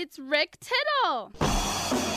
It's 0.00 0.18
Rick 0.18 0.56
Tittle. 0.60 2.09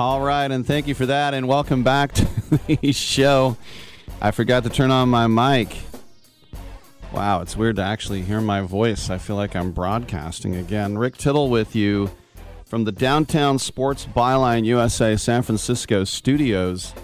All 0.00 0.22
right, 0.22 0.50
and 0.50 0.66
thank 0.66 0.86
you 0.86 0.94
for 0.94 1.04
that, 1.04 1.34
and 1.34 1.46
welcome 1.46 1.84
back 1.84 2.12
to 2.14 2.26
the 2.66 2.90
show. 2.92 3.58
I 4.18 4.30
forgot 4.30 4.64
to 4.64 4.70
turn 4.70 4.90
on 4.90 5.10
my 5.10 5.26
mic. 5.26 5.76
Wow, 7.12 7.42
it's 7.42 7.54
weird 7.54 7.76
to 7.76 7.82
actually 7.82 8.22
hear 8.22 8.40
my 8.40 8.62
voice. 8.62 9.10
I 9.10 9.18
feel 9.18 9.36
like 9.36 9.54
I'm 9.54 9.72
broadcasting 9.72 10.56
again. 10.56 10.96
Rick 10.96 11.18
Tittle 11.18 11.50
with 11.50 11.76
you 11.76 12.10
from 12.64 12.84
the 12.84 12.92
Downtown 12.92 13.58
Sports 13.58 14.06
Byline 14.06 14.64
USA 14.64 15.18
San 15.18 15.42
Francisco 15.42 16.04
studios. 16.04 16.94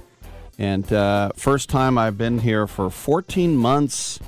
And 0.58 0.91
uh, 0.91 1.33
first 1.36 1.69
time 1.69 1.98
I've 1.98 2.17
been 2.17 2.39
here 2.39 2.67
for 2.67 2.89
14 2.89 3.58
months, 3.58 4.20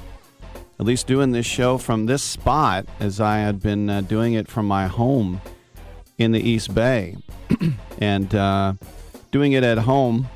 at 0.78 0.84
least 0.84 1.06
doing 1.06 1.32
this 1.32 1.46
show 1.46 1.78
from 1.78 2.04
this 2.04 2.22
spot, 2.22 2.84
as 3.00 3.18
I 3.18 3.38
had 3.38 3.62
been 3.62 3.88
uh, 3.88 4.02
doing 4.02 4.34
it 4.34 4.46
from 4.46 4.68
my 4.68 4.88
home 4.88 5.40
in 6.18 6.32
the 6.32 6.40
East 6.46 6.74
Bay. 6.74 7.16
and 7.98 8.34
uh, 8.34 8.74
doing 9.30 9.52
it 9.52 9.64
at 9.64 9.78
home. 9.78 10.28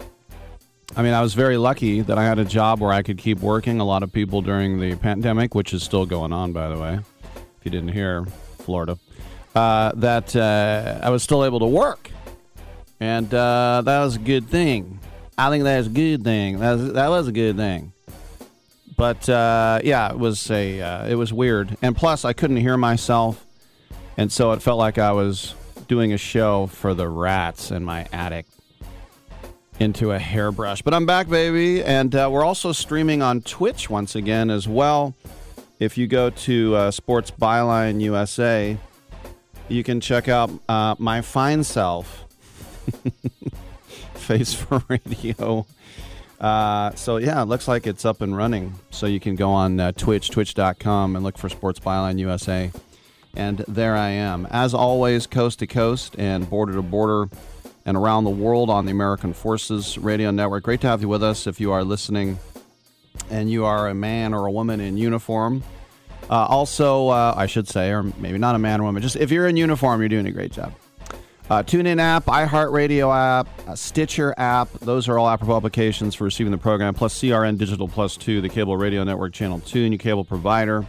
I 0.94 1.02
mean, 1.02 1.14
I 1.14 1.22
was 1.22 1.34
very 1.34 1.56
lucky 1.56 2.02
that 2.02 2.18
I 2.18 2.24
had 2.24 2.38
a 2.38 2.44
job 2.44 2.80
where 2.80 2.92
I 2.92 3.02
could 3.02 3.16
keep 3.16 3.40
working. 3.40 3.80
A 3.80 3.84
lot 3.84 4.02
of 4.02 4.12
people 4.12 4.42
during 4.42 4.78
the 4.78 4.94
pandemic, 4.96 5.54
which 5.54 5.72
is 5.72 5.82
still 5.82 6.04
going 6.04 6.32
on, 6.32 6.52
by 6.52 6.68
the 6.68 6.78
way, 6.78 6.94
if 6.94 7.64
you 7.64 7.70
didn't 7.70 7.92
hear, 7.92 8.26
Florida, 8.58 8.98
uh, 9.54 9.92
that 9.96 10.36
uh, 10.36 11.00
I 11.02 11.10
was 11.10 11.22
still 11.22 11.44
able 11.44 11.60
to 11.60 11.66
work. 11.66 12.10
And 13.00 13.32
uh, 13.32 13.82
that 13.84 14.00
was 14.04 14.16
a 14.16 14.18
good 14.20 14.48
thing. 14.48 15.00
I 15.38 15.48
think 15.48 15.64
that's 15.64 15.86
a 15.86 15.90
good 15.90 16.22
thing. 16.22 16.60
That 16.60 16.72
was, 16.72 16.92
that 16.92 17.08
was 17.08 17.28
a 17.28 17.32
good 17.32 17.56
thing. 17.56 17.92
But 18.96 19.28
uh, 19.28 19.80
yeah, 19.82 20.10
it 20.10 20.18
was 20.18 20.50
a 20.50 20.80
uh, 20.80 21.08
it 21.08 21.14
was 21.14 21.32
weird, 21.32 21.76
and 21.82 21.96
plus 21.96 22.24
I 22.24 22.34
couldn't 22.34 22.58
hear 22.58 22.76
myself, 22.76 23.44
and 24.16 24.30
so 24.30 24.52
it 24.52 24.62
felt 24.62 24.78
like 24.78 24.98
I 24.98 25.12
was 25.12 25.54
doing 25.92 26.14
a 26.14 26.16
show 26.16 26.66
for 26.68 26.94
the 26.94 27.06
rats 27.06 27.70
in 27.70 27.84
my 27.84 28.06
attic 28.14 28.46
into 29.78 30.10
a 30.10 30.18
hairbrush. 30.18 30.80
But 30.80 30.94
I'm 30.94 31.04
back, 31.04 31.28
baby, 31.28 31.84
and 31.84 32.14
uh, 32.14 32.30
we're 32.32 32.46
also 32.46 32.72
streaming 32.72 33.20
on 33.20 33.42
Twitch 33.42 33.90
once 33.90 34.14
again 34.14 34.48
as 34.48 34.66
well. 34.66 35.14
If 35.78 35.98
you 35.98 36.06
go 36.06 36.30
to 36.30 36.74
uh, 36.74 36.90
Sports 36.92 37.30
Byline 37.30 38.00
USA, 38.00 38.78
you 39.68 39.84
can 39.84 40.00
check 40.00 40.30
out 40.30 40.50
uh, 40.66 40.94
my 40.98 41.20
fine 41.20 41.62
self, 41.62 42.24
Face 44.14 44.54
for 44.54 44.82
Radio. 44.88 45.66
Uh, 46.40 46.94
so 46.94 47.18
yeah, 47.18 47.42
it 47.42 47.48
looks 47.48 47.68
like 47.68 47.86
it's 47.86 48.06
up 48.06 48.22
and 48.22 48.34
running. 48.34 48.72
So 48.90 49.04
you 49.04 49.20
can 49.20 49.34
go 49.34 49.50
on 49.50 49.78
uh, 49.78 49.92
Twitch, 49.92 50.30
twitch.com, 50.30 51.16
and 51.16 51.22
look 51.22 51.36
for 51.36 51.50
Sports 51.50 51.80
Byline 51.80 52.18
USA 52.18 52.72
and 53.34 53.64
there 53.68 53.96
I 53.96 54.10
am. 54.10 54.46
As 54.50 54.74
always, 54.74 55.26
coast 55.26 55.60
to 55.60 55.66
coast 55.66 56.14
and 56.18 56.48
border 56.48 56.74
to 56.74 56.82
border 56.82 57.28
and 57.84 57.96
around 57.96 58.24
the 58.24 58.30
world 58.30 58.70
on 58.70 58.84
the 58.84 58.92
American 58.92 59.32
Forces 59.32 59.98
Radio 59.98 60.30
Network. 60.30 60.64
Great 60.64 60.80
to 60.82 60.86
have 60.86 61.02
you 61.02 61.08
with 61.08 61.22
us 61.22 61.46
if 61.46 61.60
you 61.60 61.72
are 61.72 61.84
listening 61.84 62.38
and 63.30 63.50
you 63.50 63.64
are 63.64 63.88
a 63.88 63.94
man 63.94 64.34
or 64.34 64.46
a 64.46 64.50
woman 64.50 64.80
in 64.80 64.96
uniform. 64.96 65.62
Uh, 66.30 66.46
also, 66.46 67.08
uh, 67.08 67.34
I 67.36 67.46
should 67.46 67.68
say, 67.68 67.90
or 67.90 68.02
maybe 68.02 68.38
not 68.38 68.54
a 68.54 68.58
man 68.58 68.80
or 68.80 68.84
woman, 68.84 69.02
just 69.02 69.16
if 69.16 69.30
you're 69.30 69.48
in 69.48 69.56
uniform, 69.56 70.00
you're 70.00 70.08
doing 70.08 70.26
a 70.26 70.30
great 70.30 70.52
job. 70.52 70.72
Uh, 71.50 71.62
TuneIn 71.62 72.00
app, 72.00 72.24
iHeartRadio 72.26 73.14
app, 73.14 73.68
uh, 73.68 73.74
Stitcher 73.74 74.32
app, 74.38 74.70
those 74.80 75.08
are 75.08 75.18
all 75.18 75.28
Apple 75.28 75.54
applications 75.54 76.14
for 76.14 76.24
receiving 76.24 76.52
the 76.52 76.58
program, 76.58 76.94
plus 76.94 77.20
CRN 77.20 77.58
Digital 77.58 77.88
Plus 77.88 78.16
2, 78.16 78.40
the 78.40 78.48
cable 78.48 78.76
radio 78.76 79.02
network 79.04 79.32
channel 79.32 79.60
2, 79.60 79.82
and 79.82 79.92
your 79.92 79.98
cable 79.98 80.24
provider. 80.24 80.86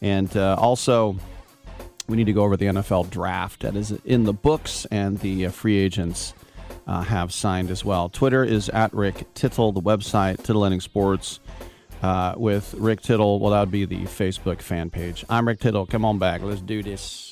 And 0.00 0.34
uh, 0.36 0.56
also, 0.58 1.16
we 2.12 2.16
need 2.18 2.26
to 2.26 2.34
go 2.34 2.44
over 2.44 2.58
the 2.58 2.66
NFL 2.66 3.08
draft 3.08 3.60
that 3.60 3.74
is 3.74 3.90
in 4.04 4.24
the 4.24 4.34
books 4.34 4.86
and 4.90 5.18
the 5.20 5.46
uh, 5.46 5.50
free 5.50 5.78
agents 5.78 6.34
uh, 6.86 7.00
have 7.00 7.32
signed 7.32 7.70
as 7.70 7.86
well. 7.86 8.10
Twitter 8.10 8.44
is 8.44 8.68
at 8.68 8.92
Rick 8.92 9.32
Tittle, 9.32 9.72
the 9.72 9.80
website, 9.80 10.36
Titillating 10.36 10.82
Sports. 10.82 11.40
Uh, 12.02 12.34
with 12.36 12.74
Rick 12.74 13.00
Tittle, 13.00 13.38
well, 13.40 13.52
that 13.52 13.60
would 13.60 13.70
be 13.70 13.86
the 13.86 14.00
Facebook 14.00 14.60
fan 14.60 14.90
page. 14.90 15.24
I'm 15.30 15.48
Rick 15.48 15.60
Tittle. 15.60 15.86
Come 15.86 16.04
on 16.04 16.18
back. 16.18 16.42
Let's 16.42 16.60
do 16.60 16.82
this. 16.82 17.31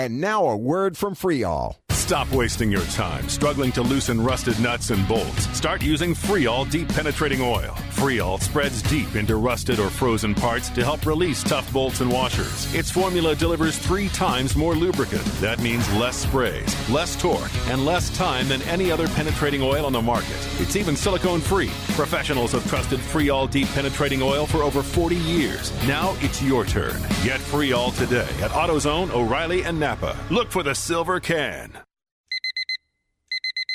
And 0.00 0.18
now 0.18 0.46
a 0.46 0.56
word 0.56 0.96
from 0.96 1.14
Freol. 1.14 1.76
Stop 2.10 2.32
wasting 2.32 2.72
your 2.72 2.82
time 2.86 3.28
struggling 3.28 3.70
to 3.70 3.82
loosen 3.82 4.20
rusted 4.20 4.58
nuts 4.58 4.90
and 4.90 5.06
bolts. 5.06 5.46
Start 5.56 5.80
using 5.80 6.12
Freol 6.12 6.68
deep 6.68 6.88
penetrating 6.88 7.40
oil. 7.40 7.70
Freol 7.90 8.40
spreads 8.42 8.82
deep 8.82 9.14
into 9.14 9.36
rusted 9.36 9.78
or 9.78 9.90
frozen 9.90 10.34
parts 10.34 10.70
to 10.70 10.82
help 10.82 11.06
release 11.06 11.44
tough 11.44 11.72
bolts 11.72 12.00
and 12.00 12.10
washers. 12.10 12.74
Its 12.74 12.90
formula 12.90 13.36
delivers 13.36 13.78
three 13.78 14.08
times 14.08 14.56
more 14.56 14.74
lubricant. 14.74 15.24
That 15.40 15.60
means 15.60 15.88
less 15.92 16.16
sprays, 16.16 16.90
less 16.90 17.14
torque, 17.14 17.52
and 17.68 17.84
less 17.84 18.10
time 18.16 18.48
than 18.48 18.60
any 18.62 18.90
other 18.90 19.06
penetrating 19.08 19.62
oil 19.62 19.86
on 19.86 19.92
the 19.92 20.02
market. 20.02 20.34
It's 20.58 20.74
even 20.74 20.96
silicone 20.96 21.40
free. 21.40 21.70
Professionals 21.94 22.50
have 22.52 22.68
trusted 22.68 22.98
Freol 22.98 23.48
deep 23.48 23.68
penetrating 23.68 24.20
oil 24.20 24.46
for 24.46 24.64
over 24.64 24.82
40 24.82 25.14
years. 25.14 25.72
Now 25.86 26.16
it's 26.20 26.42
your 26.42 26.64
turn. 26.64 27.00
Get 27.22 27.38
Freol 27.38 27.96
today 27.96 28.28
at 28.42 28.50
AutoZone, 28.50 29.12
O'Reilly, 29.12 29.62
and 29.62 29.78
Napa. 29.90 30.16
Look 30.30 30.52
for 30.52 30.62
the 30.62 30.74
silver 30.74 31.18
can. 31.18 31.72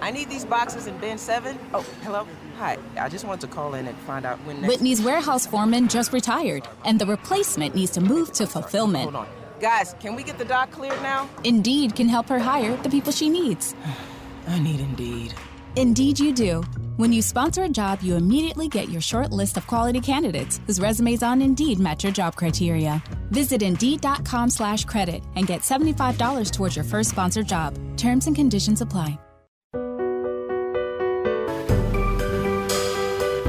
I 0.00 0.10
need 0.10 0.28
these 0.28 0.44
boxes 0.44 0.86
in 0.86 0.96
bin 0.98 1.18
7. 1.18 1.58
Oh, 1.74 1.82
hello? 2.02 2.26
Hi. 2.58 2.78
I 2.98 3.08
just 3.08 3.24
wanted 3.24 3.42
to 3.42 3.46
call 3.48 3.74
in 3.74 3.86
and 3.86 3.96
find 3.98 4.24
out 4.24 4.38
when. 4.44 4.62
Whitney's 4.62 5.02
warehouse 5.02 5.46
foreman 5.46 5.88
just 5.88 6.12
retired, 6.12 6.68
and 6.84 7.00
the 7.00 7.06
replacement 7.06 7.74
needs 7.74 7.92
to 7.92 8.00
move 8.00 8.32
to 8.32 8.46
fulfillment. 8.46 9.04
Hold 9.04 9.16
on. 9.16 9.28
Guys, 9.60 9.94
can 9.98 10.14
we 10.14 10.22
get 10.22 10.38
the 10.38 10.44
dock 10.44 10.70
cleared 10.70 11.02
now? 11.02 11.28
Indeed 11.42 11.96
can 11.96 12.08
help 12.08 12.28
her 12.28 12.38
hire 12.38 12.76
the 12.76 12.88
people 12.88 13.12
she 13.12 13.28
needs. 13.28 13.74
I 14.48 14.58
need 14.58 14.80
Indeed. 14.80 15.34
Indeed, 15.76 16.18
you 16.18 16.32
do. 16.32 16.62
When 16.96 17.12
you 17.12 17.22
sponsor 17.22 17.62
a 17.62 17.68
job, 17.68 18.02
you 18.02 18.16
immediately 18.16 18.66
get 18.68 18.88
your 18.88 19.00
short 19.00 19.32
list 19.32 19.56
of 19.56 19.66
quality 19.66 20.00
candidates 20.00 20.60
whose 20.66 20.80
resumes 20.80 21.22
on 21.22 21.40
Indeed 21.40 21.78
match 21.78 22.02
your 22.02 22.12
job 22.12 22.34
criteria. 22.34 23.02
Visit 23.30 23.62
Indeed.com 23.62 24.50
slash 24.50 24.84
credit 24.84 25.22
and 25.36 25.46
get 25.46 25.60
$75 25.60 26.50
towards 26.50 26.74
your 26.74 26.84
first 26.84 27.10
sponsored 27.10 27.46
job. 27.46 27.78
Terms 27.96 28.26
and 28.26 28.34
conditions 28.34 28.80
apply. 28.80 29.18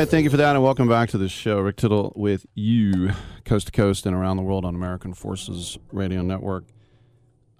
Right, 0.00 0.08
thank 0.08 0.24
you 0.24 0.30
for 0.30 0.36
that, 0.36 0.56
and 0.56 0.64
welcome 0.64 0.88
back 0.88 1.08
to 1.10 1.18
the 1.18 1.28
show. 1.28 1.60
Rick 1.60 1.76
Tittle 1.76 2.12
with 2.16 2.46
you, 2.54 3.12
coast 3.44 3.66
to 3.66 3.72
coast 3.72 4.06
and 4.06 4.16
around 4.16 4.36
the 4.36 4.42
world 4.42 4.64
on 4.64 4.74
American 4.74 5.14
Forces 5.14 5.78
Radio 5.92 6.20
Network. 6.20 6.64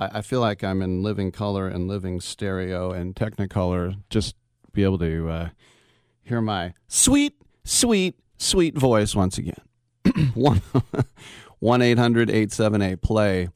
I, 0.01 0.19
I 0.19 0.21
feel 0.21 0.41
like 0.41 0.65
I'm 0.65 0.83
in 0.83 1.05
living 1.05 1.31
color 1.31 1.69
and 1.69 1.87
living 1.87 2.21
stereo 2.21 2.91
and 2.91 3.15
Technicolor. 3.15 3.99
Just 4.11 4.35
be 4.73 4.83
able 4.83 4.99
to 4.99 5.29
uh, 5.29 5.49
hear 6.25 6.41
my 6.41 6.75
sweet, 6.89 7.35
sweet, 7.63 8.19
sweet 8.37 8.77
voice 8.77 9.15
once 9.15 9.39
again. 9.39 9.63
One 10.35 10.61
one 11.61 11.83
eight 11.83 11.99
hundred 11.99 12.31
eight 12.31 12.51
seven 12.51 12.83
eight 12.83 13.01
play 13.01 13.49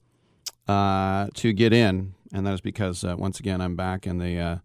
uh, 0.68 1.26
to 1.34 1.52
get 1.52 1.72
in, 1.72 2.14
and 2.32 2.46
that 2.46 2.54
is 2.54 2.60
because 2.60 3.02
uh, 3.02 3.16
once 3.18 3.40
again 3.40 3.60
I'm 3.60 3.74
back 3.74 4.06
in 4.06 4.18
the 4.18 4.38
uh, 4.38 4.56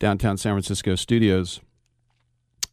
downtown 0.00 0.36
San 0.36 0.54
Francisco 0.54 0.96
studios. 0.96 1.60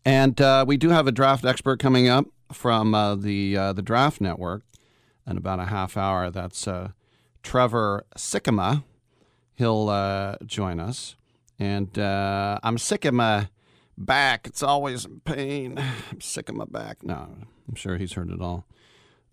And 0.07 0.39
uh, 0.39 0.63
we 0.65 0.77
do 0.77 0.92
have 0.92 1.06
a 1.06 1.12
draft 1.12 1.44
expert 1.44 1.81
coming 1.81 2.07
up 2.07 2.27
from 2.54 2.95
uh, 2.95 3.15
the 3.15 3.57
uh, 3.57 3.74
the 3.74 3.81
Draft 3.81 4.21
Network 4.21 4.63
in 5.30 5.36
about 5.36 5.59
a 5.59 5.65
half 5.65 5.98
hour. 5.98 6.31
That's 6.31 6.65
uh, 6.65 6.92
Trevor 7.44 8.06
Sikkema. 8.15 8.86
He'll 9.56 9.89
uh, 9.89 10.38
join 10.45 10.80
us, 10.80 11.18
and 11.59 12.00
uh, 12.00 12.57
I'm 12.63 12.77
sick 12.77 13.04
of 13.04 13.15
my 13.15 13.50
back. 13.98 14.48
It's 14.48 14.63
always 14.63 15.04
in 15.04 15.19
pain. 15.25 15.77
I'm 16.09 16.21
sick 16.21 16.48
of 16.48 16.56
my 16.56 16.63
back. 16.63 17.04
No, 17.04 17.27
I'm 17.68 17.75
sure 17.75 17.98
he's 17.98 18.13
heard 18.13 18.31
it 18.31 18.39
all. 18.39 18.65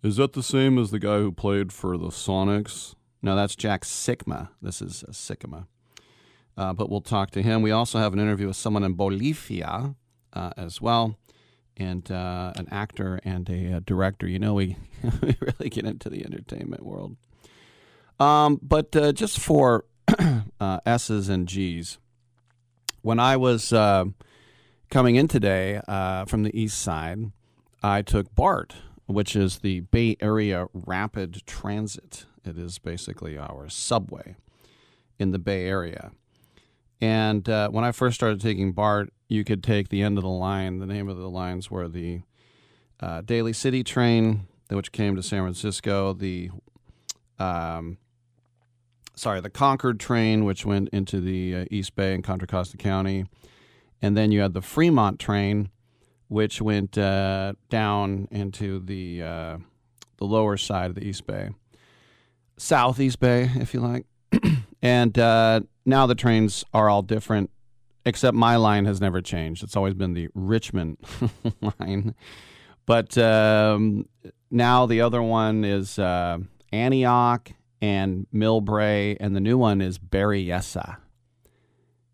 Is 0.02 0.16
that 0.16 0.32
the 0.32 0.42
same 0.42 0.76
as 0.76 0.90
the 0.90 0.98
guy 0.98 1.18
who 1.18 1.30
played 1.30 1.72
for 1.72 1.96
the 1.96 2.08
Sonics? 2.08 2.96
No, 3.22 3.36
that's 3.36 3.54
Jack 3.54 3.84
Sikma. 3.84 4.48
This 4.60 4.82
is 4.82 5.04
uh, 5.04 5.12
Sikkema. 5.12 5.68
Uh, 6.56 6.72
but 6.72 6.90
we'll 6.90 7.00
talk 7.00 7.30
to 7.30 7.42
him. 7.42 7.62
We 7.62 7.70
also 7.70 8.00
have 8.00 8.12
an 8.12 8.18
interview 8.18 8.48
with 8.48 8.56
someone 8.56 8.82
in 8.82 8.94
Bolivia 8.94 9.94
uh, 10.34 10.50
as 10.56 10.80
well, 10.80 11.16
and 11.76 12.10
uh, 12.10 12.52
an 12.56 12.68
actor 12.70 13.20
and 13.24 13.48
a, 13.48 13.74
uh 13.74 13.80
director. 13.84 14.26
You 14.26 14.38
know, 14.38 14.54
we, 14.54 14.76
we 15.22 15.36
really 15.40 15.70
get 15.70 15.84
into 15.84 16.10
the 16.10 16.24
entertainment 16.24 16.84
world. 16.84 17.16
Um, 18.20 18.60
but 18.62 18.94
uh, 18.94 19.12
just 19.12 19.40
for 19.40 19.84
uh, 20.60 20.80
S's 20.86 21.28
and 21.28 21.48
G's, 21.48 21.98
when 23.02 23.18
I 23.18 23.36
was 23.36 23.72
uh, 23.72 24.04
coming 24.90 25.16
in 25.16 25.28
today 25.28 25.80
from 26.26 26.42
the 26.42 26.58
east 26.58 26.80
side, 26.80 27.32
I 27.82 28.00
took 28.02 28.34
BART, 28.34 28.74
which 29.06 29.36
is 29.36 29.58
the 29.58 29.80
Bay 29.80 30.16
Area 30.20 30.66
Rapid 30.72 31.42
Transit. 31.46 32.24
It 32.44 32.56
is 32.56 32.78
basically 32.78 33.36
our 33.36 33.68
subway 33.68 34.36
in 35.18 35.32
the 35.32 35.38
Bay 35.38 35.66
Area. 35.66 36.12
And 37.00 37.48
uh, 37.48 37.68
when 37.68 37.84
I 37.84 37.92
first 37.92 38.14
started 38.14 38.40
taking 38.40 38.72
BART, 38.72 39.12
you 39.28 39.44
could 39.44 39.62
take 39.62 39.88
the 39.88 40.02
end 40.02 40.18
of 40.18 40.24
the 40.24 40.30
line. 40.30 40.78
The 40.78 40.86
name 40.86 41.08
of 41.08 41.16
the 41.16 41.30
lines 41.30 41.70
were 41.70 41.88
the 41.88 42.22
uh, 43.00 43.22
Daly 43.22 43.52
City 43.52 43.82
train, 43.82 44.46
which 44.68 44.92
came 44.92 45.16
to 45.16 45.22
San 45.22 45.42
Francisco, 45.42 46.12
the 46.12 46.50
um, 47.38 47.98
sorry, 49.14 49.40
the 49.40 49.50
Concord 49.50 49.98
train, 49.98 50.44
which 50.44 50.64
went 50.64 50.88
into 50.90 51.20
the 51.20 51.56
uh, 51.56 51.64
East 51.70 51.96
Bay 51.96 52.14
and 52.14 52.22
Contra 52.22 52.46
Costa 52.46 52.76
County, 52.76 53.26
and 54.02 54.16
then 54.16 54.32
you 54.32 54.40
had 54.40 54.54
the 54.54 54.62
Fremont 54.62 55.18
train, 55.18 55.70
which 56.28 56.60
went 56.60 56.96
uh, 56.98 57.54
down 57.70 58.28
into 58.30 58.80
the 58.80 59.22
uh, 59.22 59.58
the 60.18 60.24
lower 60.24 60.56
side 60.56 60.90
of 60.90 60.94
the 60.94 61.04
East 61.04 61.26
Bay, 61.26 61.50
Southeast 62.56 63.18
Bay, 63.20 63.50
if 63.56 63.74
you 63.74 63.80
like, 63.80 64.06
and 64.82 65.18
uh, 65.18 65.60
now 65.84 66.06
the 66.06 66.14
trains 66.14 66.64
are 66.72 66.88
all 66.88 67.02
different 67.02 67.50
except 68.06 68.36
my 68.36 68.56
line 68.56 68.84
has 68.84 69.00
never 69.00 69.20
changed. 69.20 69.62
It's 69.62 69.76
always 69.76 69.94
been 69.94 70.14
the 70.14 70.28
Richmond 70.34 70.98
line. 71.80 72.14
But 72.86 73.16
um, 73.16 74.08
now 74.50 74.86
the 74.86 75.00
other 75.00 75.22
one 75.22 75.64
is 75.64 75.98
uh, 75.98 76.38
Antioch 76.72 77.50
and 77.80 78.26
Millbrae, 78.34 79.16
and 79.20 79.34
the 79.34 79.40
new 79.40 79.58
one 79.58 79.80
is 79.80 79.98
Berryessa. 79.98 80.96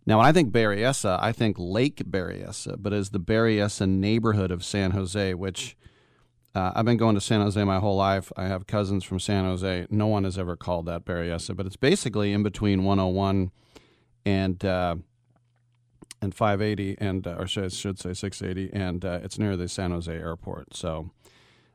Now, 0.06 0.18
when 0.18 0.26
I 0.26 0.32
think 0.32 0.52
Berryessa, 0.52 1.18
I 1.20 1.32
think 1.32 1.56
Lake 1.58 2.02
Berryessa, 2.10 2.76
but 2.78 2.92
as 2.92 3.10
the 3.10 3.20
Berryessa 3.20 3.88
neighborhood 3.88 4.50
of 4.50 4.64
San 4.64 4.92
Jose, 4.92 5.34
which 5.34 5.76
uh, 6.54 6.72
I've 6.74 6.84
been 6.84 6.96
going 6.96 7.14
to 7.14 7.20
San 7.20 7.40
Jose 7.40 7.62
my 7.62 7.78
whole 7.78 7.96
life. 7.96 8.32
I 8.36 8.46
have 8.46 8.66
cousins 8.66 9.04
from 9.04 9.20
San 9.20 9.44
Jose. 9.44 9.86
No 9.90 10.08
one 10.08 10.24
has 10.24 10.36
ever 10.36 10.56
called 10.56 10.86
that 10.86 11.04
Berryessa, 11.04 11.54
but 11.54 11.66
it's 11.66 11.76
basically 11.76 12.32
in 12.32 12.42
between 12.42 12.82
101 12.82 13.52
and 14.24 14.64
uh, 14.64 14.96
and 16.22 16.34
580, 16.34 16.96
and 16.98 17.26
uh, 17.26 17.36
or 17.38 17.46
should, 17.46 17.64
I 17.64 17.68
should 17.68 17.98
say 17.98 18.12
680, 18.12 18.72
and 18.72 19.04
uh, 19.04 19.20
it's 19.22 19.38
near 19.38 19.56
the 19.56 19.68
San 19.68 19.90
Jose 19.90 20.12
airport. 20.12 20.76
So 20.76 21.10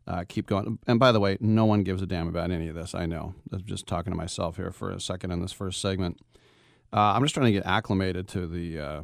uh, 0.08 0.24
keep 0.28 0.46
going. 0.46 0.78
And 0.86 1.00
by 1.00 1.12
the 1.12 1.20
way, 1.20 1.38
no 1.40 1.66
one 1.66 1.84
gives 1.84 2.02
a 2.02 2.06
damn 2.06 2.28
about 2.28 2.52
any 2.52 2.68
of 2.68 2.75
this. 2.75 2.94
I 2.94 3.06
know. 3.06 3.34
I'm 3.52 3.64
just 3.66 3.88
talking 3.88 4.12
to 4.12 4.18
myself 4.18 4.58
here 4.58 4.72
for 4.72 4.92
a 4.92 5.00
second 5.00 5.32
in 5.32 5.42
this 5.42 5.52
first 5.52 5.82
segment. 5.82 6.20
Uh, 6.94 7.14
I'm 7.16 7.24
just 7.24 7.34
trying 7.34 7.48
to 7.48 7.52
get 7.52 7.66
acclimated 7.66 8.28
to 8.30 8.48
the 8.48 8.80
uh, 8.80 9.02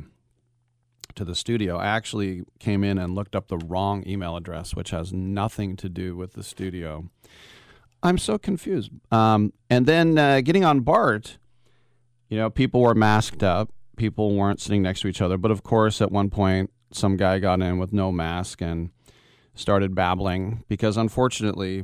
to 1.15 1.25
the 1.25 1.35
studio. 1.35 1.77
I 1.77 1.87
actually 1.87 2.43
came 2.59 2.83
in 2.83 2.97
and 2.97 3.15
looked 3.15 3.35
up 3.35 3.47
the 3.47 3.57
wrong 3.57 4.03
email 4.07 4.37
address, 4.37 4.75
which 4.75 4.91
has 4.91 5.11
nothing 5.11 5.75
to 5.77 5.89
do 5.89 6.15
with 6.15 6.33
the 6.33 6.43
studio. 6.43 7.09
I'm 8.03 8.17
so 8.17 8.37
confused. 8.37 8.91
Um, 9.11 9.53
and 9.69 9.85
then 9.85 10.17
uh, 10.17 10.41
getting 10.41 10.65
on 10.65 10.81
BART, 10.81 11.37
you 12.29 12.37
know, 12.37 12.49
people 12.49 12.81
were 12.81 12.95
masked 12.95 13.43
up. 13.43 13.71
People 14.01 14.33
weren't 14.33 14.59
sitting 14.59 14.81
next 14.81 15.01
to 15.01 15.07
each 15.07 15.21
other. 15.21 15.37
But 15.37 15.51
of 15.51 15.61
course, 15.61 16.01
at 16.01 16.11
one 16.11 16.31
point, 16.31 16.71
some 16.91 17.17
guy 17.17 17.37
got 17.37 17.61
in 17.61 17.77
with 17.77 17.93
no 17.93 18.11
mask 18.11 18.59
and 18.59 18.89
started 19.53 19.93
babbling 19.93 20.63
because, 20.67 20.97
unfortunately, 20.97 21.83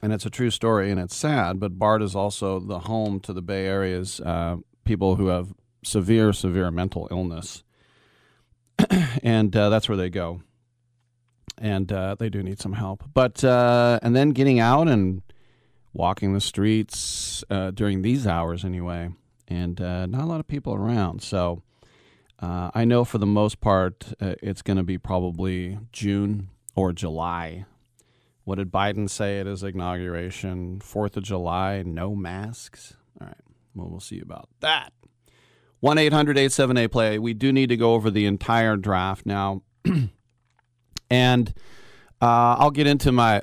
and 0.00 0.10
it's 0.10 0.24
a 0.24 0.30
true 0.30 0.48
story 0.48 0.90
and 0.90 0.98
it's 0.98 1.14
sad, 1.14 1.60
but 1.60 1.78
BART 1.78 2.00
is 2.00 2.16
also 2.16 2.58
the 2.58 2.78
home 2.78 3.20
to 3.20 3.34
the 3.34 3.42
Bay 3.42 3.66
Area's 3.66 4.20
uh, 4.20 4.56
people 4.84 5.16
who 5.16 5.26
have 5.26 5.52
severe, 5.84 6.32
severe 6.32 6.70
mental 6.70 7.08
illness. 7.10 7.62
and 9.22 9.54
uh, 9.54 9.68
that's 9.68 9.90
where 9.90 9.98
they 9.98 10.08
go 10.08 10.40
and 11.58 11.92
uh, 11.92 12.14
they 12.18 12.30
do 12.30 12.42
need 12.42 12.58
some 12.58 12.72
help. 12.72 13.04
But 13.12 13.44
uh, 13.44 13.98
and 14.02 14.16
then 14.16 14.30
getting 14.30 14.60
out 14.60 14.88
and 14.88 15.20
walking 15.92 16.32
the 16.32 16.40
streets 16.40 17.44
uh, 17.50 17.70
during 17.70 18.00
these 18.00 18.26
hours 18.26 18.64
anyway, 18.64 19.10
and 19.48 19.80
uh, 19.80 20.06
not 20.06 20.22
a 20.22 20.26
lot 20.26 20.40
of 20.40 20.46
people 20.46 20.74
around. 20.74 21.22
So 21.22 21.62
uh, 22.40 22.70
I 22.74 22.84
know 22.84 23.04
for 23.04 23.18
the 23.18 23.26
most 23.26 23.60
part 23.60 24.12
uh, 24.20 24.34
it's 24.42 24.62
going 24.62 24.76
to 24.76 24.82
be 24.82 24.98
probably 24.98 25.78
June 25.92 26.48
or 26.74 26.92
July. 26.92 27.66
What 28.44 28.56
did 28.56 28.72
Biden 28.72 29.08
say 29.08 29.38
at 29.38 29.46
his 29.46 29.62
inauguration? 29.62 30.80
Fourth 30.80 31.16
of 31.16 31.22
July, 31.22 31.82
no 31.84 32.14
masks. 32.14 32.94
All 33.20 33.28
right, 33.28 33.36
well 33.74 33.88
we'll 33.88 34.00
see 34.00 34.20
about 34.20 34.48
that. 34.60 34.92
One 35.80 35.98
878 35.98 36.88
play. 36.88 37.18
We 37.18 37.34
do 37.34 37.52
need 37.52 37.68
to 37.68 37.76
go 37.76 37.94
over 37.94 38.10
the 38.10 38.26
entire 38.26 38.76
draft 38.76 39.26
now. 39.26 39.62
And 41.12 41.52
uh, 42.22 42.56
I'll 42.58 42.70
get 42.70 42.86
into 42.86 43.12
my. 43.12 43.42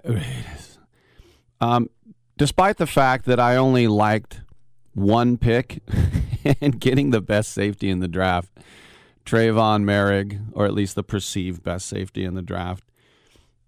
Um, 1.62 1.90
despite 2.36 2.78
the 2.78 2.88
fact 2.88 3.26
that 3.26 3.40
I 3.40 3.58
only 3.58 3.88
liked 3.88 4.42
one 4.94 5.38
pick 5.38 5.82
and 6.62 6.80
getting 6.80 7.12
the 7.12 7.22
best 7.22 7.52
safety 7.52 7.90
in 7.90 8.00
the 8.00 8.08
draft, 8.08 8.50
Tre'von 9.26 9.84
Moehrig, 9.84 10.42
or 10.54 10.66
at 10.66 10.74
least 10.74 10.96
the 10.96 11.04
perceived 11.04 11.64
best 11.64 11.88
safety 11.88 12.26
in 12.26 12.36
the 12.36 12.42
draft, 12.42 12.84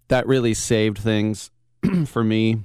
that 0.08 0.26
really 0.26 0.54
saved 0.54 0.98
things 0.98 1.50
for 2.06 2.24
me. 2.24 2.64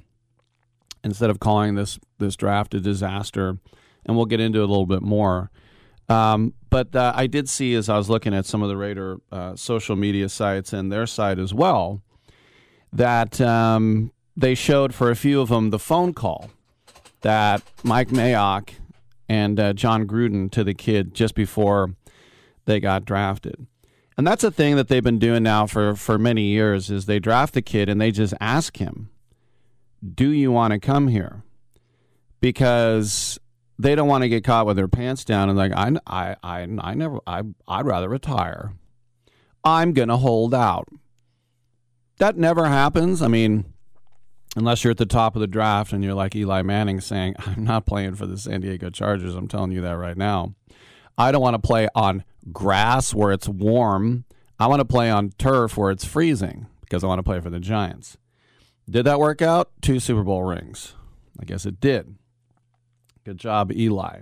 Instead 1.04 1.30
of 1.30 1.38
calling 1.38 1.76
this 1.76 1.98
this 2.18 2.34
draft 2.34 2.74
a 2.74 2.80
disaster, 2.80 3.58
and 4.04 4.16
we'll 4.16 4.26
get 4.26 4.40
into 4.40 4.58
it 4.58 4.64
a 4.64 4.66
little 4.66 4.84
bit 4.84 5.00
more. 5.00 5.48
Um, 6.08 6.54
but 6.70 6.94
uh, 6.96 7.12
I 7.14 7.28
did 7.28 7.48
see 7.48 7.74
as 7.74 7.88
I 7.88 7.96
was 7.96 8.10
looking 8.10 8.34
at 8.34 8.46
some 8.46 8.62
of 8.62 8.68
the 8.68 8.76
Raider 8.76 9.18
uh, 9.30 9.54
social 9.54 9.94
media 9.94 10.28
sites 10.28 10.72
and 10.72 10.90
their 10.90 11.06
site 11.06 11.38
as 11.38 11.54
well 11.54 12.02
that 12.92 13.40
um, 13.40 14.12
they 14.36 14.54
showed 14.54 14.94
for 14.94 15.10
a 15.10 15.16
few 15.16 15.40
of 15.40 15.48
them 15.48 15.70
the 15.70 15.78
phone 15.78 16.14
call 16.14 16.50
that 17.22 17.62
Mike 17.82 18.08
Mayock 18.08 18.70
and 19.28 19.58
uh, 19.60 19.72
Jon 19.72 20.06
Gruden 20.06 20.50
to 20.52 20.64
the 20.64 20.74
kid 20.74 21.14
just 21.14 21.34
before 21.34 21.94
they 22.64 22.80
got 22.80 23.04
drafted. 23.04 23.66
And 24.16 24.26
that's 24.26 24.44
a 24.44 24.50
thing 24.50 24.76
that 24.76 24.88
they've 24.88 25.04
been 25.04 25.18
doing 25.18 25.42
now 25.42 25.66
for, 25.66 25.94
for 25.94 26.18
many 26.18 26.42
years 26.42 26.90
is 26.90 27.06
they 27.06 27.18
draft 27.18 27.54
the 27.54 27.62
kid 27.62 27.88
and 27.88 28.00
they 28.00 28.10
just 28.10 28.34
ask 28.40 28.78
him, 28.78 29.10
"Do 30.02 30.30
you 30.30 30.50
want 30.50 30.72
to 30.72 30.80
come 30.80 31.08
here?" 31.08 31.44
Because 32.40 33.38
they 33.78 33.94
don't 33.94 34.08
want 34.08 34.22
to 34.22 34.28
get 34.28 34.44
caught 34.44 34.66
with 34.66 34.76
their 34.76 34.88
pants 34.88 35.24
down 35.24 35.48
and 35.48 35.56
like 35.56 35.72
I 35.72 35.92
I 36.06 36.36
I 36.42 36.66
I 36.80 36.94
never 36.94 37.20
I 37.26 37.42
I'd 37.68 37.86
rather 37.86 38.08
retire. 38.08 38.72
I'm 39.64 39.92
going 39.92 40.08
to 40.08 40.16
hold 40.16 40.54
out. 40.54 40.88
That 42.18 42.36
never 42.36 42.66
happens. 42.66 43.22
I 43.22 43.28
mean, 43.28 43.72
unless 44.58 44.84
you're 44.84 44.90
at 44.90 44.98
the 44.98 45.06
top 45.06 45.36
of 45.36 45.40
the 45.40 45.46
draft 45.46 45.92
and 45.92 46.04
you're 46.04 46.14
like 46.14 46.36
Eli 46.36 46.62
Manning 46.62 47.00
saying, 47.00 47.34
"I'm 47.46 47.64
not 47.64 47.86
playing 47.86 48.16
for 48.16 48.26
the 48.26 48.36
San 48.36 48.60
Diego 48.60 48.90
Chargers." 48.90 49.34
I'm 49.34 49.48
telling 49.48 49.72
you 49.72 49.80
that 49.80 49.96
right 49.96 50.16
now. 50.16 50.54
I 51.16 51.32
don't 51.32 51.42
want 51.42 51.54
to 51.54 51.66
play 51.66 51.88
on 51.94 52.24
grass 52.52 53.14
where 53.14 53.32
it's 53.32 53.48
warm. 53.48 54.24
I 54.58 54.66
want 54.66 54.80
to 54.80 54.84
play 54.84 55.10
on 55.10 55.30
turf 55.38 55.76
where 55.76 55.90
it's 55.90 56.04
freezing 56.04 56.66
because 56.80 57.02
I 57.02 57.06
want 57.06 57.18
to 57.20 57.24
play 57.24 57.40
for 57.40 57.50
the 57.50 57.60
Giants. 57.60 58.18
Did 58.88 59.04
that 59.04 59.18
work 59.18 59.42
out? 59.42 59.70
Two 59.82 60.00
Super 60.00 60.22
Bowl 60.22 60.42
rings. 60.42 60.94
I 61.40 61.44
guess 61.44 61.66
it 61.66 61.80
did. 61.80 62.16
Good 63.24 63.38
job, 63.38 63.70
Eli. 63.72 64.20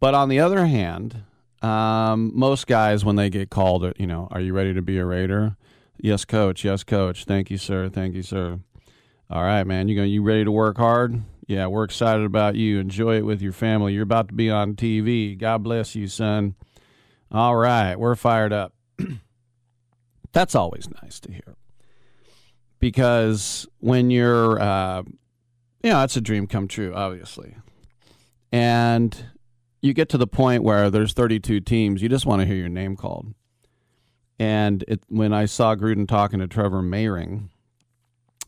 But 0.00 0.14
on 0.14 0.28
the 0.28 0.38
other 0.38 0.66
hand, 0.66 1.24
um, 1.62 2.32
most 2.34 2.66
guys, 2.66 3.04
when 3.04 3.16
they 3.16 3.30
get 3.30 3.50
called, 3.50 3.92
you 3.98 4.06
know, 4.06 4.28
are 4.30 4.40
you 4.40 4.52
ready 4.52 4.74
to 4.74 4.82
be 4.82 4.98
a 4.98 5.04
Raider? 5.04 5.56
Yes, 5.98 6.24
coach. 6.24 6.64
Yes, 6.64 6.84
coach. 6.84 7.24
Thank 7.24 7.50
you, 7.50 7.58
sir. 7.58 7.88
Thank 7.88 8.14
you, 8.14 8.22
sir. 8.22 8.60
All 9.32 9.42
right, 9.42 9.66
man. 9.66 9.88
You 9.88 9.96
go. 9.96 10.02
You 10.02 10.22
ready 10.22 10.44
to 10.44 10.52
work 10.52 10.76
hard? 10.76 11.22
Yeah, 11.46 11.66
we're 11.66 11.84
excited 11.84 12.26
about 12.26 12.54
you. 12.54 12.78
Enjoy 12.78 13.16
it 13.16 13.24
with 13.24 13.40
your 13.40 13.54
family. 13.54 13.94
You're 13.94 14.02
about 14.02 14.28
to 14.28 14.34
be 14.34 14.50
on 14.50 14.74
TV. 14.74 15.38
God 15.38 15.62
bless 15.62 15.94
you, 15.94 16.06
son. 16.06 16.54
All 17.30 17.56
right, 17.56 17.96
we're 17.96 18.14
fired 18.14 18.52
up. 18.52 18.74
That's 20.32 20.54
always 20.54 20.86
nice 21.02 21.18
to 21.20 21.32
hear 21.32 21.56
because 22.78 23.66
when 23.78 24.10
you're, 24.10 24.60
uh, 24.60 25.02
you 25.82 25.90
know, 25.90 26.02
it's 26.02 26.16
a 26.18 26.20
dream 26.20 26.46
come 26.46 26.68
true. 26.68 26.92
Obviously, 26.94 27.56
and 28.52 29.16
you 29.80 29.94
get 29.94 30.10
to 30.10 30.18
the 30.18 30.26
point 30.26 30.62
where 30.62 30.90
there's 30.90 31.14
32 31.14 31.60
teams, 31.60 32.02
you 32.02 32.10
just 32.10 32.26
want 32.26 32.40
to 32.40 32.46
hear 32.46 32.56
your 32.56 32.68
name 32.68 32.96
called. 32.96 33.32
And 34.38 34.84
it, 34.88 35.00
when 35.08 35.32
I 35.32 35.46
saw 35.46 35.74
Gruden 35.74 36.06
talking 36.06 36.40
to 36.40 36.46
Trevor 36.46 36.82
Mayring, 36.82 37.48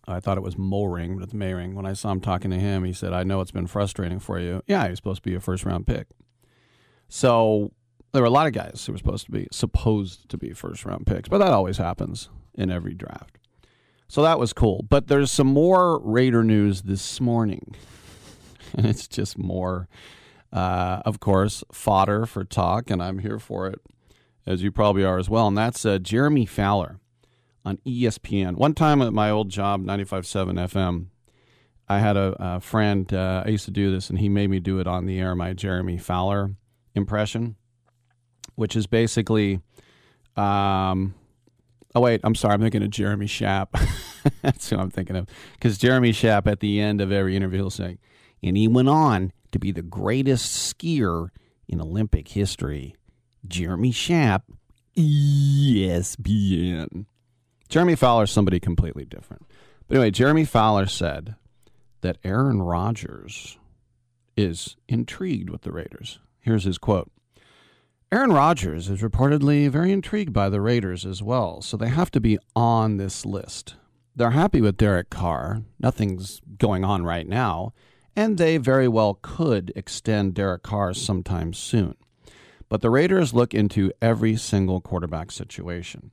I 0.06 0.20
thought 0.20 0.36
it 0.36 0.42
was 0.42 0.58
Moring, 0.58 1.16
but 1.16 1.24
it's 1.24 1.32
Mayring. 1.32 1.74
When 1.74 1.86
I 1.86 1.94
saw 1.94 2.10
him 2.12 2.20
talking 2.20 2.50
to 2.50 2.58
him, 2.58 2.84
he 2.84 2.92
said, 2.92 3.12
I 3.12 3.24
know 3.24 3.40
it's 3.40 3.50
been 3.50 3.66
frustrating 3.66 4.18
for 4.18 4.38
you. 4.38 4.62
Yeah, 4.66 4.88
he's 4.88 4.98
supposed 4.98 5.22
to 5.22 5.28
be 5.28 5.34
a 5.34 5.40
first 5.40 5.64
round 5.64 5.86
pick. 5.86 6.08
So 7.08 7.72
there 8.12 8.22
were 8.22 8.28
a 8.28 8.30
lot 8.30 8.46
of 8.46 8.52
guys 8.52 8.84
who 8.84 8.92
were 8.92 8.98
supposed 8.98 9.26
to 9.26 9.32
be 9.32 9.48
supposed 9.50 10.28
to 10.28 10.36
be 10.36 10.52
first 10.52 10.84
round 10.84 11.06
picks, 11.06 11.28
but 11.28 11.38
that 11.38 11.52
always 11.52 11.78
happens 11.78 12.28
in 12.54 12.70
every 12.70 12.94
draft. 12.94 13.38
So 14.08 14.22
that 14.22 14.38
was 14.38 14.52
cool. 14.52 14.84
But 14.88 15.08
there's 15.08 15.32
some 15.32 15.46
more 15.46 15.98
Raider 16.00 16.44
news 16.44 16.82
this 16.82 17.20
morning. 17.20 17.74
and 18.74 18.86
it's 18.86 19.08
just 19.08 19.38
more, 19.38 19.88
uh, 20.52 21.02
of 21.04 21.20
course, 21.20 21.64
fodder 21.72 22.26
for 22.26 22.44
talk, 22.44 22.90
and 22.90 23.02
I'm 23.02 23.18
here 23.20 23.38
for 23.38 23.68
it, 23.68 23.80
as 24.46 24.62
you 24.62 24.70
probably 24.70 25.04
are 25.04 25.18
as 25.18 25.30
well. 25.30 25.48
And 25.48 25.56
that's 25.56 25.84
uh, 25.86 25.98
Jeremy 25.98 26.46
Fowler 26.46 26.98
on 27.64 27.78
ESPN. 27.86 28.56
One 28.56 28.74
time 28.74 29.00
at 29.02 29.12
my 29.12 29.30
old 29.30 29.48
job, 29.48 29.82
95.7 29.84 30.54
FM, 30.54 31.06
I 31.88 31.98
had 31.98 32.16
a, 32.16 32.36
a 32.38 32.60
friend, 32.60 33.12
uh, 33.12 33.42
I 33.44 33.50
used 33.50 33.64
to 33.66 33.70
do 33.70 33.90
this, 33.90 34.08
and 34.10 34.18
he 34.18 34.28
made 34.28 34.50
me 34.50 34.60
do 34.60 34.78
it 34.80 34.86
on 34.86 35.06
the 35.06 35.18
air, 35.18 35.34
my 35.34 35.52
Jeremy 35.52 35.98
Fowler 35.98 36.54
impression, 36.94 37.56
which 38.54 38.76
is 38.76 38.86
basically, 38.86 39.60
um, 40.36 41.14
oh, 41.94 42.00
wait, 42.00 42.20
I'm 42.24 42.34
sorry, 42.34 42.54
I'm 42.54 42.60
thinking 42.60 42.82
of 42.82 42.90
Jeremy 42.90 43.26
Schaap. 43.26 43.68
That's 44.42 44.70
who 44.70 44.78
I'm 44.78 44.90
thinking 44.90 45.16
of. 45.16 45.26
Because 45.54 45.76
Jeremy 45.78 46.12
Schaap, 46.12 46.46
at 46.46 46.60
the 46.60 46.80
end 46.80 47.00
of 47.00 47.12
every 47.12 47.36
interview, 47.36 47.58
he'll 47.60 47.70
say, 47.70 47.98
and 48.42 48.56
he 48.56 48.68
went 48.68 48.88
on 48.88 49.32
to 49.52 49.58
be 49.58 49.72
the 49.72 49.82
greatest 49.82 50.74
skier 50.74 51.28
in 51.68 51.80
Olympic 51.80 52.28
history. 52.28 52.94
Jeremy 53.46 53.92
Schaap, 53.92 54.42
ESPN. 54.96 56.26
Jeremy 57.74 57.96
Fowler 57.96 58.22
is 58.22 58.30
somebody 58.30 58.60
completely 58.60 59.04
different. 59.04 59.46
But 59.88 59.96
anyway, 59.96 60.12
Jeremy 60.12 60.44
Fowler 60.44 60.86
said 60.86 61.34
that 62.02 62.18
Aaron 62.22 62.62
Rodgers 62.62 63.58
is 64.36 64.76
intrigued 64.88 65.50
with 65.50 65.62
the 65.62 65.72
Raiders. 65.72 66.20
Here's 66.38 66.62
his 66.62 66.78
quote 66.78 67.10
Aaron 68.12 68.32
Rodgers 68.32 68.88
is 68.88 69.00
reportedly 69.00 69.68
very 69.68 69.90
intrigued 69.90 70.32
by 70.32 70.48
the 70.50 70.60
Raiders 70.60 71.04
as 71.04 71.20
well, 71.20 71.60
so 71.62 71.76
they 71.76 71.88
have 71.88 72.12
to 72.12 72.20
be 72.20 72.38
on 72.54 72.96
this 72.96 73.26
list. 73.26 73.74
They're 74.14 74.30
happy 74.30 74.60
with 74.60 74.76
Derek 74.76 75.10
Carr. 75.10 75.62
Nothing's 75.80 76.40
going 76.56 76.84
on 76.84 77.02
right 77.02 77.26
now 77.26 77.72
and 78.14 78.38
they 78.38 78.56
very 78.56 78.86
well 78.86 79.18
could 79.20 79.72
extend 79.74 80.34
Derek 80.34 80.62
Carr 80.62 80.94
sometime 80.94 81.52
soon. 81.52 81.96
But 82.68 82.82
the 82.82 82.90
Raiders 82.90 83.34
look 83.34 83.52
into 83.52 83.90
every 84.00 84.36
single 84.36 84.80
quarterback 84.80 85.32
situation. 85.32 86.12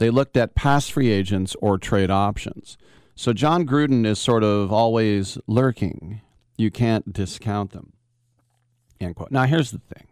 They 0.00 0.08
looked 0.08 0.34
at 0.38 0.54
past 0.54 0.92
free 0.92 1.10
agents 1.10 1.54
or 1.60 1.76
trade 1.76 2.10
options. 2.10 2.78
So 3.14 3.34
Jon 3.34 3.66
Gruden 3.66 4.06
is 4.06 4.18
sort 4.18 4.42
of 4.42 4.72
always 4.72 5.36
lurking. 5.46 6.22
You 6.56 6.70
can't 6.70 7.12
discount 7.12 7.72
them. 7.72 7.92
End 8.98 9.14
quote. 9.14 9.30
Now, 9.30 9.44
here's 9.44 9.72
the 9.72 9.80
thing 9.94 10.06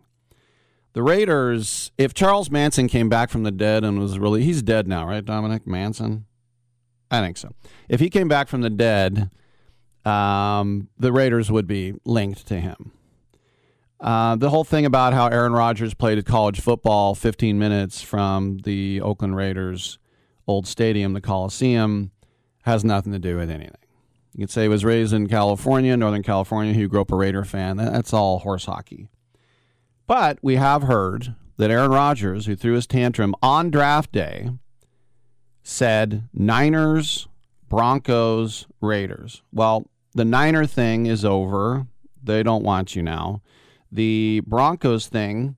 the 0.92 1.02
Raiders, 1.02 1.90
if 1.96 2.12
Charles 2.12 2.50
Manson 2.50 2.86
came 2.86 3.08
back 3.08 3.30
from 3.30 3.44
the 3.44 3.50
dead 3.50 3.82
and 3.82 3.98
was 3.98 4.18
really, 4.18 4.42
he's 4.42 4.60
dead 4.60 4.86
now, 4.86 5.06
right, 5.06 5.24
Dominic 5.24 5.66
Manson? 5.66 6.26
I 7.10 7.22
think 7.22 7.38
so. 7.38 7.54
If 7.88 7.98
he 7.98 8.10
came 8.10 8.28
back 8.28 8.48
from 8.48 8.60
the 8.60 8.68
dead, 8.68 9.30
um, 10.04 10.88
the 10.98 11.12
Raiders 11.12 11.50
would 11.50 11.66
be 11.66 11.94
linked 12.04 12.46
to 12.48 12.60
him. 12.60 12.92
Uh, 14.00 14.36
the 14.36 14.50
whole 14.50 14.64
thing 14.64 14.86
about 14.86 15.12
how 15.12 15.26
Aaron 15.26 15.52
Rodgers 15.52 15.92
played 15.94 16.24
college 16.24 16.60
football 16.60 17.14
15 17.14 17.58
minutes 17.58 18.00
from 18.00 18.58
the 18.58 19.00
Oakland 19.00 19.36
Raiders' 19.36 19.98
old 20.46 20.66
stadium, 20.66 21.14
the 21.14 21.20
Coliseum, 21.20 22.12
has 22.62 22.84
nothing 22.84 23.12
to 23.12 23.18
do 23.18 23.36
with 23.36 23.50
anything. 23.50 23.74
You 24.34 24.44
could 24.44 24.50
say 24.50 24.62
he 24.62 24.68
was 24.68 24.84
raised 24.84 25.12
in 25.12 25.26
California, 25.26 25.96
Northern 25.96 26.22
California. 26.22 26.72
He 26.72 26.86
grew 26.86 27.00
up 27.00 27.10
a 27.10 27.16
Raider 27.16 27.44
fan. 27.44 27.76
That's 27.76 28.12
all 28.12 28.38
horse 28.38 28.66
hockey. 28.66 29.08
But 30.06 30.38
we 30.42 30.56
have 30.56 30.84
heard 30.84 31.34
that 31.56 31.70
Aaron 31.70 31.90
Rodgers, 31.90 32.46
who 32.46 32.54
threw 32.54 32.74
his 32.74 32.86
tantrum 32.86 33.34
on 33.42 33.70
draft 33.70 34.12
day, 34.12 34.50
said 35.64 36.28
Niners, 36.32 37.26
Broncos, 37.68 38.66
Raiders. 38.80 39.42
Well, 39.52 39.86
the 40.14 40.24
Niner 40.24 40.66
thing 40.66 41.06
is 41.06 41.24
over. 41.24 41.86
They 42.22 42.42
don't 42.42 42.62
want 42.62 42.94
you 42.94 43.02
now. 43.02 43.42
The 43.90 44.42
Broncos 44.46 45.06
thing, 45.06 45.56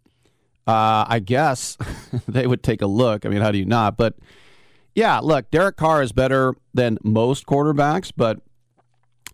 uh, 0.66 1.04
I 1.08 1.20
guess 1.20 1.76
they 2.28 2.46
would 2.46 2.62
take 2.62 2.82
a 2.82 2.86
look. 2.86 3.26
I 3.26 3.28
mean, 3.28 3.40
how 3.40 3.50
do 3.50 3.58
you 3.58 3.64
not? 3.64 3.96
But 3.96 4.16
yeah, 4.94 5.18
look, 5.20 5.50
Derek 5.50 5.76
Carr 5.76 6.02
is 6.02 6.12
better 6.12 6.54
than 6.74 6.98
most 7.02 7.46
quarterbacks, 7.46 8.12
but 8.16 8.40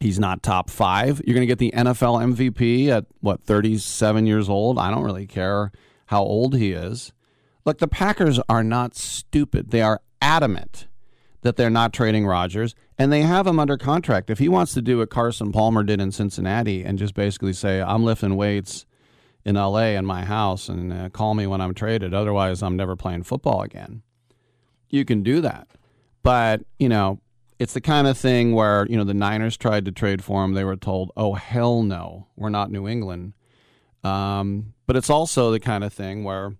he's 0.00 0.18
not 0.18 0.42
top 0.42 0.70
five. 0.70 1.20
You're 1.24 1.34
going 1.34 1.46
to 1.46 1.52
get 1.54 1.58
the 1.58 1.72
NFL 1.72 2.34
MVP 2.34 2.88
at 2.88 3.06
what, 3.20 3.42
37 3.42 4.26
years 4.26 4.48
old? 4.48 4.78
I 4.78 4.90
don't 4.90 5.04
really 5.04 5.26
care 5.26 5.72
how 6.06 6.22
old 6.22 6.54
he 6.54 6.72
is. 6.72 7.12
Look, 7.64 7.78
the 7.78 7.88
Packers 7.88 8.38
are 8.48 8.62
not 8.62 8.94
stupid. 8.94 9.70
They 9.70 9.82
are 9.82 10.00
adamant 10.22 10.86
that 11.42 11.56
they're 11.56 11.70
not 11.70 11.92
trading 11.92 12.26
Rodgers, 12.26 12.74
and 12.98 13.12
they 13.12 13.22
have 13.22 13.46
him 13.46 13.58
under 13.58 13.76
contract. 13.76 14.30
If 14.30 14.38
he 14.38 14.48
wants 14.48 14.74
to 14.74 14.82
do 14.82 14.98
what 14.98 15.10
Carson 15.10 15.52
Palmer 15.52 15.82
did 15.84 16.00
in 16.00 16.12
Cincinnati 16.12 16.84
and 16.84 16.98
just 16.98 17.14
basically 17.14 17.52
say, 17.52 17.80
I'm 17.80 18.04
lifting 18.04 18.36
weights 18.36 18.85
in 19.46 19.54
LA 19.54 19.94
in 19.94 20.04
my 20.04 20.24
house 20.24 20.68
and 20.68 20.92
uh, 20.92 21.08
call 21.08 21.34
me 21.34 21.46
when 21.46 21.60
I'm 21.60 21.72
traded, 21.72 22.12
otherwise, 22.12 22.64
I'm 22.64 22.76
never 22.76 22.96
playing 22.96 23.22
football 23.22 23.62
again, 23.62 24.02
you 24.90 25.04
can 25.04 25.22
do 25.22 25.40
that. 25.40 25.68
But, 26.24 26.62
you 26.80 26.88
know, 26.88 27.20
it's 27.60 27.72
the 27.72 27.80
kind 27.80 28.08
of 28.08 28.18
thing 28.18 28.54
where, 28.54 28.86
you 28.90 28.96
know, 28.96 29.04
the 29.04 29.14
Niners 29.14 29.56
tried 29.56 29.84
to 29.84 29.92
trade 29.92 30.22
for 30.22 30.44
him. 30.44 30.54
They 30.54 30.64
were 30.64 30.74
told, 30.74 31.12
oh, 31.16 31.34
hell 31.34 31.84
no, 31.84 32.26
we're 32.34 32.48
not 32.48 32.72
New 32.72 32.88
England. 32.88 33.34
Um, 34.02 34.74
but 34.88 34.96
it's 34.96 35.08
also 35.10 35.52
the 35.52 35.60
kind 35.60 35.84
of 35.84 35.92
thing 35.92 36.24
where 36.24 36.56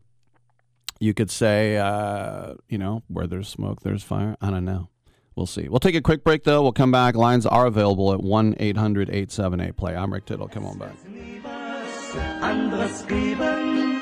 you 1.00 1.12
could 1.12 1.30
say, 1.30 1.76
uh, 1.78 2.54
you 2.68 2.78
know, 2.78 3.02
where 3.08 3.26
there's 3.26 3.48
smoke, 3.48 3.80
there's 3.82 4.04
fire. 4.04 4.36
I 4.40 4.50
don't 4.50 4.64
know. 4.64 4.90
We'll 5.34 5.46
see. 5.46 5.68
We'll 5.68 5.80
take 5.80 5.96
a 5.96 6.00
quick 6.00 6.22
break, 6.22 6.44
though. 6.44 6.62
We'll 6.62 6.72
come 6.72 6.92
back. 6.92 7.16
Lines 7.16 7.46
are 7.46 7.66
available 7.66 8.12
at 8.12 8.22
1 8.22 8.56
800 8.60 9.08
878 9.08 9.76
Play. 9.76 9.96
I'm 9.96 10.12
Rick 10.12 10.26
Tittle. 10.26 10.46
Come 10.46 10.64
on 10.64 10.78
back. 10.78 10.94
Anderes 12.40 13.06
geben. 13.06 14.00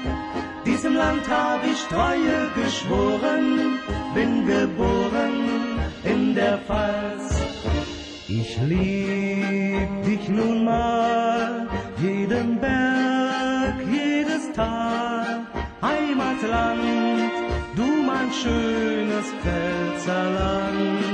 Diesem 0.67 0.95
Land 0.95 1.29
habe 1.29 1.67
ich 1.67 1.83
Treue 1.85 2.51
geschworen, 2.55 3.79
bin 4.15 4.47
geboren 4.47 5.79
in 6.05 6.35
der 6.35 6.59
Pfalz. 6.59 7.37
Ich 8.29 8.59
lieb 8.63 10.03
dich 10.05 10.29
nun 10.29 10.65
mal, 10.65 11.69
jeden 12.01 12.59
Berg, 12.59 13.77
jedes 13.93 14.51
Tal. 14.53 15.47
Heimatland, 15.83 17.33
du 17.77 17.87
mein 18.07 18.33
schönes 18.33 19.27
Pfälzerland. 19.43 21.14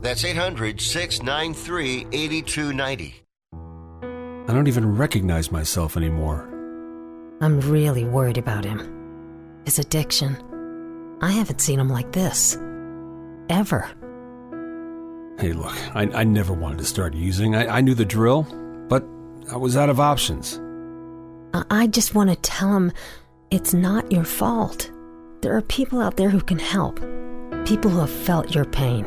That's 0.00 0.24
800 0.24 0.80
693 0.80 2.06
8290. 2.12 3.14
I 4.48 4.52
don't 4.54 4.66
even 4.66 4.96
recognize 4.96 5.52
myself 5.52 5.96
anymore. 5.96 6.48
I'm 7.42 7.60
really 7.60 8.04
worried 8.04 8.38
about 8.38 8.64
him. 8.64 9.60
His 9.64 9.78
addiction. 9.78 10.36
I 11.20 11.30
haven't 11.30 11.60
seen 11.60 11.78
him 11.78 11.88
like 11.88 12.12
this. 12.12 12.56
Ever. 13.48 13.90
Hey, 15.38 15.52
look, 15.52 15.76
I, 15.94 16.02
I 16.14 16.24
never 16.24 16.52
wanted 16.52 16.78
to 16.78 16.84
start 16.84 17.14
using. 17.14 17.54
I, 17.54 17.78
I 17.78 17.80
knew 17.80 17.94
the 17.94 18.04
drill, 18.04 18.42
but 18.88 19.04
I 19.52 19.56
was 19.56 19.76
out 19.76 19.90
of 19.90 20.00
options. 20.00 20.60
I, 21.54 21.64
I 21.70 21.86
just 21.86 22.14
want 22.14 22.30
to 22.30 22.36
tell 22.36 22.74
him 22.74 22.92
it's 23.50 23.74
not 23.74 24.10
your 24.10 24.24
fault. 24.24 24.90
There 25.42 25.56
are 25.56 25.62
people 25.62 26.00
out 26.00 26.16
there 26.16 26.30
who 26.30 26.40
can 26.40 26.58
help. 26.58 26.96
People 27.66 27.90
who 27.90 28.00
have 28.00 28.10
felt 28.10 28.54
your 28.54 28.64
pain. 28.64 29.06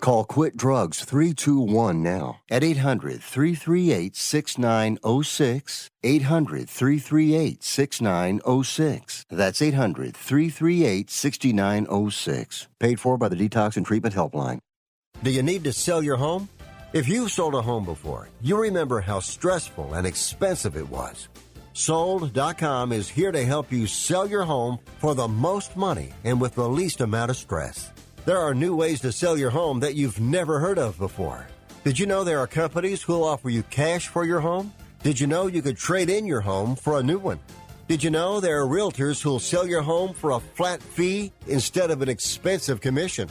Call 0.00 0.24
Quit 0.24 0.56
Drugs 0.56 1.04
321 1.04 2.02
now 2.02 2.40
at 2.50 2.64
800 2.64 3.22
338 3.22 4.16
6906. 4.16 5.90
800 6.02 6.68
338 6.68 7.62
6906. 7.62 9.26
That's 9.30 9.62
800 9.62 10.16
338 10.16 11.10
6906. 11.10 12.68
Paid 12.78 13.00
for 13.00 13.18
by 13.18 13.28
the 13.28 13.36
Detox 13.36 13.76
and 13.76 13.84
Treatment 13.84 14.14
Helpline. 14.14 14.60
Do 15.22 15.30
you 15.30 15.42
need 15.42 15.64
to 15.64 15.72
sell 15.72 16.02
your 16.02 16.16
home? 16.16 16.48
If 16.92 17.06
you've 17.06 17.30
sold 17.30 17.54
a 17.54 17.62
home 17.62 17.84
before, 17.84 18.30
you 18.40 18.60
remember 18.60 19.00
how 19.00 19.20
stressful 19.20 19.94
and 19.94 20.06
expensive 20.06 20.76
it 20.76 20.88
was. 20.88 21.28
Sold.com 21.72 22.92
is 22.92 23.08
here 23.08 23.30
to 23.30 23.44
help 23.44 23.70
you 23.70 23.86
sell 23.86 24.26
your 24.26 24.44
home 24.44 24.78
for 24.98 25.14
the 25.14 25.28
most 25.28 25.76
money 25.76 26.12
and 26.24 26.40
with 26.40 26.54
the 26.54 26.68
least 26.68 27.00
amount 27.00 27.30
of 27.30 27.36
stress. 27.36 27.92
There 28.26 28.38
are 28.38 28.54
new 28.54 28.76
ways 28.76 29.00
to 29.00 29.12
sell 29.12 29.38
your 29.38 29.48
home 29.50 29.80
that 29.80 29.94
you've 29.94 30.20
never 30.20 30.60
heard 30.60 30.78
of 30.78 30.98
before. 30.98 31.46
Did 31.84 31.98
you 31.98 32.04
know 32.04 32.22
there 32.22 32.38
are 32.38 32.46
companies 32.46 33.02
who'll 33.02 33.24
offer 33.24 33.48
you 33.48 33.62
cash 33.64 34.08
for 34.08 34.26
your 34.26 34.40
home? 34.40 34.74
Did 35.02 35.18
you 35.18 35.26
know 35.26 35.46
you 35.46 35.62
could 35.62 35.78
trade 35.78 36.10
in 36.10 36.26
your 36.26 36.42
home 36.42 36.76
for 36.76 36.98
a 36.98 37.02
new 37.02 37.18
one? 37.18 37.40
Did 37.88 38.04
you 38.04 38.10
know 38.10 38.38
there 38.38 38.60
are 38.60 38.66
realtors 38.66 39.22
who'll 39.22 39.40
sell 39.40 39.66
your 39.66 39.80
home 39.80 40.12
for 40.12 40.32
a 40.32 40.40
flat 40.40 40.82
fee 40.82 41.32
instead 41.46 41.90
of 41.90 42.02
an 42.02 42.10
expensive 42.10 42.82
commission? 42.82 43.28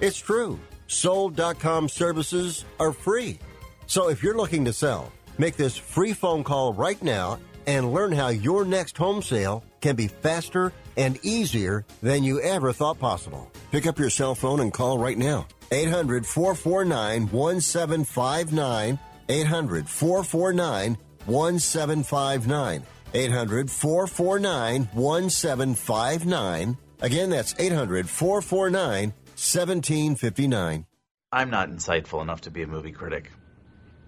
It's 0.00 0.18
true. 0.18 0.58
Sold.com 0.86 1.90
services 1.90 2.64
are 2.80 2.92
free. 2.92 3.38
So 3.86 4.08
if 4.08 4.22
you're 4.22 4.38
looking 4.38 4.64
to 4.64 4.72
sell, 4.72 5.12
make 5.36 5.56
this 5.56 5.76
free 5.76 6.14
phone 6.14 6.44
call 6.44 6.72
right 6.72 7.00
now 7.02 7.38
and 7.66 7.92
learn 7.92 8.12
how 8.12 8.28
your 8.28 8.64
next 8.64 8.96
home 8.96 9.20
sale 9.22 9.62
can 9.82 9.96
be 9.96 10.08
faster 10.08 10.72
and 11.00 11.18
easier 11.24 11.86
than 12.02 12.22
you 12.22 12.40
ever 12.42 12.74
thought 12.74 12.98
possible. 12.98 13.50
Pick 13.72 13.86
up 13.86 13.98
your 13.98 14.10
cell 14.10 14.34
phone 14.34 14.60
and 14.60 14.70
call 14.70 14.98
right 14.98 15.16
now. 15.16 15.46
800 15.72 16.26
449 16.26 17.28
1759. 17.28 18.98
800 19.28 19.88
449 19.88 20.98
1759. 21.24 22.82
800 23.14 23.70
449 23.70 24.88
1759. 24.92 26.76
Again, 27.00 27.30
that's 27.30 27.54
800 27.58 28.08
449 28.08 29.08
1759. 29.08 30.86
I'm 31.32 31.50
not 31.50 31.70
insightful 31.70 32.20
enough 32.20 32.42
to 32.42 32.50
be 32.50 32.62
a 32.62 32.66
movie 32.66 32.92
critic. 32.92 33.30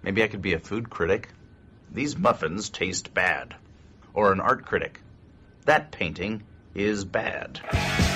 Maybe 0.03 0.21
I 0.21 0.27
could 0.27 0.43
be 0.43 0.53
a 0.53 0.59
food 0.59 0.91
critic. 0.91 1.29
These 1.91 2.17
muffins 2.17 2.69
taste 2.69 3.15
bad. 3.15 3.55
Or 4.13 4.31
an 4.31 4.41
art 4.41 4.67
critic. 4.67 4.99
That 5.65 5.91
painting 5.91 6.43
is 6.75 7.05
bad. 7.05 8.12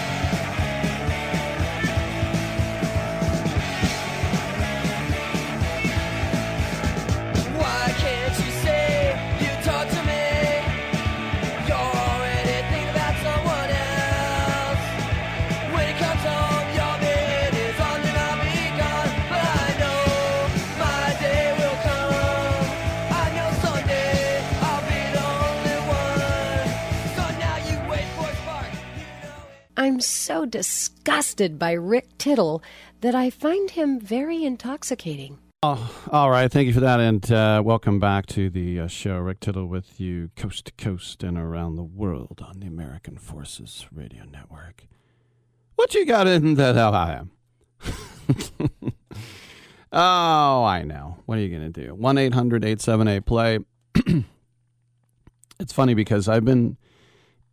I'm 29.79 29.99
so 29.99 30.47
disgusted 30.47 31.59
by 31.59 31.73
Rick 31.73 32.17
Tittle 32.17 32.63
that 33.01 33.13
I 33.13 33.29
find 33.29 33.69
him 33.69 33.99
very 33.99 34.43
intoxicating. 34.43 35.37
Oh, 35.61 35.95
all 36.11 36.31
right. 36.31 36.51
Thank 36.51 36.65
you 36.65 36.73
for 36.73 36.79
that, 36.79 36.99
and 36.99 37.31
uh, 37.31 37.61
welcome 37.63 37.99
back 37.99 38.25
to 38.27 38.49
the 38.49 38.79
uh, 38.79 38.87
show. 38.87 39.17
Rick 39.19 39.39
Tittle 39.39 39.67
with 39.67 39.99
you, 39.99 40.31
coast 40.35 40.65
to 40.65 40.71
coast 40.83 41.23
and 41.23 41.37
around 41.37 41.75
the 41.75 41.83
world 41.83 42.43
on 42.43 42.59
the 42.59 42.65
American 42.65 43.19
Forces 43.19 43.85
Radio 43.91 44.23
Network. 44.25 44.87
What 45.75 45.93
you 45.93 46.07
got 46.07 46.25
in 46.25 46.55
that? 46.55 46.75
Oh, 46.75 46.89
I 46.89 47.13
am. 47.13 47.31
oh, 49.91 50.63
I 50.63 50.81
know. 50.85 51.17
What 51.27 51.37
are 51.37 51.41
you 51.41 51.55
going 51.55 51.71
to 51.71 51.85
do? 51.85 51.93
1 51.93 52.17
800 52.17 52.65
878 52.65 53.25
play. 53.25 53.59
It's 55.59 55.73
funny 55.73 55.95
because 55.95 56.29
I've 56.29 56.45
been 56.45 56.77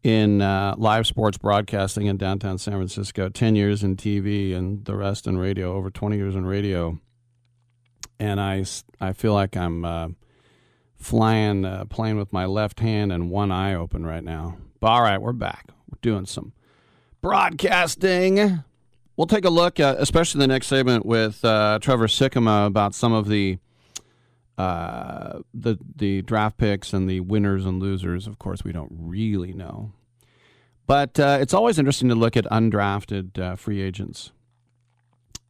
in 0.05 0.41
uh, 0.41 0.75
live 0.79 1.07
sports 1.07 1.39
broadcasting 1.39 2.07
in 2.07 2.17
downtown 2.17 2.59
San 2.59 2.75
Francisco, 2.75 3.29
10 3.29 3.57
years 3.57 3.83
in 3.83 3.97
TV 3.97 4.55
and 4.55 4.85
the 4.85 4.95
rest 4.95 5.27
in 5.27 5.39
radio, 5.39 5.75
over 5.75 5.91
20 5.91 6.17
years 6.17 6.37
in 6.37 6.47
radio 6.47 7.01
and 8.19 8.41
I, 8.41 8.65
I 9.01 9.13
feel 9.13 9.35
like 9.35 9.57
I'm 9.57 9.85
uh, 9.85 10.09
flying, 10.97 11.65
uh, 11.65 11.85
playing 11.87 12.17
with 12.17 12.33
my 12.33 12.47
left 12.47 12.81
hand 12.81 13.13
and 13.13 13.31
one 13.31 13.51
eye 13.51 13.75
open 13.75 14.07
right 14.07 14.25
now. 14.25 14.57
But 14.81 14.89
all 14.89 15.03
right, 15.03 15.21
we're 15.21 15.33
back. 15.33 15.69
We're 15.89 15.99
doing 16.03 16.27
some 16.27 16.53
broadcasting. 17.21 18.63
We'll 19.17 19.27
take 19.27 19.45
a 19.45 19.51
look, 19.51 19.79
uh, 19.79 19.97
especially 19.99 20.41
the 20.41 20.49
next 20.49 20.67
segment 20.67 21.07
with 21.07 21.45
uh, 21.45 21.79
Trevor 21.81 22.07
Sikkema 22.07 22.67
about 22.67 22.95
some 22.95 23.13
of 23.13 23.29
the 23.29 23.59
uh, 24.57 25.41
the 25.53 25.79
the 25.97 26.23
draft 26.23 26.57
picks 26.59 26.93
and 26.93 27.09
the 27.09 27.21
winners 27.21 27.65
and 27.67 27.81
losers. 27.81 28.27
Of 28.27 28.39
course, 28.39 28.65
we 28.65 28.73
don't 28.73 28.93
really 28.93 29.53
know, 29.53 29.93
but 30.87 31.19
uh, 31.19 31.39
it's 31.41 31.55
always 31.55 31.79
interesting 31.79 32.09
to 32.09 32.15
look 32.15 32.37
at 32.37 32.45
undrafted 32.47 33.39
uh, 33.39 33.57
free 33.57 33.83
agents 33.83 34.33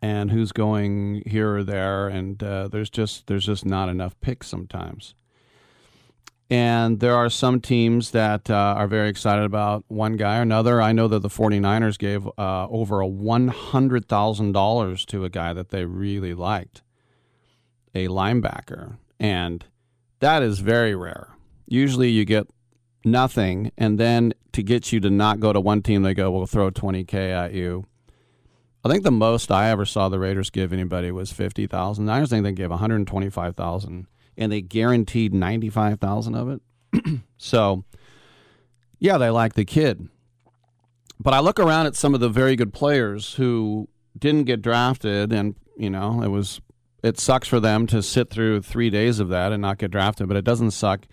and 0.01 0.31
who's 0.31 0.53
going 0.53 1.23
here 1.27 1.57
or 1.57 1.65
there. 1.65 2.09
And 2.09 2.43
uh, 2.43 2.69
there's 2.69 2.91
just 2.91 3.27
there's 3.27 3.47
just 3.47 3.65
not 3.65 3.89
enough 3.89 4.21
picks 4.21 4.49
sometimes. 4.49 5.15
And 6.51 7.01
there 7.01 7.17
are 7.17 7.31
some 7.31 7.61
teams 7.61 8.11
that 8.11 8.51
uh, 8.51 8.75
are 8.77 8.87
very 8.87 9.09
excited 9.09 9.45
about 9.45 9.85
one 9.89 10.17
guy 10.17 10.39
or 10.39 10.43
another. 10.43 10.81
I 10.81 10.93
know 10.93 11.09
that 11.09 11.21
the 11.21 11.31
49ers 11.31 11.99
gave 11.99 12.27
uh, 12.39 12.69
over 12.69 13.01
a 13.01 13.09
$100000 13.09 15.07
to 15.07 15.25
a 15.25 15.31
guy 15.31 15.55
that 15.55 15.71
they 15.71 15.87
really 15.87 16.35
liked 16.35 16.84
a 17.95 18.09
linebacker 18.09 18.97
and 19.19 19.65
that 20.21 20.43
is 20.43 20.59
very 20.61 20.95
rare 20.95 21.29
usually 21.67 22.11
you 22.11 22.25
get 22.25 22.47
nothing 23.05 23.71
and 23.77 23.99
then 23.99 24.33
to 24.53 24.63
get 24.63 24.93
you 24.93 25.01
to 25.01 25.11
not 25.11 25.41
go 25.41 25.53
to 25.53 25.61
one 25.61 25.83
team 25.83 26.03
they 26.03 26.15
go 26.15 26.31
we'll 26.31 26.47
throw 26.47 26.71
20k 26.71 27.15
at 27.15 27.53
you 27.53 27.85
I 28.85 28.91
think 28.91 29.03
the 29.03 29.11
most 29.11 29.51
I 29.51 29.71
ever 29.71 29.87
saw 29.87 30.09
the 30.09 30.19
Raiders 30.19 30.51
give 30.51 30.73
anybody 30.73 31.11
was 31.11 31.33
fifty 31.33 31.67
thousand. 31.67 32.11
I 32.11 32.25
think 32.27 32.45
they 32.45 32.53
gave 32.53 32.69
one 32.69 32.79
hundred 32.79 33.07
twenty-five 33.07 33.57
thousand, 33.57 34.07
and 34.37 34.53
they 34.53 34.61
guaranteed 34.61 35.33
ninety-five 35.33 36.01
thousand 36.01 36.35
of 36.35 36.51
it. 36.51 37.21
so, 37.39 37.85
yeah, 38.99 39.17
they 39.17 39.31
like 39.31 39.55
the 39.55 39.65
kid. 39.65 40.09
But 41.19 41.33
I 41.33 41.41
look 41.41 41.59
around 41.59 41.87
at 41.87 41.97
some 41.97 42.13
of 42.13 42.21
the 42.21 42.29
very 42.29 42.57
good 42.57 42.75
players 42.75 43.35
who 43.35 43.89
didn't 44.19 44.45
get 44.45 44.61
drafted, 44.61 45.33
and 45.33 45.55
you 45.79 45.89
know, 45.89 46.23
it 46.23 46.29
was 46.29 46.61
it 47.05 47.21
sucks 47.21 47.47
for 47.47 47.61
them 47.61 47.87
to 47.87 48.03
sit 48.03 48.31
through 48.31 48.63
three 48.63 48.89
days 48.89 49.21
of 49.21 49.29
that 49.29 49.53
and 49.53 49.61
not 49.61 49.77
get 49.77 49.91
drafted. 49.91 50.27
But 50.27 50.39
it 50.39 50.45
doesn't 50.45 50.71
suck 50.71 51.07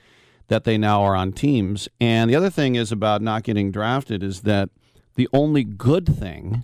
that 0.48 0.64
they 0.64 0.78
now 0.78 1.02
are 1.04 1.16
on 1.16 1.34
teams. 1.34 1.90
And 2.00 2.30
the 2.30 2.36
other 2.36 2.50
thing 2.50 2.76
is 2.76 2.94
about 2.94 3.22
not 3.22 3.44
getting 3.44 3.72
drafted 3.72 4.24
is 4.24 4.42
that 4.42 4.70
the 5.16 5.28
only 5.34 5.66
good 5.66 6.08
thing 6.18 6.64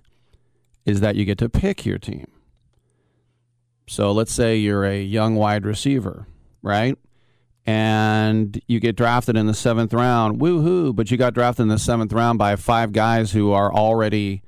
is 0.86 1.02
that 1.02 1.18
you 1.18 1.26
get 1.26 1.38
to 1.40 1.50
pick 1.50 1.86
your 1.86 1.98
team. 1.98 2.28
So 3.86 4.14
let's 4.14 4.32
say 4.32 4.56
you're 4.56 4.86
a 4.86 5.02
young 5.02 5.36
wide 5.36 5.66
receiver, 5.66 6.28
right? 6.62 6.98
And 7.66 8.62
you 8.66 8.80
get 8.80 8.96
drafted 8.96 9.36
in 9.36 9.46
the 9.46 9.54
seventh 9.54 9.94
round, 9.94 10.40
woohoo! 10.40 10.96
But 10.96 11.12
you 11.12 11.18
got 11.18 11.34
drafted 11.34 11.64
in 11.64 11.68
the 11.68 11.80
seventh 11.80 12.14
round 12.14 12.40
by 12.40 12.56
five 12.56 12.94
guys 12.94 13.34
who 13.34 13.52
are 13.52 13.74
already 13.74 14.42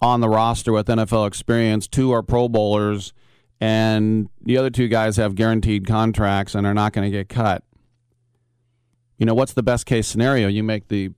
on 0.00 0.20
the 0.20 0.28
roster 0.28 0.72
with 0.72 0.86
NFL 0.86 1.26
experience. 1.26 1.88
Two 1.88 2.12
are 2.12 2.22
Pro 2.22 2.48
Bowlers, 2.48 3.12
and 3.60 4.28
the 4.42 4.58
other 4.58 4.70
two 4.70 4.88
guys 4.88 5.16
have 5.16 5.34
guaranteed 5.34 5.86
contracts 5.86 6.54
and 6.54 6.66
are 6.66 6.74
not 6.74 6.92
going 6.92 7.10
to 7.10 7.16
get 7.16 7.28
cut. 7.28 7.62
You 9.18 9.26
know, 9.26 9.34
what's 9.34 9.54
the 9.54 9.62
best 9.62 9.86
case 9.86 10.06
scenario? 10.06 10.48
You 10.48 10.62
make 10.62 10.88
the 10.88 11.12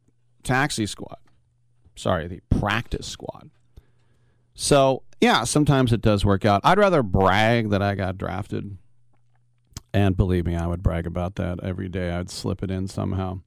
taxi 0.44 0.86
squad. 0.86 1.18
Sorry, 1.96 2.28
the 2.28 2.40
practice 2.48 3.06
squad. 3.06 3.50
So, 4.54 5.02
yeah, 5.20 5.44
sometimes 5.44 5.92
it 5.92 6.00
does 6.00 6.24
work 6.24 6.44
out. 6.44 6.60
I'd 6.62 6.78
rather 6.78 7.02
brag 7.02 7.70
that 7.70 7.82
I 7.82 7.96
got 7.96 8.18
drafted. 8.18 8.78
And 9.92 10.16
believe 10.16 10.46
me, 10.46 10.54
I 10.54 10.66
would 10.66 10.82
brag 10.82 11.06
about 11.06 11.36
that 11.36 11.58
every 11.62 11.88
day. 11.88 12.10
I'd 12.10 12.30
slip 12.30 12.62
it 12.62 12.70
in 12.70 12.86
somehow. 12.86 13.40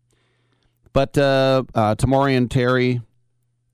But 0.92 1.18
uh, 1.18 1.64
uh, 1.74 1.96
Tamorian 1.96 2.50
Terry, 2.50 3.02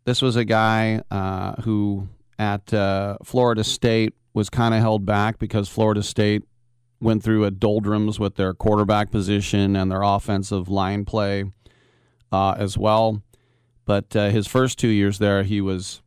this 0.05 0.21
was 0.21 0.35
a 0.35 0.45
guy 0.45 1.01
uh, 1.09 1.61
who 1.63 2.07
at 2.37 2.71
uh, 2.71 3.17
Florida 3.23 3.63
State 3.63 4.13
was 4.37 4.51
kind 4.51 4.75
of 4.75 4.79
held 4.79 5.03
back 5.03 5.39
because 5.39 5.67
Florida 5.67 6.03
State 6.03 6.43
went 7.01 7.23
through 7.23 7.43
a 7.43 7.49
doldrums 7.49 8.19
with 8.19 8.35
their 8.35 8.53
quarterback 8.53 9.09
position 9.09 9.75
and 9.75 9.91
their 9.91 10.03
offensive 10.03 10.69
line 10.69 11.05
play 11.05 11.45
uh, 12.31 12.51
as 12.51 12.77
well. 12.77 13.23
But 13.85 14.15
uh, 14.15 14.29
his 14.29 14.45
first 14.45 14.77
two 14.77 14.89
years 14.89 15.17
there, 15.17 15.41
he 15.41 15.59
was 15.59 16.03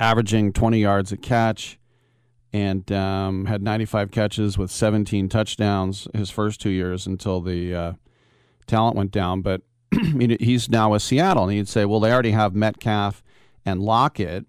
averaging 0.00 0.54
20 0.54 0.78
yards 0.80 1.12
a 1.12 1.18
catch 1.18 1.78
and 2.50 2.90
um, 2.90 3.44
had 3.44 3.62
95 3.62 4.10
catches 4.10 4.56
with 4.56 4.70
17 4.70 5.28
touchdowns 5.28 6.08
his 6.14 6.30
first 6.30 6.62
two 6.62 6.70
years 6.70 7.06
until 7.06 7.42
the 7.42 7.74
uh, 7.74 7.92
talent 8.66 8.96
went 8.96 9.10
down. 9.10 9.42
But 9.42 9.60
he's 10.40 10.70
now 10.70 10.92
with 10.92 11.02
Seattle, 11.02 11.44
and 11.44 11.52
he'd 11.52 11.68
say, 11.68 11.84
well, 11.84 12.00
they 12.00 12.10
already 12.10 12.30
have 12.30 12.54
Metcalf 12.54 13.22
and 13.66 13.82
Lockett. 13.82 14.46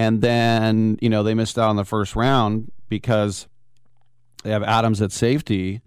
And 0.00 0.22
then, 0.22 0.96
you 1.02 1.10
know, 1.10 1.22
they 1.22 1.34
missed 1.34 1.58
out 1.58 1.68
on 1.68 1.76
the 1.76 1.84
first 1.84 2.16
round 2.16 2.72
because 2.88 3.48
they 4.42 4.48
have 4.48 4.62
Adams 4.62 5.02
at 5.02 5.12
safety, 5.12 5.82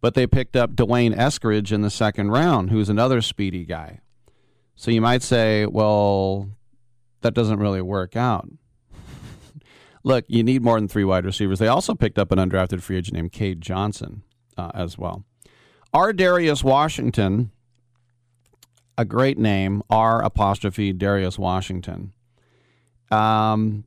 but 0.00 0.14
they 0.14 0.28
picked 0.28 0.54
up 0.54 0.76
D'Wayne 0.76 1.16
Eskridge 1.16 1.72
in 1.72 1.80
the 1.80 1.90
second 1.90 2.30
round, 2.30 2.70
who's 2.70 2.88
another 2.88 3.20
speedy 3.20 3.64
guy. 3.64 4.02
So 4.76 4.92
you 4.92 5.00
might 5.00 5.24
say, 5.24 5.66
well, 5.66 6.48
that 7.22 7.34
doesn't 7.34 7.58
really 7.58 7.82
work 7.82 8.14
out. 8.14 8.48
Look, 10.04 10.26
you 10.28 10.44
need 10.44 10.62
more 10.62 10.78
than 10.78 10.86
three 10.86 11.02
wide 11.02 11.24
receivers. 11.24 11.58
They 11.58 11.66
also 11.66 11.96
picked 11.96 12.20
up 12.20 12.30
an 12.30 12.38
undrafted 12.38 12.82
free 12.82 12.98
agent 12.98 13.16
named 13.16 13.32
Cade 13.32 13.60
Johnson 13.60 14.22
uh, 14.56 14.70
as 14.74 14.96
well. 14.96 15.24
Ar'Darius 15.92 16.62
Washington, 16.62 17.50
a 18.96 19.04
great 19.04 19.38
name, 19.38 19.82
R 19.90 20.22
apostrophe 20.22 20.92
Darius 20.92 21.36
Washington. 21.36 22.12
Um, 23.10 23.84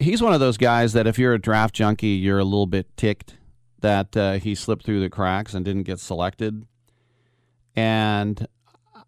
he's 0.00 0.22
one 0.22 0.32
of 0.32 0.40
those 0.40 0.56
guys 0.56 0.92
that 0.92 1.06
if 1.06 1.18
you're 1.18 1.34
a 1.34 1.40
draft 1.40 1.74
junkie, 1.74 2.08
you're 2.08 2.38
a 2.38 2.44
little 2.44 2.66
bit 2.66 2.96
ticked 2.96 3.36
that 3.80 4.16
uh, 4.16 4.32
he 4.34 4.54
slipped 4.54 4.84
through 4.84 5.00
the 5.00 5.10
cracks 5.10 5.54
and 5.54 5.64
didn't 5.64 5.84
get 5.84 6.00
selected. 6.00 6.66
And 7.76 8.46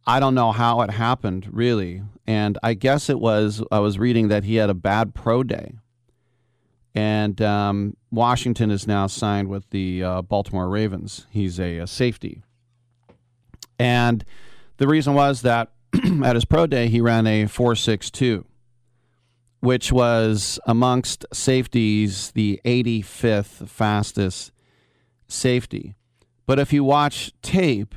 I 0.07 0.21
don't 0.21 0.35
know 0.35 0.53
how 0.53 0.81
it 0.83 0.91
happened, 0.91 1.49
really. 1.53 2.03
And 2.27 2.59
I 2.63 2.75
guess 2.75 3.11
it 3.11 3.19
was, 3.19 3.63
I 3.73 3.81
was 3.81 3.99
reading 3.99 4.29
that 4.29 4.45
he 4.45 4.57
had 4.57 4.71
a 4.71 4.75
bad 4.75 5.15
pro 5.15 5.43
day. 5.43 5.75
And 6.95 7.41
um, 7.41 7.97
Washington 8.11 8.71
is 8.71 8.87
now 8.87 9.07
signed 9.07 9.49
with 9.49 9.69
the 9.71 10.03
uh, 10.03 10.23
Baltimore 10.23 10.69
Ravens. 10.69 11.27
He's 11.31 11.61
a, 11.61 11.79
a 11.79 11.87
safety. 11.87 12.43
And 13.79 14.25
the 14.79 14.89
reason 14.89 15.15
was 15.15 15.43
that 15.43 15.73
at 16.25 16.35
his 16.35 16.45
pro 16.45 16.67
day, 16.67 16.89
he 16.89 17.01
ran 17.01 17.27
a 17.27 17.45
4.62, 17.45 18.45
which 19.61 19.93
was 19.93 20.59
amongst 20.67 21.25
safeties 21.33 22.33
the 22.33 22.61
85th 22.65 23.69
fastest 23.69 24.53
safety. 25.29 25.95
But 26.47 26.59
if 26.59 26.73
you 26.73 26.83
watch 26.83 27.33
tape, 27.43 27.95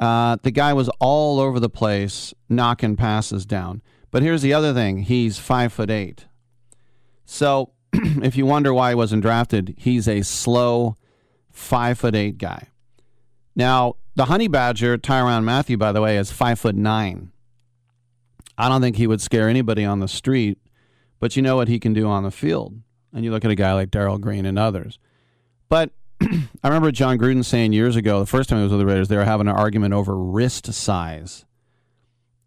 uh, 0.00 0.36
the 0.42 0.50
guy 0.50 0.72
was 0.72 0.88
all 1.00 1.38
over 1.38 1.60
the 1.60 1.68
place 1.68 2.34
knocking 2.48 2.96
passes 2.96 3.46
down. 3.46 3.82
But 4.10 4.22
here's 4.22 4.42
the 4.42 4.52
other 4.52 4.74
thing: 4.74 4.98
he's 4.98 5.38
five 5.38 5.72
foot 5.72 5.90
eight. 5.90 6.26
So 7.24 7.72
if 7.92 8.36
you 8.36 8.46
wonder 8.46 8.74
why 8.74 8.90
he 8.90 8.94
wasn't 8.94 9.22
drafted, 9.22 9.74
he's 9.78 10.08
a 10.08 10.22
slow 10.22 10.96
five 11.50 11.98
foot 11.98 12.14
eight 12.14 12.38
guy. 12.38 12.68
Now 13.54 13.96
the 14.16 14.26
honey 14.26 14.48
badger 14.48 14.98
Tyrann 14.98 15.44
Mathieu, 15.44 15.76
by 15.76 15.92
the 15.92 16.00
way, 16.00 16.16
is 16.16 16.32
five 16.32 16.58
foot 16.58 16.74
nine. 16.74 17.30
I 18.56 18.68
don't 18.68 18.80
think 18.80 18.96
he 18.96 19.06
would 19.06 19.20
scare 19.20 19.48
anybody 19.48 19.84
on 19.84 20.00
the 20.00 20.08
street, 20.08 20.58
but 21.18 21.36
you 21.36 21.42
know 21.42 21.56
what 21.56 21.68
he 21.68 21.80
can 21.80 21.92
do 21.92 22.06
on 22.06 22.22
the 22.22 22.30
field. 22.30 22.78
And 23.12 23.24
you 23.24 23.30
look 23.30 23.44
at 23.44 23.50
a 23.50 23.56
guy 23.56 23.72
like 23.72 23.90
Darrell 23.90 24.18
Green 24.18 24.46
and 24.46 24.58
others. 24.58 24.98
But 25.68 25.90
I 26.20 26.68
remember 26.68 26.92
Jon 26.92 27.18
Gruden 27.18 27.44
saying 27.44 27.72
years 27.72 27.96
ago, 27.96 28.20
the 28.20 28.26
first 28.26 28.48
time 28.48 28.58
he 28.58 28.62
was 28.64 28.72
with 28.72 28.80
the 28.80 28.86
Raiders, 28.86 29.08
they 29.08 29.16
were 29.16 29.24
having 29.24 29.48
an 29.48 29.54
argument 29.54 29.94
over 29.94 30.16
wrist 30.16 30.72
size. 30.72 31.44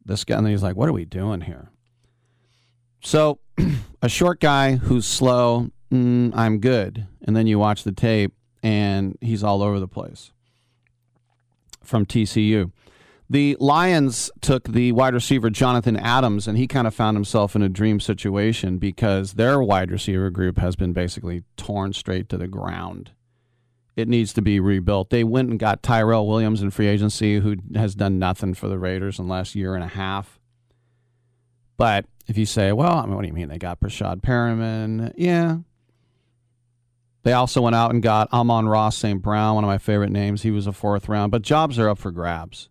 This 0.05 0.23
guy, 0.23 0.37
and 0.37 0.47
he's 0.47 0.63
like, 0.63 0.77
"What 0.77 0.87
are 0.87 0.93
we 0.93 1.03
doing 1.03 1.41
here?" 1.41 1.69
So, 3.01 3.39
a 4.01 4.07
short 4.07 4.39
guy 4.39 4.77
who's 4.77 5.05
slow, 5.05 5.69
mm, 5.91 6.31
I'm 6.33 6.59
good, 6.59 7.07
and 7.21 7.35
then 7.35 7.45
you 7.45 7.59
watch 7.59 7.83
the 7.83 7.91
tape, 7.91 8.33
and 8.63 9.17
he's 9.19 9.43
all 9.43 9.61
over 9.61 9.79
the 9.79 9.87
place. 9.87 10.31
From 11.83 12.05
TCU, 12.05 12.71
the 13.29 13.57
Lions 13.59 14.31
took 14.41 14.69
the 14.69 14.91
wide 14.93 15.13
receiver 15.13 15.49
Jonathan 15.49 15.97
Adams, 15.97 16.47
and 16.47 16.57
he 16.57 16.67
kind 16.67 16.87
of 16.87 16.95
found 16.95 17.17
himself 17.17 17.55
in 17.55 17.61
a 17.61 17.69
dream 17.69 17.99
situation 17.99 18.77
because 18.77 19.33
their 19.33 19.61
wide 19.61 19.91
receiver 19.91 20.29
group 20.29 20.57
has 20.57 20.75
been 20.75 20.93
basically 20.93 21.43
torn 21.57 21.93
straight 21.93 22.29
to 22.29 22.37
the 22.37 22.47
ground 22.47 23.11
it 23.97 24.07
needs 24.07 24.31
to 24.33 24.43
be 24.43 24.59
rebuilt. 24.59 25.09
They 25.09 25.23
went 25.23 25.49
and 25.49 25.59
got 25.59 25.81
Tyrell 25.81 26.27
Williams 26.27 26.61
in 26.61 26.69
free 26.69 26.87
agency, 26.87 27.39
who 27.39 27.55
has 27.73 27.95
done 27.95 28.19
nothing 28.19 28.53
for 28.53 28.69
the 28.69 28.77
Raiders 28.77 29.17
in 29.17 29.25
the 29.25 29.31
last 29.31 29.55
year 29.55 29.73
and 29.73 29.83
a 29.83 29.87
half. 29.87 30.39
But 31.77 32.05
if 32.27 32.37
you 32.37 32.45
say, 32.45 32.71
well, 32.71 32.99
I 32.99 33.07
mean, 33.07 33.15
what 33.15 33.23
do 33.23 33.27
you 33.27 33.33
mean 33.33 33.49
they 33.49 33.57
got 33.57 33.79
Breshad 33.79 34.21
Perriman? 34.21 35.13
Yeah. 35.17 35.57
They 37.23 37.33
also 37.33 37.59
went 37.61 37.75
out 37.75 37.91
and 37.91 38.03
got 38.03 38.31
Amon-Ra 38.31 38.89
St. 38.89 39.19
Brown, 39.19 39.55
one 39.55 39.63
of 39.63 39.67
my 39.67 39.79
favorite 39.79 40.11
names. 40.11 40.43
He 40.43 40.51
was 40.51 40.67
a 40.67 40.71
fourth 40.71 41.09
round, 41.09 41.31
but 41.31 41.41
jobs 41.41 41.79
are 41.79 41.89
up 41.89 41.97
for 41.97 42.11
grabs. 42.11 42.69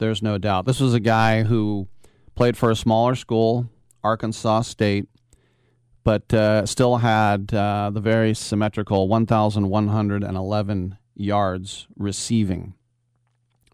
There's 0.00 0.22
no 0.22 0.38
doubt. 0.38 0.64
This 0.64 0.80
was 0.80 0.94
a 0.94 1.00
guy 1.00 1.42
who 1.42 1.86
played 2.34 2.56
for 2.56 2.70
a 2.70 2.76
smaller 2.76 3.14
school, 3.14 3.68
Arkansas 4.02 4.62
State, 4.62 5.06
but 6.04 6.32
uh, 6.32 6.64
still 6.64 6.96
had 6.96 7.52
uh, 7.52 7.90
the 7.92 8.00
very 8.00 8.32
symmetrical 8.32 9.08
1,111 9.08 10.98
yards 11.14 11.86
receiving. 11.96 12.72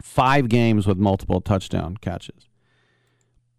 Five 0.03 0.49
games 0.49 0.85
with 0.85 0.99
multiple 0.99 1.41
touchdown 1.41 1.97
catches. 2.01 2.49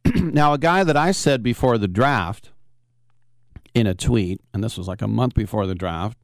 now, 0.15 0.51
a 0.51 0.57
guy 0.57 0.83
that 0.83 0.97
I 0.97 1.11
said 1.11 1.41
before 1.41 1.77
the 1.77 1.87
draft 1.87 2.51
in 3.73 3.87
a 3.87 3.95
tweet, 3.95 4.41
and 4.53 4.61
this 4.61 4.77
was 4.77 4.89
like 4.89 5.01
a 5.01 5.07
month 5.07 5.35
before 5.35 5.67
the 5.67 5.75
draft, 5.75 6.17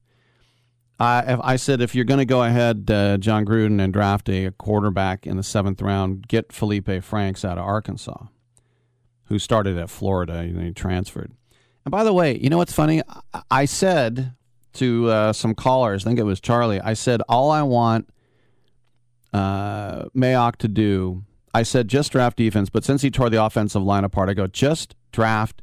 I, 1.00 1.38
I 1.42 1.56
said 1.56 1.82
if 1.82 1.96
you're 1.96 2.06
going 2.06 2.20
to 2.20 2.26
go 2.26 2.44
ahead, 2.44 2.90
uh, 2.90 3.18
Jon 3.18 3.46
Gruden, 3.46 3.82
and 3.82 3.92
draft 3.92 4.30
a 4.30 4.52
quarterback 4.52 5.26
in 5.26 5.38
the 5.38 5.44
seventh 5.44 5.82
round, 5.82 6.28
get 6.28 6.52
Felipe 6.54 7.04
Franks 7.04 7.44
out 7.44 7.58
of 7.58 7.66
Arkansas, 7.66 8.26
who 9.26 9.40
started 9.40 9.78
at 9.78 9.90
Florida 9.90 10.36
and 10.36 10.62
he 10.62 10.72
transferred. 10.72 11.32
And 11.86 11.92
by 11.92 12.04
the 12.04 12.14
way, 12.14 12.38
you 12.38 12.50
know 12.50 12.58
what's 12.58 12.74
funny? 12.74 13.02
I 13.50 13.66
said 13.66 14.34
to 14.74 15.10
uh, 15.10 15.34
some 15.34 15.56
callers, 15.56 16.06
I 16.06 16.10
think 16.10 16.20
it 16.20 16.24
was 16.24 16.40
Charlie, 16.40 16.80
I 16.80 16.94
said, 16.94 17.22
all 17.28 17.52
I 17.52 17.64
want 17.64 18.10
uh, 19.34 20.06
Mayock 20.16 20.58
to 20.58 20.68
do, 20.68 21.24
I 21.54 21.64
said, 21.64 21.88
just 21.88 22.12
draft 22.12 22.38
defense. 22.38 22.70
But 22.70 22.84
since 22.84 23.02
he 23.02 23.12
tore 23.12 23.30
the 23.30 23.44
offensive 23.44 23.84
line 23.84 24.04
apart, 24.04 24.30
I 24.30 24.34
go, 24.34 24.48
just 24.48 24.96
draft 25.12 25.62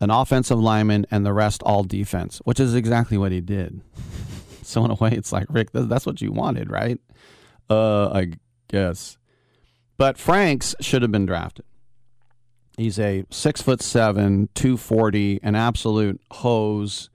an 0.00 0.10
offensive 0.10 0.58
lineman 0.58 1.06
and 1.10 1.24
the 1.24 1.32
rest 1.32 1.62
all 1.62 1.84
defense, 1.84 2.38
which 2.44 2.60
is 2.60 2.74
exactly 2.74 3.16
what 3.16 3.32
he 3.32 3.40
did. 3.40 3.80
so, 4.70 4.84
in 4.84 4.90
a 4.90 4.94
way, 4.94 5.10
it's 5.12 5.32
like, 5.32 5.46
Rick, 5.50 5.70
that's 5.72 6.06
what 6.06 6.20
you 6.20 6.32
wanted, 6.32 6.70
right? 6.70 6.98
Uh, 7.68 8.08
I 8.10 8.32
guess. 8.68 9.18
But 9.96 10.16
Franks 10.16 10.74
should 10.80 11.02
have 11.02 11.12
been 11.12 11.26
drafted. 11.26 11.64
He's 12.76 12.98
a 12.98 13.24
six 13.30 13.60
foot 13.60 13.82
seven, 13.82 14.48
240, 14.54 15.40
an 15.42 15.54
absolute 15.54 16.20
hose. 16.30 17.10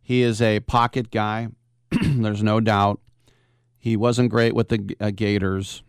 He 0.00 0.22
is 0.22 0.40
a 0.40 0.60
pocket 0.60 1.10
guy. 1.10 1.48
There's 2.02 2.42
no 2.42 2.60
doubt. 2.60 3.00
He 3.78 3.96
wasn't 3.96 4.30
great 4.30 4.54
with 4.54 4.70
the 4.70 4.96
uh, 4.98 5.10
Gators, 5.10 5.82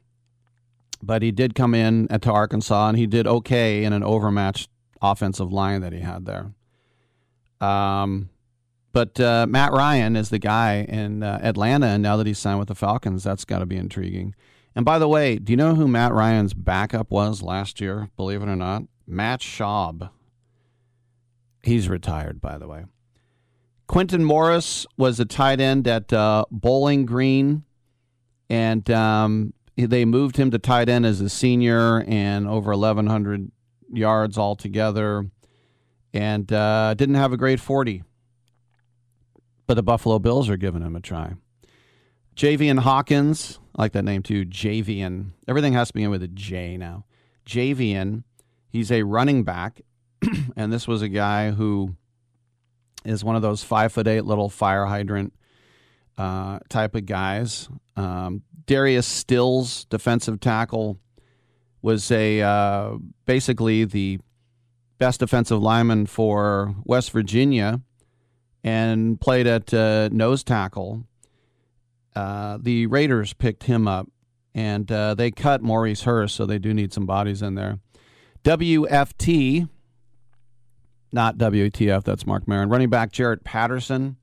but 1.02 1.22
he 1.22 1.32
did 1.32 1.56
come 1.56 1.74
in 1.74 2.12
at, 2.12 2.22
to 2.24 2.32
Arkansas 2.32 2.90
and 2.90 2.98
he 2.98 3.08
did 3.08 3.26
okay 3.26 3.86
in 3.86 3.94
an 3.94 4.04
overmatched 4.04 4.70
offensive 5.02 5.54
line 5.54 5.80
that 5.80 5.94
he 5.94 6.02
had 6.02 6.26
there. 6.26 6.52
Um, 7.66 8.30
but 8.96 9.20
uh, 9.20 9.46
Matt 9.46 9.74
Ryan 9.74 10.16
is 10.16 10.30
the 10.30 10.40
guy 10.40 10.76
in 10.88 11.22
uh, 11.22 11.38
Atlanta, 11.44 11.88
and 11.88 12.02
now 12.02 12.16
that 12.16 12.26
he's 12.26 12.40
signed 12.40 12.60
with 12.60 12.70
the 12.70 12.76
Falcons, 12.76 13.26
that's 13.26 13.44
got 13.44 13.60
to 13.60 13.66
be 13.66 13.76
intriguing. 13.76 14.34
And 14.74 14.86
by 14.86 15.00
the 15.00 15.08
way, 15.10 15.36
do 15.36 15.52
you 15.52 15.58
know 15.58 15.76
who 15.76 15.86
Matt 15.86 16.14
Ryan's 16.14 16.54
backup 16.54 17.12
was 17.12 17.42
last 17.42 17.82
year? 17.82 18.10
Believe 18.16 18.42
it 18.42 18.48
or 18.48 18.56
not, 18.56 18.84
Matt 19.06 19.42
Schaub. 19.42 20.12
He's 21.62 21.90
retired, 21.90 22.40
by 22.40 22.58
the 22.58 22.70
way. 22.70 22.86
Quintin 23.86 24.24
Morris 24.24 24.86
was 24.96 25.20
a 25.20 25.26
tight 25.26 25.60
end 25.60 25.90
at 25.90 26.14
uh, 26.14 26.46
Bowling 26.50 27.06
Green, 27.06 27.66
and 28.50 28.90
um, 28.92 29.54
they 29.76 30.06
moved 30.06 30.38
him 30.38 30.52
to 30.52 30.58
tight 30.58 30.88
end 30.88 31.06
as 31.06 31.20
a 31.20 31.28
senior 31.28 32.06
and 32.08 32.48
over 32.48 32.72
1,100 32.72 33.52
yards 33.92 34.38
altogether, 34.38 35.30
and 36.14 36.54
uh, 36.54 36.94
didn't 36.94 37.16
have 37.16 37.34
a 37.34 37.38
great 37.38 37.60
40. 37.60 38.06
But 39.68 39.76
the 39.76 39.84
Buffalo 39.84 40.20
Bills 40.20 40.50
are 40.50 40.58
giving 40.58 40.82
him 40.82 40.96
a 40.96 41.02
try. 41.02 41.34
Javian 42.36 42.80
Hawkins, 42.80 43.60
I 43.76 43.84
like 43.84 43.94
that 43.94 44.04
name 44.04 44.22
too. 44.22 44.46
Javian. 44.46 45.32
Everything 45.48 45.74
has 45.74 45.88
to 45.88 45.94
begin 45.94 46.10
with 46.10 46.24
a 46.24 46.28
J 46.28 46.78
now. 46.78 47.06
Javian 47.46 48.24
He's 48.76 48.92
a 48.92 49.04
running 49.04 49.46
back, 49.46 49.84
and 50.58 50.74
this 50.74 50.86
was 50.86 51.02
a 51.02 51.08
guy 51.08 51.52
who 51.52 51.96
is 53.06 53.24
one 53.24 53.38
of 53.38 53.42
those 53.42 53.64
five 53.64 53.94
foot 53.94 54.06
eight 54.06 54.26
little 54.26 54.50
fire 54.50 54.84
hydrant 54.84 55.32
uh, 56.18 56.60
type 56.68 56.94
of 56.94 57.06
guys. 57.06 57.70
Um, 57.96 58.42
Darius 58.66 59.08
Stills, 59.08 59.86
defensive 59.86 60.42
tackle, 60.42 61.00
was 61.82 62.12
a 62.12 62.42
uh, 62.42 62.98
basically 63.24 63.86
the 63.86 64.20
best 64.98 65.22
defensive 65.22 65.62
lineman 65.62 66.06
for 66.06 66.76
West 66.84 67.12
Virginia, 67.12 67.80
and 68.66 69.22
played 69.22 69.46
at 69.46 69.72
uh, 69.76 70.10
nose 70.12 70.44
tackle. 70.44 71.04
Uh, 72.16 72.58
the 72.60 72.88
Raiders 72.88 73.32
picked 73.32 73.64
him 73.64 73.88
up, 73.88 74.08
and 74.56 74.92
uh, 74.92 75.14
they 75.14 75.30
cut 75.30 75.62
Maurice 75.62 76.02
Hurst, 76.02 76.36
so 76.36 76.48
they 76.48 76.58
do 76.58 76.74
need 76.74 76.92
some 76.92 77.06
bodies 77.06 77.44
in 77.44 77.54
there. 77.54 77.78
WFT, 78.44 79.70
not 81.12 81.38
WTF, 81.38 82.04
that's 82.04 82.26
Mark 82.26 82.48
Marin. 82.48 82.70
Running 82.70 82.90
back 82.90 83.12
Jaret 83.12 83.44
Patterson, 83.44 84.18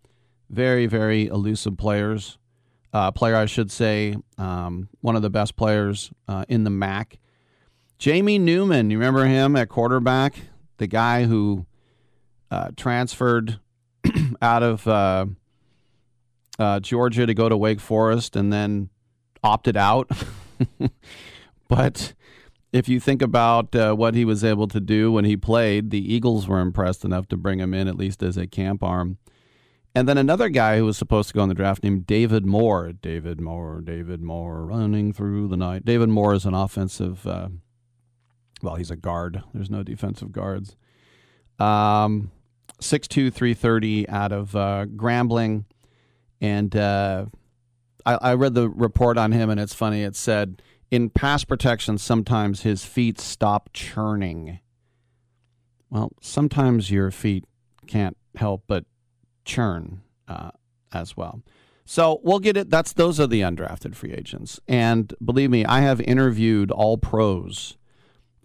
very, 0.51 0.87
very 0.87 1.27
elusive 1.27 1.79
players. 1.79 2.37
Uh, 2.93 3.13
player, 3.13 3.37
I 3.37 3.47
should 3.47 3.71
say, 3.71 4.17
um, 4.39 4.89
one 5.03 5.15
of 5.15 5.23
the 5.23 5.31
best 5.31 5.55
players 5.55 6.11
uh, 6.27 6.45
in 6.49 6.65
the 6.65 6.71
MAC. 6.71 7.19
Jamie 7.97 8.41
Newman, 8.41 8.91
you 8.91 8.99
remember 8.99 9.25
him 9.25 9.55
at 9.55 9.69
quarterback? 9.69 10.35
The 10.79 10.89
guy 10.89 11.25
who 11.25 11.65
uh, 12.51 12.73
transferred 12.77 13.61
out 14.43 14.63
of 14.63 14.87
uh, 14.87 15.27
uh, 16.59 16.81
Georgia 16.81 17.27
to 17.27 17.35
go 17.35 17.49
to 17.49 17.57
Wake 17.57 17.81
Forest 17.81 18.37
and 18.37 18.53
then 18.53 18.91
opted 19.43 19.77
out. 19.77 20.11
but 21.69 22.15
if 22.73 22.89
you 22.89 22.99
think 23.01 23.23
about 23.23 23.75
uh, 23.75 23.95
what 23.95 24.15
he 24.15 24.25
was 24.25 24.43
able 24.43 24.69
to 24.69 24.81
do 24.81 25.13
when 25.13 25.25
he 25.25 25.37
played, 25.37 25.91
the 25.91 26.15
Eagles 26.15 26.49
were 26.49 26.61
impressed 26.61 27.05
enough 27.05 27.29
to 27.29 27.37
bring 27.37 27.61
him 27.61 27.75
in 27.75 27.89
at 27.89 27.97
least 27.97 28.23
as 28.23 28.37
a 28.37 28.47
camp 28.47 28.83
arm. 28.83 29.19
And 29.95 30.09
then 30.09 30.17
another 30.17 30.49
guy 30.49 30.79
who 30.79 30.87
was 30.87 30.97
supposed 30.97 31.29
to 31.29 31.35
go 31.35 31.43
in 31.43 31.51
the 31.51 31.55
draft 31.55 31.85
named 31.85 32.07
David 32.07 32.47
Moore. 32.47 32.93
David 32.93 33.41
Moore, 33.41 33.83
David 33.83 34.23
Moore, 34.23 34.65
running 34.65 35.13
through 35.13 35.49
the 35.49 35.57
night. 35.57 35.85
David 35.85 36.09
Moore 36.09 36.33
is 36.33 36.47
an 36.47 36.55
offensive, 36.55 37.27
uh, 37.27 37.49
well, 38.63 38.77
he's 38.77 38.91
a 38.91 38.97
guard. 38.97 39.43
There's 39.53 39.69
no 39.69 39.83
defensive 39.83 40.33
guards. 40.33 40.77
Um, 41.59 42.31
62330 42.83 44.09
out 44.09 44.33
of 44.33 44.57
uh, 44.57 44.87
Grambling. 44.97 45.65
And 46.41 46.75
uh, 46.75 47.27
I, 48.05 48.15
I 48.15 48.35
read 48.35 48.55
the 48.55 48.69
report 48.69 49.17
on 49.19 49.33
him, 49.33 49.51
and 49.51 49.61
it's 49.61 49.75
funny. 49.75 50.03
It 50.03 50.17
said 50.17 50.63
in 50.91 51.09
pass 51.09 51.45
protection, 51.45 51.99
sometimes 51.99 52.63
his 52.63 52.85
feet 52.85 53.21
stop 53.21 53.71
churning. 53.73 54.61
Well, 55.91 56.13
sometimes 56.21 56.91
your 56.91 57.11
feet 57.11 57.45
can't 57.87 58.17
help 58.37 58.65
but 58.67 58.85
churn 59.45 60.03
uh, 60.29 60.51
as 60.93 61.17
well. 61.17 61.43
So 61.85 62.21
we'll 62.23 62.39
get 62.39 62.57
it. 62.57 62.71
That's 62.71 62.93
those 62.93 63.19
are 63.19 63.27
the 63.27 63.41
undrafted 63.41 63.95
free 63.95 64.13
agents, 64.13 64.61
and 64.69 65.13
believe 65.23 65.51
me, 65.51 65.65
I 65.65 65.81
have 65.81 66.01
interviewed 66.01 66.71
all 66.71 66.97
pros 66.97 67.77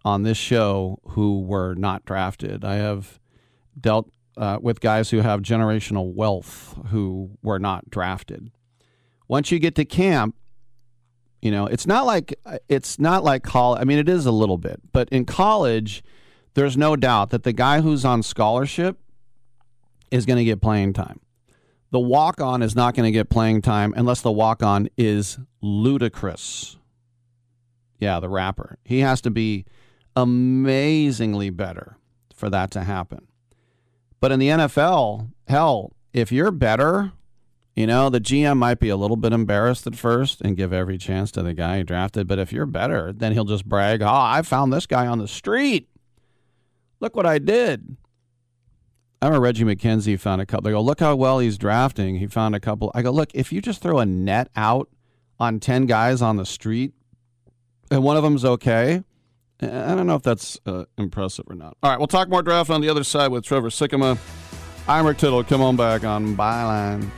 on 0.04 0.24
this 0.24 0.38
show 0.38 1.00
who 1.10 1.42
were 1.42 1.76
not 1.76 2.06
drafted. 2.06 2.66
I 2.66 2.76
have 2.76 3.20
dealt 3.80 4.10
uh, 4.38 4.60
with 4.62 4.80
guys 4.80 5.10
who 5.10 5.20
have 5.20 5.42
generational 5.42 6.14
wealth 6.14 6.78
who 6.88 7.32
were 7.42 7.60
not 7.60 7.90
drafted. 7.90 8.52
Once 9.28 9.52
you 9.52 9.60
get 9.60 9.76
to 9.76 9.86
camp, 9.86 10.36
you 11.42 11.52
know 11.52 11.68
it's 11.68 11.86
not 11.86 12.06
like 12.06 12.40
it's 12.68 13.00
not 13.00 13.24
like 13.24 13.44
college. 13.44 13.82
I 13.82 13.84
mean, 13.84 13.98
it 14.00 14.10
is 14.10 14.26
a 14.26 14.32
little 14.32 14.58
bit, 14.58 14.80
but 14.92 15.10
in 15.10 15.26
college, 15.26 16.04
there's 16.54 16.78
no 16.78 16.96
doubt 16.96 17.30
that 17.32 17.44
the 17.44 17.54
guy 17.54 17.82
who's 17.82 18.06
on 18.06 18.24
scholarship 18.24 18.98
is 20.12 20.26
going 20.26 20.38
to 20.38 20.46
get 20.46 20.62
playing 20.62 20.94
time. 20.94 21.20
The 21.92 22.00
walk 22.00 22.42
on 22.42 22.62
is 22.62 22.76
not 22.76 22.96
going 22.96 23.06
to 23.06 23.12
get 23.12 23.30
playing 23.30 23.62
time 23.62 23.94
unless 23.96 24.22
the 24.22 24.32
walk 24.32 24.64
on 24.64 24.90
is 24.98 25.38
Ludacris. 25.64 26.78
Yeah, 28.00 28.20
the 28.20 28.30
rapper. 28.30 28.78
He 28.84 29.00
has 29.00 29.22
to 29.22 29.32
be 29.32 29.66
amazingly 30.16 31.50
better 31.50 31.98
for 32.36 32.50
that 32.50 32.72
to 32.72 32.84
happen. 32.84 33.27
But 34.20 34.32
in 34.32 34.40
the 34.40 34.50
NFL, 34.50 35.30
hell, 35.48 35.94
if 36.14 36.32
you're 36.32 36.52
better, 36.52 37.12
you 37.76 37.86
know, 37.86 38.10
the 38.10 38.20
GM 38.20 38.58
might 38.58 38.80
be 38.80 38.90
a 38.90 38.98
little 38.98 39.18
bit 39.18 39.34
embarrassed 39.34 39.86
at 39.86 39.96
first 39.96 40.42
and 40.42 40.58
give 40.58 40.74
every 40.74 40.98
chance 40.98 41.32
to 41.34 41.44
the 41.44 41.54
guy 41.54 41.78
he 41.78 41.84
drafted. 41.84 42.28
But 42.28 42.40
if 42.40 42.52
you're 42.52 42.66
better, 42.66 43.14
then 43.14 43.34
he'll 43.34 43.46
just 43.46 43.66
brag, 43.66 44.02
oh, 44.02 44.08
I 44.10 44.42
found 44.42 44.74
this 44.74 44.88
guy 44.88 45.06
on 45.06 45.20
the 45.20 45.28
street. 45.28 45.88
Look 47.00 47.16
what 47.16 47.28
I 47.28 47.38
did. 47.38 47.98
I 49.22 49.28
remember 49.28 49.44
Reggie 49.44 49.64
McKenzie 49.64 50.20
found 50.20 50.42
a 50.42 50.46
couple. 50.46 50.64
They 50.64 50.72
go, 50.72 50.82
look 50.82 51.00
how 51.00 51.16
well 51.16 51.40
he's 51.40 51.58
drafting. 51.58 52.18
He 52.18 52.28
found 52.28 52.56
a 52.56 52.60
couple. 52.60 52.92
I 52.96 53.04
go, 53.04 53.12
look, 53.12 53.30
if 53.34 53.52
you 53.52 53.62
just 53.62 53.82
throw 53.82 54.00
a 54.00 54.06
net 54.06 54.50
out 54.56 54.90
on 55.40 55.60
10 55.60 55.86
guys 55.86 56.22
on 56.22 56.38
the 56.38 56.46
street 56.46 56.94
and 57.92 58.04
one 58.04 58.18
of 58.18 58.24
them's 58.24 58.46
okay, 58.46 59.04
I 59.62 59.96
don't 59.96 60.06
know 60.06 60.16
if 60.16 60.22
that's 60.24 60.60
uh, 60.66 60.86
impressive 60.98 61.46
or 61.50 61.56
not. 61.56 61.78
All 61.82 61.90
right, 61.90 61.98
we'll 61.98 62.08
talk 62.08 62.30
more 62.30 62.44
draft 62.44 62.70
on 62.70 62.82
the 62.82 62.90
other 62.90 63.04
side 63.04 63.32
with 63.32 63.44
Trevor 63.44 63.70
Sikkema. 63.70 64.18
I'm 64.88 65.06
Rick 65.06 65.18
Tittle. 65.18 65.44
Come 65.44 65.62
on 65.62 65.76
back 65.76 66.04
on 66.04 66.36
Byline. 66.36 67.10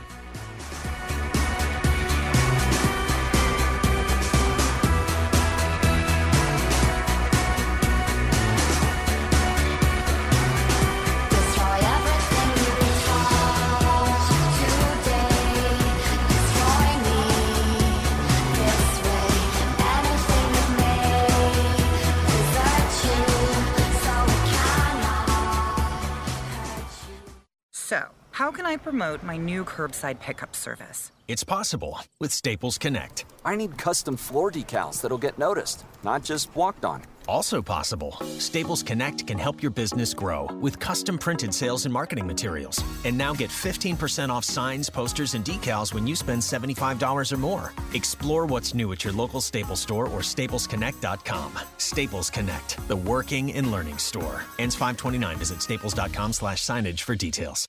How 28.40 28.50
can 28.50 28.64
I 28.64 28.78
promote 28.78 29.22
my 29.22 29.36
new 29.36 29.66
curbside 29.66 30.18
pickup 30.18 30.56
service? 30.56 31.12
It's 31.28 31.44
possible 31.44 31.98
with 32.20 32.32
Staples 32.32 32.78
Connect. 32.78 33.26
I 33.44 33.54
need 33.54 33.76
custom 33.76 34.16
floor 34.16 34.50
decals 34.50 35.02
that'll 35.02 35.18
get 35.18 35.38
noticed, 35.38 35.84
not 36.02 36.24
just 36.24 36.56
walked 36.56 36.86
on. 36.86 37.02
Also 37.28 37.60
possible, 37.60 38.16
Staples 38.38 38.82
Connect 38.82 39.26
can 39.26 39.36
help 39.36 39.62
your 39.62 39.70
business 39.70 40.14
grow 40.14 40.46
with 40.58 40.78
custom 40.78 41.18
printed 41.18 41.52
sales 41.52 41.84
and 41.84 41.92
marketing 41.92 42.26
materials. 42.26 42.82
And 43.04 43.18
now 43.18 43.34
get 43.34 43.50
15% 43.50 44.30
off 44.30 44.46
signs, 44.46 44.88
posters, 44.88 45.34
and 45.34 45.44
decals 45.44 45.92
when 45.92 46.06
you 46.06 46.16
spend 46.16 46.40
$75 46.40 47.32
or 47.32 47.36
more. 47.36 47.74
Explore 47.92 48.46
what's 48.46 48.72
new 48.72 48.90
at 48.92 49.04
your 49.04 49.12
local 49.12 49.42
Staples 49.42 49.80
store 49.80 50.06
or 50.08 50.20
staplesconnect.com. 50.20 51.58
Staples 51.76 52.30
Connect, 52.30 52.88
the 52.88 52.96
working 52.96 53.52
and 53.52 53.70
learning 53.70 53.98
store. 53.98 54.44
Ends 54.58 54.74
529. 54.76 55.36
Visit 55.36 55.60
staples.com 55.60 56.32
slash 56.32 56.62
signage 56.62 57.02
for 57.02 57.14
details. 57.14 57.68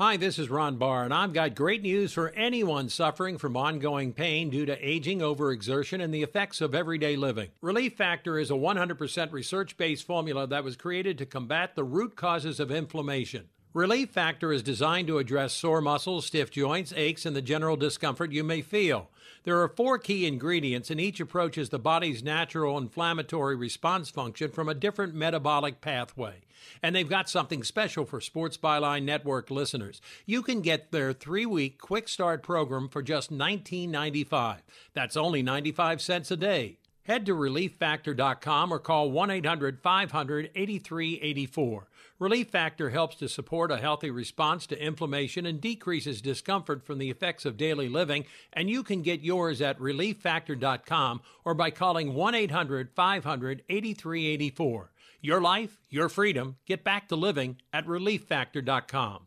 Hi, 0.00 0.16
this 0.16 0.38
is 0.38 0.48
Ron 0.48 0.76
Barr, 0.76 1.04
and 1.04 1.12
I've 1.12 1.34
got 1.34 1.54
great 1.54 1.82
news 1.82 2.14
for 2.14 2.30
anyone 2.30 2.88
suffering 2.88 3.36
from 3.36 3.54
ongoing 3.54 4.14
pain 4.14 4.48
due 4.48 4.64
to 4.64 4.88
aging, 4.88 5.18
overexertion, 5.18 6.02
and 6.02 6.14
the 6.14 6.22
effects 6.22 6.62
of 6.62 6.74
everyday 6.74 7.16
living. 7.16 7.50
Relief 7.60 7.98
Factor 7.98 8.38
is 8.38 8.50
a 8.50 8.54
100% 8.54 9.30
research 9.30 9.76
based 9.76 10.06
formula 10.06 10.46
that 10.46 10.64
was 10.64 10.74
created 10.74 11.18
to 11.18 11.26
combat 11.26 11.74
the 11.74 11.84
root 11.84 12.16
causes 12.16 12.58
of 12.58 12.70
inflammation. 12.70 13.50
Relief 13.74 14.08
Factor 14.08 14.54
is 14.54 14.62
designed 14.62 15.06
to 15.06 15.18
address 15.18 15.52
sore 15.52 15.82
muscles, 15.82 16.24
stiff 16.24 16.50
joints, 16.50 16.94
aches, 16.96 17.26
and 17.26 17.36
the 17.36 17.42
general 17.42 17.76
discomfort 17.76 18.32
you 18.32 18.42
may 18.42 18.62
feel. 18.62 19.10
There 19.44 19.60
are 19.60 19.68
four 19.68 19.98
key 19.98 20.26
ingredients, 20.26 20.90
and 20.90 20.98
each 20.98 21.20
approaches 21.20 21.68
the 21.68 21.78
body's 21.78 22.22
natural 22.22 22.78
inflammatory 22.78 23.54
response 23.54 24.08
function 24.08 24.50
from 24.50 24.66
a 24.66 24.74
different 24.74 25.14
metabolic 25.14 25.82
pathway. 25.82 26.36
And 26.82 26.94
they've 26.94 27.08
got 27.08 27.28
something 27.28 27.62
special 27.62 28.04
for 28.04 28.20
Sports 28.20 28.56
Byline 28.56 29.04
Network 29.04 29.50
listeners. 29.50 30.00
You 30.26 30.42
can 30.42 30.60
get 30.60 30.92
their 30.92 31.12
three 31.12 31.46
week 31.46 31.78
quick 31.78 32.08
start 32.08 32.42
program 32.42 32.88
for 32.88 33.02
just 33.02 33.32
$19.95. 33.32 34.58
That's 34.94 35.16
only 35.16 35.42
95 35.42 36.00
cents 36.00 36.30
a 36.30 36.36
day. 36.36 36.78
Head 37.04 37.26
to 37.26 37.34
relieffactor.com 37.34 38.72
or 38.72 38.78
call 38.78 39.10
1 39.10 39.30
800 39.30 39.80
500 39.80 40.50
8384. 40.54 41.88
Relief 42.20 42.50
Factor 42.50 42.90
helps 42.90 43.16
to 43.16 43.28
support 43.28 43.72
a 43.72 43.78
healthy 43.78 44.10
response 44.10 44.66
to 44.66 44.80
inflammation 44.80 45.46
and 45.46 45.58
decreases 45.58 46.20
discomfort 46.20 46.84
from 46.84 46.98
the 46.98 47.08
effects 47.08 47.46
of 47.46 47.56
daily 47.56 47.88
living, 47.88 48.26
and 48.52 48.68
you 48.68 48.82
can 48.82 49.00
get 49.00 49.22
yours 49.22 49.62
at 49.62 49.78
relieffactor.com 49.78 51.22
or 51.46 51.54
by 51.54 51.70
calling 51.70 52.12
1 52.12 52.34
800 52.34 52.90
500 52.94 53.62
8384. 53.68 54.90
Your 55.22 55.40
life, 55.40 55.80
your 55.88 56.08
freedom. 56.08 56.56
Get 56.66 56.82
back 56.84 57.08
to 57.08 57.16
living 57.16 57.56
at 57.72 57.86
relieffactor.com. 57.86 59.26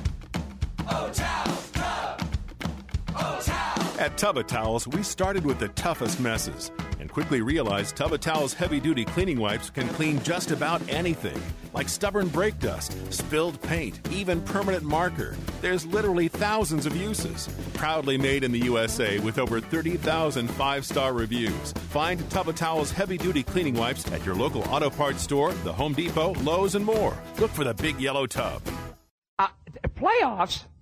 At 4.01 4.17
Tub 4.17 4.35
O' 4.35 4.41
Towels, 4.41 4.87
we 4.87 5.03
started 5.03 5.45
with 5.45 5.59
the 5.59 5.67
toughest 5.67 6.19
messes 6.19 6.71
and 6.99 7.07
quickly 7.07 7.43
realized 7.43 7.95
Tub 7.95 8.11
O' 8.11 8.17
Towels 8.17 8.51
heavy 8.51 8.79
duty 8.79 9.05
cleaning 9.05 9.39
wipes 9.39 9.69
can 9.69 9.87
clean 9.89 10.19
just 10.23 10.49
about 10.49 10.81
anything, 10.89 11.39
like 11.75 11.87
stubborn 11.87 12.27
brake 12.27 12.57
dust, 12.57 12.97
spilled 13.13 13.61
paint, 13.61 13.99
even 14.11 14.41
permanent 14.41 14.83
marker. 14.83 15.35
There's 15.61 15.85
literally 15.85 16.29
thousands 16.29 16.87
of 16.87 16.95
uses. 16.95 17.47
Proudly 17.75 18.17
made 18.17 18.43
in 18.43 18.51
the 18.51 18.65
USA 18.65 19.19
with 19.19 19.37
over 19.37 19.61
30,000 19.61 20.49
five 20.49 20.83
star 20.83 21.13
reviews. 21.13 21.71
Find 21.91 22.27
Tub 22.31 22.47
O' 22.47 22.53
Towels 22.53 22.91
heavy 22.91 23.19
duty 23.19 23.43
cleaning 23.43 23.75
wipes 23.75 24.11
at 24.11 24.25
your 24.25 24.33
local 24.33 24.63
auto 24.63 24.89
parts 24.89 25.21
store, 25.21 25.53
the 25.63 25.73
Home 25.73 25.93
Depot, 25.93 26.33
Lowe's, 26.41 26.73
and 26.73 26.83
more. 26.83 27.15
Look 27.37 27.51
for 27.51 27.63
the 27.63 27.75
big 27.75 27.99
yellow 27.99 28.25
tub. 28.25 28.63
Uh, 29.37 29.49
playoffs? 29.95 30.63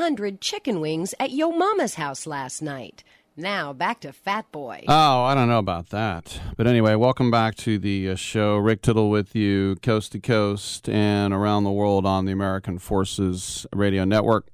100 0.00 0.40
chicken 0.40 0.80
wings 0.80 1.14
at 1.20 1.30
Yo 1.30 1.50
Mama's 1.50 1.96
house 1.96 2.26
last 2.26 2.62
night. 2.62 3.04
Now 3.36 3.74
back 3.74 4.00
to 4.00 4.14
Fat 4.14 4.50
Boy. 4.50 4.82
Oh, 4.88 5.24
I 5.24 5.34
don't 5.34 5.46
know 5.46 5.58
about 5.58 5.90
that. 5.90 6.40
But 6.56 6.66
anyway, 6.66 6.94
welcome 6.94 7.30
back 7.30 7.54
to 7.56 7.78
the 7.78 8.08
uh, 8.08 8.14
show. 8.14 8.56
Rick 8.56 8.80
Tittle 8.80 9.10
with 9.10 9.36
you, 9.36 9.76
coast 9.82 10.12
to 10.12 10.18
coast 10.18 10.88
and 10.88 11.34
around 11.34 11.64
the 11.64 11.70
world 11.70 12.06
on 12.06 12.24
the 12.24 12.32
American 12.32 12.78
Forces 12.78 13.66
Radio 13.74 14.06
Network. 14.06 14.46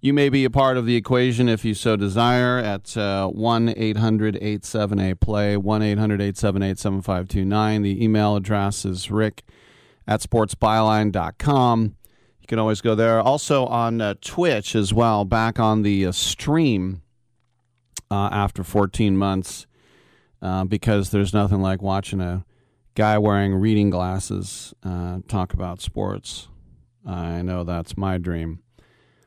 You 0.00 0.14
may 0.14 0.30
be 0.30 0.46
a 0.46 0.50
part 0.50 0.78
of 0.78 0.86
the 0.86 0.96
equation 0.96 1.46
if 1.46 1.62
you 1.62 1.74
so 1.74 1.94
desire 1.94 2.56
at 2.56 2.96
uh, 2.96 3.28
1 3.28 3.74
800 3.76 4.36
878 4.36 5.20
play, 5.20 5.56
1 5.58 5.82
800 5.82 6.22
878 6.22 6.78
7529. 6.78 7.82
The 7.82 8.02
email 8.02 8.34
address 8.34 8.86
is 8.86 9.10
rick 9.10 9.42
at 10.08 10.22
sportsbyline.com. 10.22 11.96
Can 12.50 12.58
always 12.58 12.80
go 12.80 12.96
there. 12.96 13.20
Also 13.20 13.64
on 13.66 14.00
uh, 14.00 14.14
Twitch 14.20 14.74
as 14.74 14.92
well, 14.92 15.24
back 15.24 15.60
on 15.60 15.82
the 15.82 16.06
uh, 16.06 16.10
stream 16.10 17.00
uh, 18.10 18.28
after 18.32 18.64
14 18.64 19.16
months, 19.16 19.68
uh, 20.42 20.64
because 20.64 21.10
there's 21.10 21.32
nothing 21.32 21.62
like 21.62 21.80
watching 21.80 22.20
a 22.20 22.44
guy 22.96 23.18
wearing 23.18 23.54
reading 23.54 23.88
glasses 23.88 24.74
uh, 24.82 25.20
talk 25.28 25.54
about 25.54 25.80
sports. 25.80 26.48
I 27.06 27.42
know 27.42 27.62
that's 27.62 27.96
my 27.96 28.18
dream. 28.18 28.64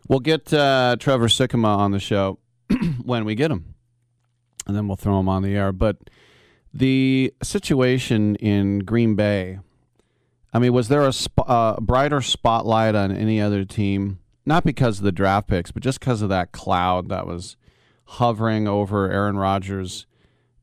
We'll 0.10 0.20
get 0.20 0.48
Trevor 0.48 1.30
Sikkema 1.30 1.78
on 1.78 1.92
the 1.92 2.02
show 2.02 2.40
when 3.06 3.24
we 3.24 3.36
get 3.36 3.52
him, 3.52 3.74
and 4.68 4.76
then 4.76 4.90
we'll 4.90 4.98
throw 4.98 5.18
him 5.22 5.30
on 5.30 5.44
the 5.44 5.56
air. 5.56 5.72
But 5.72 5.96
the 6.74 7.34
situation 7.42 8.36
in 8.36 8.80
Green 8.80 9.16
Bay, 9.16 9.60
I 10.54 10.60
mean, 10.60 10.72
was 10.72 10.88
there 10.88 11.06
a 11.06 11.12
sp- 11.12 11.48
uh, 11.48 11.80
brighter 11.82 12.22
spotlight 12.22 12.94
on 12.94 13.12
any 13.12 13.42
other 13.42 13.66
team? 13.66 14.20
Not 14.46 14.64
because 14.64 15.00
of 15.00 15.04
the 15.04 15.12
draft 15.12 15.48
picks, 15.48 15.72
but 15.72 15.82
just 15.82 16.00
because 16.00 16.22
of 16.22 16.30
that 16.30 16.52
cloud 16.52 17.10
that 17.10 17.26
was 17.26 17.58
hovering 18.06 18.68
over 18.68 19.12
Aaron 19.12 19.38
Rodgers' 19.38 20.06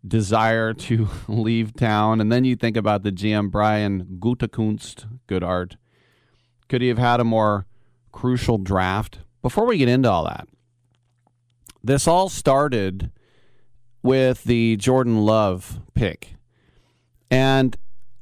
desire 0.06 0.72
to 0.74 1.08
leave 1.28 1.74
town. 1.74 2.20
And 2.20 2.30
then 2.30 2.44
you 2.44 2.54
think 2.54 2.76
about 2.76 3.02
the 3.02 3.10
GM 3.10 3.50
Brian 3.50 4.18
Gutekunst, 4.20 5.06
good 5.26 5.42
art. 5.42 5.76
Could 6.68 6.82
he 6.82 6.88
have 6.88 6.98
had 6.98 7.18
a 7.18 7.24
more 7.24 7.66
crucial 8.12 8.58
draft? 8.58 9.20
Before 9.42 9.66
we 9.66 9.78
get 9.78 9.88
into 9.88 10.10
all 10.10 10.24
that, 10.24 10.46
this 11.82 12.06
all 12.06 12.28
started 12.28 13.10
with 14.02 14.44
the 14.44 14.76
Jordan 14.76 15.24
Love 15.24 15.80
pick. 15.94 16.34
And 17.30 17.76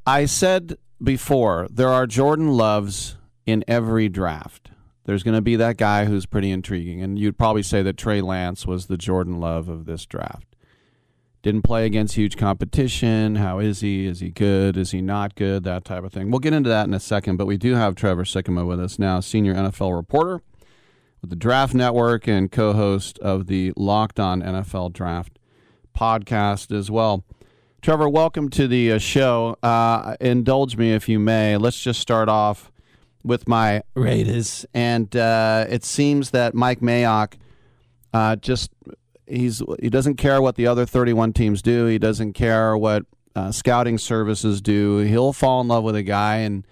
I 0.07 0.25
said 0.25 0.79
before, 1.03 1.69
there 1.71 1.89
are 1.89 2.07
Jordan 2.07 2.49
Loves 2.49 3.17
in 3.47 3.65
every 3.67 4.09
draft. 4.09 4.71
There's 5.05 5.23
going 5.23 5.37
to 5.37 5.43
be 5.43 5.57
that 5.57 5.79
guy 5.79 6.05
who's 6.05 6.27
pretty 6.27 6.51
intriguing. 6.51 7.01
And 7.01 7.19
you'd 7.19 7.39
probably 7.39 7.63
say 7.63 7.83
that 7.83 7.97
Trey 7.97 8.21
Lance 8.21 8.67
was 8.67 8.87
the 8.87 8.99
Jordan 8.99 9.41
Love 9.41 9.69
of 9.69 9.87
this 9.87 10.05
draft. 10.05 10.55
Didn't 11.41 11.63
play 11.63 11.87
against 11.87 12.17
huge 12.17 12.37
competition. 12.37 13.37
How 13.37 13.59
is 13.59 13.81
he? 13.81 14.07
Is 14.07 14.21
he 14.21 14.31
good? 14.31 14.77
Is 14.77 14.91
he 14.91 15.01
not 15.01 15.35
good? 15.35 15.65
That 15.65 15.85
type 15.85 16.05
of 16.05 16.13
thing. 16.13 16.31
We'll 16.31 16.41
get 16.41 16.53
into 16.53 16.69
that 16.69 16.87
in 16.87 16.95
a 16.95 17.01
second, 17.01 17.37
but 17.37 17.47
we 17.47 17.57
do 17.57 17.75
have 17.75 17.95
Trevor 17.95 18.25
Sikkema 18.25 18.67
with 18.67 18.81
us 18.81 18.99
now, 18.99 19.21
senior 19.21 19.55
NFL 19.55 19.97
reporter 19.97 20.43
with 21.21 21.31
the 21.31 21.37
Draft 21.37 21.75
Network 21.75 22.27
and 22.27 22.51
co 22.51 22.73
host 22.73 23.19
of 23.21 23.47
the 23.47 23.73
Locked 23.77 24.21
On 24.21 24.43
NFL 24.43 24.93
Draft 24.93 25.39
podcast 25.97 26.77
as 26.77 26.91
well. 26.91 27.25
Trevor, 27.81 28.09
welcome 28.09 28.49
to 28.51 28.67
the 28.67 28.93
uh, 28.93 28.99
show. 28.99 29.57
Uh, 29.63 30.17
indulge 30.21 30.77
me 30.77 30.93
if 30.93 31.09
you 31.09 31.21
may. 31.21 31.57
Let's 31.57 31.81
just 31.81 32.01
start 32.01 32.29
off 32.29 32.73
with 33.23 33.47
my 33.47 33.83
Raiders. 33.95 34.67
And 34.75 35.15
uh, 35.15 35.65
it 35.69 35.85
seems 35.85 36.31
that 36.31 36.55
Mike 36.55 36.81
Mayock 36.81 37.35
uh, 38.13 38.35
just 38.35 38.73
he's 39.29 39.63
he 39.81 39.89
doesn't 39.89 40.17
care 40.17 40.43
what 40.43 40.57
the 40.57 40.67
other 40.67 40.87
31 40.87 41.33
teams 41.35 41.63
do. 41.63 41.87
He 41.87 41.99
doesn't 41.99 42.33
care 42.33 42.77
what 42.77 43.05
uh, 43.37 43.53
scouting 43.53 43.97
services 43.97 44.61
do. 44.61 44.99
He'll 44.99 45.33
fall 45.33 45.61
in 45.61 45.69
love 45.69 45.85
with 45.85 45.95
a 45.95 46.03
guy 46.03 46.39
and 46.39 46.67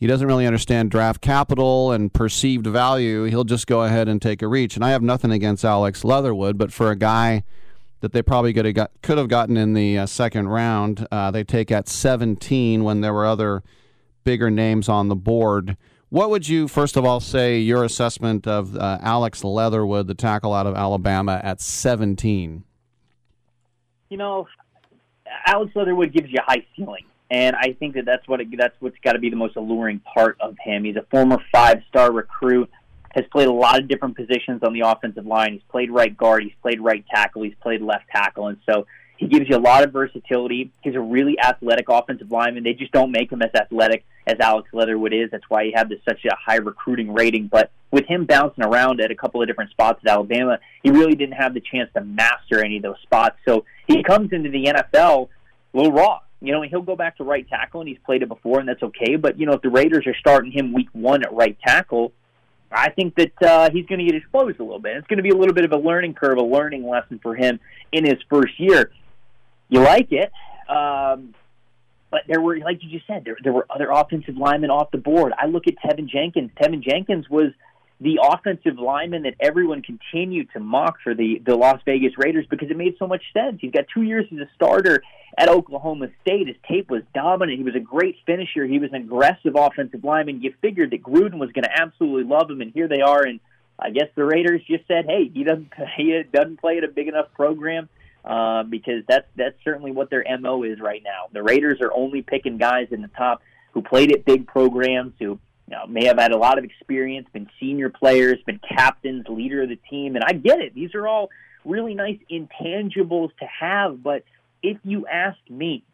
he 0.00 0.08
doesn't 0.08 0.26
really 0.26 0.46
understand 0.46 0.90
draft 0.90 1.20
capital 1.20 1.92
and 1.92 2.12
perceived 2.12 2.66
value. 2.66 3.24
He'll 3.24 3.44
just 3.44 3.68
go 3.68 3.84
ahead 3.84 4.08
and 4.08 4.20
take 4.20 4.42
a 4.42 4.48
reach. 4.48 4.74
And 4.74 4.84
I 4.84 4.90
have 4.90 5.02
nothing 5.02 5.30
against 5.30 5.64
Alex 5.64 6.02
Leatherwood, 6.02 6.58
but 6.58 6.72
for 6.72 6.90
a 6.90 6.96
guy 6.96 7.44
that 8.04 8.12
they 8.12 8.20
probably 8.20 8.52
could 8.52 8.66
have, 8.66 8.74
got, 8.74 8.90
could 9.00 9.16
have 9.16 9.28
gotten 9.28 9.56
in 9.56 9.72
the 9.72 9.96
uh, 9.96 10.04
second 10.04 10.46
round, 10.48 11.08
uh, 11.10 11.30
they 11.30 11.42
take 11.42 11.70
at 11.70 11.88
17 11.88 12.84
when 12.84 13.00
there 13.00 13.14
were 13.14 13.24
other 13.24 13.62
bigger 14.24 14.50
names 14.50 14.90
on 14.90 15.08
the 15.08 15.16
board. 15.16 15.78
What 16.10 16.28
would 16.28 16.46
you, 16.46 16.68
first 16.68 16.98
of 16.98 17.06
all, 17.06 17.18
say 17.18 17.58
your 17.60 17.82
assessment 17.82 18.46
of 18.46 18.76
uh, 18.76 18.98
Alex 19.00 19.42
Leatherwood, 19.42 20.06
the 20.06 20.14
tackle 20.14 20.52
out 20.52 20.66
of 20.66 20.74
Alabama, 20.74 21.40
at 21.42 21.62
17? 21.62 22.62
You 24.10 24.16
know, 24.18 24.46
Alex 25.46 25.74
Leatherwood 25.74 26.12
gives 26.12 26.30
you 26.30 26.36
a 26.40 26.44
high 26.44 26.66
ceiling, 26.76 27.06
and 27.30 27.56
I 27.56 27.72
think 27.72 27.94
that 27.94 28.04
that's 28.04 28.28
what 28.28 28.42
it, 28.42 28.48
that's 28.58 28.76
what's 28.80 28.98
got 29.02 29.14
to 29.14 29.18
be 29.18 29.30
the 29.30 29.36
most 29.36 29.56
alluring 29.56 30.00
part 30.00 30.36
of 30.40 30.56
him. 30.62 30.84
He's 30.84 30.96
a 30.96 31.06
former 31.10 31.38
five-star 31.50 32.12
recruit, 32.12 32.70
has 33.14 33.24
played 33.30 33.48
a 33.48 33.52
lot 33.52 33.78
of 33.78 33.88
different 33.88 34.16
positions 34.16 34.62
on 34.62 34.72
the 34.72 34.80
offensive 34.80 35.24
line. 35.24 35.52
He's 35.52 35.62
played 35.70 35.90
right 35.90 36.14
guard, 36.16 36.42
he's 36.42 36.52
played 36.62 36.80
right 36.80 37.04
tackle, 37.08 37.42
he's 37.42 37.54
played 37.62 37.80
left 37.80 38.08
tackle, 38.10 38.48
and 38.48 38.58
so 38.68 38.86
he 39.16 39.26
gives 39.26 39.48
you 39.48 39.56
a 39.56 39.58
lot 39.58 39.84
of 39.84 39.92
versatility. 39.92 40.70
He's 40.82 40.96
a 40.96 41.00
really 41.00 41.38
athletic 41.38 41.88
offensive 41.88 42.30
lineman. 42.30 42.64
They 42.64 42.74
just 42.74 42.92
don't 42.92 43.12
make 43.12 43.30
him 43.30 43.42
as 43.42 43.50
athletic 43.54 44.04
as 44.26 44.38
Alex 44.40 44.68
Leatherwood 44.72 45.12
is. 45.12 45.30
That's 45.30 45.48
why 45.48 45.64
he 45.64 45.72
had 45.72 45.88
this 45.88 46.00
such 46.06 46.24
a 46.24 46.34
high 46.34 46.56
recruiting 46.56 47.12
rating. 47.12 47.46
But 47.46 47.70
with 47.90 48.06
him 48.06 48.24
bouncing 48.24 48.64
around 48.64 49.00
at 49.00 49.10
a 49.10 49.14
couple 49.14 49.40
of 49.40 49.46
different 49.46 49.70
spots 49.70 50.00
at 50.04 50.10
Alabama, 50.10 50.58
he 50.82 50.90
really 50.90 51.14
didn't 51.14 51.34
have 51.34 51.54
the 51.54 51.60
chance 51.60 51.90
to 51.94 52.00
master 52.02 52.64
any 52.64 52.78
of 52.78 52.82
those 52.82 53.00
spots. 53.02 53.36
So 53.46 53.64
he 53.86 54.02
comes 54.02 54.32
into 54.32 54.50
the 54.50 54.64
NFL 54.64 55.28
a 55.72 55.76
little 55.76 55.92
raw. 55.92 56.20
You 56.40 56.52
know, 56.52 56.60
and 56.60 56.70
he'll 56.70 56.82
go 56.82 56.94
back 56.94 57.16
to 57.16 57.24
right 57.24 57.48
tackle, 57.48 57.80
and 57.80 57.88
he's 57.88 57.96
played 58.04 58.22
it 58.22 58.28
before, 58.28 58.60
and 58.60 58.68
that's 58.68 58.82
okay. 58.82 59.16
But 59.16 59.40
you 59.40 59.46
know, 59.46 59.54
if 59.54 59.62
the 59.62 59.70
Raiders 59.70 60.06
are 60.06 60.16
starting 60.18 60.52
him 60.52 60.74
week 60.74 60.88
one 60.92 61.22
at 61.22 61.32
right 61.32 61.56
tackle, 61.66 62.12
I 62.74 62.90
think 62.90 63.14
that 63.16 63.42
uh, 63.42 63.70
he's 63.70 63.86
going 63.86 64.00
to 64.00 64.04
get 64.04 64.14
exposed 64.14 64.58
a 64.58 64.62
little 64.62 64.80
bit. 64.80 64.96
It's 64.96 65.06
going 65.06 65.18
to 65.18 65.22
be 65.22 65.30
a 65.30 65.36
little 65.36 65.54
bit 65.54 65.64
of 65.64 65.72
a 65.72 65.76
learning 65.76 66.14
curve, 66.14 66.38
a 66.38 66.42
learning 66.42 66.86
lesson 66.86 67.20
for 67.22 67.34
him 67.34 67.60
in 67.92 68.04
his 68.04 68.18
first 68.28 68.58
year. 68.58 68.90
You 69.68 69.80
like 69.80 70.08
it, 70.10 70.30
um, 70.68 71.34
but 72.10 72.22
there 72.28 72.40
were, 72.40 72.58
like 72.58 72.82
you 72.82 72.90
just 72.90 73.06
said, 73.06 73.24
there, 73.24 73.36
there 73.42 73.52
were 73.52 73.66
other 73.70 73.90
offensive 73.90 74.36
linemen 74.36 74.70
off 74.70 74.90
the 74.90 74.98
board. 74.98 75.32
I 75.38 75.46
look 75.46 75.66
at 75.66 75.74
Teven 75.84 76.08
Jenkins. 76.08 76.50
Teven 76.60 76.80
Jenkins 76.82 77.28
was 77.28 77.52
the 78.04 78.20
offensive 78.22 78.78
lineman 78.78 79.22
that 79.22 79.34
everyone 79.40 79.80
continued 79.80 80.48
to 80.52 80.60
mock 80.60 80.98
for 81.02 81.14
the, 81.14 81.40
the 81.44 81.56
Las 81.56 81.80
Vegas 81.86 82.12
Raiders 82.18 82.44
because 82.50 82.70
it 82.70 82.76
made 82.76 82.96
so 82.98 83.06
much 83.06 83.22
sense. 83.32 83.56
He's 83.62 83.72
got 83.72 83.86
two 83.92 84.02
years 84.02 84.26
as 84.30 84.38
a 84.40 84.48
starter 84.54 85.02
at 85.38 85.48
Oklahoma 85.48 86.08
State. 86.20 86.46
His 86.46 86.56
tape 86.68 86.90
was 86.90 87.02
dominant. 87.14 87.56
He 87.56 87.64
was 87.64 87.74
a 87.74 87.80
great 87.80 88.16
finisher. 88.26 88.66
He 88.66 88.78
was 88.78 88.90
an 88.92 89.00
aggressive 89.00 89.56
offensive 89.56 90.04
lineman. 90.04 90.42
You 90.42 90.52
figured 90.60 90.90
that 90.90 91.02
Gruden 91.02 91.38
was 91.38 91.50
going 91.52 91.64
to 91.64 91.70
absolutely 91.74 92.24
love 92.24 92.50
him, 92.50 92.60
and 92.60 92.70
here 92.72 92.88
they 92.88 93.00
are. 93.00 93.22
And 93.22 93.40
I 93.78 93.88
guess 93.88 94.08
the 94.14 94.24
Raiders 94.24 94.60
just 94.68 94.86
said, 94.86 95.06
"Hey, 95.06 95.30
he 95.32 95.42
doesn't 95.42 95.72
he 95.96 96.22
doesn't 96.30 96.60
play 96.60 96.76
at 96.76 96.84
a 96.84 96.88
big 96.88 97.08
enough 97.08 97.32
program." 97.34 97.88
Uh, 98.22 98.62
because 98.62 99.02
that's 99.06 99.26
that's 99.36 99.56
certainly 99.64 99.92
what 99.92 100.10
their 100.10 100.24
mo 100.38 100.62
is 100.62 100.78
right 100.78 101.02
now. 101.02 101.28
The 101.32 101.42
Raiders 101.42 101.80
are 101.80 101.92
only 101.94 102.22
picking 102.22 102.58
guys 102.58 102.88
in 102.90 103.02
the 103.02 103.08
top 103.08 103.42
who 103.72 103.82
played 103.82 104.12
at 104.12 104.24
big 104.24 104.46
programs, 104.46 105.12
who 105.18 105.38
you 105.68 105.76
know, 105.76 105.86
may 105.86 106.06
have 106.06 106.18
had 106.18 106.32
a 106.32 106.36
lot 106.36 106.58
of 106.58 106.64
experience, 106.64 107.26
been 107.32 107.48
senior 107.58 107.88
players, 107.88 108.38
been 108.46 108.60
captains, 108.68 109.26
leader 109.28 109.62
of 109.62 109.68
the 109.68 109.78
team, 109.90 110.14
and 110.14 110.24
I 110.24 110.32
get 110.32 110.60
it. 110.60 110.74
These 110.74 110.94
are 110.94 111.06
all 111.08 111.30
really 111.64 111.94
nice 111.94 112.18
intangibles 112.30 113.30
to 113.38 113.46
have, 113.60 114.02
but 114.02 114.24
if 114.62 114.78
you 114.84 115.06
ask 115.06 115.38
me, 115.48 115.84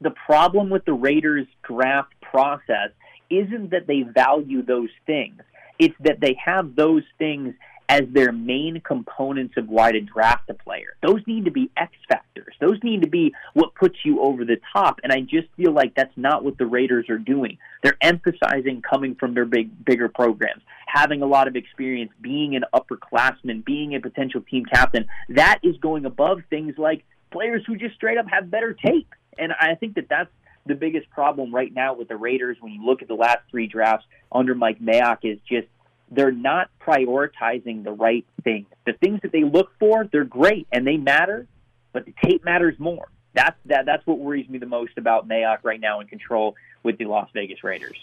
the 0.00 0.10
problem 0.10 0.70
with 0.70 0.84
the 0.84 0.92
Raiders 0.92 1.46
draft 1.62 2.12
process 2.20 2.90
isn't 3.30 3.70
that 3.70 3.86
they 3.86 4.02
value 4.02 4.62
those 4.62 4.90
things. 5.06 5.40
It's 5.78 5.94
that 6.00 6.20
they 6.20 6.36
have 6.44 6.76
those 6.76 7.02
things 7.18 7.54
as 7.88 8.02
their 8.10 8.32
main 8.32 8.80
components 8.80 9.54
of 9.56 9.68
why 9.68 9.92
to 9.92 10.00
draft 10.00 10.48
a 10.50 10.54
player. 10.54 10.96
Those 11.02 11.20
need 11.26 11.44
to 11.44 11.50
be 11.50 11.70
X 11.76 11.92
factors. 12.08 12.54
Those 12.60 12.78
need 12.82 13.02
to 13.02 13.08
be 13.08 13.32
what 13.54 13.74
puts 13.74 13.96
you 14.04 14.20
over 14.20 14.44
the 14.44 14.58
top. 14.72 15.00
And 15.02 15.12
I 15.12 15.20
just 15.20 15.48
feel 15.56 15.72
like 15.72 15.94
that's 15.94 16.16
not 16.16 16.44
what 16.44 16.58
the 16.58 16.66
Raiders 16.66 17.08
are 17.08 17.18
doing. 17.18 17.58
They're 17.82 17.96
emphasizing 18.00 18.82
coming 18.82 19.14
from 19.14 19.34
their 19.34 19.44
big, 19.44 19.84
bigger 19.84 20.08
programs, 20.08 20.62
having 20.88 21.22
a 21.22 21.26
lot 21.26 21.46
of 21.46 21.54
experience, 21.54 22.10
being 22.20 22.56
an 22.56 22.64
upperclassman, 22.74 23.64
being 23.64 23.94
a 23.94 24.00
potential 24.00 24.40
team 24.40 24.64
captain. 24.64 25.06
That 25.28 25.60
is 25.62 25.76
going 25.78 26.06
above 26.06 26.40
things 26.50 26.74
like 26.78 27.04
players 27.30 27.62
who 27.66 27.76
just 27.76 27.94
straight 27.94 28.18
up 28.18 28.26
have 28.28 28.50
better 28.50 28.74
tape. 28.74 29.14
And 29.38 29.52
I 29.52 29.74
think 29.74 29.94
that 29.94 30.08
that's 30.08 30.30
the 30.66 30.74
biggest 30.74 31.08
problem 31.10 31.54
right 31.54 31.72
now 31.72 31.94
with 31.94 32.08
the 32.08 32.16
Raiders 32.16 32.56
when 32.60 32.72
you 32.72 32.84
look 32.84 33.02
at 33.02 33.08
the 33.08 33.14
last 33.14 33.38
three 33.50 33.68
drafts 33.68 34.06
under 34.32 34.54
Mike 34.54 34.80
Mayock 34.80 35.18
is 35.22 35.38
just 35.48 35.68
they're 36.10 36.32
not 36.32 36.70
prioritizing 36.80 37.84
the 37.84 37.92
right 37.92 38.24
things. 38.44 38.66
The 38.84 38.92
things 38.94 39.20
that 39.22 39.32
they 39.32 39.44
look 39.44 39.70
for, 39.78 40.08
they're 40.10 40.24
great 40.24 40.66
and 40.72 40.86
they 40.86 40.96
matter, 40.96 41.46
but 41.92 42.04
the 42.04 42.14
tape 42.24 42.44
matters 42.44 42.78
more. 42.78 43.08
That's 43.34 43.56
that 43.66 43.84
that's 43.84 44.06
what 44.06 44.18
worries 44.18 44.48
me 44.48 44.58
the 44.58 44.66
most 44.66 44.92
about 44.96 45.28
Mayock 45.28 45.58
right 45.62 45.80
now 45.80 46.00
in 46.00 46.06
control 46.06 46.54
with 46.82 46.96
the 46.96 47.04
Las 47.04 47.28
Vegas 47.34 47.62
Raiders. 47.62 47.96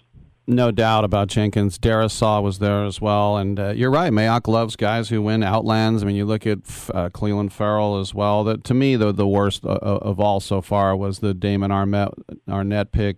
No 0.45 0.71
doubt 0.71 1.05
about 1.05 1.29
Jenkins. 1.29 1.79
Darrisaw 1.79 2.43
was 2.43 2.59
there 2.59 2.83
as 2.83 2.99
well, 2.99 3.37
and 3.37 3.57
uh, 3.57 3.69
you're 3.69 3.89
right. 3.89 4.11
Mayock 4.11 4.47
loves 4.49 4.75
guys 4.75 5.07
who 5.07 5.21
win 5.21 5.41
outlands. 5.41 6.03
I 6.03 6.05
mean, 6.05 6.17
you 6.17 6.25
look 6.25 6.45
at 6.45 6.59
uh, 6.93 7.09
Clelin 7.09 7.49
Ferrell 7.49 7.97
as 7.99 8.13
well. 8.13 8.43
That 8.43 8.63
to 8.65 8.73
me, 8.73 8.95
the 8.95 9.11
the 9.13 9.27
worst 9.27 9.65
uh, 9.65 9.79
of 9.79 10.19
all 10.19 10.39
so 10.39 10.61
far 10.61 10.95
was 10.95 11.19
the 11.19 11.33
Damon 11.33 11.71
Arnette, 11.71 12.13
Arnette 12.47 12.91
pick. 12.91 13.17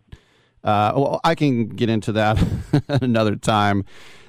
Uh, 0.64 0.94
well, 0.96 1.22
I 1.24 1.36
can 1.36 1.68
get 1.68 1.90
into 1.90 2.12
that 2.14 2.42
another 2.88 3.36
time 3.36 3.86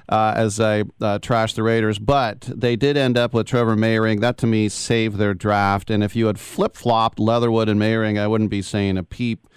uh, 0.09 0.33
as 0.35 0.59
I 0.59 0.83
uh, 1.01 1.19
trash 1.19 1.53
the 1.53 1.63
Raiders. 1.63 1.99
But 1.99 2.41
they 2.41 2.75
did 2.75 2.97
end 2.97 3.17
up 3.17 3.33
with 3.33 3.47
Trevor 3.47 3.75
Moehrig. 3.75 4.21
That 4.21 4.37
to 4.39 4.47
me 4.47 4.69
saved 4.69 5.17
their 5.17 5.33
draft. 5.33 5.89
And 5.89 6.03
if 6.03 6.15
you 6.15 6.27
had 6.27 6.39
flip 6.39 6.75
flopped 6.75 7.19
Leatherwood 7.19 7.69
and 7.69 7.79
Moehrig, 7.79 8.19
I 8.19 8.27
wouldn't 8.27 8.49
be 8.49 8.61
saying 8.61 8.97
a 8.97 9.03
peep 9.03 9.47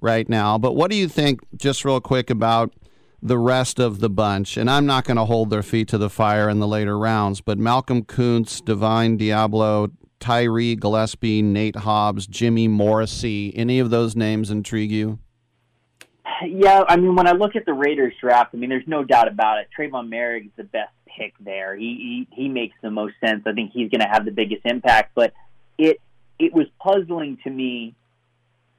right 0.00 0.28
now. 0.28 0.58
But 0.58 0.74
what 0.74 0.90
do 0.90 0.96
you 0.96 1.08
think, 1.08 1.40
just 1.56 1.84
real 1.84 2.00
quick, 2.00 2.30
about 2.30 2.72
the 3.22 3.38
rest 3.38 3.78
of 3.78 4.00
the 4.00 4.10
bunch? 4.10 4.56
And 4.56 4.70
I'm 4.70 4.86
not 4.86 5.04
going 5.04 5.16
to 5.18 5.26
hold 5.26 5.50
their 5.50 5.62
feet 5.62 5.88
to 5.88 5.98
the 5.98 6.10
fire 6.10 6.48
in 6.48 6.58
the 6.58 6.68
later 6.68 6.98
rounds, 6.98 7.40
but 7.40 7.58
Malcolm 7.58 8.04
Koonce, 8.04 8.64
Divine 8.64 9.18
Deablo, 9.18 9.92
Tyree 10.20 10.76
Gillespie, 10.76 11.42
Nate 11.42 11.76
Hobbs, 11.76 12.26
Jimmy 12.26 12.68
Morrissey, 12.68 13.56
any 13.56 13.78
of 13.78 13.90
those 13.90 14.14
names 14.14 14.50
intrigue 14.50 14.90
you? 14.90 15.18
Yeah, 16.42 16.84
I 16.88 16.96
mean, 16.96 17.14
when 17.14 17.26
I 17.26 17.32
look 17.32 17.56
at 17.56 17.66
the 17.66 17.72
Raiders 17.72 18.14
draft, 18.20 18.50
I 18.54 18.56
mean, 18.56 18.70
there's 18.70 18.86
no 18.86 19.04
doubt 19.04 19.28
about 19.28 19.58
it. 19.58 19.68
Trevon 19.76 20.08
Moehrig 20.08 20.46
is 20.46 20.52
the 20.56 20.64
best 20.64 20.92
pick 21.06 21.34
there. 21.40 21.76
He 21.76 22.26
he, 22.32 22.42
he 22.42 22.48
makes 22.48 22.76
the 22.82 22.90
most 22.90 23.14
sense. 23.24 23.42
I 23.46 23.52
think 23.52 23.72
he's 23.72 23.90
going 23.90 24.00
to 24.00 24.08
have 24.08 24.24
the 24.24 24.30
biggest 24.30 24.62
impact. 24.64 25.12
But 25.14 25.32
it 25.78 26.00
it 26.38 26.52
was 26.52 26.66
puzzling 26.80 27.38
to 27.44 27.50
me 27.50 27.94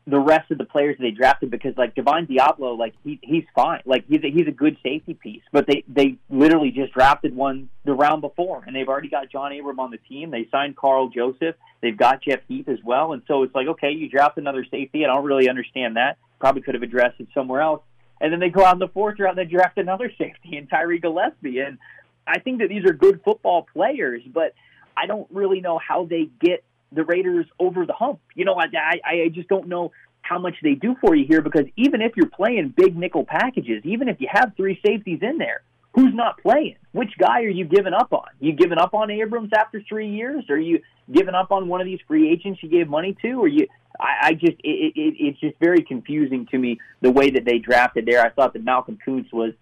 the 0.08 0.20
rest 0.20 0.50
of 0.50 0.58
the 0.58 0.66
players 0.66 0.98
they 1.00 1.12
drafted 1.12 1.52
because 1.52 1.78
like 1.78 1.94
Divine 1.94 2.26
Deablo, 2.26 2.78
like 2.78 2.94
he 3.04 3.20
he's 3.22 3.44
fine. 3.56 3.82
Like 3.86 4.06
he's 4.08 4.24
a, 4.24 4.32
he's 4.32 4.48
a 4.48 4.52
good 4.52 4.78
safety 4.82 5.14
piece. 5.14 5.44
But 5.52 5.68
they 5.68 5.84
they 5.88 6.18
literally 6.30 6.72
just 6.72 6.94
drafted 6.94 7.36
one 7.36 7.70
the 7.86 7.94
round 7.94 8.22
before, 8.22 8.64
and 8.66 8.76
they've 8.76 8.88
already 8.88 9.10
got 9.10 9.32
John 9.32 9.58
Abram 9.58 9.80
on 9.80 9.92
the 9.92 9.98
team. 9.98 10.32
They 10.32 10.48
signed 10.52 10.76
Karl 10.76 11.10
Joseph. 11.10 11.56
They've 11.82 11.98
got 11.98 12.24
Jeff 12.24 12.40
Heath 12.48 12.68
as 12.68 12.80
well, 12.84 13.14
and 13.14 13.22
so 13.28 13.44
it's 13.44 13.54
like 13.54 13.68
okay, 13.68 13.92
you 13.92 14.10
draft 14.10 14.38
another 14.38 14.66
safety. 14.70 15.06
I 15.06 15.08
don't 15.08 15.26
really 15.26 15.50
understand 15.50 15.98
that 15.98 16.18
probably 16.42 16.64
could 16.64 16.74
have 16.74 16.84
addressed 16.84 17.20
it 17.20 17.28
somewhere 17.34 17.62
else. 17.62 17.82
And 18.20 18.34
then 18.34 18.40
they 18.40 18.50
go 18.50 18.66
out 18.66 18.74
in 18.74 18.80
the 18.80 18.90
fourth 18.90 19.18
round 19.20 19.38
they 19.38 19.46
draft 19.46 19.78
another 19.78 20.12
safety 20.18 20.58
in 20.58 20.68
Tyree 20.68 21.00
Gillespie. 21.00 21.60
And 21.60 21.78
I 22.28 22.40
think 22.40 22.60
that 22.60 22.68
these 22.68 22.84
are 22.84 22.94
good 22.94 23.22
football 23.24 23.66
players, 23.72 24.22
but 24.26 24.54
I 24.98 25.06
don't 25.06 25.28
really 25.32 25.62
know 25.62 25.80
how 25.80 26.06
they 26.06 26.30
get 26.42 26.64
the 26.92 27.06
Raiders 27.06 27.46
over 27.60 27.86
the 27.86 27.94
hump. 27.94 28.20
You 28.36 28.44
know, 28.44 28.56
I, 28.56 28.66
I, 28.76 29.00
I 29.26 29.30
just 29.30 29.48
don't 29.48 29.68
know 29.68 29.92
how 30.22 30.40
much 30.40 30.56
they 30.62 30.74
do 30.74 30.96
for 31.00 31.16
you 31.16 31.26
here 31.26 31.42
because 31.42 31.66
even 31.78 32.02
if 32.02 32.14
you're 32.16 32.30
playing 32.30 32.74
big 32.76 32.98
nickel 32.98 33.24
packages, 33.24 33.84
even 33.86 34.10
if 34.10 34.20
you 34.20 34.28
have 34.30 34.54
three 34.58 34.80
safeties 34.86 35.20
in 35.22 35.38
there, 35.38 35.62
who's 35.94 36.14
not 36.14 36.42
playing? 36.42 36.76
Which 36.92 37.12
guy 37.18 37.42
are 37.42 37.50
you 37.50 37.66
giving 37.66 37.94
up 37.94 38.12
on? 38.14 38.28
You 38.40 38.54
giving 38.54 38.78
up 38.78 38.94
on 38.94 39.12
Abrams 39.12 39.52
after 39.56 39.82
three 39.88 40.10
years? 40.10 40.46
Are 40.50 40.60
you 40.60 40.82
giving 41.12 41.36
up 41.36 41.52
on 41.52 41.68
one 41.68 41.82
of 41.82 41.86
these 41.86 42.00
free 42.08 42.32
agents 42.32 42.62
you 42.64 42.70
gave 42.70 42.88
money 42.88 43.16
to? 43.22 43.34
Or 43.34 43.48
you? 43.48 43.68
I, 44.00 44.28
I 44.28 44.34
just 44.34 44.58
it, 44.64 44.94
it, 44.96 45.16
it's 45.20 45.40
just 45.40 45.58
very 45.60 45.84
confusing 45.84 46.48
to 46.52 46.58
me 46.58 46.80
the 47.02 47.12
way 47.12 47.32
that 47.32 47.46
they 47.46 47.60
drafted 47.60 48.06
there. 48.06 48.22
I 48.22 48.30
thought 48.30 48.54
that 48.54 48.64
Malcolm 48.64 48.98
Koonce 49.06 49.32
was 49.32 49.54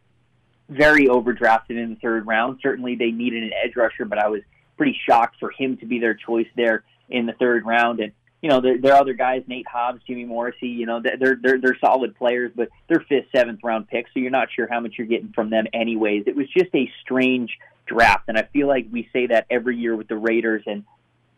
very 0.69 1.07
overdrafted 1.07 1.71
in 1.71 1.91
the 1.91 1.99
third 2.01 2.27
round. 2.27 2.59
Certainly 2.61 2.95
they 2.95 3.11
needed 3.11 3.43
an 3.43 3.51
edge 3.63 3.75
rusher, 3.75 4.05
but 4.05 4.19
I 4.19 4.29
was 4.29 4.41
pretty 4.77 4.97
shocked 5.07 5.37
for 5.39 5.51
him 5.51 5.77
to 5.77 5.85
be 5.85 5.99
their 5.99 6.13
choice 6.13 6.47
there 6.55 6.83
in 7.09 7.25
the 7.25 7.33
third 7.33 7.65
round. 7.65 7.99
And 7.99 8.13
you 8.41 8.49
know, 8.49 8.61
there, 8.61 8.77
there 8.77 8.93
are 8.93 9.01
other 9.01 9.13
guys, 9.13 9.43
Nate 9.47 9.67
Hobbs, 9.67 10.01
Jimmy 10.07 10.25
Morrissey. 10.25 10.67
You 10.67 10.85
know, 10.85 11.01
they're 11.01 11.37
they're 11.41 11.59
they're 11.59 11.77
solid 11.79 12.15
players, 12.15 12.51
but 12.55 12.69
they're 12.87 13.03
fifth, 13.07 13.27
seventh 13.35 13.59
round 13.63 13.87
picks, 13.87 14.11
so 14.13 14.19
you're 14.19 14.31
not 14.31 14.47
sure 14.55 14.67
how 14.69 14.79
much 14.79 14.93
you're 14.97 15.07
getting 15.07 15.33
from 15.33 15.49
them, 15.49 15.65
anyways. 15.73 16.23
It 16.25 16.35
was 16.35 16.47
just 16.49 16.73
a 16.73 16.89
strange 17.01 17.57
draft, 17.85 18.25
and 18.29 18.37
I 18.37 18.43
feel 18.43 18.67
like 18.67 18.87
we 18.91 19.09
say 19.11 19.27
that 19.27 19.45
every 19.49 19.77
year 19.77 19.95
with 19.95 20.07
the 20.07 20.17
Raiders. 20.17 20.63
And 20.67 20.85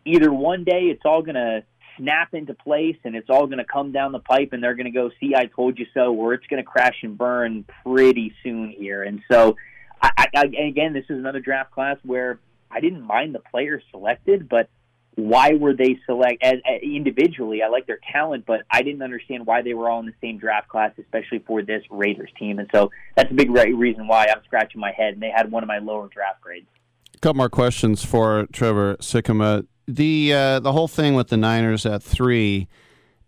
either 0.06 0.32
one 0.32 0.64
day 0.64 0.84
it's 0.86 1.04
all 1.06 1.22
gonna 1.22 1.64
snap 1.97 2.34
into 2.34 2.54
place 2.54 2.97
and 3.04 3.16
it's 3.16 3.30
all 3.30 3.45
going 3.45 3.58
to 3.58 3.66
come 3.66 3.91
down 3.91 4.12
the 4.12 4.20
pipe 4.20 4.49
and 4.54 4.64
they're 4.64 4.76
going 4.76 4.86
to 4.86 4.91
go 4.91 5.12
see 5.20 5.34
I 5.36 5.45
told 5.45 5.78
you 5.78 5.86
so 5.93 6.14
or 6.14 6.34
it's 6.34 6.47
going 6.47 6.64
to 6.64 6.68
crash 6.68 6.95
and 7.04 7.18
burn 7.18 7.66
pretty 7.84 8.34
soon 8.43 8.72
here 8.72 9.04
and 9.04 9.22
so 9.30 9.56
I, 10.02 10.28
I, 10.36 10.43
again 10.43 10.93
this 10.93 11.04
is 11.10 11.18
another 11.18 11.39
draft 11.39 11.72
class 11.72 11.97
where 12.04 12.39
I 12.72 12.80
didn't 12.80 13.02
mind 13.02 13.36
the 13.36 13.39
players 13.39 13.84
selected 13.91 14.47
but 14.49 14.70
why 15.16 15.53
were 15.55 15.74
they 15.74 15.99
select 16.05 16.41
as, 16.41 16.55
as 16.66 16.82
individually 16.82 17.62
I 17.62 17.68
like 17.68 17.86
their 17.88 17.99
talent 18.12 18.45
but 18.45 18.62
I 18.72 18.82
didn't 18.82 19.01
understand 19.01 19.45
why 19.45 19.62
they 19.62 19.74
were 19.74 19.89
all 19.89 19.99
in 19.99 20.05
the 20.05 20.14
same 20.22 20.38
draft 20.38 20.70
class 20.70 20.91
especially 20.97 21.39
for 21.39 21.62
this 21.62 21.84
Raiders 21.89 22.30
team. 22.39 22.59
And 22.59 22.70
so 22.74 22.91
that's 23.16 23.30
a 23.30 23.34
big 23.34 23.51
reason 23.51 24.07
why 24.07 24.28
I'm 24.28 24.43
scratching 24.45 24.80
my 24.80 24.91
head 24.91 25.14
and 25.14 25.22
they 25.22 25.30
had 25.30 25.51
one 25.51 25.64
of 25.64 25.68
my 25.68 25.80
lower 25.80 26.07
draft 26.07 26.41
grades. 26.41 26.68
A 27.14 27.20
couple 27.20 27.38
more 27.38 27.49
questions 27.49 28.05
for 28.05 28.47
Trevor 28.51 28.95
Sikkema 28.97 29.66
the 29.88 30.34
uh, 30.34 30.59
the 30.59 30.72
whole 30.72 30.88
thing 30.88 31.16
with 31.16 31.28
the 31.28 31.38
Niners 31.38 31.86
at 31.86 32.03
three, 32.03 32.68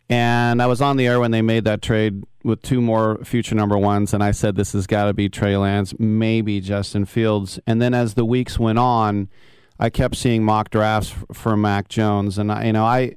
and 0.10 0.62
I 0.62 0.68
was 0.68 0.82
on 0.82 0.98
the 0.98 1.08
air 1.08 1.20
when 1.20 1.32
they 1.32 1.42
made 1.42 1.66
that 1.66 1.82
trade 1.82 2.24
with 2.44 2.62
two 2.62 2.82
more 2.82 3.24
future 3.24 3.56
number 3.56 3.78
ones, 3.78 4.14
and 4.14 4.24
I 4.24 4.32
said 4.32 4.56
this 4.56 4.74
has 4.74 4.88
got 4.88 5.06
to 5.06 5.14
be 5.14 5.30
Trey 5.30 5.56
Lance, 5.56 5.94
maybe 5.98 6.60
Justin 6.60 7.06
Fields, 7.06 7.60
and 7.66 7.82
then 7.82 7.94
as 7.94 8.16
the 8.16 8.26
weeks 8.26 8.60
went 8.60 8.80
on, 8.80 9.30
I 9.80 9.90
kept 9.90 10.16
seeing 10.16 10.44
mock 10.44 10.70
drafts 10.70 11.14
for 11.32 11.58
Mac 11.58 11.88
Jones, 11.90 12.38
and 12.38 12.52
I, 12.52 12.66
you 12.66 12.74
know 12.74 12.86
I. 12.86 13.16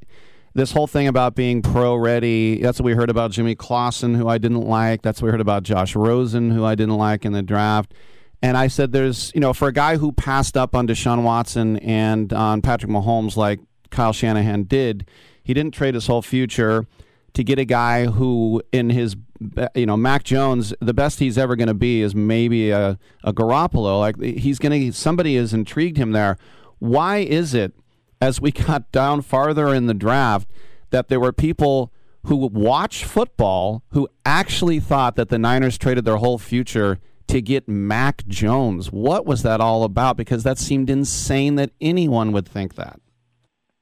This 0.55 0.73
whole 0.73 0.87
thing 0.87 1.07
about 1.07 1.35
being 1.35 1.61
pro 1.61 1.95
ready, 1.95 2.63
that's 2.63 2.79
what 2.79 2.87
we 2.87 2.95
heard 2.95 3.11
about 3.11 3.31
Jimmy 3.31 3.55
Clausen, 3.55 4.15
who 4.15 4.27
I 4.27 4.39
didn't 4.39 4.63
like. 4.63 5.03
That's 5.03 5.21
what 5.21 5.27
we 5.27 5.33
heard 5.33 5.43
about 5.43 5.65
Josh 5.65 5.95
Rosen, 5.95 6.51
who 6.51 6.65
I 6.65 6.75
didn't 6.75 6.97
like 6.97 7.27
in 7.27 7.33
the 7.33 7.43
draft. 7.43 7.93
And 8.41 8.57
I 8.57 8.69
said, 8.69 8.93
there's, 8.93 9.33
you 9.35 9.41
know, 9.41 9.53
for 9.53 9.69
a 9.69 9.73
guy 9.73 9.99
who 9.99 10.13
passed 10.13 10.57
up 10.57 10.75
on 10.75 10.87
Deshaun 10.87 11.25
Watson 11.25 11.77
and 11.81 12.33
on 12.33 12.63
Patrick 12.63 12.91
Mahomes 12.91 13.37
like 13.37 13.61
Kyle 13.91 14.15
Shanahan 14.15 14.65
did, 14.65 15.07
he 15.43 15.53
didn't 15.53 15.75
trade 15.75 15.95
his 15.95 16.07
whole 16.07 16.23
future 16.23 16.87
to 17.35 17.45
get 17.45 17.59
a 17.59 17.67
guy 17.67 18.07
who, 18.07 18.63
in 18.73 18.89
his, 18.89 19.15
you 19.75 19.87
know, 19.87 19.97
Mac 19.97 20.25
Jones, 20.25 20.75
the 20.81 20.95
best 20.95 21.19
he's 21.19 21.39
ever 21.39 21.57
going 21.57 21.69
to 21.69 21.75
be 21.75 22.03
is 22.03 22.15
maybe 22.15 22.71
a, 22.71 22.99
a 23.25 23.33
Garoppolo. 23.33 23.99
Like 24.01 24.21
he's 24.21 24.59
going 24.59 24.91
to, 24.91 24.93
somebody 24.93 25.37
has 25.37 25.53
intrigued 25.53 25.97
him 25.97 26.13
there. 26.13 26.39
Why 26.79 27.19
is 27.19 27.55
it, 27.55 27.75
as 28.21 28.41
we 28.41 28.51
got 28.53 28.91
down 28.93 29.23
farther 29.23 29.73
in 29.75 29.87
the 29.87 29.95
draft, 29.95 30.49
that 30.91 31.09
there 31.09 31.21
were 31.21 31.33
people 31.33 31.93
who 32.25 32.37
watch 32.37 33.05
football 33.05 33.83
who 33.91 34.09
actually 34.25 34.81
thought 34.81 35.17
that 35.17 35.29
the 35.29 35.39
Niners 35.39 35.79
traded 35.79 36.05
their 36.05 36.17
whole 36.17 36.39
future 36.39 36.99
to 37.29 37.41
get 37.41 37.69
Mac 37.69 38.27
Jones. 38.27 38.91
What 38.91 39.27
was 39.27 39.43
that 39.43 39.61
all 39.61 39.85
about? 39.85 40.17
Because 40.17 40.43
that 40.43 40.59
seemed 40.59 40.91
insane 40.91 41.57
that 41.57 41.71
anyone 41.81 42.33
would 42.33 42.49
think 42.49 42.75
that. 42.75 43.01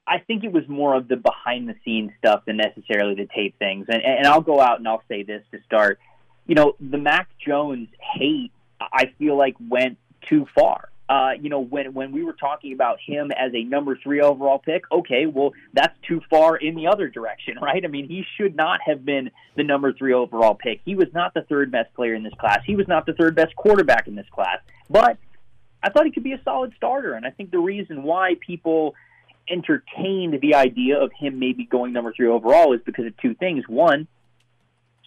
I 0.07 0.19
think 0.19 0.45
it 0.45 0.53
was 0.53 0.69
more 0.69 0.95
of 0.95 1.09
the 1.09 1.17
behind 1.17 1.69
the 1.69 1.75
scenes 1.85 2.13
stuff 2.19 2.45
than 2.47 2.59
necessarily 2.59 3.15
the 3.15 3.29
tape 3.35 3.59
things. 3.59 3.87
And, 3.89 4.03
and 4.03 4.27
I'll 4.27 4.43
go 4.43 4.61
out 4.61 4.79
and 4.79 4.87
I'll 4.87 5.03
say 5.09 5.23
this 5.23 5.43
to 5.53 5.59
start. 5.67 5.99
You 6.47 6.55
know, 6.55 6.75
the 6.79 6.99
Mac 6.99 7.29
Jones 7.39 7.89
hate, 7.99 8.53
I 8.81 9.13
feel 9.19 9.37
like, 9.37 9.57
went 9.61 9.99
too 10.29 10.47
far 10.55 10.91
uh, 11.09 11.33
you 11.39 11.51
know, 11.51 11.61
when 11.61 11.93
when 11.93 12.13
we 12.13 12.25
were 12.25 12.33
talking 12.33 12.73
about 12.73 12.99
him 13.05 13.31
as 13.33 13.53
a 13.55 13.63
number 13.65 13.97
three 14.03 14.23
overall 14.23 14.59
pick, 14.59 14.85
okay, 14.91 15.27
well, 15.27 15.53
that's 15.75 15.95
too 16.09 16.21
far 16.31 16.57
in 16.57 16.75
the 16.75 16.87
other 16.87 17.09
direction, 17.09 17.59
right? 17.63 17.85
I 17.85 17.89
mean, 17.89 18.09
he 18.09 18.25
should 18.37 18.57
not 18.57 18.81
have 18.87 19.05
been 19.05 19.31
the 19.57 19.65
number 19.65 19.93
three 19.93 20.15
overall 20.15 20.55
pick. 20.55 20.81
He 20.85 20.95
was 20.95 21.09
not 21.13 21.35
the 21.35 21.43
third 21.43 21.71
best 21.71 21.93
player 21.95 22.15
in 22.15 22.23
this 22.23 22.33
class. 22.35 22.61
He 22.67 22.75
was 22.75 22.89
not 22.89 23.05
the 23.05 23.13
third 23.13 23.35
best 23.35 23.55
quarterback 23.55 24.07
in 24.07 24.15
this 24.15 24.29
class. 24.33 24.59
But 24.89 25.19
I 25.83 25.91
thought 25.91 26.07
he 26.07 26.11
could 26.11 26.25
be 26.25 26.33
a 26.33 26.41
solid 26.43 26.73
starter, 26.77 27.13
and 27.13 27.27
I 27.27 27.31
think 27.31 27.51
the 27.51 27.59
reason 27.59 28.03
why 28.03 28.37
people 28.41 28.95
entertained 29.49 30.39
the 30.41 30.55
idea 30.55 30.99
of 30.99 31.11
him 31.19 31.39
maybe 31.39 31.65
going 31.65 31.93
number 31.93 32.13
three 32.13 32.29
overall 32.29 32.73
is 32.73 32.81
because 32.85 33.07
of 33.07 33.17
two 33.19 33.35
things. 33.35 33.65
One, 33.69 34.09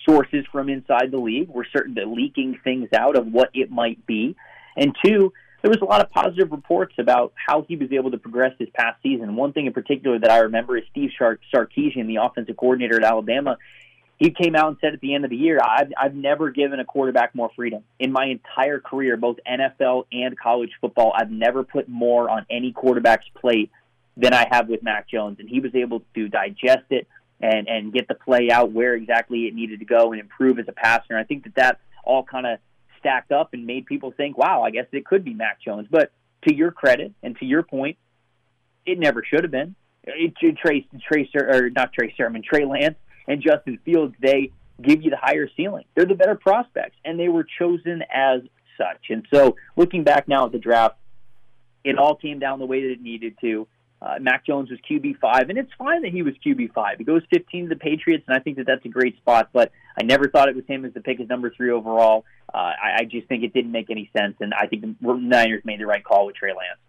sources 0.07 0.45
from 0.51 0.69
inside 0.69 1.11
the 1.11 1.17
league 1.17 1.49
were 1.49 1.65
certain 1.75 1.95
that 1.95 2.07
leaking 2.07 2.59
things 2.63 2.89
out 2.93 3.17
of 3.17 3.27
what 3.27 3.49
it 3.53 3.69
might 3.69 4.05
be. 4.05 4.35
And 4.75 4.95
two, 5.03 5.33
there 5.61 5.69
was 5.69 5.81
a 5.81 5.85
lot 5.85 6.01
of 6.01 6.09
positive 6.11 6.51
reports 6.51 6.93
about 6.99 7.33
how 7.35 7.63
he 7.67 7.75
was 7.75 7.91
able 7.91 8.11
to 8.11 8.17
progress 8.17 8.53
this 8.59 8.69
past 8.73 9.01
season. 9.01 9.35
One 9.35 9.53
thing 9.53 9.65
in 9.65 9.73
particular 9.73 10.19
that 10.19 10.29
I 10.29 10.39
remember 10.39 10.77
is 10.77 10.83
Steve 10.91 11.09
Sar- 11.17 11.39
Sarkisian, 11.53 12.07
the 12.07 12.17
offensive 12.21 12.55
coordinator 12.57 12.97
at 12.97 13.03
Alabama. 13.03 13.57
He 14.17 14.31
came 14.31 14.55
out 14.55 14.69
and 14.69 14.77
said 14.81 14.93
at 14.93 15.01
the 15.01 15.13
end 15.13 15.25
of 15.25 15.29
the 15.29 15.35
year, 15.35 15.59
I've, 15.63 15.91
I've 15.99 16.15
never 16.15 16.49
given 16.49 16.79
a 16.79 16.85
quarterback 16.85 17.35
more 17.35 17.51
freedom. 17.55 17.83
In 17.99 18.11
my 18.11 18.25
entire 18.25 18.79
career, 18.79 19.15
both 19.15 19.37
NFL 19.47 20.05
and 20.11 20.37
college 20.39 20.71
football, 20.81 21.13
I've 21.15 21.29
never 21.29 21.63
put 21.63 21.87
more 21.87 22.29
on 22.29 22.45
any 22.49 22.71
quarterback's 22.71 23.27
plate 23.39 23.71
than 24.17 24.33
I 24.33 24.47
have 24.51 24.67
with 24.67 24.83
Mac 24.83 25.07
Jones. 25.07 25.37
And 25.39 25.47
he 25.47 25.59
was 25.59 25.73
able 25.75 26.01
to 26.15 26.27
digest 26.27 26.85
it 26.89 27.07
and, 27.39 27.67
and 27.67 27.93
get 27.93 28.07
the 28.07 28.15
play 28.15 28.49
out 28.51 28.71
where 28.71 28.95
exactly 28.95 29.45
it 29.45 29.53
needed 29.53 29.79
to 29.79 29.85
go 29.85 30.11
and 30.11 30.19
improve 30.19 30.59
as 30.59 30.65
a 30.67 30.71
passer. 30.71 31.05
And 31.09 31.19
I 31.19 31.23
think 31.23 31.43
that 31.43 31.55
that 31.55 31.79
all 32.03 32.23
kind 32.23 32.47
of 32.47 32.59
stacked 32.99 33.31
up 33.31 33.53
and 33.53 33.65
made 33.65 33.85
people 33.85 34.11
think, 34.11 34.37
wow, 34.37 34.63
I 34.63 34.71
guess 34.71 34.87
it 34.91 35.05
could 35.05 35.23
be 35.23 35.33
Mac 35.33 35.61
Jones. 35.61 35.87
But 35.89 36.11
to 36.47 36.53
your 36.53 36.71
credit 36.71 37.13
and 37.21 37.37
to 37.37 37.45
your 37.45 37.63
point, 37.63 37.97
it 38.85 38.97
never 38.97 39.23
should 39.23 39.43
have 39.43 39.51
been. 39.51 39.75
It, 40.03 40.33
it, 40.41 40.57
Trey, 40.57 40.87
Trey, 41.07 41.29
or 41.35 41.69
not 41.69 41.93
Trey 41.93 42.13
Sermon, 42.17 42.41
Trey 42.41 42.65
Lance 42.65 42.95
and 43.27 43.41
Justin 43.41 43.77
Fields, 43.83 44.15
they 44.19 44.51
give 44.81 45.03
you 45.03 45.09
the 45.09 45.17
higher 45.17 45.49
ceiling. 45.55 45.85
They're 45.95 46.05
the 46.05 46.15
better 46.15 46.35
prospects, 46.35 46.95
and 47.03 47.19
they 47.19 47.27
were 47.27 47.45
chosen 47.59 48.03
as 48.13 48.41
such. 48.77 49.09
And 49.09 49.27
so, 49.33 49.55
looking 49.75 50.03
back 50.03 50.27
now 50.27 50.45
at 50.45 50.51
the 50.51 50.59
draft, 50.59 50.95
it 51.83 51.97
all 51.97 52.15
came 52.15 52.39
down 52.39 52.59
the 52.59 52.65
way 52.65 52.81
that 52.83 52.91
it 52.93 53.01
needed 53.01 53.37
to. 53.41 53.67
Uh, 54.01 54.15
Mac 54.21 54.45
Jones 54.45 54.69
was 54.69 54.79
QB 54.89 55.19
five, 55.19 55.49
and 55.49 55.57
it's 55.57 55.71
fine 55.77 56.03
that 56.03 56.11
he 56.11 56.21
was 56.21 56.33
QB 56.45 56.73
five. 56.73 56.99
He 56.99 57.03
goes 57.03 57.23
15 57.33 57.63
to 57.63 57.69
the 57.69 57.75
Patriots, 57.75 58.23
and 58.27 58.37
I 58.37 58.39
think 58.39 58.57
that 58.57 58.67
that's 58.67 58.85
a 58.85 58.89
great 58.89 59.17
spot. 59.17 59.49
But 59.51 59.71
I 59.99 60.03
never 60.03 60.29
thought 60.29 60.49
it 60.49 60.55
was 60.55 60.65
him 60.67 60.85
as 60.85 60.93
the 60.93 61.01
pick 61.01 61.19
as 61.19 61.27
number 61.27 61.51
three 61.55 61.71
overall. 61.71 62.23
Uh, 62.53 62.57
I, 62.57 62.97
I 62.99 63.03
just 63.05 63.27
think 63.27 63.43
it 63.43 63.53
didn't 63.53 63.71
make 63.71 63.89
any 63.89 64.09
sense, 64.15 64.35
and 64.39 64.53
I 64.53 64.67
think 64.67 64.83
the 64.83 64.95
Niners 65.01 65.63
made 65.65 65.79
the 65.79 65.87
right 65.87 66.03
call 66.03 66.27
with 66.27 66.35
Trey 66.35 66.49
Lance. 66.49 66.79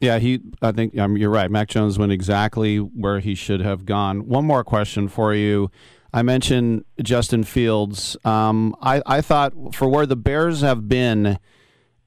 Yeah, 0.00 0.18
he. 0.18 0.40
I 0.60 0.72
think 0.72 0.98
um, 0.98 1.16
you're 1.16 1.30
right. 1.30 1.50
Mac 1.50 1.68
Jones 1.68 1.98
went 1.98 2.12
exactly 2.12 2.78
where 2.78 3.20
he 3.20 3.34
should 3.34 3.60
have 3.60 3.86
gone. 3.86 4.26
One 4.26 4.44
more 4.44 4.64
question 4.64 5.08
for 5.08 5.32
you. 5.34 5.70
I 6.12 6.22
mentioned 6.22 6.84
Justin 7.02 7.44
Fields. 7.44 8.16
Um, 8.24 8.74
I, 8.80 9.02
I 9.06 9.20
thought 9.20 9.74
for 9.74 9.88
where 9.88 10.06
the 10.06 10.16
Bears 10.16 10.60
have 10.62 10.88
been, 10.88 11.38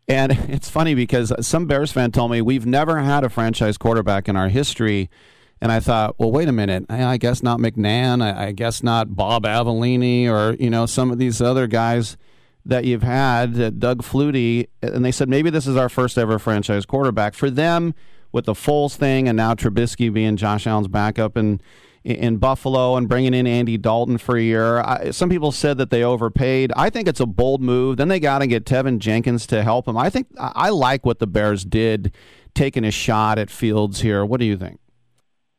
and 0.10 0.32
it's 0.50 0.70
funny 0.70 0.96
because 0.96 1.32
some 1.46 1.68
Bears 1.68 1.92
fan 1.92 2.12
told 2.12 2.32
me 2.32 2.42
we've 2.42 2.66
never 2.66 3.00
had 3.00 3.24
a 3.24 3.30
franchise 3.30 3.78
quarterback 3.78 4.28
in 4.28 4.36
our 4.36 4.50
history. 4.50 5.10
And 5.62 5.72
I 5.72 5.80
thought, 5.80 6.18
well, 6.18 6.32
wait 6.32 6.48
a 6.48 6.54
minute. 6.54 6.86
I 6.90 7.18
guess 7.18 7.44
not 7.44 7.60
McNabb. 7.60 8.22
I 8.22 8.54
guess 8.54 8.82
not 8.82 9.16
Bob 9.16 9.44
Avellini 9.44 10.28
or 10.28 10.56
you 10.56 10.70
know 10.70 10.86
some 10.86 11.12
of 11.12 11.18
these 11.18 11.42
other 11.42 11.68
guys 11.68 12.18
that 12.66 12.86
you've 12.86 13.04
had, 13.04 13.80
Doug 13.80 14.04
Flutie, 14.04 14.68
and 14.82 15.04
they 15.04 15.12
said 15.12 15.28
maybe 15.28 15.50
this 15.50 15.68
is 15.68 15.76
our 15.76 15.90
first 15.90 16.18
ever 16.18 16.40
franchise 16.40 16.86
quarterback. 16.86 17.34
For 17.34 17.50
them, 17.50 17.94
with 18.32 18.46
the 18.46 18.54
Foles 18.54 18.96
thing, 18.96 19.28
and 19.28 19.36
now 19.36 19.54
Trubisky 19.54 20.14
being 20.14 20.38
Josh 20.38 20.68
Allen's 20.68 20.88
backup 20.88 21.36
in 21.36 21.62
in 22.04 22.38
Buffalo 22.38 22.96
and 22.96 23.10
bringing 23.10 23.34
in 23.34 23.46
Andy 23.46 23.78
Dalton 23.78 24.18
for 24.18 24.38
a 24.38 24.42
year. 24.42 24.80
I, 24.80 25.12
some 25.12 25.30
people 25.30 25.52
said 25.52 25.78
that 25.78 25.90
they 25.90 26.04
overpaid. 26.04 26.72
I 26.76 26.90
think 26.90 27.08
it's 27.08 27.20
a 27.20 27.26
bold 27.26 27.62
move. 27.62 27.98
Then 27.98 28.08
they 28.08 28.20
got 28.20 28.40
to 28.40 28.48
get 28.48 28.66
Teven 28.66 29.00
Jenkins 29.00 29.46
to 29.48 29.64
help 29.64 29.88
him. 29.88 29.98
I 29.98 30.10
think 30.10 30.28
I, 30.40 30.52
I 30.56 30.70
like 30.70 31.06
what 31.06 31.20
the 31.20 31.28
Bears 31.28 31.66
did, 31.66 32.14
taking 32.54 32.84
a 32.86 32.92
shot 32.92 33.38
at 33.38 33.50
Fields 33.50 34.02
here. 34.02 34.26
What 34.26 34.40
do 34.40 34.46
you 34.46 34.58
think? 34.58 34.80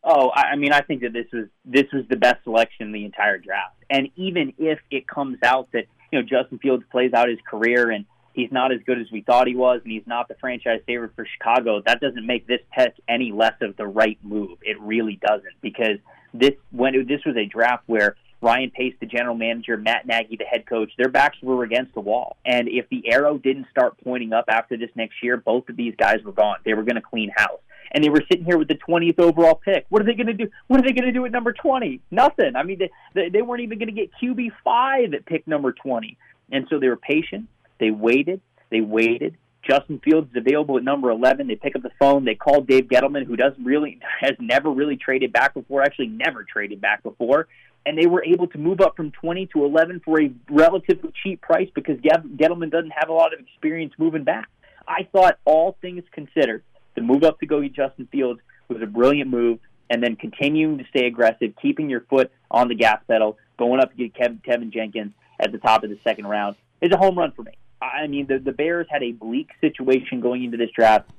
Oh, 0.03 0.30
I 0.34 0.57
mean, 0.57 0.72
I 0.72 0.80
think 0.80 1.03
that 1.03 1.12
this 1.12 1.26
was 1.32 1.47
this 1.64 1.84
was 1.93 2.05
the 2.09 2.16
best 2.16 2.43
selection 2.45 2.86
in 2.86 2.93
the 2.93 3.05
entire 3.05 3.36
draft. 3.36 3.76
And 3.91 4.09
even 4.16 4.55
if 4.57 4.78
it 4.91 5.07
comes 5.07 5.38
out 5.43 5.68
that 5.72 5.84
you 6.11 6.20
know 6.20 6.26
Justin 6.26 6.59
Fields 6.59 6.84
plays 6.91 7.12
out 7.12 7.28
his 7.28 7.38
career 7.49 7.91
and 7.91 8.07
he's 8.32 8.51
not 8.51 8.72
as 8.72 8.78
good 8.86 8.99
as 8.99 9.07
we 9.12 9.20
thought 9.20 9.47
he 9.47 9.57
was, 9.57 9.80
and 9.82 9.93
he's 9.93 10.07
not 10.07 10.28
the 10.28 10.36
franchise 10.41 10.80
favorite 10.86 11.12
for 11.14 11.26
Chicago, 11.26 11.82
that 11.84 12.01
doesn't 12.01 12.26
make 12.26 12.47
this 12.47 12.61
pick 12.72 12.95
any 13.09 13.30
less 13.30 13.55
of 13.61 13.76
the 13.76 13.86
right 13.86 14.18
move. 14.22 14.59
It 14.62 14.80
really 14.80 15.20
doesn't 15.20 15.61
because 15.61 15.99
this 16.33 16.53
when 16.70 16.95
it, 16.95 17.09
this 17.09 17.20
was 17.24 17.37
a 17.37 17.47
draft 17.47 17.85
where 17.87 18.16
Ryan 18.43 18.70
Pace, 18.70 18.95
the 19.01 19.07
general 19.07 19.35
manager, 19.35 19.76
Matt 19.76 20.07
Nagy, 20.07 20.37
the 20.37 20.45
head 20.45 20.66
coach, 20.66 20.91
their 20.97 21.09
backs 21.09 21.37
were 21.43 21.62
against 21.62 21.95
the 21.95 22.01
wall. 22.01 22.37
And 22.45 22.68
if 22.68 22.89
the 22.89 23.12
arrow 23.12 23.37
didn't 23.37 23.66
start 23.70 23.97
pointing 24.03 24.33
up 24.33 24.47
after 24.49 24.76
this 24.76 24.91
next 24.95 25.22
year, 25.22 25.37
both 25.37 25.68
of 25.68 25.76
these 25.76 25.95
guys 25.97 26.22
were 26.24 26.33
gone. 26.33 26.57
They 26.64 26.74
were 26.74 26.83
going 26.83 26.97
to 26.97 27.03
clean 27.03 27.31
house. 27.35 27.61
And 27.93 28.05
they 28.05 28.09
were 28.09 28.22
sitting 28.31 28.45
here 28.45 28.57
with 28.57 28.68
the 28.68 28.76
20th 28.76 29.18
overall 29.18 29.57
pick. 29.57 29.85
What 29.89 30.01
are 30.01 30.05
they 30.05 30.14
going 30.14 30.28
to 30.28 30.33
do? 30.33 30.49
What 30.68 30.81
are 30.81 30.83
they 30.85 30.93
going 30.93 31.07
to 31.07 31.12
do 31.12 31.26
at 31.26 31.33
number 31.33 31.53
20? 31.53 32.01
Nothing. 32.11 32.57
I 32.57 32.62
mean, 32.62 32.78
they, 32.78 32.91
they, 33.14 33.28
they 33.28 33.43
weren't 33.43 33.62
even 33.62 33.78
going 33.78 33.89
to 33.89 33.95
get 33.95 34.11
QB 34.22 34.53
five 34.64 35.12
at 35.12 35.26
pick 35.26 35.47
number 35.47 35.72
20. 35.72 36.16
And 36.53 36.66
so 36.70 36.78
they 36.78 36.89
were 36.89 36.97
patient. 36.97 37.49
They 37.78 37.91
waited. 37.91 38.41
They 38.70 38.81
waited. 38.81 39.37
Justin 39.62 40.00
Fields 40.02 40.30
is 40.30 40.36
available 40.36 40.78
at 40.78 40.84
number 40.84 41.11
11. 41.11 41.46
They 41.46 41.56
pick 41.56 41.76
up 41.76 41.82
the 41.82 41.90
phone. 41.98 42.24
They 42.24 42.34
call 42.34 42.62
Dave 42.62 42.84
Gettleman, 42.84 43.26
who 43.26 43.36
doesn't 43.36 43.64
really 43.64 44.00
has 44.20 44.32
never 44.40 44.70
really 44.70 44.96
traded 44.96 45.32
back 45.32 45.54
before. 45.54 45.82
Actually, 45.82 46.08
never 46.08 46.44
traded 46.44 46.80
back 46.80 47.02
before. 47.02 47.48
And 47.86 47.96
they 47.96 48.06
were 48.06 48.22
able 48.24 48.46
to 48.48 48.58
move 48.58 48.80
up 48.80 48.96
from 48.96 49.11
20 49.11 49.46
to 49.54 49.64
11 49.64 50.02
for 50.04 50.20
a 50.20 50.30
relatively 50.50 51.12
cheap 51.22 51.40
price 51.40 51.68
because 51.74 51.96
Gettleman 51.98 52.70
doesn't 52.70 52.92
have 52.94 53.08
a 53.08 53.12
lot 53.12 53.32
of 53.32 53.40
experience 53.40 53.94
moving 53.98 54.24
back. 54.24 54.48
I 54.86 55.08
thought 55.11 55.38
all 55.46 55.78
things 55.80 56.04
considered, 56.12 56.62
the 56.94 57.00
move 57.00 57.24
up 57.24 57.40
to 57.40 57.46
go 57.46 57.62
get 57.62 57.72
Justin 57.72 58.06
Fields 58.12 58.40
was 58.68 58.82
a 58.82 58.86
brilliant 58.86 59.30
move. 59.30 59.61
And 59.88 60.02
then 60.02 60.14
continuing 60.14 60.78
to 60.78 60.84
stay 60.90 61.06
aggressive, 61.06 61.54
keeping 61.61 61.90
your 61.90 62.02
foot 62.02 62.30
on 62.50 62.68
the 62.68 62.76
gas 62.76 63.02
pedal, 63.08 63.38
going 63.58 63.80
up 63.80 63.90
to 63.90 63.96
get 63.96 64.14
Kevin, 64.14 64.40
Teven 64.46 64.72
Jenkins 64.72 65.12
at 65.40 65.52
the 65.52 65.58
top 65.58 65.82
of 65.82 65.90
the 65.90 65.98
second 66.04 66.26
round 66.26 66.56
is 66.80 66.92
a 66.92 66.96
home 66.96 67.18
run 67.18 67.32
for 67.32 67.42
me. 67.42 67.52
I 67.83 68.07
mean, 68.07 68.26
the, 68.26 68.39
the 68.39 68.53
Bears 68.53 68.87
had 68.91 69.03
a 69.03 69.12
bleak 69.12 69.49
situation 69.61 70.20
going 70.20 70.45
into 70.45 70.57
this 70.57 70.70
draft, 70.76 71.11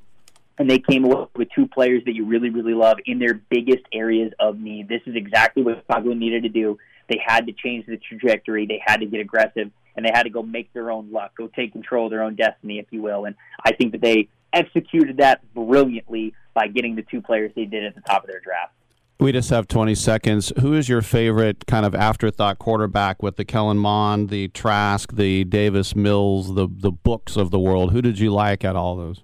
and 0.58 0.70
they 0.70 0.80
came 0.80 1.06
away 1.06 1.26
with 1.36 1.50
two 1.56 1.68
players 1.68 2.04
that 2.06 2.14
you 2.14 2.26
really, 2.26 2.50
really 2.50 2.74
love 2.74 2.98
in 3.06 3.20
their 3.20 3.34
biggest 3.34 3.84
areas 3.92 4.32
of 4.40 4.60
need. 4.60 4.88
This 4.88 5.02
is 5.06 5.16
exactly 5.16 5.64
what 5.64 5.78
Chicago 5.78 6.14
needed 6.14 6.44
to 6.44 6.50
do. 6.50 6.78
They 7.10 7.20
had 7.26 7.48
to 7.48 7.54
change 7.54 7.86
the 7.88 7.98
trajectory. 7.98 8.66
They 8.66 8.82
had 8.86 9.00
to 9.00 9.06
get 9.06 9.20
aggressive, 9.20 9.72
and 9.96 10.06
they 10.06 10.12
had 10.14 10.24
to 10.24 10.30
go 10.30 10.44
make 10.44 10.72
their 10.74 10.92
own 10.92 11.12
luck, 11.12 11.32
go 11.36 11.48
take 11.48 11.72
control 11.72 12.06
of 12.06 12.12
their 12.12 12.24
own 12.24 12.36
destiny, 12.36 12.80
if 12.80 12.86
you 12.92 13.02
will. 13.02 13.26
And 13.26 13.36
I 13.66 13.74
think 13.74 13.94
that 13.94 14.02
they 14.02 14.30
executed 14.54 15.18
that 15.18 15.42
brilliantly 15.54 16.34
by 16.54 16.68
getting 16.68 16.96
the 16.96 17.04
two 17.04 17.22
players 17.22 17.52
they 17.56 17.66
did 17.66 17.84
at 17.86 17.96
the 17.96 18.02
top 18.02 18.24
of 18.24 18.30
their 18.30 18.42
draft. 18.42 18.74
We 19.22 19.32
just 19.32 19.52
have 19.52 19.68
20 19.68 19.94
seconds. 19.94 20.52
Who 20.62 20.74
is 20.74 20.90
your 20.90 21.04
favorite 21.04 21.68
kind 21.68 21.86
of 21.86 21.94
afterthought 21.94 22.58
quarterback 22.58 23.22
with 23.22 23.36
the 23.36 23.46
Kellen 23.46 23.78
Mond, 23.78 24.30
the 24.30 24.48
Trask, 24.48 25.14
the 25.14 25.44
Davis 25.44 25.96
Mills, 25.96 26.56
the 26.56 26.68
the 26.68 26.90
books 26.90 27.38
of 27.38 27.52
the 27.52 27.60
world? 27.60 27.92
Who 27.92 28.02
did 28.02 28.18
you 28.18 28.32
like 28.32 28.66
at 28.66 28.76
all 28.76 28.96
those? 28.96 29.22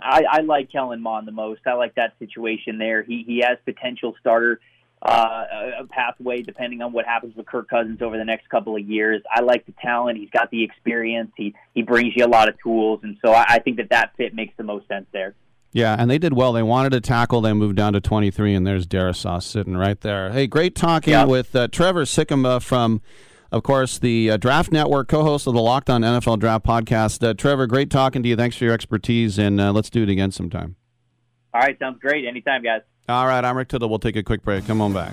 I, 0.00 0.22
I 0.30 0.40
like 0.42 0.70
Kellen 0.70 1.00
Mond 1.00 1.26
the 1.26 1.32
most. 1.32 1.62
I 1.66 1.72
like 1.72 1.96
that 1.96 2.12
situation 2.20 2.78
there. 2.78 3.02
He 3.02 3.24
he 3.26 3.42
has 3.44 3.58
potential 3.64 4.14
starter 4.20 4.60
uh, 5.02 5.44
a 5.80 5.86
pathway 5.88 6.42
depending 6.42 6.80
on 6.80 6.92
what 6.92 7.04
happens 7.04 7.34
with 7.34 7.46
Kirk 7.46 7.68
Cousins 7.68 8.02
over 8.02 8.16
the 8.16 8.24
next 8.24 8.48
couple 8.48 8.76
of 8.76 8.88
years. 8.88 9.20
I 9.28 9.40
like 9.40 9.66
the 9.66 9.74
talent. 9.82 10.16
He's 10.16 10.30
got 10.30 10.52
the 10.52 10.62
experience. 10.62 11.32
He 11.36 11.56
he 11.74 11.82
brings 11.82 12.14
you 12.14 12.24
a 12.24 12.28
lot 12.28 12.48
of 12.48 12.54
tools, 12.62 13.00
and 13.02 13.16
so 13.20 13.32
I, 13.32 13.44
I 13.48 13.58
think 13.58 13.78
that 13.78 13.90
that 13.90 14.12
fit 14.16 14.32
makes 14.32 14.54
the 14.56 14.62
most 14.62 14.86
sense 14.86 15.06
there. 15.12 15.34
Yeah, 15.74 15.96
and 15.98 16.08
they 16.08 16.18
did 16.18 16.34
well. 16.34 16.52
They 16.52 16.62
wanted 16.62 16.90
to 16.90 17.00
tackle. 17.00 17.40
They 17.40 17.52
moved 17.52 17.74
down 17.74 17.94
to 17.94 18.00
23, 18.00 18.54
and 18.54 18.64
there's 18.64 18.86
Darrisaw 18.86 19.42
sitting 19.42 19.76
right 19.76 20.00
there. 20.00 20.30
Hey, 20.30 20.46
great 20.46 20.76
talking 20.76 21.10
yeah. 21.10 21.24
with 21.24 21.54
uh, 21.56 21.66
Trevor 21.66 22.04
Sikkema 22.04 22.62
from, 22.62 23.02
of 23.50 23.64
course, 23.64 23.98
the 23.98 24.30
uh, 24.30 24.36
Draft 24.36 24.70
Network, 24.70 25.08
co-host 25.08 25.48
of 25.48 25.54
the 25.54 25.60
Locked 25.60 25.90
On 25.90 26.02
NFL 26.02 26.38
Draft 26.38 26.64
podcast. 26.64 27.26
Uh, 27.26 27.34
Trevor, 27.34 27.66
great 27.66 27.90
talking 27.90 28.22
to 28.22 28.28
you. 28.28 28.36
Thanks 28.36 28.54
for 28.56 28.64
your 28.64 28.72
expertise, 28.72 29.36
and 29.36 29.60
uh, 29.60 29.72
let's 29.72 29.90
do 29.90 30.04
it 30.04 30.08
again 30.08 30.30
sometime. 30.30 30.76
All 31.52 31.60
right, 31.60 31.76
sounds 31.80 31.98
great. 31.98 32.24
Anytime, 32.24 32.62
guys. 32.62 32.82
All 33.08 33.26
right, 33.26 33.44
I'm 33.44 33.56
Rick 33.56 33.68
Tittle. 33.68 33.88
We'll 33.88 33.98
take 33.98 34.14
a 34.14 34.22
quick 34.22 34.44
break. 34.44 34.64
Come 34.68 34.80
on 34.80 34.92
back. 34.92 35.12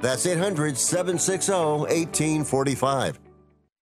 That's 0.00 0.26
800 0.26 0.76
760 0.76 1.52
1845. 1.52 3.18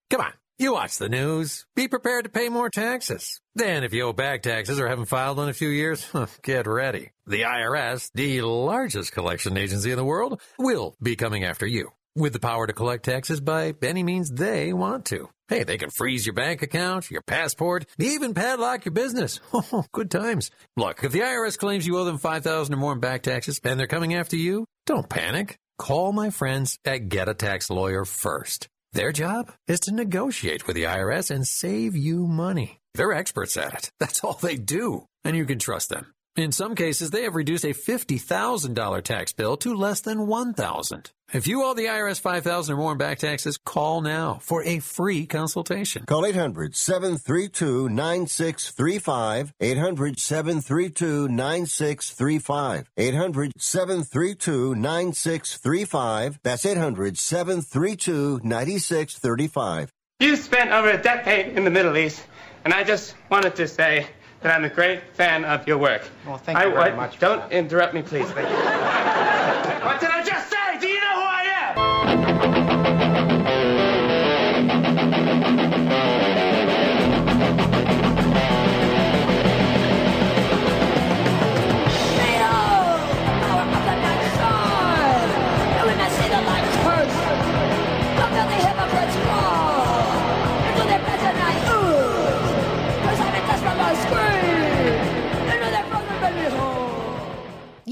Come 0.09 0.21
on, 0.21 0.33
you 0.57 0.73
watch 0.73 0.97
the 0.97 1.09
news. 1.09 1.65
Be 1.75 1.87
prepared 1.87 2.25
to 2.25 2.29
pay 2.31 2.49
more 2.49 2.69
taxes. 2.69 3.41
Then, 3.55 3.83
if 3.83 3.93
you 3.93 4.03
owe 4.03 4.13
back 4.13 4.41
taxes 4.41 4.79
or 4.79 4.87
haven't 4.87 5.05
filed 5.05 5.39
in 5.39 5.49
a 5.49 5.53
few 5.53 5.69
years, 5.69 6.07
get 6.43 6.67
ready. 6.67 7.11
The 7.27 7.41
IRS, 7.41 8.11
the 8.13 8.41
largest 8.41 9.11
collection 9.11 9.57
agency 9.57 9.91
in 9.91 9.97
the 9.97 10.05
world, 10.05 10.41
will 10.57 10.95
be 11.01 11.15
coming 11.15 11.43
after 11.43 11.65
you 11.67 11.91
with 12.15 12.33
the 12.33 12.39
power 12.39 12.65
to 12.65 12.73
collect 12.73 13.03
taxes 13.05 13.41
by 13.41 13.73
any 13.81 14.01
means 14.03 14.31
they 14.31 14.71
want 14.73 15.05
to. 15.05 15.29
Hey, 15.47 15.63
they 15.63 15.77
can 15.77 15.89
freeze 15.91 16.25
your 16.25 16.33
bank 16.33 16.61
account, 16.63 17.11
your 17.11 17.21
passport, 17.21 17.85
even 17.99 18.33
padlock 18.33 18.85
your 18.85 18.93
business. 18.93 19.39
Oh, 19.53 19.85
good 19.91 20.09
times. 20.09 20.49
Look, 20.77 21.03
if 21.03 21.11
the 21.11 21.19
IRS 21.19 21.57
claims 21.57 21.85
you 21.85 21.97
owe 21.97 22.05
them 22.05 22.17
5000 22.17 22.73
or 22.73 22.77
more 22.77 22.93
in 22.93 22.99
back 22.99 23.21
taxes 23.21 23.59
and 23.63 23.79
they're 23.79 23.85
coming 23.87 24.13
after 24.15 24.37
you, 24.37 24.65
don't 24.85 25.09
panic. 25.09 25.57
Call 25.77 26.13
my 26.13 26.29
friends 26.29 26.79
at 26.85 27.09
Get 27.09 27.27
a 27.27 27.33
Tax 27.33 27.69
Lawyer 27.69 28.05
first. 28.05 28.69
Their 28.93 29.11
job 29.11 29.51
is 29.67 29.81
to 29.81 29.93
negotiate 29.93 30.67
with 30.67 30.77
the 30.77 30.83
IRS 30.83 31.29
and 31.29 31.45
save 31.45 31.97
you 31.97 32.27
money. 32.27 32.79
They're 32.93 33.11
experts 33.11 33.57
at 33.57 33.73
it. 33.73 33.91
That's 33.99 34.23
all 34.23 34.39
they 34.41 34.55
do. 34.55 35.07
And 35.25 35.35
you 35.35 35.45
can 35.45 35.59
trust 35.59 35.89
them. 35.89 36.14
In 36.35 36.51
some 36.51 36.75
cases, 36.75 37.11
they 37.11 37.23
have 37.23 37.33
reduced 37.33 37.63
a 37.63 37.69
$50,000 37.69 39.03
tax 39.03 39.31
bill 39.31 39.55
to 39.57 39.73
less 39.73 40.01
than 40.01 40.27
1000 40.27 41.11
If 41.31 41.47
you 41.47 41.63
owe 41.63 41.73
the 41.73 41.85
IRS 41.85 42.19
5000 42.19 42.75
or 42.75 42.77
more 42.77 42.91
in 42.91 42.97
back 42.97 43.19
taxes, 43.19 43.57
call 43.57 44.01
now 44.01 44.39
for 44.41 44.61
a 44.63 44.79
free 44.79 45.27
consultation. 45.27 46.03
Call 46.05 46.25
800 46.25 46.75
732 46.75 47.87
9635. 47.87 49.53
800 49.61 50.19
732 50.19 51.29
9635. 51.29 52.91
800 52.97 53.53
732 53.57 54.75
9635. 54.75 56.39
That's 56.43 56.65
800 56.65 57.17
732 57.17 58.41
9635. 58.43 59.89
You 60.19 60.35
spent 60.35 60.71
over 60.71 60.89
a 60.89 61.01
decade 61.01 61.57
in 61.57 61.63
the 61.63 61.69
Middle 61.69 61.95
East, 61.95 62.21
and 62.65 62.73
I 62.73 62.83
just 62.83 63.15
wanted 63.29 63.55
to 63.55 63.69
say 63.69 64.07
that 64.45 64.53
I'm 64.53 64.63
a 64.63 64.69
great 64.69 65.01
fan 65.15 65.43
of 65.43 65.67
your 65.67 65.79
work. 65.79 66.07
Well, 66.23 66.37
thank 66.37 66.59
you 66.59 66.65
I, 66.65 66.69
very 66.69 66.91
I- 66.91 66.95
much. 66.95 67.17
Don't 67.17 67.51
interrupt 67.51 67.95
me, 67.95 68.03
please. 68.03 68.29
Thank 68.29 68.47
you. 68.47 68.55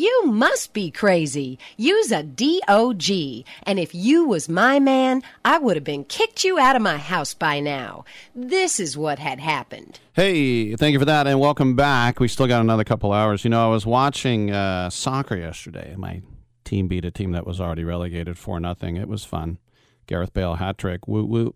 You 0.03 0.23
must 0.25 0.73
be 0.73 0.91
crazy. 0.91 1.57
Use 1.77 2.11
a 2.11 2.23
DOG. 2.23 3.45
And 3.65 3.79
if 3.79 3.95
you 3.95 4.27
was 4.27 4.49
my 4.49 4.77
man, 4.77 5.23
I 5.45 5.57
would 5.59 5.77
have 5.77 5.85
been 5.85 6.03
kicked 6.03 6.43
you 6.43 6.59
out 6.59 6.75
of 6.75 6.81
my 6.81 6.97
house 6.97 7.33
by 7.33 7.61
now. 7.61 8.03
This 8.35 8.81
is 8.81 8.97
what 8.97 9.17
had 9.17 9.39
happened. 9.39 10.01
Hey, 10.11 10.75
thank 10.75 10.91
you 10.91 10.99
for 10.99 11.05
that, 11.05 11.25
and 11.25 11.39
welcome 11.39 11.77
back. 11.77 12.19
We 12.19 12.27
still 12.27 12.47
got 12.47 12.59
another 12.59 12.83
couple 12.83 13.13
hours. 13.13 13.45
You 13.45 13.49
know, 13.49 13.65
I 13.65 13.69
was 13.71 13.85
watching 13.85 14.51
uh, 14.51 14.89
soccer 14.89 15.37
yesterday. 15.37 15.95
My 15.97 16.21
team 16.65 16.89
beat 16.89 17.05
a 17.05 17.11
team 17.11 17.31
that 17.31 17.47
was 17.47 17.61
already 17.61 17.85
relegated 17.85 18.37
for 18.37 18.59
nothing. 18.59 18.97
It 18.97 19.07
was 19.07 19.23
fun. 19.23 19.57
Gareth 20.05 20.33
Bale 20.33 20.55
hat 20.55 20.77
trick. 20.77 21.07
Woo 21.07 21.23
woo. 21.23 21.55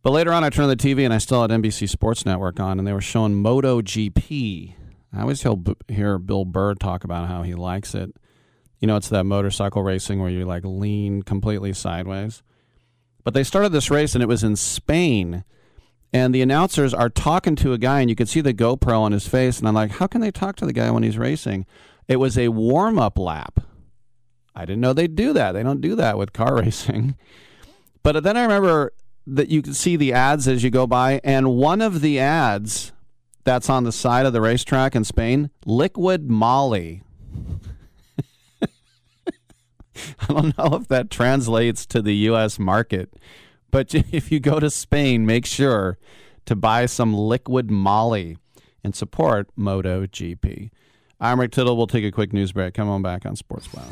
But 0.00 0.12
later 0.12 0.32
on, 0.32 0.42
I 0.42 0.48
turned 0.48 0.70
on 0.70 0.74
the 0.74 0.82
TV 0.82 1.04
and 1.04 1.12
I 1.12 1.18
still 1.18 1.42
had 1.42 1.50
NBC 1.50 1.86
Sports 1.90 2.24
Network 2.24 2.58
on, 2.60 2.78
and 2.78 2.88
they 2.88 2.94
were 2.94 3.02
showing 3.02 3.34
MotoGP. 3.34 4.76
I 5.14 5.20
always 5.20 5.44
hear, 5.88 6.18
Bill 6.18 6.44
Burr 6.44 6.74
talk 6.74 7.04
about 7.04 7.28
how 7.28 7.42
he 7.42 7.54
likes 7.54 7.94
it. 7.94 8.14
You 8.80 8.88
know, 8.88 8.96
it's 8.96 9.10
that 9.10 9.24
motorcycle 9.24 9.82
racing 9.82 10.20
where 10.20 10.30
you 10.30 10.44
like 10.44 10.64
lean 10.64 11.22
completely 11.22 11.72
sideways. 11.72 12.42
But 13.22 13.34
they 13.34 13.44
started 13.44 13.70
this 13.70 13.90
race, 13.90 14.14
and 14.14 14.22
it 14.22 14.26
was 14.26 14.42
in 14.42 14.56
Spain 14.56 15.44
and 16.12 16.34
the 16.34 16.42
announcers 16.42 16.92
are 16.92 17.08
talking 17.08 17.56
to 17.56 17.72
a 17.72 17.78
guy 17.78 18.00
and 18.00 18.10
you 18.10 18.16
could 18.16 18.28
see 18.28 18.42
the 18.42 18.52
GoPro 18.52 19.00
on 19.00 19.12
his 19.12 19.26
face 19.26 19.58
and 19.58 19.66
I'm 19.66 19.74
like, 19.74 19.92
how 19.92 20.06
can 20.06 20.20
they 20.20 20.30
talk 20.30 20.56
to 20.56 20.66
the 20.66 20.72
guy 20.72 20.90
when 20.90 21.02
he's 21.02 21.16
racing? 21.16 21.64
It 22.06 22.16
was 22.16 22.36
a 22.36 22.48
warm-up 22.48 23.18
lap. 23.18 23.60
I 24.54 24.66
didn't 24.66 24.82
know 24.82 24.92
they'd 24.92 25.16
do 25.16 25.32
that. 25.32 25.52
They 25.52 25.62
don't 25.62 25.80
do 25.80 25.96
that 25.96 26.18
with 26.18 26.34
car 26.34 26.56
racing. 26.60 27.16
But 28.02 28.22
then 28.22 28.36
I 28.36 28.42
remember 28.42 28.92
that 29.26 29.48
you 29.48 29.62
could 29.62 29.76
see 29.76 29.96
the 29.96 30.12
ads 30.12 30.46
as 30.46 30.62
you 30.62 30.70
go 30.70 30.86
by 30.86 31.20
and 31.24 31.54
one 31.56 31.80
of 31.80 32.00
the 32.00 32.18
ads 32.18 32.92
that's 33.44 33.68
on 33.68 33.84
the 33.84 33.92
side 33.92 34.26
of 34.26 34.32
the 34.32 34.40
racetrack 34.40 34.94
in 34.94 35.04
Spain, 35.04 35.50
Liquid 35.64 36.30
Molly. 36.30 37.02
I 38.62 40.26
don't 40.28 40.56
know 40.56 40.76
if 40.76 40.88
that 40.88 41.10
translates 41.10 41.84
to 41.86 42.00
the 42.02 42.14
US 42.14 42.58
market. 42.58 43.12
But 43.70 43.94
if 44.12 44.30
you 44.30 44.38
go 44.38 44.60
to 44.60 44.70
Spain, 44.70 45.26
make 45.26 45.46
sure 45.46 45.98
to 46.46 46.54
buy 46.54 46.86
some 46.86 47.14
liquid 47.14 47.70
Molly 47.70 48.36
and 48.84 48.94
support 48.94 49.48
MotoGP. 49.56 50.70
I'm 51.20 51.40
Rick 51.40 51.52
Tittle. 51.52 51.76
We'll 51.76 51.86
take 51.86 52.04
a 52.04 52.10
quick 52.10 52.32
news 52.32 52.52
break. 52.52 52.74
Come 52.74 52.88
on 52.88 53.02
back 53.02 53.24
on 53.26 53.36
Sports 53.36 53.72
Wow. 53.72 53.84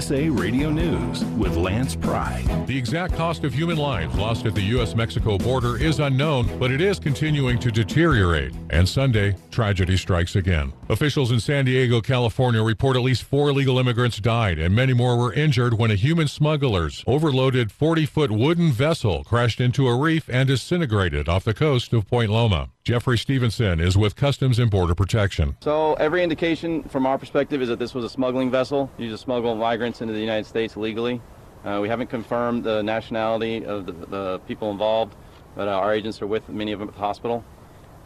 USA 0.00 0.30
Radio 0.30 0.70
News 0.70 1.22
with 1.36 1.56
Lance 1.56 1.94
Pride. 1.94 2.66
The 2.66 2.78
exact 2.78 3.12
cost 3.16 3.44
of 3.44 3.52
human 3.52 3.76
lives 3.76 4.14
lost 4.16 4.46
at 4.46 4.54
the 4.54 4.62
U.S. 4.62 4.94
Mexico 4.94 5.36
border 5.36 5.76
is 5.76 6.00
unknown, 6.00 6.48
but 6.58 6.70
it 6.70 6.80
is 6.80 6.98
continuing 6.98 7.58
to 7.58 7.70
deteriorate. 7.70 8.54
And 8.70 8.88
Sunday, 8.88 9.36
tragedy 9.50 9.98
strikes 9.98 10.36
again. 10.36 10.72
Officials 10.88 11.32
in 11.32 11.38
San 11.38 11.66
Diego, 11.66 12.00
California 12.00 12.62
report 12.62 12.96
at 12.96 13.02
least 13.02 13.24
four 13.24 13.50
illegal 13.50 13.78
immigrants 13.78 14.18
died 14.20 14.58
and 14.58 14.74
many 14.74 14.94
more 14.94 15.18
were 15.18 15.34
injured 15.34 15.74
when 15.74 15.90
a 15.90 15.96
human 15.96 16.28
smuggler's 16.28 17.04
overloaded 17.06 17.70
40 17.70 18.06
foot 18.06 18.30
wooden 18.30 18.72
vessel 18.72 19.22
crashed 19.24 19.60
into 19.60 19.86
a 19.86 19.94
reef 19.94 20.30
and 20.30 20.48
disintegrated 20.48 21.28
off 21.28 21.44
the 21.44 21.52
coast 21.52 21.92
of 21.92 22.06
Point 22.06 22.30
Loma. 22.30 22.70
Jeffrey 22.82 23.18
Stevenson 23.18 23.78
is 23.78 23.96
with 23.98 24.16
Customs 24.16 24.58
and 24.58 24.70
Border 24.70 24.94
Protection. 24.94 25.54
So 25.60 25.94
every 25.94 26.22
indication 26.22 26.82
from 26.84 27.04
our 27.04 27.18
perspective 27.18 27.60
is 27.60 27.68
that 27.68 27.78
this 27.78 27.94
was 27.94 28.04
a 28.04 28.08
smuggling 28.08 28.50
vessel 28.50 28.90
used 28.96 29.12
to 29.12 29.18
smuggle 29.18 29.54
migrants 29.54 29.99
into 30.00 30.12
the 30.12 30.20
United 30.20 30.46
States 30.46 30.76
legally. 30.76 31.20
Uh, 31.64 31.78
we 31.82 31.88
haven't 31.88 32.08
confirmed 32.08 32.64
the 32.64 32.82
nationality 32.82 33.64
of 33.64 33.86
the, 33.86 33.92
the 33.92 34.38
people 34.46 34.70
involved, 34.70 35.14
but 35.54 35.68
uh, 35.68 35.72
our 35.72 35.92
agents 35.94 36.22
are 36.22 36.26
with 36.26 36.48
many 36.48 36.72
of 36.72 36.78
them 36.78 36.88
at 36.88 36.94
the 36.94 37.00
hospital. 37.00 37.44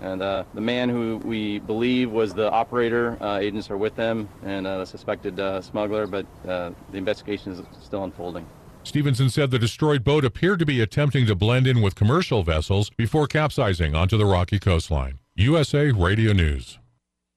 And 0.01 0.21
uh, 0.23 0.45
the 0.55 0.61
man 0.61 0.89
who 0.89 1.19
we 1.19 1.61
believe 1.61 2.11
was 2.11 2.35
the 2.35 2.51
operator, 2.51 3.17
uh, 3.23 3.39
agents 3.39 3.71
are 3.71 3.77
with 3.77 3.95
them, 3.95 4.29
and 4.45 4.67
uh, 4.67 4.79
the 4.79 4.87
suspected 4.87 5.39
uh, 5.39 5.63
smuggler, 5.63 6.07
but 6.07 6.27
uh, 6.47 6.73
the 6.91 6.99
investigation 6.99 7.53
is 7.53 7.63
still 7.81 8.05
unfolding. 8.05 8.47
Stevenson 8.83 9.31
said 9.31 9.51
the 9.51 9.59
destroyed 9.59 10.05
boat 10.05 10.25
appeared 10.25 10.59
to 10.59 10.67
be 10.67 10.81
attempting 10.81 11.27
to 11.27 11.35
blend 11.35 11.67
in 11.67 11.81
with 11.81 11.95
commercial 11.95 12.43
vessels 12.43 12.91
before 12.91 13.27
capsizing 13.27 13.95
onto 13.95 14.19
the 14.19 14.27
rocky 14.27 14.59
coastline. 14.59 15.19
USA 15.37 15.91
Radio 15.91 16.33
News. 16.33 16.79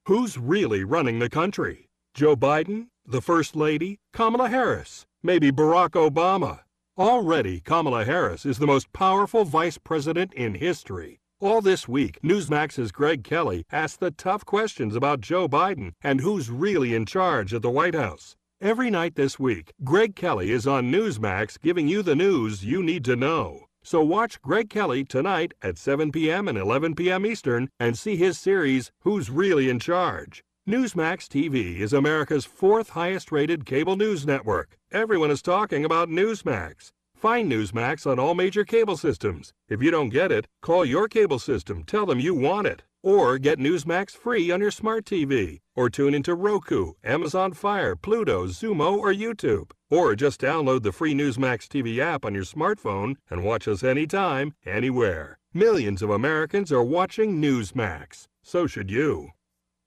Who's 0.08 0.38
really 0.38 0.84
running 0.84 1.20
the 1.20 1.30
country? 1.30 1.88
Joe 2.14 2.36
Biden? 2.36 2.88
The 3.10 3.22
First 3.22 3.56
Lady? 3.56 4.00
Kamala 4.12 4.50
Harris? 4.50 5.06
Maybe 5.24 5.50
Barack 5.50 5.92
Obama? 5.92 6.60
Already, 6.98 7.62
Kamala 7.62 8.04
Harris 8.04 8.46
is 8.46 8.58
the 8.58 8.68
most 8.68 8.92
powerful 8.92 9.46
vice 9.46 9.78
president 9.78 10.34
in 10.34 10.56
history. 10.56 11.22
All 11.40 11.62
this 11.62 11.88
week, 11.88 12.20
Newsmax's 12.22 12.92
Greg 12.92 13.24
Kelly 13.24 13.64
asked 13.72 14.02
the 14.02 14.12
tough 14.12 14.44
questions 14.44 14.94
about 14.94 15.22
Joe 15.22 15.48
Biden 15.48 15.94
and 16.02 16.20
who's 16.20 16.50
really 16.50 16.94
in 16.94 17.06
charge 17.06 17.54
at 17.54 17.62
the 17.62 17.70
White 17.72 17.96
House. 17.96 18.36
Every 18.60 18.90
night 18.90 19.16
this 19.16 19.40
week, 19.40 19.72
Greg 19.86 20.14
Kelly 20.14 20.52
is 20.52 20.68
on 20.68 20.92
Newsmax 20.92 21.62
giving 21.62 21.88
you 21.88 22.04
the 22.04 22.16
news 22.16 22.66
you 22.66 22.84
need 22.84 23.06
to 23.06 23.16
know. 23.16 23.68
So 23.84 24.04
watch 24.04 24.42
Greg 24.42 24.70
Kelly 24.70 25.06
tonight 25.06 25.54
at 25.62 25.78
7 25.78 26.12
p.m. 26.12 26.50
and 26.50 26.58
11 26.58 26.96
p.m. 26.96 27.26
Eastern 27.26 27.70
and 27.80 27.98
see 27.98 28.18
his 28.18 28.38
series, 28.38 28.92
Who's 29.04 29.30
Really 29.30 29.70
in 29.70 29.80
Charge? 29.80 30.44
Newsmax 30.68 31.30
TV 31.30 31.80
is 31.80 31.94
America's 31.94 32.44
fourth 32.44 32.90
highest 32.90 33.32
rated 33.32 33.66
cable 33.66 33.96
news 33.96 34.28
network. 34.28 34.78
Everyone 34.92 35.32
is 35.32 35.42
talking 35.42 35.86
about 35.86 36.10
Newsmax. 36.10 36.92
Find 37.16 37.50
Newsmax 37.50 38.06
on 38.06 38.20
all 38.20 38.36
major 38.36 38.66
cable 38.66 38.98
systems. 38.98 39.54
If 39.70 39.82
you 39.82 39.92
don't 39.92 40.10
get 40.10 40.30
it, 40.30 40.46
call 40.62 40.84
your 40.84 41.08
cable 41.08 41.40
system, 41.40 41.86
tell 41.86 42.06
them 42.06 42.20
you 42.20 42.36
want 42.36 42.68
it. 42.68 42.84
Or 43.02 43.38
get 43.38 43.60
Newsmax 43.60 44.12
free 44.12 44.52
on 44.52 44.60
your 44.60 44.72
smart 44.72 45.06
TV. 45.06 45.62
Or 45.74 45.90
tune 45.90 46.14
into 46.14 46.36
Roku, 46.36 46.96
Amazon 47.02 47.54
Fire, 47.54 47.96
Pluto, 47.96 48.48
Xumo, 48.48 48.98
or 48.98 49.14
YouTube. 49.14 49.72
Or 49.90 50.18
just 50.18 50.42
download 50.42 50.84
the 50.84 50.92
free 50.92 51.14
Newsmax 51.14 51.70
TV 51.70 52.00
app 52.00 52.26
on 52.26 52.34
your 52.34 52.44
smartphone 52.44 53.16
and 53.30 53.46
watch 53.46 53.70
us 53.70 53.86
anytime, 53.86 54.54
anywhere. 54.66 55.38
Millions 55.54 56.02
of 56.02 56.10
Americans 56.10 56.74
are 56.74 56.84
watching 56.84 57.42
Newsmax. 57.42 58.28
So 58.44 58.68
should 58.68 58.92
you. 58.92 59.30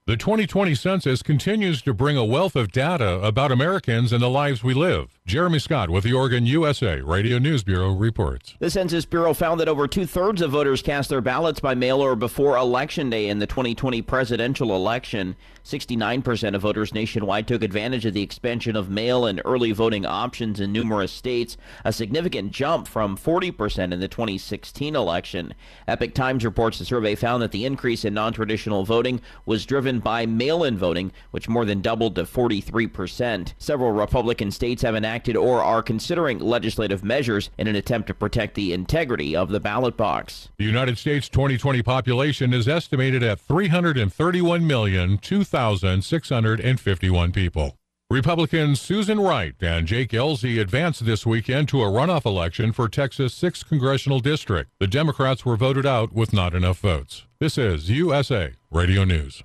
The 0.07 0.17
2020 0.17 0.75
census 0.75 1.23
continues 1.23 1.83
to 1.83 1.93
bring 1.93 2.17
a 2.17 2.25
wealth 2.25 2.57
of 2.57 2.73
data 2.73 3.21
about 3.21 3.53
Americans 3.53 4.13
and 4.15 4.23
the 4.23 4.31
lives 4.31 4.65
we 4.65 4.73
live. 4.73 5.20
Jeremy 5.31 5.61
Scott 5.61 5.91
with 5.91 6.03
the 6.03 6.13
Oregon 6.13 6.45
USA 6.45 7.01
Radio 7.03 7.39
News 7.39 7.63
Bureau 7.63 7.93
reports. 7.95 8.57
The 8.59 8.69
Census 8.69 9.05
Bureau 9.05 9.33
found 9.33 9.61
that 9.61 9.69
over 9.69 9.87
two 9.87 10.05
thirds 10.05 10.43
of 10.43 10.51
voters 10.51 10.83
cast 10.83 11.09
their 11.09 11.21
ballots 11.21 11.61
by 11.61 11.77
mail 11.77 12.01
or 12.01 12.17
before 12.17 12.57
Election 12.57 13.11
Day 13.11 13.29
in 13.29 13.39
the 13.39 13.47
2020 13.47 14.03
presidential 14.03 14.75
election. 14.75 15.37
69% 15.63 16.57
of 16.57 16.63
voters 16.63 16.93
nationwide 16.95 17.47
took 17.47 17.63
advantage 17.63 18.07
of 18.07 18.15
the 18.15 18.23
expansion 18.23 18.75
of 18.75 18.91
mail 18.91 19.25
and 19.25 19.41
early 19.45 19.71
voting 19.71 20.05
options 20.05 20.59
in 20.59 20.73
numerous 20.73 21.13
states, 21.13 21.57
a 21.85 21.93
significant 21.93 22.51
jump 22.51 22.89
from 22.89 23.17
40% 23.17 23.93
in 23.93 24.01
the 24.01 24.09
2016 24.09 24.97
election. 24.97 25.55
Epoch 25.87 26.13
Times 26.13 26.45
reports 26.45 26.81
the 26.81 26.85
survey 26.85 27.15
found 27.15 27.41
that 27.41 27.53
the 27.53 27.67
increase 27.67 28.05
in 28.05 28.15
non 28.15 28.33
traditional 28.33 28.85
voting 28.85 29.21
was 29.47 29.65
driven 29.65 30.01
by 30.01 30.27
mail 30.27 30.65
in 30.65 30.77
voting, 30.77 31.13
which 31.31 31.49
more 31.49 31.67
than 31.67 31.83
doubled 31.83 32.17
to 32.17 32.25
43%. 32.25 33.53
Several 33.59 33.93
Republican 33.93 34.51
states 34.51 34.83
have 34.83 34.97
enacted 34.97 35.20
or 35.29 35.63
are 35.63 35.83
considering 35.83 36.39
legislative 36.39 37.05
measures 37.05 37.51
in 37.59 37.67
an 37.67 37.77
attempt 37.77 38.07
to 38.09 38.15
protect 38.15 38.55
the 38.55 38.73
integrity 38.73 39.37
of 39.37 39.51
the 39.51 39.61
ballot 39.61 39.97
box. 39.97 40.49
The 40.59 40.65
United 40.65 40.99
States 40.99 41.29
2020 41.29 41.83
population 41.83 42.53
is 42.53 42.67
estimated 42.69 43.23
at 43.23 43.41
331 43.41 44.67
million 44.67 45.19
2,651 45.19 47.33
people. 47.33 47.77
Republicans 48.11 48.81
Susan 48.81 49.21
Wright 49.21 49.55
and 49.61 49.87
Jake 49.87 50.11
Ellzey 50.11 50.61
advanced 50.61 51.07
this 51.07 51.25
weekend 51.25 51.69
to 51.69 51.81
a 51.81 51.87
runoff 51.87 52.27
election 52.27 52.73
for 52.73 52.89
Texas' 52.89 53.41
6th 53.41 53.69
congressional 53.69 54.19
district. 54.19 54.73
The 54.81 54.89
Democrats 54.89 55.45
were 55.45 55.57
voted 55.57 55.87
out 55.87 56.13
with 56.13 56.33
not 56.33 56.53
enough 56.53 56.81
votes. 56.81 57.27
This 57.39 57.57
is 57.57 57.89
USA 57.89 58.55
Radio 58.73 59.05
News. 59.05 59.45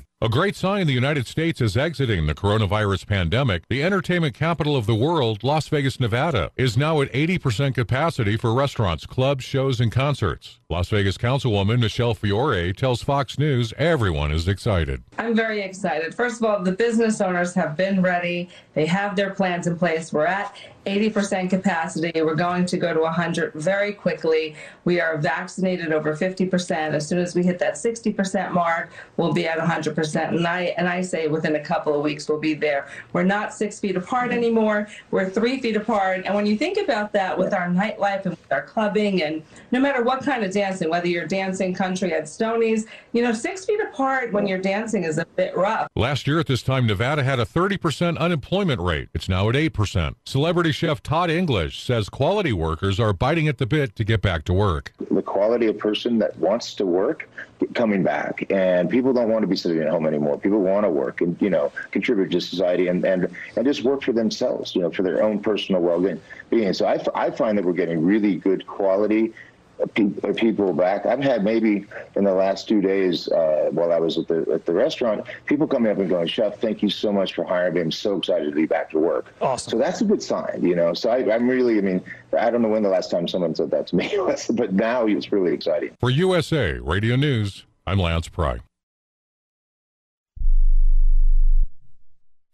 A 0.23 0.29
great 0.29 0.55
sign 0.55 0.85
the 0.85 0.93
United 0.93 1.25
States 1.25 1.61
is 1.61 1.75
exiting 1.75 2.27
the 2.27 2.35
coronavirus 2.35 3.07
pandemic. 3.07 3.67
The 3.69 3.81
entertainment 3.81 4.35
capital 4.35 4.75
of 4.75 4.85
the 4.85 4.93
world, 4.93 5.43
Las 5.43 5.67
Vegas, 5.67 5.99
Nevada, 5.99 6.51
is 6.55 6.77
now 6.77 7.01
at 7.01 7.11
80% 7.11 7.73
capacity 7.73 8.37
for 8.37 8.53
restaurants, 8.53 9.07
clubs, 9.07 9.43
shows, 9.43 9.79
and 9.79 9.91
concerts. 9.91 10.59
Las 10.69 10.89
Vegas 10.89 11.17
Councilwoman 11.17 11.79
Michelle 11.79 12.13
Fiore 12.13 12.71
tells 12.71 13.01
Fox 13.01 13.39
News 13.39 13.73
everyone 13.79 14.31
is 14.31 14.47
excited. 14.47 15.01
I'm 15.17 15.35
very 15.35 15.63
excited. 15.63 16.13
First 16.13 16.39
of 16.39 16.45
all, 16.47 16.61
the 16.61 16.71
business 16.71 17.19
owners 17.19 17.55
have 17.55 17.75
been 17.75 18.03
ready. 18.03 18.49
They 18.73 18.85
have 18.85 19.15
their 19.15 19.31
plans 19.31 19.67
in 19.67 19.77
place. 19.77 20.13
We're 20.13 20.25
at 20.25 20.55
80% 20.85 21.49
capacity. 21.49 22.21
We're 22.21 22.35
going 22.35 22.65
to 22.65 22.77
go 22.77 22.93
to 22.93 23.01
100 23.01 23.53
very 23.53 23.93
quickly. 23.93 24.55
We 24.83 24.99
are 24.99 25.17
vaccinated 25.17 25.93
over 25.93 26.15
50%. 26.15 26.71
As 26.71 27.07
soon 27.07 27.19
as 27.19 27.35
we 27.35 27.43
hit 27.43 27.59
that 27.59 27.75
60% 27.75 28.51
mark, 28.51 28.91
we'll 29.17 29.33
be 29.33 29.47
at 29.47 29.59
100%. 29.59 30.29
And 30.29 30.47
I 30.47 30.73
and 30.77 30.87
I 30.87 31.01
say 31.01 31.27
within 31.27 31.55
a 31.55 31.59
couple 31.59 31.93
of 31.93 32.01
weeks 32.01 32.27
we'll 32.27 32.39
be 32.39 32.55
there. 32.55 32.87
We're 33.13 33.23
not 33.23 33.53
six 33.53 33.79
feet 33.79 33.95
apart 33.95 34.31
anymore. 34.31 34.87
We're 35.11 35.29
three 35.29 35.59
feet 35.59 35.75
apart. 35.75 36.23
And 36.25 36.33
when 36.33 36.47
you 36.47 36.57
think 36.57 36.77
about 36.77 37.13
that 37.13 37.37
with 37.37 37.53
our 37.53 37.67
nightlife 37.67 38.25
and 38.25 38.31
with 38.31 38.51
our 38.51 38.63
clubbing 38.63 39.21
and 39.21 39.43
no 39.71 39.79
matter 39.79 40.03
what 40.03 40.23
kind 40.23 40.43
of 40.43 40.51
dancing, 40.51 40.89
whether 40.89 41.07
you're 41.07 41.27
dancing 41.27 41.73
country 41.75 42.13
at 42.13 42.27
Stoney's, 42.27 42.87
you 43.13 43.21
know, 43.21 43.33
six 43.33 43.65
feet 43.65 43.79
apart 43.81 44.31
when 44.31 44.47
you're 44.47 44.57
dancing 44.57 45.03
is 45.03 45.17
a 45.17 45.25
bit 45.35 45.55
rough. 45.55 45.87
Last 45.95 46.27
year 46.27 46.39
at 46.39 46.47
this 46.47 46.61
time, 46.63 46.87
Nevada 46.87 47.23
had 47.23 47.39
a 47.39 47.45
30% 47.45 48.17
unemployment 48.17 48.79
rate. 48.81 49.09
It's 49.13 49.27
now 49.27 49.49
at 49.49 49.55
8%. 49.55 50.15
Celebrity 50.25 50.71
chef 50.71 51.03
Todd 51.03 51.29
English 51.29 51.83
says 51.83 52.09
quality 52.09 52.53
workers 52.53 52.99
are 52.99 53.13
biting 53.13 53.47
at 53.47 53.57
the 53.57 53.65
bit 53.65 53.95
to 53.95 54.03
get 54.03 54.21
back 54.21 54.43
to 54.45 54.53
work. 54.53 54.93
the 55.11 55.21
quality 55.21 55.67
of 55.67 55.77
person 55.77 56.17
that 56.19 56.37
wants 56.37 56.73
to 56.75 56.85
work 56.85 57.29
coming 57.75 58.01
back 58.01 58.43
and 58.49 58.89
people 58.89 59.13
don't 59.13 59.29
want 59.29 59.43
to 59.43 59.47
be 59.47 59.55
sitting 59.55 59.79
at 59.79 59.87
home 59.87 60.07
anymore 60.07 60.35
people 60.35 60.59
want 60.59 60.83
to 60.83 60.89
work 60.89 61.21
and 61.21 61.39
you 61.39 61.49
know 61.49 61.71
contribute 61.91 62.31
to 62.31 62.41
society 62.41 62.87
and 62.87 63.05
and, 63.05 63.27
and 63.55 63.65
just 63.67 63.83
work 63.83 64.01
for 64.01 64.11
themselves 64.13 64.73
you 64.75 64.81
know 64.81 64.89
for 64.89 65.03
their 65.03 65.21
own 65.21 65.39
personal 65.39 65.79
well-being 65.79 66.19
being. 66.49 66.73
so 66.73 66.85
I, 66.87 66.95
f- 66.95 67.07
I 67.13 67.29
find 67.29 67.55
that 67.57 67.63
we're 67.63 67.73
getting 67.73 68.03
really 68.03 68.35
good 68.35 68.65
quality 68.65 69.25
of 69.25 69.31
pe- 69.31 69.31
of 69.31 69.50
people 69.87 70.73
back. 70.73 71.05
I've 71.05 71.23
had 71.23 71.43
maybe 71.43 71.85
in 72.15 72.23
the 72.23 72.33
last 72.33 72.67
two 72.67 72.81
days 72.81 73.27
uh, 73.29 73.69
while 73.71 73.91
i 73.91 73.99
was 73.99 74.17
at 74.17 74.27
the 74.27 74.45
at 74.53 74.65
the 74.65 74.73
restaurant 74.73 75.25
people 75.45 75.67
coming 75.67 75.91
up 75.91 75.97
and 75.97 76.09
going 76.09 76.27
chef 76.27 76.59
thank 76.59 76.81
you 76.81 76.89
so 76.89 77.11
much 77.11 77.33
for 77.33 77.43
hiring 77.43 77.73
me. 77.73 77.81
I'm 77.81 77.91
so 77.91 78.17
excited 78.17 78.49
to 78.49 78.55
be 78.55 78.65
back 78.65 78.91
to 78.91 78.99
work. 78.99 79.33
Awesome. 79.41 79.71
So 79.71 79.77
that's 79.77 80.01
a 80.01 80.05
good 80.05 80.21
sign 80.21 80.59
you 80.61 80.75
know? 80.75 80.93
So 80.93 81.09
I, 81.09 81.33
i'm 81.33 81.49
really 81.49 81.77
i 81.77 81.81
mean 81.81 82.01
i 82.37 82.49
don't 82.49 82.61
know 82.61 82.69
when 82.69 82.83
the 82.83 82.89
last 82.89 83.11
time 83.11 83.27
someone 83.27 83.55
said 83.55 83.71
that 83.71 83.87
to 83.87 83.95
me 83.95 84.11
but 84.53 84.73
now 84.73 85.05
it's 85.05 85.31
really 85.31 85.53
exciting. 85.53 85.95
For 85.99 86.09
USA 86.09 86.73
Radio 86.79 87.15
News, 87.15 87.65
I'm 87.85 87.99
Lance 87.99 88.27
Pry. 88.27 88.59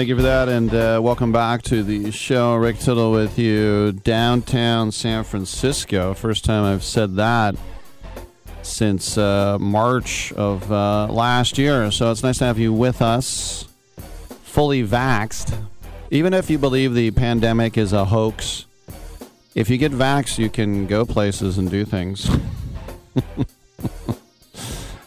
Thank 0.00 0.08
you 0.08 0.16
for 0.16 0.22
that, 0.22 0.48
and 0.48 0.72
uh, 0.72 0.98
welcome 1.02 1.30
back 1.30 1.60
to 1.64 1.82
the 1.82 2.10
show. 2.10 2.54
Rick 2.54 2.78
Tittle 2.78 3.12
with 3.12 3.38
you, 3.38 3.92
downtown 3.92 4.92
San 4.92 5.24
Francisco. 5.24 6.14
First 6.14 6.42
time 6.46 6.64
I've 6.64 6.82
said 6.82 7.16
that 7.16 7.54
since 8.62 9.18
uh, 9.18 9.58
March 9.58 10.32
of 10.32 10.72
uh, 10.72 11.06
last 11.08 11.58
year. 11.58 11.90
So 11.90 12.10
it's 12.10 12.22
nice 12.22 12.38
to 12.38 12.46
have 12.46 12.58
you 12.58 12.72
with 12.72 13.02
us, 13.02 13.68
fully 14.42 14.82
vaxxed. 14.82 15.54
Even 16.10 16.32
if 16.32 16.48
you 16.48 16.56
believe 16.56 16.94
the 16.94 17.10
pandemic 17.10 17.76
is 17.76 17.92
a 17.92 18.06
hoax, 18.06 18.64
if 19.54 19.68
you 19.68 19.76
get 19.76 19.92
vaxxed, 19.92 20.38
you 20.38 20.48
can 20.48 20.86
go 20.86 21.04
places 21.04 21.58
and 21.58 21.70
do 21.70 21.84
things. 21.84 22.30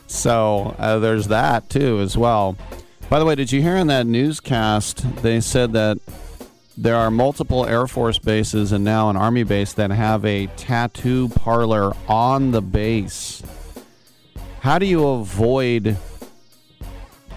so 0.06 0.76
uh, 0.78 1.00
there's 1.00 1.30
that 1.30 1.68
too, 1.72 2.00
as 2.00 2.16
well. 2.16 2.56
By 3.14 3.20
the 3.20 3.26
way, 3.26 3.36
did 3.36 3.52
you 3.52 3.62
hear 3.62 3.78
in 3.78 3.86
that 3.88 4.08
newscast 4.08 5.22
they 5.22 5.40
said 5.40 5.74
that 5.74 6.00
there 6.76 6.96
are 6.96 7.12
multiple 7.12 7.64
Air 7.64 7.86
Force 7.86 8.18
bases 8.18 8.72
and 8.72 8.84
now 8.84 9.12
an 9.12 9.16
Army 9.16 9.44
base 9.44 9.74
that 9.74 9.92
have 9.92 10.26
a 10.26 10.48
tattoo 10.58 11.30
parlor 11.30 11.94
on 12.08 12.50
the 12.50 12.62
base? 12.64 13.44
How 14.62 14.80
do 14.80 14.88
you 14.88 15.06
avoid 15.06 15.96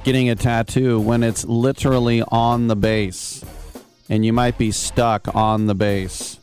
getting 0.03 0.31
a 0.31 0.35
tattoo 0.35 0.99
when 0.99 1.23
it's 1.23 1.45
literally 1.45 2.23
on 2.23 2.69
the 2.69 2.77
base 2.77 3.45
and 4.09 4.25
you 4.25 4.33
might 4.33 4.57
be 4.57 4.71
stuck 4.71 5.35
on 5.35 5.67
the 5.67 5.75
base 5.75 6.41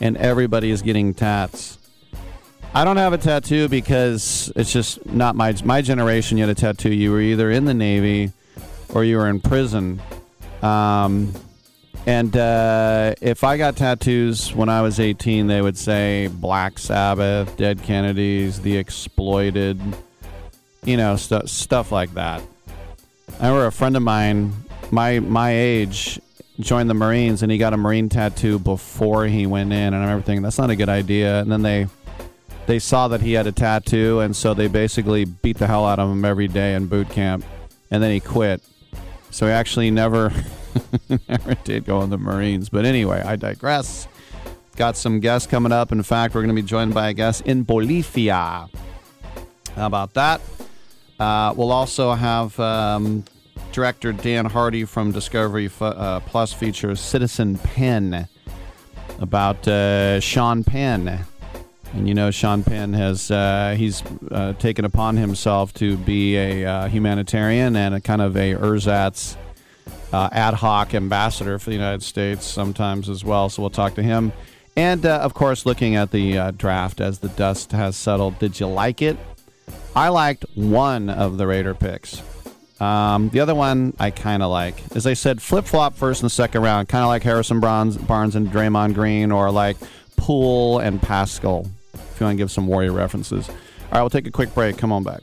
and 0.00 0.16
everybody 0.16 0.70
is 0.70 0.80
getting 0.80 1.12
tats? 1.12 1.76
I 2.72 2.86
don't 2.86 2.96
have 2.96 3.12
a 3.12 3.18
tattoo 3.18 3.68
because 3.68 4.50
it's 4.56 4.72
just 4.72 5.04
not 5.04 5.36
my 5.36 5.54
my 5.66 5.82
generation. 5.82 6.38
You 6.38 6.46
had 6.46 6.56
a 6.56 6.58
tattoo. 6.58 6.94
You 6.94 7.12
were 7.12 7.20
either 7.20 7.50
in 7.50 7.66
the 7.66 7.74
Navy 7.74 8.32
or 8.94 9.04
you 9.04 9.18
were 9.18 9.28
in 9.28 9.40
prison. 9.40 10.00
Um, 10.62 11.32
and 12.06 12.36
uh, 12.36 13.14
if 13.20 13.44
I 13.44 13.56
got 13.56 13.76
tattoos 13.76 14.54
when 14.54 14.68
I 14.68 14.82
was 14.82 15.00
18, 15.00 15.46
they 15.46 15.60
would 15.60 15.76
say 15.76 16.28
Black 16.28 16.78
Sabbath, 16.78 17.56
Dead 17.56 17.82
Kennedys, 17.82 18.60
The 18.60 18.76
Exploited, 18.76 19.80
you 20.84 20.96
know, 20.96 21.16
stu- 21.16 21.46
stuff 21.46 21.90
like 21.90 22.14
that. 22.14 22.42
I 23.40 23.48
remember 23.48 23.66
a 23.66 23.72
friend 23.72 23.96
of 23.96 24.02
mine, 24.02 24.52
my 24.90 25.18
my 25.18 25.50
age, 25.54 26.20
joined 26.60 26.90
the 26.90 26.94
Marines, 26.94 27.42
and 27.42 27.50
he 27.50 27.58
got 27.58 27.72
a 27.72 27.76
Marine 27.76 28.08
tattoo 28.08 28.58
before 28.58 29.26
he 29.26 29.46
went 29.46 29.72
in. 29.72 29.78
And 29.78 29.96
I 29.96 30.00
remember 30.00 30.24
thinking 30.24 30.42
that's 30.42 30.58
not 30.58 30.70
a 30.70 30.76
good 30.76 30.90
idea. 30.90 31.40
And 31.40 31.50
then 31.50 31.62
they 31.62 31.88
they 32.66 32.78
saw 32.78 33.08
that 33.08 33.22
he 33.22 33.32
had 33.32 33.46
a 33.46 33.52
tattoo, 33.52 34.20
and 34.20 34.36
so 34.36 34.52
they 34.52 34.68
basically 34.68 35.24
beat 35.24 35.58
the 35.58 35.66
hell 35.66 35.86
out 35.86 35.98
of 35.98 36.10
him 36.10 36.24
every 36.24 36.48
day 36.48 36.74
in 36.74 36.86
boot 36.86 37.08
camp. 37.10 37.44
And 37.90 38.02
then 38.02 38.10
he 38.10 38.20
quit. 38.20 38.62
So 39.34 39.46
he 39.46 39.52
actually 39.52 39.90
never, 39.90 40.32
never 41.28 41.54
did 41.64 41.84
go 41.84 42.02
in 42.02 42.10
the 42.10 42.16
Marines. 42.16 42.68
But 42.68 42.84
anyway, 42.84 43.20
I 43.20 43.34
digress. 43.34 44.06
Got 44.76 44.96
some 44.96 45.18
guests 45.18 45.48
coming 45.48 45.72
up. 45.72 45.90
In 45.90 46.04
fact, 46.04 46.36
we're 46.36 46.42
going 46.42 46.54
to 46.54 46.62
be 46.62 46.64
joined 46.64 46.94
by 46.94 47.08
a 47.08 47.14
guest 47.14 47.42
in 47.44 47.64
Bolivia. 47.64 48.68
How 49.74 49.86
about 49.86 50.14
that? 50.14 50.40
Uh, 51.18 51.52
we'll 51.56 51.72
also 51.72 52.12
have 52.12 52.58
um, 52.60 53.24
director 53.72 54.12
Dan 54.12 54.44
Hardy 54.44 54.84
from 54.84 55.10
Discovery 55.10 55.68
uh, 55.80 56.20
Plus 56.20 56.52
features 56.52 57.00
Citizen 57.00 57.58
Penn 57.58 58.28
about 59.18 59.66
uh, 59.66 60.20
Sean 60.20 60.62
Penn. 60.62 61.26
And 61.94 62.08
you 62.08 62.14
know, 62.14 62.32
Sean 62.32 62.64
Penn 62.64 62.92
has 62.92 63.30
uh, 63.30 63.76
he's 63.78 64.02
uh, 64.30 64.54
taken 64.54 64.84
upon 64.84 65.16
himself 65.16 65.72
to 65.74 65.96
be 65.96 66.36
a 66.36 66.64
uh, 66.64 66.88
humanitarian 66.88 67.76
and 67.76 67.94
a 67.94 68.00
kind 68.00 68.20
of 68.20 68.36
a 68.36 68.54
ersatz 68.54 69.36
uh, 70.12 70.28
ad 70.32 70.54
hoc 70.54 70.92
ambassador 70.92 71.58
for 71.58 71.70
the 71.70 71.76
United 71.76 72.02
States 72.02 72.44
sometimes 72.44 73.08
as 73.08 73.24
well. 73.24 73.48
So 73.48 73.62
we'll 73.62 73.70
talk 73.70 73.94
to 73.94 74.02
him, 74.02 74.32
and 74.76 75.06
uh, 75.06 75.20
of 75.20 75.34
course, 75.34 75.64
looking 75.64 75.94
at 75.94 76.10
the 76.10 76.36
uh, 76.36 76.50
draft 76.50 77.00
as 77.00 77.20
the 77.20 77.28
dust 77.28 77.70
has 77.70 77.96
settled. 77.96 78.40
Did 78.40 78.58
you 78.58 78.66
like 78.66 79.00
it? 79.00 79.16
I 79.94 80.08
liked 80.08 80.44
one 80.54 81.08
of 81.08 81.38
the 81.38 81.46
Raider 81.46 81.74
picks. 81.74 82.20
Um, 82.80 83.28
the 83.28 83.38
other 83.38 83.54
one 83.54 83.94
I 84.00 84.10
kind 84.10 84.42
of 84.42 84.50
like. 84.50 84.82
As 84.96 85.06
I 85.06 85.14
said, 85.14 85.40
flip 85.40 85.64
flop 85.64 85.94
first 85.94 86.22
and 86.22 86.32
second 86.32 86.62
round, 86.62 86.88
kind 86.88 87.04
of 87.04 87.08
like 87.08 87.22
Harrison 87.22 87.60
Barnes, 87.60 87.96
Barnes 87.96 88.34
and 88.34 88.48
Draymond 88.48 88.94
Green, 88.94 89.30
or 89.30 89.52
like 89.52 89.76
Poole 90.16 90.80
and 90.80 91.00
Paschall 91.00 91.70
if 92.14 92.20
you 92.20 92.26
want 92.26 92.36
to 92.36 92.42
give 92.42 92.50
some 92.50 92.66
Warrior 92.68 92.92
references. 92.92 93.48
All 93.48 93.56
right, 93.92 94.00
we'll 94.00 94.10
take 94.10 94.26
a 94.26 94.30
quick 94.30 94.54
break. 94.54 94.78
Come 94.78 94.92
on 94.92 95.02
back. 95.02 95.22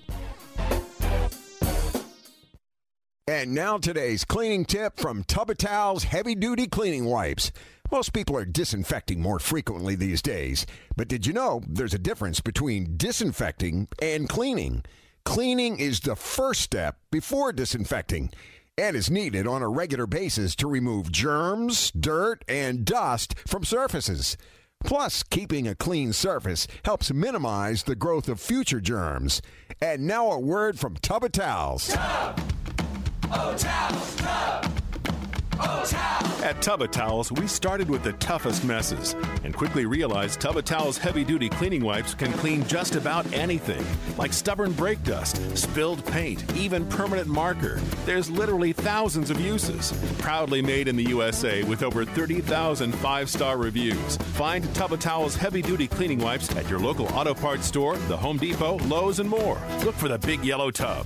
And 3.27 3.55
now 3.55 3.77
today's 3.77 4.25
cleaning 4.25 4.65
tip 4.65 4.99
from 4.99 5.23
Tub 5.23 5.49
O' 5.49 5.53
Towels 5.53 6.03
Heavy 6.03 6.35
Duty 6.35 6.67
Cleaning 6.67 7.05
Wipes. 7.05 7.51
Most 7.89 8.11
people 8.13 8.35
are 8.35 8.45
disinfecting 8.45 9.21
more 9.21 9.39
frequently 9.39 9.95
these 9.95 10.21
days, 10.21 10.65
but 10.97 11.07
did 11.07 11.25
you 11.25 11.33
know 11.33 11.61
there's 11.67 11.93
a 11.93 11.99
difference 11.99 12.41
between 12.41 12.97
disinfecting 12.97 13.87
and 14.01 14.27
cleaning? 14.27 14.83
Cleaning 15.23 15.79
is 15.79 16.01
the 16.01 16.15
first 16.15 16.61
step 16.61 16.97
before 17.09 17.53
disinfecting 17.53 18.31
and 18.77 18.95
is 18.95 19.11
needed 19.11 19.47
on 19.47 19.61
a 19.61 19.69
regular 19.69 20.07
basis 20.07 20.55
to 20.55 20.67
remove 20.67 21.11
germs, 21.11 21.91
dirt, 21.91 22.43
and 22.47 22.83
dust 22.83 23.35
from 23.47 23.63
surfaces. 23.63 24.37
Plus, 24.83 25.23
keeping 25.23 25.67
a 25.67 25.75
clean 25.75 26.13
surface 26.13 26.67
helps 26.83 27.13
minimize 27.13 27.83
the 27.83 27.95
growth 27.95 28.27
of 28.27 28.39
future 28.39 28.81
germs. 28.81 29.41
And 29.81 30.07
now 30.07 30.31
a 30.31 30.39
word 30.39 30.79
from 30.79 30.95
Tub 30.95 31.23
O' 31.23 31.27
Towels. 31.27 31.87
Tub. 31.87 32.39
Oh, 33.31 33.55
towels, 33.57 34.15
tub. 34.17 34.80
At 36.43 36.61
Tub 36.61 36.81
O' 36.81 36.87
Towels, 36.87 37.31
we 37.31 37.47
started 37.47 37.89
with 37.89 38.03
the 38.03 38.13
toughest 38.13 38.63
messes 38.63 39.15
and 39.43 39.55
quickly 39.55 39.85
realized 39.85 40.41
Tub 40.41 40.57
O' 40.57 40.61
Towels 40.61 40.97
heavy 40.97 41.23
duty 41.23 41.49
cleaning 41.49 41.83
wipes 41.83 42.13
can 42.13 42.31
clean 42.33 42.65
just 42.67 42.95
about 42.95 43.31
anything, 43.31 43.85
like 44.17 44.33
stubborn 44.33 44.71
brake 44.73 45.03
dust, 45.03 45.39
spilled 45.57 46.05
paint, 46.07 46.43
even 46.55 46.85
permanent 46.87 47.27
marker. 47.27 47.79
There's 48.05 48.29
literally 48.29 48.73
thousands 48.73 49.29
of 49.29 49.39
uses. 49.39 49.93
Proudly 50.19 50.61
made 50.61 50.87
in 50.87 50.95
the 50.95 51.09
USA 51.09 51.63
with 51.63 51.83
over 51.83 52.05
30,000 52.05 52.91
five 52.95 53.29
star 53.29 53.57
reviews. 53.57 54.17
Find 54.17 54.63
Tub 54.73 54.93
O' 54.93 54.97
Towels 54.97 55.35
heavy 55.35 55.61
duty 55.61 55.87
cleaning 55.87 56.19
wipes 56.19 56.55
at 56.55 56.69
your 56.69 56.79
local 56.79 57.07
auto 57.09 57.33
parts 57.33 57.67
store, 57.67 57.97
the 58.07 58.17
Home 58.17 58.37
Depot, 58.37 58.77
Lowe's, 58.87 59.19
and 59.19 59.29
more. 59.29 59.61
Look 59.83 59.95
for 59.95 60.07
the 60.07 60.17
big 60.19 60.43
yellow 60.43 60.71
tub. 60.71 61.05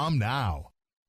now. 0.09 0.70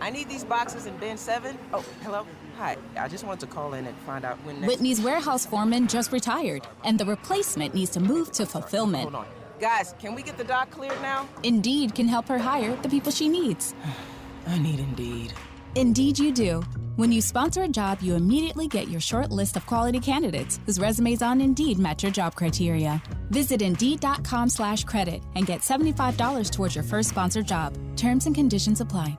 I 0.00 0.10
need 0.10 0.28
these 0.28 0.44
boxes 0.44 0.86
in 0.86 0.96
bin 0.98 1.16
seven. 1.16 1.58
Oh, 1.72 1.84
hello. 2.02 2.26
Hi. 2.56 2.76
I 2.96 3.08
just 3.08 3.24
wanted 3.24 3.40
to 3.40 3.46
call 3.46 3.74
in 3.74 3.86
and 3.86 3.96
find 3.98 4.24
out 4.24 4.36
when 4.44 4.60
next. 4.60 4.68
Whitney's 4.68 5.00
warehouse 5.00 5.46
foreman 5.46 5.86
just 5.86 6.12
retired, 6.12 6.66
and 6.84 6.98
the 6.98 7.04
replacement 7.04 7.74
needs 7.74 7.90
to 7.92 8.00
move 8.00 8.32
to 8.32 8.46
fulfillment. 8.46 9.04
Hold 9.04 9.14
on. 9.14 9.26
Guys, 9.60 9.94
can 9.98 10.14
we 10.14 10.22
get 10.22 10.36
the 10.38 10.44
dock 10.44 10.70
cleared 10.70 11.00
now? 11.02 11.28
Indeed 11.42 11.94
can 11.94 12.06
help 12.06 12.28
her 12.28 12.38
hire 12.38 12.76
the 12.82 12.88
people 12.88 13.10
she 13.10 13.28
needs. 13.28 13.74
I 14.46 14.58
need 14.58 14.80
Indeed. 14.80 15.32
Indeed, 15.74 16.18
you 16.18 16.32
do. 16.32 16.62
When 16.96 17.12
you 17.12 17.20
sponsor 17.20 17.62
a 17.62 17.68
job, 17.68 18.00
you 18.02 18.14
immediately 18.14 18.66
get 18.66 18.88
your 18.88 19.00
short 19.00 19.30
list 19.30 19.56
of 19.56 19.66
quality 19.66 20.00
candidates 20.00 20.58
whose 20.66 20.80
resumes 20.80 21.22
on 21.22 21.40
Indeed 21.40 21.78
match 21.78 22.02
your 22.02 22.12
job 22.12 22.34
criteria. 22.34 23.00
Visit 23.30 23.62
Indeed.com 23.62 24.48
slash 24.48 24.84
credit 24.84 25.22
and 25.36 25.46
get 25.46 25.60
$75 25.60 26.50
towards 26.50 26.74
your 26.74 26.84
first 26.84 27.10
sponsored 27.10 27.46
job. 27.46 27.76
Terms 27.96 28.26
and 28.26 28.34
conditions 28.34 28.80
apply. 28.80 29.18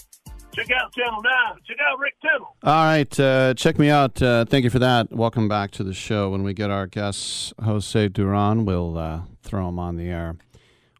check 0.53 0.71
out 0.71 0.93
Channel 0.93 1.21
9. 1.21 1.33
Check 1.65 1.77
out 1.81 1.99
Rick 1.99 2.15
Tittle. 2.21 2.55
All 2.63 2.85
right, 2.85 3.19
uh, 3.19 3.53
check 3.53 3.79
me 3.79 3.89
out. 3.89 4.21
Uh, 4.21 4.45
thank 4.45 4.63
you 4.63 4.69
for 4.69 4.79
that. 4.79 5.11
Welcome 5.11 5.47
back 5.47 5.71
to 5.71 5.83
the 5.83 5.93
show. 5.93 6.29
When 6.29 6.43
we 6.43 6.53
get 6.53 6.69
our 6.69 6.87
guest, 6.87 7.53
Jose 7.63 8.09
Duran, 8.09 8.65
we'll 8.65 8.97
uh, 8.97 9.21
throw 9.43 9.69
him 9.69 9.79
on 9.79 9.95
the 9.95 10.09
air. 10.09 10.35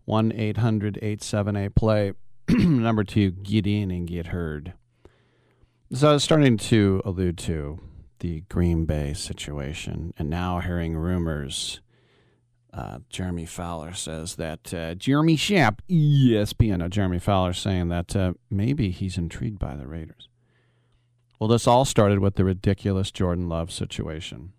1 0.05 0.31
800 0.33 0.97
878 0.97 1.75
play. 1.75 2.13
Number 2.49 3.03
two, 3.03 3.31
get 3.31 3.67
in 3.67 3.91
and 3.91 4.07
get 4.07 4.27
heard. 4.27 4.73
So 5.93 6.09
I 6.09 6.13
was 6.13 6.23
starting 6.23 6.57
to 6.57 7.01
allude 7.05 7.37
to 7.39 7.79
the 8.19 8.41
Green 8.49 8.85
Bay 8.85 9.13
situation, 9.13 10.13
and 10.17 10.29
now 10.29 10.59
hearing 10.59 10.95
rumors. 10.95 11.81
Uh, 12.73 12.99
Jeremy 13.09 13.45
Fowler 13.45 13.93
says 13.93 14.35
that 14.35 14.73
uh, 14.73 14.95
Jeremy 14.95 15.35
Schaap, 15.35 15.79
ESPN, 15.89 16.81
uh, 16.81 16.87
Jeremy 16.87 17.19
Fowler 17.19 17.51
saying 17.53 17.89
that 17.89 18.15
uh, 18.15 18.33
maybe 18.49 18.91
he's 18.91 19.17
intrigued 19.17 19.59
by 19.59 19.75
the 19.75 19.87
Raiders. 19.87 20.29
Well, 21.39 21.49
this 21.49 21.67
all 21.67 21.85
started 21.85 22.19
with 22.19 22.35
the 22.35 22.45
ridiculous 22.45 23.11
Jordan 23.11 23.49
Love 23.49 23.71
situation. 23.71 24.53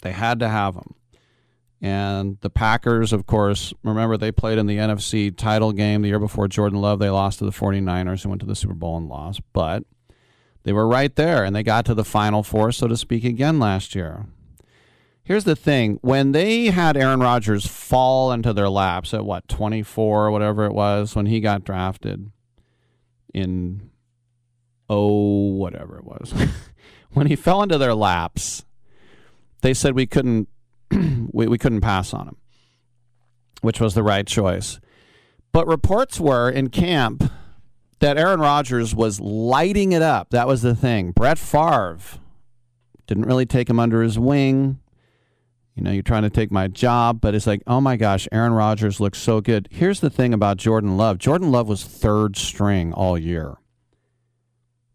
They 0.00 0.12
had 0.12 0.40
to 0.40 0.48
have 0.48 0.74
him. 0.74 0.94
And 1.80 2.38
the 2.40 2.50
Packers, 2.50 3.12
of 3.12 3.26
course, 3.26 3.74
remember 3.82 4.16
they 4.16 4.32
played 4.32 4.58
in 4.58 4.66
the 4.66 4.78
NFC 4.78 5.36
title 5.36 5.72
game 5.72 6.02
the 6.02 6.08
year 6.08 6.18
before 6.18 6.46
Jordan 6.48 6.80
Love. 6.80 7.00
They 7.00 7.10
lost 7.10 7.40
to 7.40 7.44
the 7.44 7.50
49ers 7.50 8.22
and 8.22 8.30
went 8.30 8.40
to 8.40 8.46
the 8.46 8.56
Super 8.56 8.74
Bowl 8.74 8.96
and 8.96 9.08
lost. 9.08 9.40
But 9.52 9.84
they 10.62 10.72
were 10.72 10.86
right 10.86 11.14
there 11.16 11.44
and 11.44 11.54
they 11.54 11.62
got 11.62 11.84
to 11.86 11.94
the 11.94 12.04
Final 12.04 12.42
Four, 12.42 12.72
so 12.72 12.86
to 12.86 12.96
speak, 12.96 13.24
again 13.24 13.58
last 13.58 13.94
year. 13.94 14.26
Here's 15.24 15.44
the 15.44 15.56
thing 15.56 15.98
when 16.02 16.32
they 16.32 16.66
had 16.66 16.96
Aaron 16.96 17.20
Rodgers 17.20 17.66
fall 17.66 18.32
into 18.32 18.52
their 18.52 18.68
laps 18.68 19.14
at 19.14 19.24
what, 19.24 19.46
24 19.48 20.26
or 20.26 20.30
whatever 20.30 20.64
it 20.66 20.72
was 20.72 21.14
when 21.14 21.26
he 21.26 21.40
got 21.40 21.64
drafted 21.64 22.32
in, 23.32 23.90
oh, 24.88 25.52
whatever 25.52 25.98
it 25.98 26.04
was. 26.04 26.34
when 27.12 27.28
he 27.28 27.36
fell 27.36 27.62
into 27.62 27.78
their 27.78 27.94
laps, 27.94 28.64
they 29.60 29.72
said 29.72 29.94
we 29.94 30.06
couldn't 30.06 30.48
we, 31.32 31.46
we 31.46 31.58
couldn't 31.58 31.80
pass 31.80 32.12
on 32.12 32.28
him, 32.28 32.36
which 33.60 33.80
was 33.80 33.94
the 33.94 34.02
right 34.02 34.26
choice. 34.26 34.80
But 35.52 35.66
reports 35.66 36.18
were 36.18 36.50
in 36.50 36.68
camp 36.68 37.30
that 38.00 38.18
Aaron 38.18 38.40
Rodgers 38.40 38.94
was 38.94 39.20
lighting 39.20 39.92
it 39.92 40.02
up. 40.02 40.30
That 40.30 40.48
was 40.48 40.62
the 40.62 40.74
thing. 40.74 41.12
Brett 41.12 41.38
Favre 41.38 41.98
didn't 43.06 43.26
really 43.26 43.46
take 43.46 43.70
him 43.70 43.78
under 43.78 44.02
his 44.02 44.18
wing. 44.18 44.80
You 45.74 45.82
know, 45.82 45.90
you're 45.90 46.02
trying 46.02 46.22
to 46.22 46.30
take 46.30 46.50
my 46.50 46.68
job, 46.68 47.20
but 47.20 47.34
it's 47.34 47.46
like, 47.46 47.62
oh 47.66 47.80
my 47.80 47.96
gosh, 47.96 48.28
Aaron 48.30 48.52
Rodgers 48.52 49.00
looks 49.00 49.18
so 49.18 49.40
good. 49.40 49.68
Here's 49.70 50.00
the 50.00 50.10
thing 50.10 50.34
about 50.34 50.58
Jordan 50.58 50.96
Love 50.96 51.18
Jordan 51.18 51.50
Love 51.50 51.68
was 51.68 51.84
third 51.84 52.36
string 52.36 52.92
all 52.92 53.16
year. 53.16 53.56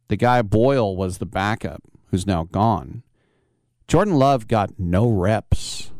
The 0.07 0.17
guy 0.17 0.41
Boyle 0.43 0.95
was 0.95 1.17
the 1.17 1.25
backup, 1.25 1.81
who's 2.11 2.27
now 2.27 2.43
gone. 2.43 3.03
Jordan 3.87 4.15
Love 4.15 4.47
got 4.47 4.79
no 4.79 5.09
reps. 5.09 5.91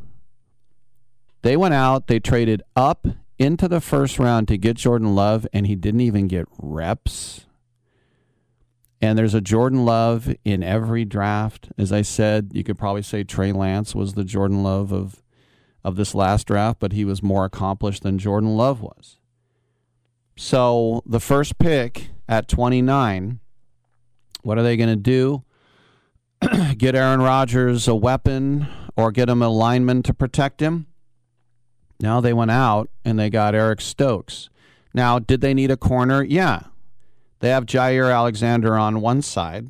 They 1.41 1.57
went 1.57 1.73
out, 1.73 2.07
they 2.07 2.19
traded 2.19 2.61
up 2.75 3.07
into 3.39 3.67
the 3.67 3.81
first 3.81 4.19
round 4.19 4.47
to 4.47 4.57
get 4.57 4.77
Jordan 4.77 5.15
Love, 5.15 5.47
and 5.53 5.65
he 5.65 5.75
didn't 5.75 6.01
even 6.01 6.27
get 6.27 6.45
reps. 6.59 7.46
And 9.01 9.17
there's 9.17 9.35
a 9.35 9.41
Jordan 9.41 9.85
Love 9.85 10.33
in 10.43 10.63
every 10.63 11.05
draft. 11.05 11.69
As 11.77 11.91
I 11.91 12.01
said, 12.01 12.51
you 12.53 12.63
could 12.63 12.77
probably 12.77 13.03
say 13.03 13.23
Trey 13.23 13.51
Lance 13.51 13.93
was 13.93 14.13
the 14.13 14.23
Jordan 14.23 14.63
Love 14.63 14.91
of 14.91 15.21
of 15.83 15.95
this 15.95 16.13
last 16.13 16.47
draft, 16.47 16.79
but 16.81 16.91
he 16.91 17.05
was 17.05 17.23
more 17.23 17.45
accomplished 17.45 18.03
than 18.03 18.17
Jordan 18.17 18.57
Love 18.57 18.81
was. 18.81 19.17
So 20.35 21.01
the 21.05 21.21
first 21.21 21.57
pick 21.59 22.09
at 22.27 22.49
29, 22.49 23.39
what 24.43 24.57
are 24.57 24.63
they 24.63 24.75
going 24.75 24.89
to 24.89 24.95
do? 24.97 25.43
get 26.77 26.93
Aaron 26.93 27.21
Rodgers 27.21 27.87
a 27.87 27.95
weapon 27.95 28.67
or 28.97 29.13
get 29.13 29.29
him 29.29 29.41
a 29.41 29.47
lineman 29.47 30.03
to 30.03 30.13
protect 30.13 30.61
him? 30.61 30.87
Now 32.01 32.19
they 32.19 32.33
went 32.33 32.51
out 32.51 32.89
and 33.05 33.17
they 33.17 33.29
got 33.29 33.55
Eric 33.55 33.79
Stokes. 33.79 34.49
Now, 34.93 35.19
did 35.19 35.41
they 35.41 35.53
need 35.53 35.71
a 35.71 35.77
corner? 35.77 36.21
Yeah. 36.23 36.63
They 37.39 37.49
have 37.49 37.65
Jaire 37.65 38.13
Alexander 38.13 38.75
on 38.77 39.01
one 39.01 39.21
side. 39.21 39.69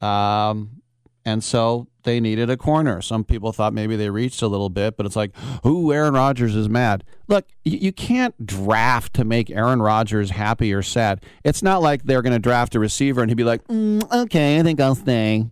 Um, 0.00 0.80
And 1.24 1.44
so 1.44 1.88
they 2.04 2.20
needed 2.20 2.48
a 2.48 2.56
corner. 2.56 3.02
Some 3.02 3.22
people 3.24 3.52
thought 3.52 3.74
maybe 3.74 3.96
they 3.96 4.08
reached 4.08 4.40
a 4.40 4.46
little 4.46 4.70
bit, 4.70 4.96
but 4.96 5.04
it's 5.04 5.16
like, 5.16 5.32
ooh, 5.66 5.92
Aaron 5.92 6.14
Rodgers 6.14 6.54
is 6.56 6.68
mad. 6.70 7.04
Look, 7.26 7.44
you, 7.64 7.76
you 7.78 7.92
can't 7.92 8.46
draft 8.46 9.12
to 9.14 9.24
make 9.24 9.50
Aaron 9.50 9.82
Rodgers 9.82 10.30
happy 10.30 10.72
or 10.72 10.82
sad. 10.82 11.22
It's 11.44 11.62
not 11.62 11.82
like 11.82 12.04
they're 12.04 12.22
going 12.22 12.32
to 12.32 12.38
draft 12.38 12.74
a 12.74 12.80
receiver 12.80 13.20
and 13.20 13.30
he'd 13.30 13.34
be 13.34 13.44
like, 13.44 13.62
mm, 13.68 14.02
okay, 14.24 14.58
I 14.58 14.62
think 14.62 14.80
I'll 14.80 14.94
stay. 14.94 15.50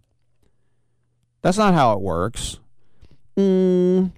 That's 1.43 1.59
not 1.59 1.75
how 1.75 1.93
it 1.93 2.01
works. 2.01 2.59
Mm, 3.37 4.13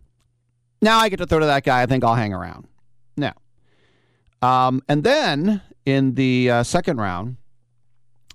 now 0.80 0.98
I 1.00 1.08
get 1.08 1.16
to 1.16 1.26
throw 1.26 1.40
to 1.40 1.46
that 1.46 1.64
guy. 1.64 1.82
I 1.82 1.86
think 1.86 2.04
I'll 2.04 2.14
hang 2.14 2.32
around. 2.32 2.68
No. 3.16 3.32
Um, 4.40 4.80
and 4.88 5.02
then 5.02 5.60
in 5.88 6.14
the 6.14 6.50
uh, 6.50 6.62
second 6.62 6.98
round, 6.98 7.36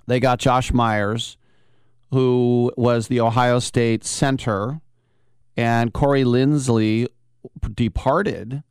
they 0.07 0.19
got 0.19 0.39
Josh 0.39 0.73
Myers 0.73 1.37
who 2.13 2.71
was 2.77 3.07
the 3.07 3.19
Ohio 3.19 3.57
State 3.57 4.05
center, 4.05 4.79
and 5.57 5.91
Corey 5.91 6.23
Linsley 6.23 7.07
departed. 7.73 8.61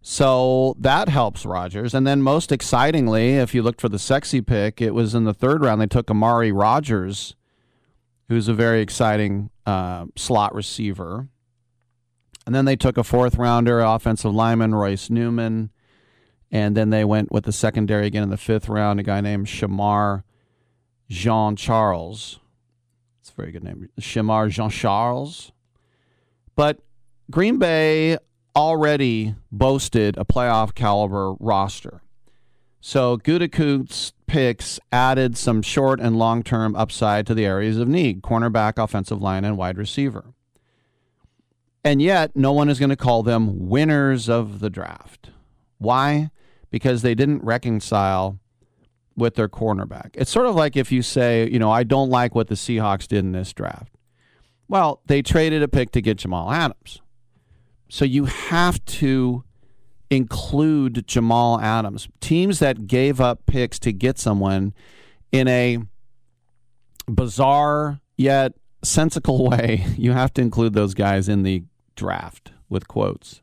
So 0.00 0.74
that 0.78 1.10
helps 1.10 1.44
Rodgers. 1.44 1.92
And 1.92 2.06
then, 2.06 2.22
most 2.22 2.50
excitingly, 2.50 3.34
if 3.34 3.54
you 3.54 3.62
looked 3.62 3.82
for 3.82 3.90
the 3.90 3.98
sexy 3.98 4.40
pick, 4.40 4.80
it 4.80 4.94
was 4.94 5.14
in 5.14 5.24
the 5.24 5.34
third 5.34 5.62
round. 5.62 5.82
They 5.82 5.86
took 5.86 6.10
Amari 6.10 6.50
Rodgers, 6.50 7.36
who's 8.28 8.48
a 8.48 8.54
very 8.54 8.80
exciting 8.80 9.50
uh, 9.66 10.06
slot 10.16 10.54
receiver. 10.54 11.28
And 12.46 12.54
then 12.54 12.64
they 12.64 12.74
took 12.74 12.96
a 12.96 13.04
fourth 13.04 13.36
rounder, 13.36 13.80
offensive 13.80 14.32
lineman 14.32 14.74
Royce 14.74 15.10
Newman. 15.10 15.70
And 16.52 16.76
then 16.76 16.90
they 16.90 17.04
went 17.04 17.32
with 17.32 17.44
the 17.44 17.52
secondary 17.52 18.06
again 18.06 18.22
in 18.22 18.28
the 18.28 18.36
fifth 18.36 18.68
round, 18.68 19.00
a 19.00 19.02
guy 19.02 19.22
named 19.22 19.46
Shemar 19.46 20.22
Jean 21.08 21.56
Charles. 21.56 22.38
It's 23.20 23.30
a 23.30 23.34
very 23.34 23.52
good 23.52 23.64
name. 23.64 23.88
Shemar 23.98 24.50
Jean 24.50 24.68
Charles. 24.68 25.50
But 26.54 26.80
Green 27.30 27.58
Bay 27.58 28.18
already 28.54 29.34
boasted 29.50 30.18
a 30.18 30.26
playoff 30.26 30.74
caliber 30.74 31.32
roster. 31.40 32.02
So 32.82 33.16
Gutekunst's 33.16 34.12
picks 34.26 34.78
added 34.90 35.38
some 35.38 35.62
short 35.62 36.00
and 36.00 36.18
long 36.18 36.42
term 36.42 36.76
upside 36.76 37.26
to 37.28 37.34
the 37.34 37.46
areas 37.46 37.78
of 37.78 37.88
need 37.88 38.22
cornerback, 38.22 38.82
offensive 38.82 39.22
line, 39.22 39.44
and 39.44 39.56
wide 39.56 39.78
receiver. 39.78 40.34
And 41.84 42.02
yet, 42.02 42.36
no 42.36 42.52
one 42.52 42.68
is 42.68 42.78
going 42.78 42.90
to 42.90 42.96
call 42.96 43.22
them 43.22 43.68
winners 43.68 44.28
of 44.28 44.60
the 44.60 44.70
draft. 44.70 45.30
Why? 45.78 46.30
Because 46.72 47.02
they 47.02 47.14
didn't 47.14 47.44
reconcile 47.44 48.40
with 49.16 49.36
their 49.36 49.48
cornerback. 49.48 50.10
It's 50.14 50.30
sort 50.30 50.46
of 50.46 50.56
like 50.56 50.76
if 50.76 50.90
you 50.90 51.02
say, 51.02 51.48
you 51.48 51.60
know, 51.60 51.70
I 51.70 51.84
don't 51.84 52.10
like 52.10 52.34
what 52.34 52.48
the 52.48 52.56
Seahawks 52.56 53.06
did 53.06 53.20
in 53.20 53.32
this 53.32 53.52
draft. 53.52 53.94
Well, 54.68 55.02
they 55.06 55.22
traded 55.22 55.62
a 55.62 55.68
pick 55.68 55.92
to 55.92 56.00
get 56.00 56.18
Jamal 56.18 56.50
Adams. 56.50 57.00
So 57.88 58.04
you 58.04 58.24
have 58.24 58.84
to 58.86 59.44
include 60.10 61.06
Jamal 61.06 61.60
Adams. 61.60 62.08
Teams 62.20 62.58
that 62.58 62.86
gave 62.86 63.20
up 63.20 63.46
picks 63.46 63.78
to 63.80 63.92
get 63.92 64.18
someone 64.18 64.72
in 65.30 65.46
a 65.46 65.78
bizarre 67.06 68.00
yet 68.16 68.54
sensical 68.82 69.48
way, 69.50 69.84
you 69.96 70.12
have 70.12 70.32
to 70.34 70.42
include 70.42 70.72
those 70.74 70.94
guys 70.94 71.28
in 71.28 71.42
the 71.42 71.64
draft 71.96 72.52
with 72.68 72.88
quotes. 72.88 73.42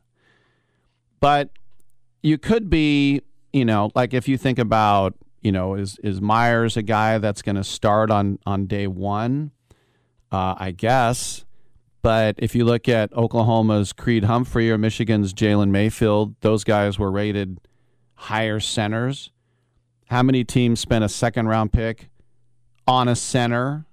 But 1.20 1.50
you 2.22 2.38
could 2.38 2.70
be, 2.70 3.22
you 3.52 3.64
know, 3.64 3.90
like 3.94 4.14
if 4.14 4.28
you 4.28 4.36
think 4.36 4.58
about 4.58 5.14
you 5.40 5.52
know, 5.52 5.74
is 5.74 5.98
is 6.02 6.20
Myers 6.20 6.76
a 6.76 6.82
guy 6.82 7.18
that's 7.18 7.42
going 7.42 7.56
to 7.56 7.64
start 7.64 8.10
on 8.10 8.38
on 8.46 8.66
day 8.66 8.86
one? 8.86 9.52
Uh, 10.30 10.54
I 10.56 10.70
guess. 10.70 11.44
But 12.02 12.36
if 12.38 12.54
you 12.54 12.64
look 12.64 12.88
at 12.88 13.12
Oklahoma's 13.12 13.92
Creed 13.92 14.24
Humphrey 14.24 14.70
or 14.70 14.78
Michigan's 14.78 15.34
Jalen 15.34 15.70
Mayfield, 15.70 16.34
those 16.40 16.64
guys 16.64 16.98
were 16.98 17.10
rated 17.10 17.60
higher 18.14 18.58
centers. 18.58 19.30
How 20.06 20.22
many 20.22 20.42
teams 20.44 20.80
spent 20.80 21.04
a 21.04 21.10
second 21.10 21.48
round 21.48 21.72
pick 21.72 22.08
on 22.86 23.06
a 23.08 23.16
center? 23.16 23.86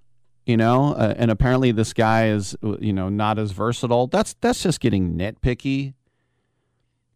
You 0.46 0.56
know, 0.56 0.94
uh, 0.94 1.14
and 1.18 1.30
apparently 1.30 1.72
this 1.72 1.92
guy 1.92 2.30
is 2.30 2.56
you 2.80 2.94
know 2.94 3.10
not 3.10 3.40
as 3.40 3.52
versatile. 3.52 4.08
That's 4.08 4.36
that's 4.42 4.64
just 4.64 4.80
getting 4.80 5.18
nitpicky. 5.18 5.94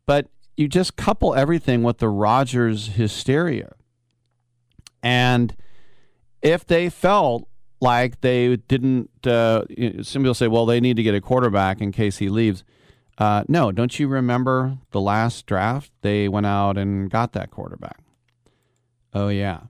But 0.06 0.28
you 0.62 0.68
just 0.68 0.96
couple 0.96 1.36
everything 1.36 1.84
with 1.84 1.98
the 1.98 2.08
Rodgers 2.08 2.88
hysteria. 2.90 3.74
And 5.04 5.56
if 6.42 6.66
they 6.66 6.90
felt 6.90 7.48
like 7.82 8.22
they 8.22 8.56
didn't, 8.56 9.10
uh, 9.26 9.66
some 10.04 10.22
people 10.22 10.36
say, 10.36 10.48
well, 10.48 10.66
they 10.66 10.80
need 10.80 10.96
to 10.98 11.04
get 11.04 11.16
a 11.16 11.22
quarterback 11.22 11.82
in 11.82 11.92
case 11.92 12.20
he 12.20 12.30
leaves. 12.30 12.64
Uh, 13.18 13.44
no, 13.48 13.72
don't 13.72 14.00
you 14.00 14.08
remember 14.08 14.78
the 14.92 15.02
last 15.02 15.46
draft? 15.46 15.92
They 16.02 16.28
went 16.28 16.46
out 16.46 16.78
and 16.78 17.10
got 17.10 17.34
that 17.34 17.52
quarterback. 17.52 18.00
Oh 19.14 19.28
yeah. 19.28 19.62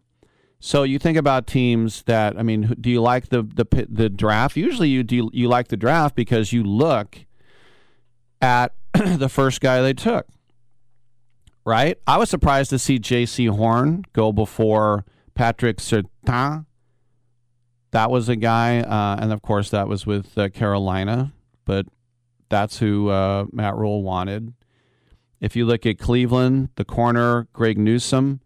So 0.59 0.83
you 0.83 0.99
think 0.99 1.17
about 1.17 1.47
teams 1.47 2.03
that 2.03 2.37
I 2.37 2.43
mean, 2.43 2.75
do 2.79 2.89
you 2.89 3.01
like 3.01 3.29
the 3.29 3.41
the 3.41 3.87
the 3.89 4.09
draft? 4.09 4.55
Usually, 4.55 4.89
you 4.89 5.03
do 5.03 5.29
you 5.33 5.47
like 5.47 5.69
the 5.69 5.77
draft 5.77 6.15
because 6.15 6.53
you 6.53 6.63
look 6.63 7.17
at 8.41 8.73
the 8.93 9.27
first 9.27 9.59
guy 9.59 9.81
they 9.81 9.93
took. 9.93 10.27
Right? 11.63 11.97
I 12.07 12.17
was 12.17 12.29
surprised 12.29 12.71
to 12.71 12.79
see 12.79 12.97
Jaycee 12.97 13.49
Horn 13.49 14.03
go 14.13 14.31
before 14.31 15.05
Patrick 15.35 15.77
Surtain. 15.77 16.65
That 17.91 18.09
was 18.09 18.29
a 18.29 18.35
guy, 18.35 18.79
uh, 18.79 19.17
and 19.21 19.31
of 19.31 19.41
course, 19.41 19.69
that 19.69 19.87
was 19.87 20.07
with 20.07 20.37
uh, 20.37 20.49
Carolina, 20.49 21.33
but 21.65 21.85
that's 22.49 22.79
who 22.79 23.09
uh, 23.09 23.45
Matt 23.51 23.75
Rhule 23.75 24.01
wanted. 24.01 24.53
If 25.39 25.55
you 25.55 25.65
look 25.65 25.85
at 25.85 25.99
Cleveland, 25.99 26.69
the 26.75 26.85
corner, 26.85 27.47
Greg 27.53 27.77
Newsom, 27.77 28.41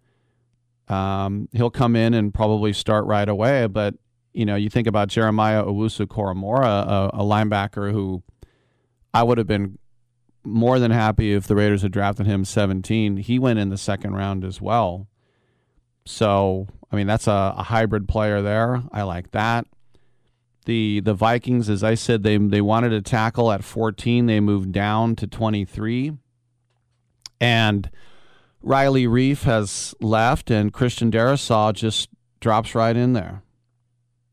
um, 0.88 1.48
he'll 1.54 1.70
come 1.70 1.96
in 1.96 2.14
and 2.14 2.34
probably 2.34 2.74
start 2.74 3.06
right 3.06 3.28
away. 3.28 3.68
But, 3.68 3.96
you 4.34 4.46
know, 4.46 4.56
you 4.56 4.70
think 4.70 4.88
about 4.88 5.10
Jeremiah 5.10 5.64
Owusu 5.64 6.06
Koramoah, 6.06 6.64
a, 6.64 7.10
a 7.14 7.24
linebacker 7.24 7.92
who 7.92 8.24
I 9.14 9.24
would 9.24 9.38
have 9.38 9.48
been 9.48 9.78
more 10.46 10.80
than 10.80 10.92
happy 10.92 11.34
if 11.34 11.48
the 11.48 11.56
Raiders 11.56 11.82
had 11.82 11.92
drafted 11.92 12.26
him 12.26 12.46
17. 12.46 13.18
He 13.18 13.40
went 13.40 13.60
in 13.60 13.70
the 13.70 13.78
second 13.78 14.16
round 14.16 14.44
as 14.44 14.62
well. 14.62 15.08
So, 16.06 16.68
I 16.92 16.96
mean, 16.96 17.08
that's 17.08 17.28
a, 17.28 17.56
a 17.58 17.64
hybrid 17.64 18.08
player 18.08 18.42
there. 18.42 18.84
I 18.92 19.04
like 19.04 19.32
that. 19.32 19.66
The 20.66 21.00
the 21.02 21.14
Vikings, 21.14 21.70
as 21.70 21.84
I 21.84 21.94
said, 21.94 22.24
they 22.24 22.38
they 22.38 22.62
wanted 22.62 22.90
to 22.90 23.02
tackle 23.02 23.52
at 23.52 23.64
14. 23.64 24.26
They 24.26 24.40
moved 24.40 24.72
down 24.72 25.16
to 25.18 25.28
23. 25.28 26.14
And 27.40 27.90
Riley 28.62 29.06
Reiff 29.06 29.44
has 29.44 29.94
left, 30.02 30.50
and 30.50 30.74
Christian 30.74 31.12
Darrisaw 31.12 31.74
just 31.74 32.10
drops 32.40 32.74
right 32.74 32.98
in 32.98 33.14
there. 33.14 33.44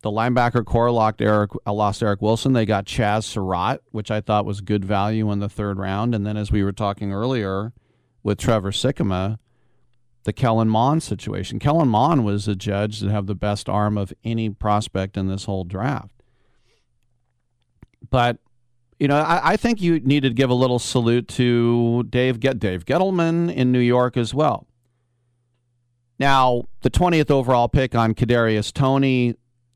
The 0.03 0.11
linebacker 0.11 0.65
core 0.65 0.91
locked 0.91 1.23
Eric, 1.23 1.53
uh, 1.65 1.73
lost 1.73 2.03
Eric 2.03 2.21
Wilson. 2.21 2.53
They 2.53 2.67
got 2.67 2.87
Chazz 2.87 3.25
Surratt, 3.25 3.81
which 3.93 4.11
I 4.11 4.21
thought 4.21 4.45
was 4.45 4.61
good 4.61 4.85
value 4.85 5.31
in 5.31 5.39
the 5.39 5.49
third 5.49 5.79
round. 5.79 6.15
And 6.15 6.27
then, 6.27 6.37
as 6.37 6.51
we 6.51 6.65
were 6.65 6.73
talking 6.73 7.13
earlier 7.13 7.73
with 8.25 8.39
Trevor 8.39 8.73
Sikkema, 8.73 9.39
the 10.25 10.33
Kellen 10.33 10.69
Mond 10.69 11.03
situation. 11.03 11.59
Kellen 11.59 11.89
Mond 11.89 12.25
was 12.25 12.47
a 12.49 12.55
judge 12.55 13.01
that 13.01 13.11
have 13.11 13.27
the 13.27 13.35
best 13.35 13.69
arm 13.69 13.97
of 13.97 14.13
any 14.25 14.51
prospect 14.51 15.17
in 15.17 15.29
this 15.29 15.45
whole 15.45 15.65
draft. 15.65 16.23
But 18.11 18.39
you 18.99 19.09
know, 19.09 19.17
I, 19.17 19.53
I, 19.53 19.57
think 19.57 19.81
you 19.81 19.99
need 19.99 20.23
to 20.23 20.31
give 20.31 20.49
a 20.49 20.55
little 20.55 20.79
salute 20.79 21.27
to 21.29 22.05
Dave 22.05 22.39
Get 22.39 22.61
Dave 22.61 22.85
Gettleman 22.85 23.53
in 23.53 23.73
New 23.73 23.81
York 23.81 24.17
as 24.17 24.33
well. 24.33 24.69
Now, 26.21 26.67
the 26.83 26.91
20th 26.91 27.29
overall 27.29 27.69
pick 27.69 27.97
on 27.97 28.15
Kadarius 28.15 28.73
Toney. 28.73 29.35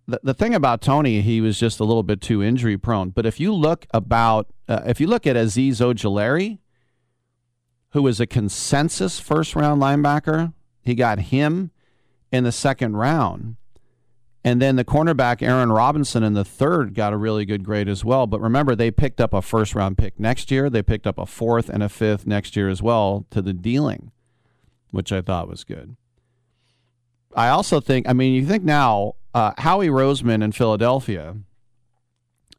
The, 0.09 0.21
the 0.23 0.35
thing 0.35 0.55
about 0.55 0.81
Toney, 0.81 1.21
he 1.21 1.41
was 1.41 1.59
just 1.59 1.81
a 1.81 1.85
little 1.85 2.03
bit 2.03 2.21
too 2.21 2.43
injury 2.43 2.79
prone. 2.79 3.11
But 3.11 3.27
if 3.27 3.41
you 3.41 3.53
look 3.53 3.87
about, 3.93 4.49
uh, 4.69 4.83
if 4.87 5.01
you 5.01 5.07
look 5.07 5.27
at 5.27 5.37
Azeez 5.37 5.81
Ojulari, 5.81 6.59
who 7.97 8.03
was 8.03 8.21
a 8.21 8.27
consensus 8.27 9.19
first 9.19 9.57
round 9.57 9.81
linebacker. 9.81 10.53
He 10.83 10.95
got 10.95 11.19
him 11.19 11.71
in 12.31 12.45
the 12.45 12.53
second 12.53 12.95
round. 12.97 13.57
And 14.45 14.61
then 14.61 14.77
the 14.77 14.85
cornerback, 14.85 15.41
Aaron 15.41 15.73
Robinson, 15.73 16.23
in 16.23 16.35
the 16.35 16.45
third 16.45 16.93
got 16.93 17.15
a 17.15 17.17
really 17.17 17.47
good 17.47 17.65
grade 17.65 17.89
as 17.89 18.05
well. 18.05 18.27
But 18.27 18.43
remember, 18.43 18.77
they 18.77 18.91
picked 18.91 19.19
up 19.19 19.33
a 19.33 19.41
first 19.41 19.75
round 19.75 19.97
pick 19.97 20.21
next 20.21 20.51
year. 20.51 20.69
They 20.69 20.83
picked 20.83 21.07
up 21.07 21.17
a 21.17 21.25
fourth 21.25 21.71
and 21.71 21.83
a 21.83 21.89
fifth 21.89 22.27
next 22.27 22.55
year 22.55 22.69
as 22.69 22.83
well 22.83 23.25
to 23.31 23.41
the 23.41 23.55
dealing, 23.55 24.13
which 24.91 25.11
I 25.11 25.23
thought 25.23 25.49
was 25.49 25.65
good. 25.65 25.97
I 27.35 27.49
also 27.49 27.81
think, 27.81 28.07
I 28.07 28.13
mean, 28.13 28.35
you 28.35 28.47
think 28.47 28.63
now, 28.63 29.15
uh, 29.37 29.53
Howie 29.59 29.89
Roseman 29.89 30.43
in 30.43 30.51
Philadelphia, 30.51 31.37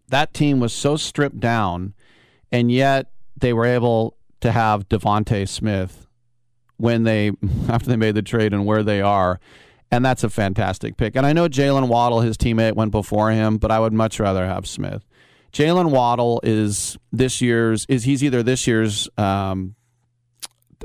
that 0.10 0.32
team 0.32 0.60
was 0.60 0.72
so 0.72 0.96
stripped 0.96 1.40
down, 1.40 1.96
and 2.52 2.72
yet 2.72 3.10
they 3.36 3.52
were 3.52 3.66
able 3.66 4.16
to 4.42 4.52
have 4.52 4.88
DeVonta 4.88 5.50
Smith 5.50 6.06
when 6.78 7.02
they 7.02 7.32
after 7.68 7.90
they 7.90 7.96
made 7.96 8.14
the 8.14 8.22
trade 8.22 8.54
and 8.54 8.64
where 8.64 8.84
they 8.84 9.02
are, 9.02 9.40
And 9.90 10.06
that's 10.06 10.24
a 10.24 10.30
fantastic 10.30 10.98
pick. 10.98 11.16
And 11.16 11.26
I 11.26 11.34
know 11.34 11.50
Jaylen 11.50 11.88
Waddle, 11.88 12.22
his 12.22 12.38
teammate, 12.38 12.74
went 12.74 12.92
before 12.92 13.32
him, 13.32 13.58
but 13.58 13.72
I 13.72 13.80
would 13.80 13.94
much 13.94 14.20
rather 14.20 14.46
have 14.46 14.68
Smith. 14.68 15.04
Jaylen 15.52 15.90
Waddle 15.90 16.40
is 16.44 16.96
this 17.12 17.42
year's 17.42 17.88
is 17.90 18.04
he's 18.04 18.24
either 18.24 18.44
this 18.44 18.68
year's 18.68 19.10
um, 19.18 19.74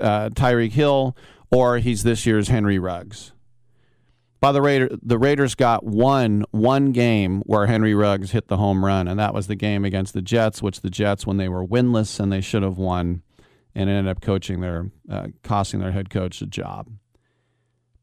uh, 0.01 0.31
Tyreek 0.31 0.73
Hill 0.73 1.15
or 1.51 1.77
he's 1.77 2.03
this 2.03 2.25
year's 2.25 2.49
Henry 2.49 2.79
Ruggs. 2.79 3.33
By 4.43 4.51
the 4.51 4.61
Raider, 4.61 4.89
the 5.01 5.21
Raiders 5.21 5.55
got 5.55 5.85
one 5.85 6.45
one 6.51 6.91
game 6.91 7.43
where 7.47 7.67
Henry 7.67 7.95
Ruggs 7.95 8.33
hit 8.33 8.49
the 8.49 8.57
home 8.57 8.85
run, 8.85 9.07
and 9.07 9.17
that 9.21 9.33
was 9.33 9.47
the 9.47 9.55
game 9.55 9.85
against 9.85 10.15
the 10.15 10.21
Jets, 10.21 10.61
which 10.61 10.81
the 10.81 10.91
Jets, 10.91 11.25
when 11.25 11.37
they 11.37 11.49
were 11.49 11.65
winless 11.65 12.19
and 12.19 12.33
they 12.33 12.41
should 12.41 12.65
have 12.65 12.77
won, 12.77 13.23
and 13.73 13.89
ended 13.89 14.11
up 14.11 14.21
coaching 14.21 14.61
their 14.61 14.91
uh, 15.09 15.29
costing 15.45 15.79
their 15.79 15.93
head 15.93 16.11
coach 16.11 16.43
a 16.43 16.47
job. 16.47 16.91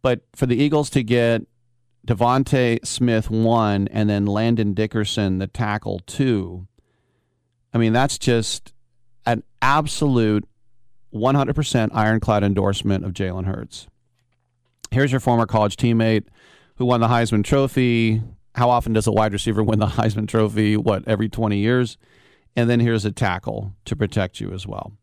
But 0.02 0.22
for 0.34 0.46
the 0.46 0.56
Eagles 0.56 0.90
to 0.92 1.04
get 1.04 1.42
DeVonta 2.08 2.88
Smith 2.88 3.30
one 3.30 3.90
and 3.90 4.10
then 4.10 4.26
Landon 4.26 4.74
Dickerson 4.74 5.40
the 5.40 5.48
tackle 5.48 6.00
two, 6.06 6.68
I 7.74 7.80
mean 7.80 7.92
that's 7.92 8.18
just 8.18 8.72
an 9.26 9.44
absolute 9.62 10.48
100% 11.14 11.90
ironclad 11.94 12.46
endorsement 12.46 13.04
of 13.04 13.12
Jalen 13.12 13.44
Hurts. 13.44 13.88
Here's 14.92 15.12
your 15.12 15.20
former 15.20 15.46
college 15.46 15.76
teammate 15.76 16.26
who 16.76 16.86
won 16.86 17.02
the 17.02 17.08
Heisman 17.08 17.44
Trophy. 17.44 18.22
How 18.56 18.70
often 18.70 18.94
does 18.94 19.08
a 19.08 19.12
wide 19.12 19.34
receiver 19.34 19.64
win 19.64 19.80
the 19.80 19.86
Heisman 19.88 20.28
Trophy? 20.28 20.78
What, 20.78 21.08
every 21.08 21.30
20 21.30 21.58
years? 21.58 21.98
And 22.56 22.70
then 22.70 22.80
here's 22.80 23.06
a 23.06 23.12
tackle 23.12 23.74
to 23.86 23.96
protect 23.96 24.40
you 24.40 24.52
as 24.52 24.66
well. 24.66 24.94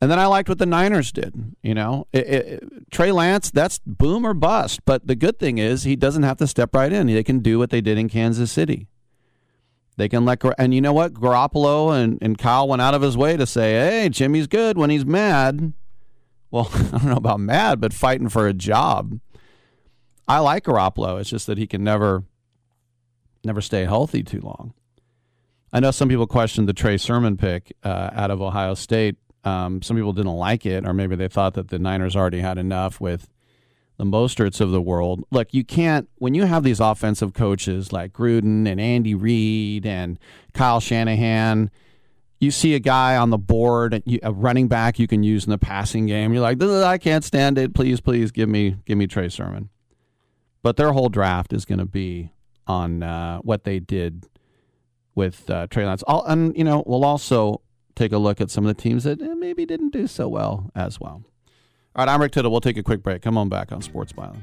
And 0.00 0.10
then 0.10 0.18
I 0.18 0.26
liked 0.26 0.48
what 0.48 0.58
the 0.58 0.66
Niners 0.66 1.10
did. 1.10 1.56
You 1.62 1.74
know, 1.74 2.06
it, 2.12 2.26
it, 2.28 2.90
Trey 2.90 3.12
Lance, 3.12 3.50
that's 3.50 3.80
boom 3.86 4.26
or 4.26 4.34
bust. 4.34 4.84
But 4.84 5.06
the 5.06 5.14
good 5.14 5.38
thing 5.38 5.58
is 5.58 5.84
he 5.84 5.96
doesn't 5.96 6.22
have 6.22 6.36
to 6.38 6.46
step 6.46 6.74
right 6.74 6.92
in. 6.92 7.06
They 7.06 7.22
can 7.22 7.40
do 7.40 7.58
what 7.58 7.70
they 7.70 7.80
did 7.80 7.98
in 7.98 8.08
Kansas 8.08 8.52
City. 8.52 8.88
They 9.96 10.08
can 10.08 10.26
let, 10.26 10.42
and 10.58 10.74
you 10.74 10.82
know 10.82 10.92
what? 10.92 11.14
Garoppolo 11.14 11.98
and, 11.98 12.18
and 12.20 12.36
Kyle 12.36 12.68
went 12.68 12.82
out 12.82 12.94
of 12.94 13.00
his 13.00 13.16
way 13.16 13.36
to 13.36 13.46
say, 13.46 13.72
hey, 13.72 14.08
Jimmy's 14.10 14.46
good 14.46 14.76
when 14.76 14.90
he's 14.90 15.06
mad. 15.06 15.72
Well, 16.56 16.70
I 16.74 16.88
don't 16.98 17.04
know 17.04 17.16
about 17.16 17.38
mad, 17.38 17.82
but 17.82 17.92
fighting 17.92 18.30
for 18.30 18.46
a 18.46 18.54
job. 18.54 19.20
I 20.26 20.38
like 20.38 20.64
Garoppolo. 20.64 21.20
It's 21.20 21.28
just 21.28 21.46
that 21.48 21.58
he 21.58 21.66
can 21.66 21.84
never, 21.84 22.24
never 23.44 23.60
stay 23.60 23.84
healthy 23.84 24.22
too 24.22 24.40
long. 24.40 24.72
I 25.70 25.80
know 25.80 25.90
some 25.90 26.08
people 26.08 26.26
questioned 26.26 26.66
the 26.66 26.72
Trey 26.72 26.96
Sermon 26.96 27.36
pick 27.36 27.76
uh, 27.84 28.08
out 28.10 28.30
of 28.30 28.40
Ohio 28.40 28.72
State. 28.72 29.16
Um, 29.44 29.82
some 29.82 29.98
people 29.98 30.14
didn't 30.14 30.32
like 30.32 30.64
it, 30.64 30.86
or 30.86 30.94
maybe 30.94 31.14
they 31.14 31.28
thought 31.28 31.52
that 31.54 31.68
the 31.68 31.78
Niners 31.78 32.16
already 32.16 32.40
had 32.40 32.56
enough 32.56 33.02
with 33.02 33.28
the 33.98 34.04
Mosterts 34.04 34.58
of 34.58 34.70
the 34.70 34.80
world. 34.80 35.24
Look, 35.30 35.52
you 35.52 35.62
can't 35.62 36.08
when 36.16 36.32
you 36.32 36.46
have 36.46 36.62
these 36.62 36.80
offensive 36.80 37.34
coaches 37.34 37.92
like 37.92 38.14
Gruden 38.14 38.66
and 38.66 38.80
Andy 38.80 39.14
Reid 39.14 39.84
and 39.84 40.18
Kyle 40.54 40.80
Shanahan. 40.80 41.70
You 42.38 42.50
see 42.50 42.74
a 42.74 42.78
guy 42.78 43.16
on 43.16 43.30
the 43.30 43.38
board, 43.38 44.02
a 44.22 44.32
running 44.32 44.68
back 44.68 44.98
you 44.98 45.06
can 45.06 45.22
use 45.22 45.44
in 45.44 45.50
the 45.50 45.58
passing 45.58 46.06
game. 46.06 46.32
You're 46.34 46.42
like, 46.42 46.62
I 46.62 46.98
can't 46.98 47.24
stand 47.24 47.56
it. 47.56 47.74
Please, 47.74 48.00
please 48.00 48.30
give 48.30 48.48
me 48.48 48.76
give 48.84 48.98
me 48.98 49.06
Trey 49.06 49.28
Sermon. 49.28 49.70
But 50.62 50.76
their 50.76 50.92
whole 50.92 51.08
draft 51.08 51.52
is 51.52 51.64
going 51.64 51.78
to 51.78 51.86
be 51.86 52.32
on 52.66 53.02
uh, 53.02 53.38
what 53.38 53.64
they 53.64 53.78
did 53.78 54.26
with 55.14 55.48
uh, 55.48 55.66
Trey 55.68 55.86
Lance. 55.86 56.02
All, 56.06 56.24
and 56.26 56.56
you 56.56 56.64
know, 56.64 56.82
we'll 56.86 57.04
also 57.04 57.62
take 57.94 58.12
a 58.12 58.18
look 58.18 58.40
at 58.40 58.50
some 58.50 58.66
of 58.66 58.76
the 58.76 58.80
teams 58.80 59.04
that 59.04 59.20
eh, 59.20 59.34
maybe 59.34 59.64
didn't 59.66 59.90
do 59.90 60.06
so 60.06 60.28
well 60.28 60.70
as 60.74 61.00
well. 61.00 61.22
All 61.94 62.04
right, 62.04 62.12
I'm 62.12 62.20
Rick 62.20 62.32
Tittle. 62.32 62.50
We'll 62.50 62.60
take 62.60 62.76
a 62.76 62.82
quick 62.82 63.02
break. 63.02 63.22
Come 63.22 63.38
on 63.38 63.48
back 63.48 63.72
on 63.72 63.80
Sports 63.80 64.12
Byline. 64.12 64.42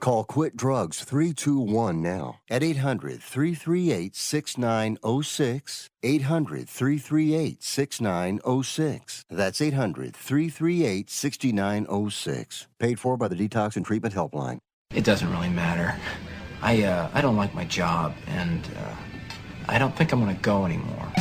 Call 0.00 0.24
Quit 0.24 0.56
Drugs 0.56 1.04
321 1.04 2.00
now 2.00 2.40
at 2.48 2.62
800 2.62 3.22
338 3.22 4.14
6906. 4.14 5.90
800 6.02 6.68
338 6.68 7.62
6906. 7.62 9.24
That's 9.28 9.60
800 9.60 10.16
338 10.16 11.10
6906. 11.10 12.66
Paid 12.78 13.00
for 13.00 13.16
by 13.16 13.28
the 13.28 13.36
Detox 13.36 13.76
and 13.76 13.84
Treatment 13.84 14.14
Helpline. 14.14 14.58
It 14.94 15.04
doesn't 15.04 15.30
really 15.30 15.50
matter. 15.50 15.94
I 16.62 16.82
uh, 16.82 17.10
I 17.12 17.20
don't 17.20 17.36
like 17.36 17.54
my 17.54 17.64
job, 17.64 18.14
and 18.26 18.64
uh, 18.76 18.94
I 19.68 19.78
don't 19.78 19.94
think 19.96 20.12
I'm 20.12 20.20
gonna 20.20 20.34
go 20.34 20.64
anymore. 20.64 21.12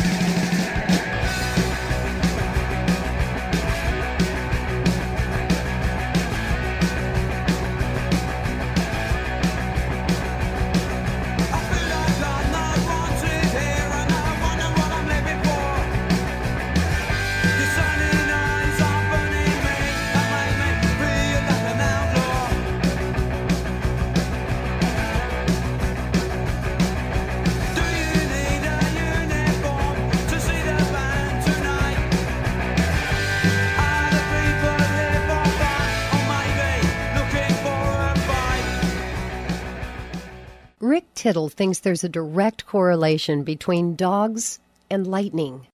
Rick 40.87 41.13
Tittle 41.15 41.49
thinks 41.49 41.79
there's 41.79 42.05
a 42.05 42.09
direct 42.09 42.65
correlation 42.65 43.43
between 43.43 43.97
dogs 43.97 44.59
and 44.89 45.05
lightning. 45.05 45.67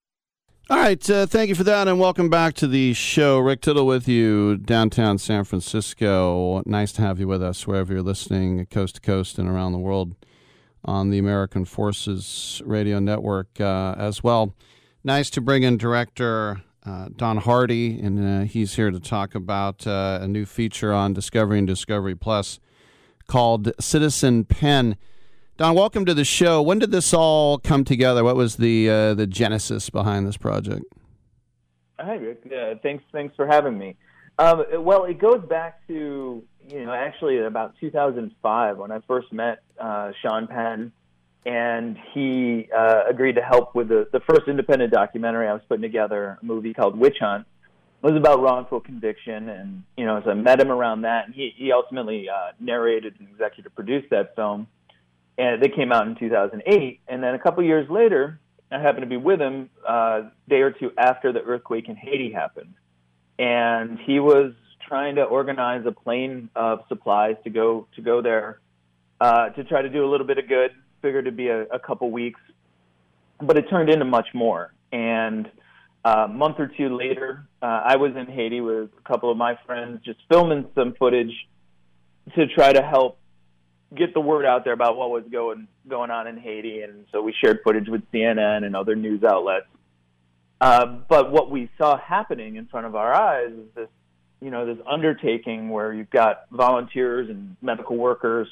All 0.72 0.78
right, 0.78 1.08
uh, 1.08 1.28
thank 1.28 1.50
you 1.50 1.56
for 1.56 1.64
that, 1.66 1.88
and 1.88 2.00
welcome 2.00 2.32
back 2.32 2.56
to 2.56 2.68
the 2.68 2.94
show. 2.94 3.38
Rick 3.38 3.62
Tittle 3.62 3.86
with 3.86 4.08
you, 4.08 4.58
downtown 4.58 5.20
San 5.20 5.44
Francisco. 5.44 6.64
Nice 6.66 6.92
to 6.94 7.04
have 7.04 7.20
you 7.20 7.28
with 7.28 7.44
us 7.44 7.68
wherever 7.68 7.94
you're 7.94 8.02
listening, 8.02 8.66
coast 8.66 8.96
to 8.96 9.02
coast 9.02 9.38
and 9.38 9.48
around 9.48 9.74
the 9.74 9.78
world 9.78 10.16
on 10.84 11.12
the 11.12 11.20
American 11.20 11.64
Forces 11.64 12.60
Radio 12.66 12.98
Network 12.98 13.62
uh, 13.62 13.94
as 13.96 14.24
well. 14.24 14.56
Nice 15.04 15.30
to 15.30 15.42
bring 15.42 15.62
in 15.62 15.78
director 15.78 16.64
uh, 16.88 17.10
Don 17.16 17.38
Hardy, 17.38 18.00
and 18.00 18.20
uh, 18.20 18.46
he's 18.46 18.74
here 18.74 18.90
to 18.90 19.00
talk 19.00 19.36
about 19.36 19.86
uh, 19.86 20.18
a 20.24 20.28
new 20.28 20.48
feature 20.48 20.92
on 20.92 21.14
Discovery 21.14 21.60
and 21.60 21.68
Discovery 21.68 22.16
Plus 22.16 22.60
called 23.28 23.72
Citizen 23.80 24.46
Penn. 24.46 24.98
Don, 25.58 25.76
welcome 25.76 26.06
to 26.06 26.14
the 26.14 26.26
show. 26.26 26.62
When 26.62 26.80
did 26.80 26.92
this 26.92 27.14
all 27.14 27.60
come 27.60 27.84
together? 27.84 28.24
What 28.24 28.36
was 28.36 28.58
the 28.58 28.90
uh, 28.90 29.14
the 29.14 29.28
genesis 29.28 29.90
behind 29.90 30.28
this 30.28 30.38
project? 30.38 30.86
Hi, 32.00 32.16
Rick. 32.16 32.44
Uh, 32.46 32.76
thanks, 32.82 33.04
thanks 33.12 33.36
for 33.36 33.46
having 33.46 33.78
me. 33.78 33.96
Um, 34.40 34.66
well, 34.80 35.06
it 35.06 35.20
goes 35.20 35.44
back 35.48 35.86
to 35.88 36.44
you 36.70 36.86
know 36.86 36.92
actually 36.92 37.40
about 37.40 37.76
2005 37.80 38.78
when 38.78 38.92
I 38.92 39.00
first 39.08 39.32
met 39.32 39.60
uh, 39.80 40.12
Sean 40.22 40.48
Penn, 40.48 40.92
and 41.46 41.98
he 42.14 42.68
uh, 42.76 43.04
agreed 43.08 43.36
to 43.36 43.42
help 43.42 43.76
with 43.76 43.90
the, 43.90 44.08
the 44.12 44.22
first 44.22 44.48
independent 44.48 44.92
documentary 44.92 45.48
I 45.48 45.54
was 45.54 45.62
putting 45.70 45.84
together, 45.84 46.40
a 46.42 46.46
movie 46.46 46.74
called 46.74 46.98
Witch 46.98 47.18
Hunt. 47.20 47.46
Was 48.04 48.16
about 48.16 48.42
wrongful 48.42 48.82
conviction, 48.82 49.48
and 49.48 49.84
you 49.98 50.06
know, 50.06 50.18
as 50.18 50.24
I 50.28 50.34
met 50.34 50.60
him 50.60 50.70
around 50.70 51.04
that, 51.04 51.26
and 51.26 51.34
he 51.34 51.54
he 51.56 51.72
ultimately 51.72 52.28
uh, 52.30 52.52
narrated 52.60 53.16
and 53.18 53.30
executive 53.30 53.74
produced 53.74 54.10
that 54.12 54.36
film 54.36 54.68
and 55.38 55.62
they 55.62 55.70
came 55.70 55.92
out 55.92 56.08
in 56.08 56.16
2008. 56.16 57.00
And 57.08 57.24
then 57.24 57.34
a 57.34 57.40
couple 57.40 57.64
years 57.64 57.90
later, 57.90 58.40
I 58.72 58.80
happened 58.80 59.04
to 59.04 59.08
be 59.08 59.18
with 59.18 59.40
him 59.40 59.70
a 59.88 59.92
uh, 59.92 60.30
day 60.50 60.62
or 60.62 60.72
two 60.72 60.92
after 60.98 61.32
the 61.32 61.42
earthquake 61.42 61.90
in 61.90 61.96
Haiti 61.96 62.32
happened, 62.32 62.74
and 63.38 64.00
he 64.00 64.20
was 64.20 64.54
trying 64.88 65.16
to 65.16 65.24
organize 65.24 65.86
a 65.86 65.92
plane 65.92 66.50
of 66.56 66.80
supplies 66.88 67.36
to 67.44 67.50
go 67.50 67.88
to 67.96 68.02
go 68.02 68.22
there 68.22 68.60
uh, 69.22 69.50
to 69.50 69.64
try 69.64 69.82
to 69.82 69.90
do 69.90 70.06
a 70.06 70.10
little 70.10 70.26
bit 70.26 70.38
of 70.38 70.48
good. 70.48 70.72
Figured 71.02 71.26
it'd 71.26 71.38
be 71.38 71.50
a, 71.50 71.64
a 71.64 71.80
couple 71.80 72.10
weeks, 72.10 72.40
but 73.40 73.58
it 73.58 73.70
turned 73.70 73.90
into 73.90 74.06
much 74.06 74.28
more. 74.34 74.74
And 74.92 75.50
a 76.06 76.28
month 76.28 76.60
or 76.60 76.68
two 76.68 76.96
later, 76.96 77.48
uh, 77.62 77.82
I 77.86 77.96
was 77.96 78.12
in 78.16 78.26
Haiti 78.28 78.62
with 78.62 78.90
a 78.98 79.10
couple 79.10 79.32
of 79.32 79.38
my 79.38 79.58
friends, 79.66 80.02
just 80.04 80.20
filming 80.30 80.68
some 80.76 80.94
footage 81.00 81.32
to 82.36 82.48
try 82.48 82.74
to 82.74 82.82
help 82.82 83.18
get 83.96 84.14
the 84.14 84.20
word 84.20 84.46
out 84.46 84.64
there 84.64 84.74
about 84.74 84.98
what 84.98 85.10
was 85.12 85.24
going 85.32 85.68
going 85.88 86.12
on 86.12 86.28
in 86.28 86.38
Haiti, 86.38 86.82
and 86.82 87.06
so 87.12 87.22
we 87.22 87.34
shared 87.44 87.60
footage 87.64 87.88
with 87.88 88.02
CNN 88.12 88.64
and 88.64 88.76
other 88.76 88.96
news 88.96 89.24
outlets. 89.24 89.68
Uh, 90.60 90.86
but 91.10 91.32
what 91.32 91.52
we 91.52 91.70
saw 91.78 91.98
happening 91.98 92.56
in 92.56 92.66
front 92.68 92.88
of 92.88 92.96
our 92.96 93.14
eyes 93.14 93.52
is 93.52 93.68
this, 93.76 93.90
you 94.42 94.50
know, 94.50 94.66
this 94.66 94.84
undertaking 94.90 95.70
where 95.70 95.94
you've 95.94 96.10
got 96.10 96.46
volunteers 96.52 97.30
and 97.30 97.58
medical 97.62 97.98
workers, 97.98 98.48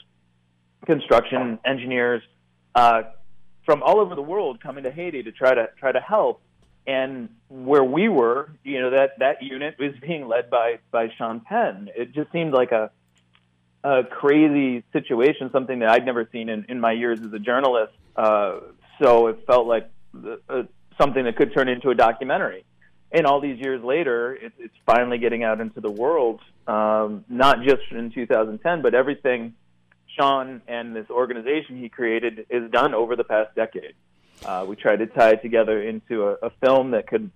construction 0.86 1.60
engineers 1.66 2.22
uh, 2.76 3.04
from 3.66 3.82
all 3.84 4.00
over 4.00 4.16
the 4.16 4.22
world 4.22 4.62
coming 4.62 4.84
to 4.84 4.92
Haiti 4.92 5.24
to 5.24 5.32
try 5.32 5.54
to 5.54 5.70
try 5.80 5.92
to 5.92 6.00
help. 6.00 6.42
And 6.88 7.30
where 7.50 7.84
we 7.84 8.10
were, 8.10 8.50
you 8.64 8.82
know, 8.82 8.92
that 8.92 9.20
that 9.20 9.44
unit 9.44 9.76
was 9.78 9.94
being 10.02 10.28
led 10.28 10.50
by 10.50 10.80
by 10.90 11.10
Sean 11.18 11.42
Penn. 11.42 11.90
It 11.96 12.14
just 12.14 12.32
seemed 12.32 12.54
like 12.54 12.72
a 12.72 12.92
a 13.84 14.04
crazy 14.04 14.84
situation, 14.94 15.50
something 15.52 15.80
that 15.80 15.90
I'd 15.90 16.06
never 16.06 16.28
seen 16.32 16.50
in, 16.50 16.66
in 16.70 16.80
my 16.80 16.92
years 16.92 17.20
as 17.22 17.34
a 17.34 17.40
journalist. 17.40 17.94
Uh, 18.16 18.60
so 19.02 19.28
it 19.28 19.44
felt 19.48 19.68
like 19.68 19.90
uh, 20.50 20.64
something 21.00 21.24
that 21.24 21.36
could 21.36 21.54
turn 21.54 21.68
into 21.68 21.90
a 21.90 21.96
documentary. 21.96 22.64
And 23.12 23.26
all 23.26 23.42
these 23.42 23.60
years 23.60 23.84
later, 23.84 24.34
it, 24.34 24.54
it's 24.58 24.74
finally 24.86 25.18
getting 25.18 25.44
out 25.44 25.60
into 25.60 25.82
the 25.82 25.90
world, 25.90 26.40
um, 26.68 27.26
not 27.28 27.64
just 27.64 27.82
in 27.92 28.12
2010, 28.12 28.82
but 28.82 28.94
everything 28.94 29.56
Sean 30.18 30.62
and 30.68 30.96
this 30.96 31.10
organization 31.10 31.80
he 31.80 31.90
created 31.90 32.46
is 32.50 32.70
done 32.72 32.94
over 32.94 33.16
the 33.16 33.24
past 33.24 33.56
decade. 33.56 33.94
Uh, 34.46 34.66
we 34.68 34.76
tried 34.76 34.98
to 34.98 35.08
tie 35.08 35.32
it 35.32 35.42
together 35.42 35.82
into 35.82 36.28
a, 36.28 36.48
a 36.48 36.50
film 36.64 36.92
that 36.92 37.08
could 37.08 37.30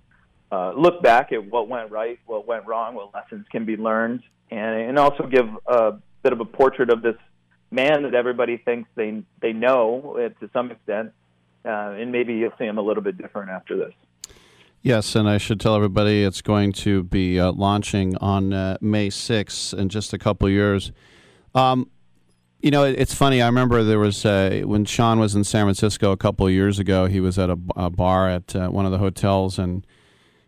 uh, 0.52 0.74
look 0.76 1.02
back 1.02 1.32
at 1.32 1.46
what 1.50 1.68
went 1.68 1.92
right, 1.92 2.20
what 2.26 2.48
went 2.48 2.66
wrong, 2.66 2.96
what 2.96 3.14
lessons 3.14 3.46
can 3.52 3.66
be 3.66 3.78
learned, 3.78 4.22
and, 4.52 4.90
and 4.90 5.00
also 5.00 5.28
give 5.28 5.48
a 5.68 5.94
bit 6.24 6.34
of 6.34 6.40
a 6.40 6.46
portrait 6.46 6.90
of 6.90 7.02
this 7.02 7.16
man 7.72 8.04
that 8.04 8.14
everybody 8.14 8.58
thinks 8.58 8.90
they 8.96 9.24
they 9.42 9.54
know 9.54 10.32
to 10.40 10.50
some 10.54 10.72
extent, 10.72 11.12
uh, 11.66 11.96
and 11.98 12.12
maybe 12.12 12.34
you'll 12.34 12.54
see 12.58 12.66
him 12.66 12.78
a 12.78 12.82
little 12.82 13.04
bit 13.04 13.18
different 13.18 13.50
after 13.50 13.76
this. 13.78 13.94
Yes, 14.82 15.16
and 15.16 15.28
I 15.28 15.40
should 15.40 15.60
tell 15.60 15.76
everybody 15.76 16.24
it's 16.24 16.44
going 16.44 16.72
to 16.74 17.04
be 17.04 17.40
uh, 17.40 17.52
launching 17.52 18.16
on 18.18 18.54
uh, 18.54 18.78
May 18.82 19.10
6th 19.10 19.74
in 19.74 19.90
just 19.90 20.14
a 20.14 20.20
couple 20.20 20.48
years. 20.48 20.92
Um, 21.56 21.90
you 22.66 22.72
know, 22.72 22.84
it's 22.84 23.14
funny. 23.14 23.44
I 23.44 23.46
remember 23.46 23.84
there 23.84 24.00
was 24.00 24.26
uh, 24.26 24.64
when 24.66 24.86
Sean 24.86 25.20
was 25.20 25.36
in 25.36 25.44
San 25.44 25.66
Francisco 25.66 26.12
a 26.12 26.18
couple 26.18 26.50
years 26.50 26.80
ago. 26.80 27.06
He 27.06 27.20
was 27.20 27.38
at 27.38 27.52
a, 27.52 27.60
a 27.76 27.92
bar 27.92 28.28
at 28.28 28.56
uh, 28.56 28.70
one 28.70 28.88
of 28.88 28.92
the 28.92 28.98
hotels, 28.98 29.60
and 29.60 29.86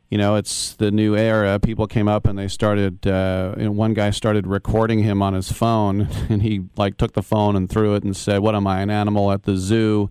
you 0.09 0.17
know, 0.17 0.35
it's 0.35 0.73
the 0.73 0.89
new 0.89 1.15
era. 1.15 1.59
People 1.59 1.85
came 1.85 2.07
up 2.07 2.25
and 2.25 2.39
they 2.39 2.47
started. 2.47 3.05
Uh, 3.05 3.53
you 3.55 3.65
know, 3.65 3.71
one 3.71 3.93
guy 3.93 4.09
started 4.09 4.47
recording 4.47 5.03
him 5.03 5.21
on 5.21 5.35
his 5.35 5.51
phone, 5.51 6.09
and 6.29 6.41
he 6.41 6.63
like 6.75 6.97
took 6.97 7.13
the 7.13 7.21
phone 7.21 7.55
and 7.55 7.69
threw 7.69 7.93
it 7.93 8.03
and 8.03 8.17
said, 8.17 8.39
"What 8.39 8.55
am 8.55 8.65
I, 8.65 8.81
an 8.81 8.89
animal 8.89 9.31
at 9.31 9.43
the 9.43 9.55
zoo?" 9.55 10.09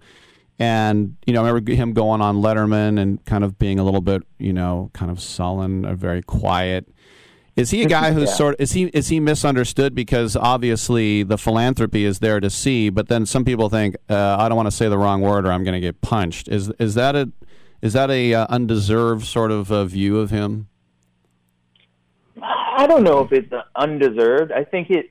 And 0.60 1.16
you 1.26 1.32
know, 1.32 1.44
I 1.44 1.48
remember 1.48 1.72
him 1.72 1.92
going 1.92 2.20
on 2.20 2.36
Letterman 2.36 3.00
and 3.00 3.24
kind 3.24 3.42
of 3.42 3.58
being 3.58 3.80
a 3.80 3.84
little 3.84 4.00
bit, 4.00 4.22
you 4.38 4.52
know, 4.52 4.92
kind 4.94 5.10
of 5.10 5.20
sullen, 5.20 5.84
or 5.84 5.96
very 5.96 6.22
quiet. 6.22 6.88
Is 7.56 7.70
he 7.70 7.82
a 7.82 7.86
guy 7.86 8.12
who's 8.12 8.28
Yeah. 8.28 8.34
sort 8.34 8.54
of 8.54 8.60
is 8.60 8.72
he 8.72 8.84
is 8.88 9.08
he 9.08 9.18
misunderstood 9.18 9.94
because 9.94 10.36
obviously 10.36 11.22
the 11.22 11.38
philanthropy 11.38 12.04
is 12.04 12.18
there 12.18 12.38
to 12.38 12.50
see, 12.50 12.90
but 12.90 13.08
then 13.08 13.24
some 13.26 13.44
people 13.44 13.68
think 13.70 13.96
uh, 14.10 14.36
I 14.38 14.48
don't 14.48 14.56
want 14.56 14.66
to 14.66 14.76
say 14.76 14.88
the 14.88 14.98
wrong 14.98 15.22
word 15.22 15.46
or 15.46 15.52
I'm 15.52 15.64
going 15.64 15.74
to 15.74 15.80
get 15.80 16.00
punched. 16.02 16.48
Is 16.48 16.70
is 16.78 16.94
that 16.94 17.16
a 17.16 17.32
is 17.80 17.94
that 17.94 18.10
a 18.10 18.34
uh, 18.34 18.46
undeserved 18.50 19.24
sort 19.26 19.50
of 19.50 19.72
uh, 19.72 19.84
view 19.86 20.18
of 20.18 20.30
him? 20.30 20.68
I 22.42 22.86
don't 22.86 23.04
know 23.04 23.20
if 23.20 23.32
it's 23.32 23.52
undeserved. 23.74 24.52
I 24.52 24.64
think 24.64 24.90
it. 24.90 25.10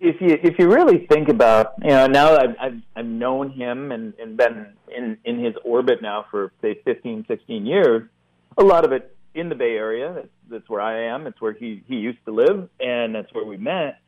If 0.00 0.20
you 0.20 0.38
if 0.42 0.58
you 0.58 0.70
really 0.70 1.06
think 1.06 1.28
about 1.28 1.74
you 1.82 1.88
know 1.90 2.06
now 2.06 2.36
I've 2.36 2.56
I've, 2.60 2.82
I've 2.96 3.06
known 3.06 3.50
him 3.50 3.92
and, 3.92 4.14
and 4.18 4.36
been 4.36 4.66
in 4.94 5.18
in 5.24 5.42
his 5.42 5.54
orbit 5.64 6.00
now 6.02 6.24
for 6.30 6.52
say 6.62 6.80
15, 6.84 7.26
16 7.28 7.66
years, 7.66 8.08
a 8.56 8.62
lot 8.64 8.84
of 8.84 8.92
it 8.92 9.14
in 9.34 9.48
the 9.48 9.54
Bay 9.54 9.76
Area. 9.76 10.12
That's, 10.14 10.28
that's 10.50 10.68
where 10.68 10.80
I 10.80 11.14
am. 11.14 11.26
It's 11.26 11.40
where 11.40 11.52
he 11.52 11.82
he 11.86 11.96
used 11.96 12.24
to 12.26 12.32
live, 12.32 12.68
and 12.80 13.14
that's 13.14 13.32
where 13.32 13.44
we 13.44 13.56
met. 13.56 13.98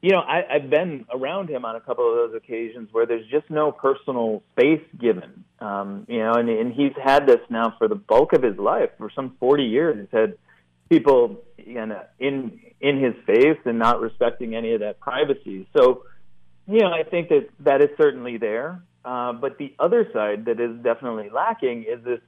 You 0.00 0.10
know, 0.10 0.18
I, 0.18 0.42
I've 0.56 0.68
been 0.68 1.06
around 1.14 1.48
him 1.48 1.64
on 1.64 1.76
a 1.76 1.80
couple 1.80 2.08
of 2.08 2.16
those 2.16 2.36
occasions 2.36 2.88
where 2.90 3.06
there's 3.06 3.26
just 3.30 3.48
no 3.48 3.70
personal 3.70 4.42
space 4.52 4.82
given. 5.00 5.44
Um, 5.60 6.06
you 6.08 6.18
know, 6.18 6.32
and, 6.32 6.48
and 6.48 6.72
he's 6.72 6.92
had 7.02 7.24
this 7.28 7.38
now 7.48 7.74
for 7.78 7.86
the 7.86 7.94
bulk 7.94 8.32
of 8.32 8.42
his 8.42 8.58
life, 8.58 8.90
for 8.98 9.10
some 9.14 9.36
40 9.38 9.62
years. 9.62 9.96
He's 10.00 10.18
had 10.18 10.34
people 10.88 11.44
you 11.56 11.86
know, 11.86 12.02
in 12.18 12.60
in 12.80 13.00
his 13.00 13.14
face 13.26 13.58
and 13.64 13.78
not 13.78 14.00
respecting 14.00 14.56
any 14.56 14.74
of 14.74 14.80
that 14.80 14.98
privacy. 14.98 15.68
So, 15.76 16.02
you 16.66 16.80
know, 16.80 16.90
I 16.90 17.04
think 17.04 17.28
that 17.28 17.48
that 17.60 17.80
is 17.80 17.90
certainly 17.96 18.38
there. 18.38 18.82
Uh, 19.04 19.32
but 19.32 19.58
the 19.58 19.74
other 19.78 20.08
side 20.12 20.46
that 20.46 20.60
is 20.60 20.82
definitely 20.82 21.30
lacking 21.30 21.84
is 21.84 22.04
this 22.04 22.20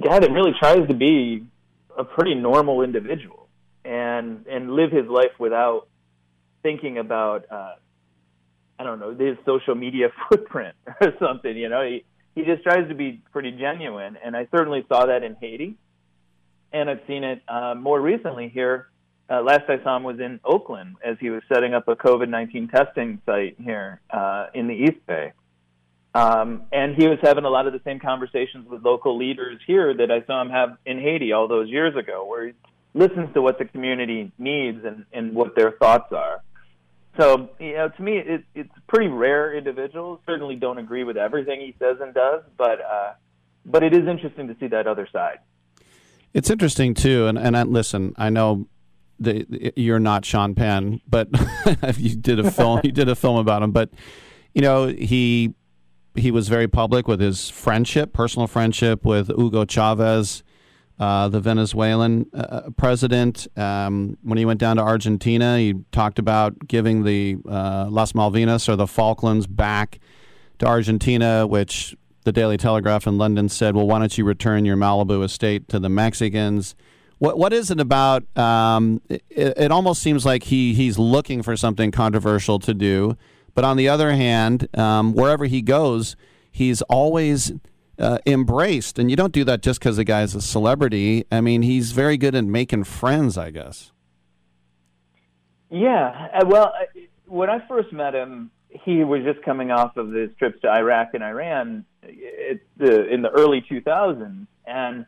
guy 0.00 0.18
that 0.20 0.30
really 0.30 0.52
tries 0.58 0.86
to 0.88 0.94
be 0.94 1.44
a 1.98 2.04
pretty 2.04 2.34
normal 2.34 2.82
individual 2.82 3.48
and 3.84 4.46
and 4.46 4.70
live 4.70 4.92
his 4.92 5.06
life 5.06 5.32
without 5.38 5.88
thinking 6.62 6.98
about 6.98 7.44
uh, 7.50 7.74
I 8.78 8.84
don't 8.84 9.00
know 9.00 9.14
his 9.14 9.36
social 9.44 9.74
media 9.74 10.08
footprint 10.28 10.76
or 11.00 11.12
something. 11.18 11.56
You 11.56 11.68
know, 11.68 11.82
he 11.84 12.04
he 12.34 12.44
just 12.44 12.62
tries 12.62 12.88
to 12.88 12.94
be 12.94 13.20
pretty 13.32 13.50
genuine, 13.52 14.16
and 14.24 14.36
I 14.36 14.46
certainly 14.50 14.84
saw 14.88 15.06
that 15.06 15.24
in 15.24 15.36
Haiti, 15.40 15.76
and 16.72 16.88
I've 16.88 17.00
seen 17.06 17.24
it 17.24 17.42
uh, 17.48 17.74
more 17.74 18.00
recently 18.00 18.48
here. 18.48 18.88
Uh, 19.30 19.42
last 19.42 19.64
I 19.68 19.82
saw 19.82 19.96
him 19.96 20.04
was 20.04 20.20
in 20.20 20.40
Oakland 20.44 20.96
as 21.04 21.16
he 21.20 21.28
was 21.28 21.42
setting 21.52 21.74
up 21.74 21.88
a 21.88 21.96
COVID 21.96 22.28
nineteen 22.28 22.68
testing 22.68 23.20
site 23.26 23.56
here 23.58 24.00
uh, 24.10 24.46
in 24.54 24.68
the 24.68 24.74
East 24.74 25.04
Bay. 25.06 25.32
Um, 26.18 26.62
and 26.72 26.96
he 26.96 27.06
was 27.06 27.18
having 27.22 27.44
a 27.44 27.48
lot 27.48 27.68
of 27.68 27.72
the 27.72 27.80
same 27.84 28.00
conversations 28.00 28.68
with 28.68 28.84
local 28.84 29.16
leaders 29.16 29.60
here 29.68 29.94
that 29.94 30.10
I 30.10 30.24
saw 30.26 30.42
him 30.42 30.50
have 30.50 30.76
in 30.84 30.98
Haiti 30.98 31.32
all 31.32 31.46
those 31.46 31.68
years 31.68 31.94
ago, 31.94 32.26
where 32.26 32.48
he 32.48 32.52
listens 32.92 33.32
to 33.34 33.42
what 33.42 33.58
the 33.58 33.66
community 33.66 34.32
needs 34.36 34.84
and, 34.84 35.04
and 35.12 35.32
what 35.32 35.54
their 35.54 35.70
thoughts 35.70 36.12
are. 36.12 36.42
So, 37.20 37.50
you 37.60 37.74
know, 37.74 37.88
to 37.90 38.02
me, 38.02 38.18
it, 38.18 38.44
it's 38.52 38.72
pretty 38.88 39.06
rare 39.06 39.56
individuals. 39.56 40.18
Certainly 40.26 40.56
don't 40.56 40.78
agree 40.78 41.04
with 41.04 41.16
everything 41.16 41.60
he 41.60 41.76
says 41.78 41.98
and 42.00 42.12
does, 42.12 42.42
but 42.56 42.80
uh, 42.80 43.12
but 43.64 43.84
it 43.84 43.94
is 43.94 44.08
interesting 44.08 44.48
to 44.48 44.56
see 44.58 44.66
that 44.68 44.88
other 44.88 45.08
side. 45.12 45.38
It's 46.34 46.50
interesting 46.50 46.94
too, 46.94 47.28
and 47.28 47.38
and 47.38 47.56
I, 47.56 47.62
listen, 47.62 48.12
I 48.16 48.30
know 48.30 48.66
that 49.20 49.78
you're 49.78 50.00
not 50.00 50.24
Sean 50.24 50.56
Penn, 50.56 51.00
but 51.08 51.28
you 51.96 52.16
did 52.16 52.40
a 52.40 52.50
film. 52.50 52.80
you 52.84 52.92
did 52.92 53.08
a 53.08 53.16
film 53.16 53.36
about 53.36 53.62
him, 53.62 53.70
but 53.70 53.90
you 54.54 54.62
know 54.62 54.86
he 54.86 55.54
he 56.18 56.30
was 56.30 56.48
very 56.48 56.68
public 56.68 57.08
with 57.08 57.20
his 57.20 57.50
friendship, 57.50 58.12
personal 58.12 58.46
friendship 58.46 59.04
with 59.04 59.28
Hugo 59.28 59.64
Chavez, 59.64 60.42
uh, 60.98 61.28
the 61.28 61.40
Venezuelan 61.40 62.26
uh, 62.34 62.70
president. 62.76 63.46
Um, 63.56 64.18
when 64.22 64.38
he 64.38 64.44
went 64.44 64.60
down 64.60 64.76
to 64.76 64.82
Argentina, 64.82 65.58
he 65.58 65.74
talked 65.92 66.18
about 66.18 66.66
giving 66.66 67.04
the 67.04 67.36
uh, 67.48 67.86
Las 67.88 68.12
Malvinas 68.12 68.68
or 68.68 68.76
the 68.76 68.86
Falklands 68.86 69.46
back 69.46 70.00
to 70.58 70.66
Argentina, 70.66 71.46
which 71.46 71.96
the 72.24 72.32
Daily 72.32 72.56
Telegraph 72.56 73.06
in 73.06 73.16
London 73.16 73.48
said, 73.48 73.74
"Well, 73.74 73.86
why 73.86 74.00
don't 74.00 74.16
you 74.18 74.24
return 74.24 74.64
your 74.64 74.76
Malibu 74.76 75.24
estate 75.24 75.68
to 75.68 75.78
the 75.78 75.88
Mexicans?" 75.88 76.74
What 77.18 77.38
what 77.38 77.52
is 77.52 77.70
it 77.70 77.80
about? 77.80 78.24
Um, 78.36 79.00
it, 79.08 79.22
it 79.30 79.72
almost 79.72 80.02
seems 80.02 80.26
like 80.26 80.44
he 80.44 80.74
he's 80.74 80.98
looking 80.98 81.42
for 81.42 81.56
something 81.56 81.90
controversial 81.90 82.58
to 82.60 82.74
do. 82.74 83.16
But 83.58 83.64
on 83.64 83.76
the 83.76 83.88
other 83.88 84.12
hand, 84.12 84.68
um, 84.78 85.14
wherever 85.14 85.46
he 85.46 85.62
goes, 85.62 86.14
he's 86.48 86.80
always 86.82 87.50
uh, 87.98 88.18
embraced. 88.24 89.00
And 89.00 89.10
you 89.10 89.16
don't 89.16 89.32
do 89.32 89.42
that 89.46 89.62
just 89.62 89.80
because 89.80 89.96
the 89.96 90.04
guy's 90.04 90.32
a 90.36 90.40
celebrity. 90.40 91.24
I 91.32 91.40
mean, 91.40 91.62
he's 91.62 91.90
very 91.90 92.16
good 92.16 92.36
at 92.36 92.44
making 92.44 92.84
friends, 92.84 93.36
I 93.36 93.50
guess. 93.50 93.90
Yeah. 95.70 96.28
Uh, 96.32 96.46
well, 96.46 96.72
when 97.26 97.50
I 97.50 97.58
first 97.66 97.92
met 97.92 98.14
him, 98.14 98.52
he 98.68 99.02
was 99.02 99.24
just 99.24 99.42
coming 99.44 99.72
off 99.72 99.96
of 99.96 100.12
his 100.12 100.30
trips 100.38 100.60
to 100.62 100.70
Iraq 100.70 101.14
and 101.14 101.24
Iran 101.24 101.84
in 102.04 102.60
the 102.78 103.30
early 103.34 103.66
2000s. 103.68 104.46
And 104.68 105.04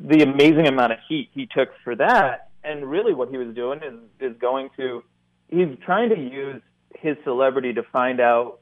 the 0.00 0.22
amazing 0.22 0.66
amount 0.66 0.92
of 0.92 0.98
heat 1.06 1.28
he 1.34 1.44
took 1.44 1.68
for 1.84 1.94
that. 1.94 2.48
And 2.64 2.90
really, 2.90 3.12
what 3.12 3.28
he 3.28 3.36
was 3.36 3.54
doing 3.54 3.80
is, 3.82 3.98
is 4.18 4.34
going 4.38 4.70
to, 4.78 5.04
he's 5.50 5.76
trying 5.84 6.08
to 6.08 6.18
use 6.18 6.62
his 7.00 7.16
celebrity 7.24 7.72
to 7.74 7.82
find 7.82 8.20
out 8.20 8.60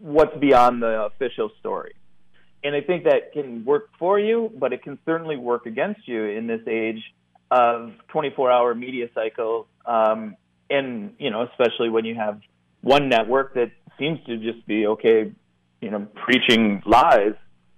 what's 0.00 0.36
beyond 0.38 0.82
the 0.82 1.04
official 1.04 1.50
story. 1.60 1.94
And 2.62 2.74
I 2.74 2.80
think 2.80 3.04
that 3.04 3.32
can 3.32 3.64
work 3.64 3.90
for 3.98 4.18
you, 4.18 4.50
but 4.58 4.72
it 4.72 4.82
can 4.82 4.98
certainly 5.04 5.36
work 5.36 5.66
against 5.66 6.06
you 6.08 6.24
in 6.24 6.46
this 6.46 6.62
age 6.66 7.02
of 7.50 7.92
24-hour 8.12 8.74
media 8.74 9.08
cycle. 9.14 9.68
um, 9.86 10.36
and 10.68 11.14
you 11.18 11.30
know, 11.30 11.42
especially 11.42 11.90
when 11.90 12.04
you 12.04 12.14
have 12.14 12.40
one 12.80 13.08
network 13.08 13.54
that 13.54 13.70
seems 13.98 14.18
to 14.26 14.36
just 14.36 14.66
be 14.66 14.86
okay, 14.86 15.32
you 15.80 15.90
know, 15.90 16.06
preaching 16.24 16.82
lies 16.84 17.34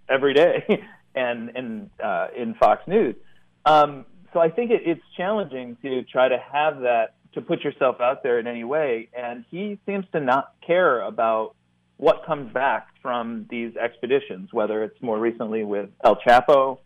every 0.08 0.34
day, 0.34 0.64
and 1.14 1.50
and 1.54 1.90
uh, 2.02 2.28
in 2.36 2.54
Fox 2.54 2.82
News. 2.86 3.14
Um, 3.64 4.06
so 4.32 4.40
I 4.40 4.50
think 4.50 4.70
it, 4.70 4.82
it's 4.84 5.02
challenging 5.16 5.76
to 5.82 6.02
try 6.04 6.28
to 6.28 6.38
have 6.38 6.80
that 6.80 7.14
to 7.34 7.40
put 7.40 7.62
yourself 7.62 8.00
out 8.00 8.22
there 8.22 8.38
in 8.38 8.46
any 8.46 8.64
way. 8.64 9.08
And 9.16 9.44
he 9.50 9.78
seems 9.86 10.04
to 10.12 10.20
not 10.20 10.54
care 10.66 11.00
about 11.00 11.54
what 11.96 12.24
comes 12.24 12.52
back 12.52 12.88
from 13.02 13.46
these 13.50 13.76
expeditions, 13.76 14.50
whether 14.52 14.84
it's 14.84 15.00
more 15.02 15.18
recently 15.18 15.64
with 15.64 15.90
El 16.04 16.16
Chapo 16.16 16.78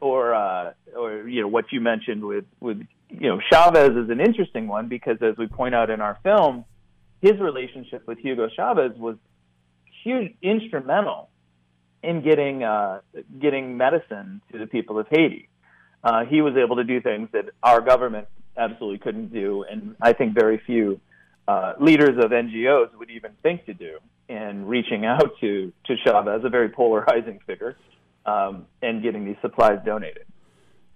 or 0.00 0.34
uh, 0.34 0.72
or 0.96 1.28
you 1.28 1.42
know 1.42 1.48
what 1.48 1.66
you 1.70 1.80
mentioned 1.80 2.24
with 2.24 2.44
with 2.60 2.80
you 3.10 3.28
know 3.28 3.40
Chavez 3.52 3.90
is 3.90 4.10
an 4.10 4.20
interesting 4.20 4.66
one 4.66 4.88
because 4.88 5.18
as 5.22 5.36
we 5.36 5.46
point 5.46 5.74
out 5.74 5.90
in 5.90 6.00
our 6.00 6.18
film, 6.22 6.64
his 7.20 7.38
relationship 7.38 8.06
with 8.06 8.18
Hugo 8.18 8.48
Chavez 8.48 8.96
was 8.96 9.16
huge 10.02 10.34
instrumental 10.42 11.28
in 12.02 12.22
getting 12.22 12.62
uh, 12.62 13.00
getting 13.40 13.76
medicine 13.76 14.40
to 14.52 14.58
the 14.58 14.66
people 14.66 14.98
of 14.98 15.06
Haiti. 15.10 15.48
Uh, 16.02 16.24
he 16.24 16.40
was 16.40 16.54
able 16.56 16.76
to 16.76 16.84
do 16.84 17.00
things 17.00 17.28
that 17.32 17.46
our 17.62 17.80
government 17.80 18.28
absolutely 18.56 18.98
couldn't 18.98 19.32
do, 19.32 19.64
and 19.70 19.96
I 20.00 20.12
think 20.12 20.34
very 20.34 20.60
few 20.66 21.00
uh, 21.48 21.74
leaders 21.80 22.16
of 22.22 22.30
NGOs 22.30 22.94
would 22.98 23.10
even 23.10 23.32
think 23.42 23.66
to 23.66 23.74
do 23.74 23.98
in 24.28 24.66
reaching 24.66 25.04
out 25.04 25.30
to 25.40 25.72
to 25.86 25.96
Chavez, 26.04 26.42
a 26.44 26.48
very 26.48 26.68
polarizing 26.68 27.40
figure, 27.46 27.76
um, 28.24 28.66
and 28.82 29.02
getting 29.02 29.24
these 29.24 29.36
supplies 29.40 29.78
donated. 29.84 30.24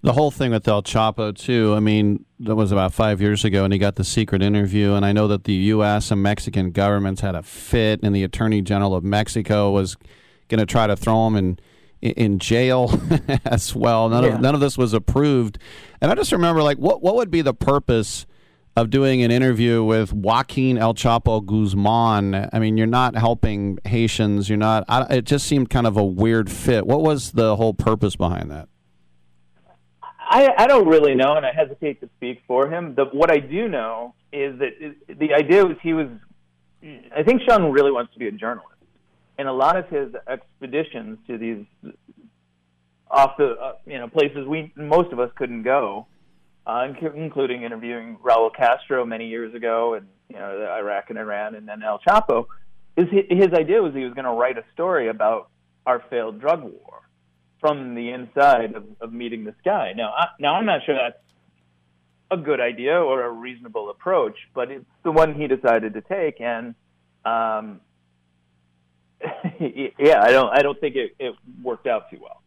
The 0.02 0.14
whole 0.14 0.30
thing 0.30 0.50
with 0.50 0.66
El 0.66 0.82
Chapo, 0.82 1.36
too. 1.36 1.74
I 1.74 1.80
mean, 1.80 2.24
that 2.38 2.56
was 2.56 2.72
about 2.72 2.94
five 2.94 3.20
years 3.20 3.44
ago, 3.44 3.64
and 3.64 3.72
he 3.72 3.78
got 3.78 3.96
the 3.96 4.04
secret 4.04 4.42
interview. 4.42 4.94
And 4.94 5.04
I 5.04 5.12
know 5.12 5.28
that 5.28 5.44
the 5.44 5.52
U.S. 5.52 6.10
and 6.10 6.22
Mexican 6.22 6.70
governments 6.70 7.20
had 7.20 7.34
a 7.34 7.42
fit, 7.42 8.00
and 8.02 8.16
the 8.16 8.24
Attorney 8.24 8.62
General 8.62 8.94
of 8.94 9.04
Mexico 9.04 9.70
was 9.70 9.98
going 10.48 10.58
to 10.58 10.64
try 10.64 10.86
to 10.86 10.96
throw 10.96 11.26
him 11.26 11.36
in 11.36 11.58
in 12.02 12.38
jail 12.38 13.00
as 13.44 13.74
well. 13.74 14.08
None 14.08 14.24
yeah. 14.24 14.34
of 14.34 14.40
none 14.40 14.54
of 14.54 14.60
this 14.60 14.78
was 14.78 14.92
approved. 14.92 15.58
And 16.00 16.10
I 16.10 16.14
just 16.14 16.32
remember, 16.32 16.62
like, 16.62 16.78
what 16.78 17.02
what 17.02 17.16
would 17.16 17.30
be 17.30 17.42
the 17.42 17.54
purpose 17.54 18.26
of 18.76 18.88
doing 18.88 19.22
an 19.22 19.30
interview 19.30 19.82
with 19.82 20.12
Joaquin 20.12 20.78
El 20.78 20.94
Chapo 20.94 21.44
Guzman? 21.44 22.48
I 22.52 22.58
mean, 22.58 22.76
you're 22.76 22.86
not 22.86 23.16
helping 23.16 23.78
Haitians. 23.84 24.48
You're 24.48 24.58
not. 24.58 24.84
I, 24.88 25.16
it 25.16 25.24
just 25.24 25.46
seemed 25.46 25.70
kind 25.70 25.86
of 25.86 25.96
a 25.96 26.04
weird 26.04 26.50
fit. 26.50 26.86
What 26.86 27.02
was 27.02 27.32
the 27.32 27.56
whole 27.56 27.74
purpose 27.74 28.16
behind 28.16 28.50
that? 28.50 28.68
I, 30.32 30.48
I 30.58 30.66
don't 30.68 30.86
really 30.86 31.16
know, 31.16 31.34
and 31.34 31.44
I 31.44 31.52
hesitate 31.52 32.00
to 32.02 32.08
speak 32.16 32.40
for 32.46 32.70
him. 32.70 32.94
The, 32.94 33.06
what 33.06 33.32
I 33.32 33.38
do 33.38 33.68
know 33.68 34.14
is 34.32 34.60
that 34.60 34.70
it, 34.78 35.18
the 35.18 35.34
idea 35.34 35.66
was 35.66 35.76
he 35.82 35.92
was. 35.92 36.06
I 37.14 37.24
think 37.24 37.42
Sean 37.46 37.72
really 37.72 37.90
wants 37.90 38.12
to 38.14 38.18
be 38.18 38.26
a 38.28 38.30
journalist 38.30 38.79
and 39.40 39.48
a 39.48 39.52
lot 39.52 39.76
of 39.76 39.88
his 39.88 40.14
expeditions 40.28 41.18
to 41.26 41.38
these 41.38 41.64
off 43.10 43.38
the 43.38 43.56
uh, 43.60 43.72
you 43.86 43.98
know 43.98 44.06
places 44.06 44.46
we 44.46 44.70
most 44.76 45.12
of 45.12 45.18
us 45.18 45.30
couldn't 45.34 45.62
go, 45.62 46.06
uh, 46.66 46.86
including 47.16 47.62
interviewing 47.62 48.18
Raul 48.22 48.54
Castro 48.54 49.06
many 49.06 49.28
years 49.28 49.54
ago, 49.54 49.94
and 49.94 50.06
you 50.28 50.36
know 50.36 50.76
Iraq 50.78 51.08
and 51.08 51.18
Iran, 51.18 51.54
and 51.54 51.66
then 51.66 51.82
El 51.82 52.00
Chapo. 52.06 52.46
His 52.96 53.06
his 53.30 53.48
idea 53.54 53.80
was 53.82 53.94
he 53.94 54.04
was 54.04 54.12
going 54.12 54.26
to 54.26 54.32
write 54.32 54.58
a 54.58 54.64
story 54.74 55.08
about 55.08 55.48
our 55.86 56.04
failed 56.10 56.38
drug 56.38 56.62
war 56.62 57.00
from 57.60 57.94
the 57.94 58.10
inside 58.10 58.74
of, 58.74 58.84
of 59.00 59.12
meeting 59.12 59.44
this 59.44 59.54
guy. 59.64 59.92
Now, 59.94 60.12
I, 60.16 60.26
now 60.38 60.54
I'm 60.54 60.66
not 60.66 60.80
sure 60.84 60.94
that's 60.94 61.22
a 62.30 62.36
good 62.36 62.60
idea 62.60 62.94
or 62.94 63.22
a 63.22 63.30
reasonable 63.30 63.90
approach, 63.90 64.36
but 64.54 64.70
it's 64.70 64.84
the 65.02 65.10
one 65.10 65.34
he 65.34 65.46
decided 65.46 65.94
to 65.94 66.02
take, 66.02 66.40
and 66.40 66.74
um, 67.24 67.80
yeah, 69.98 70.22
I 70.22 70.30
don't 70.30 70.50
I 70.50 70.62
don't 70.62 70.78
think 70.80 70.96
it, 70.96 71.14
it 71.18 71.34
worked 71.62 71.86
out 71.86 72.10
too 72.10 72.18
well. 72.20 72.42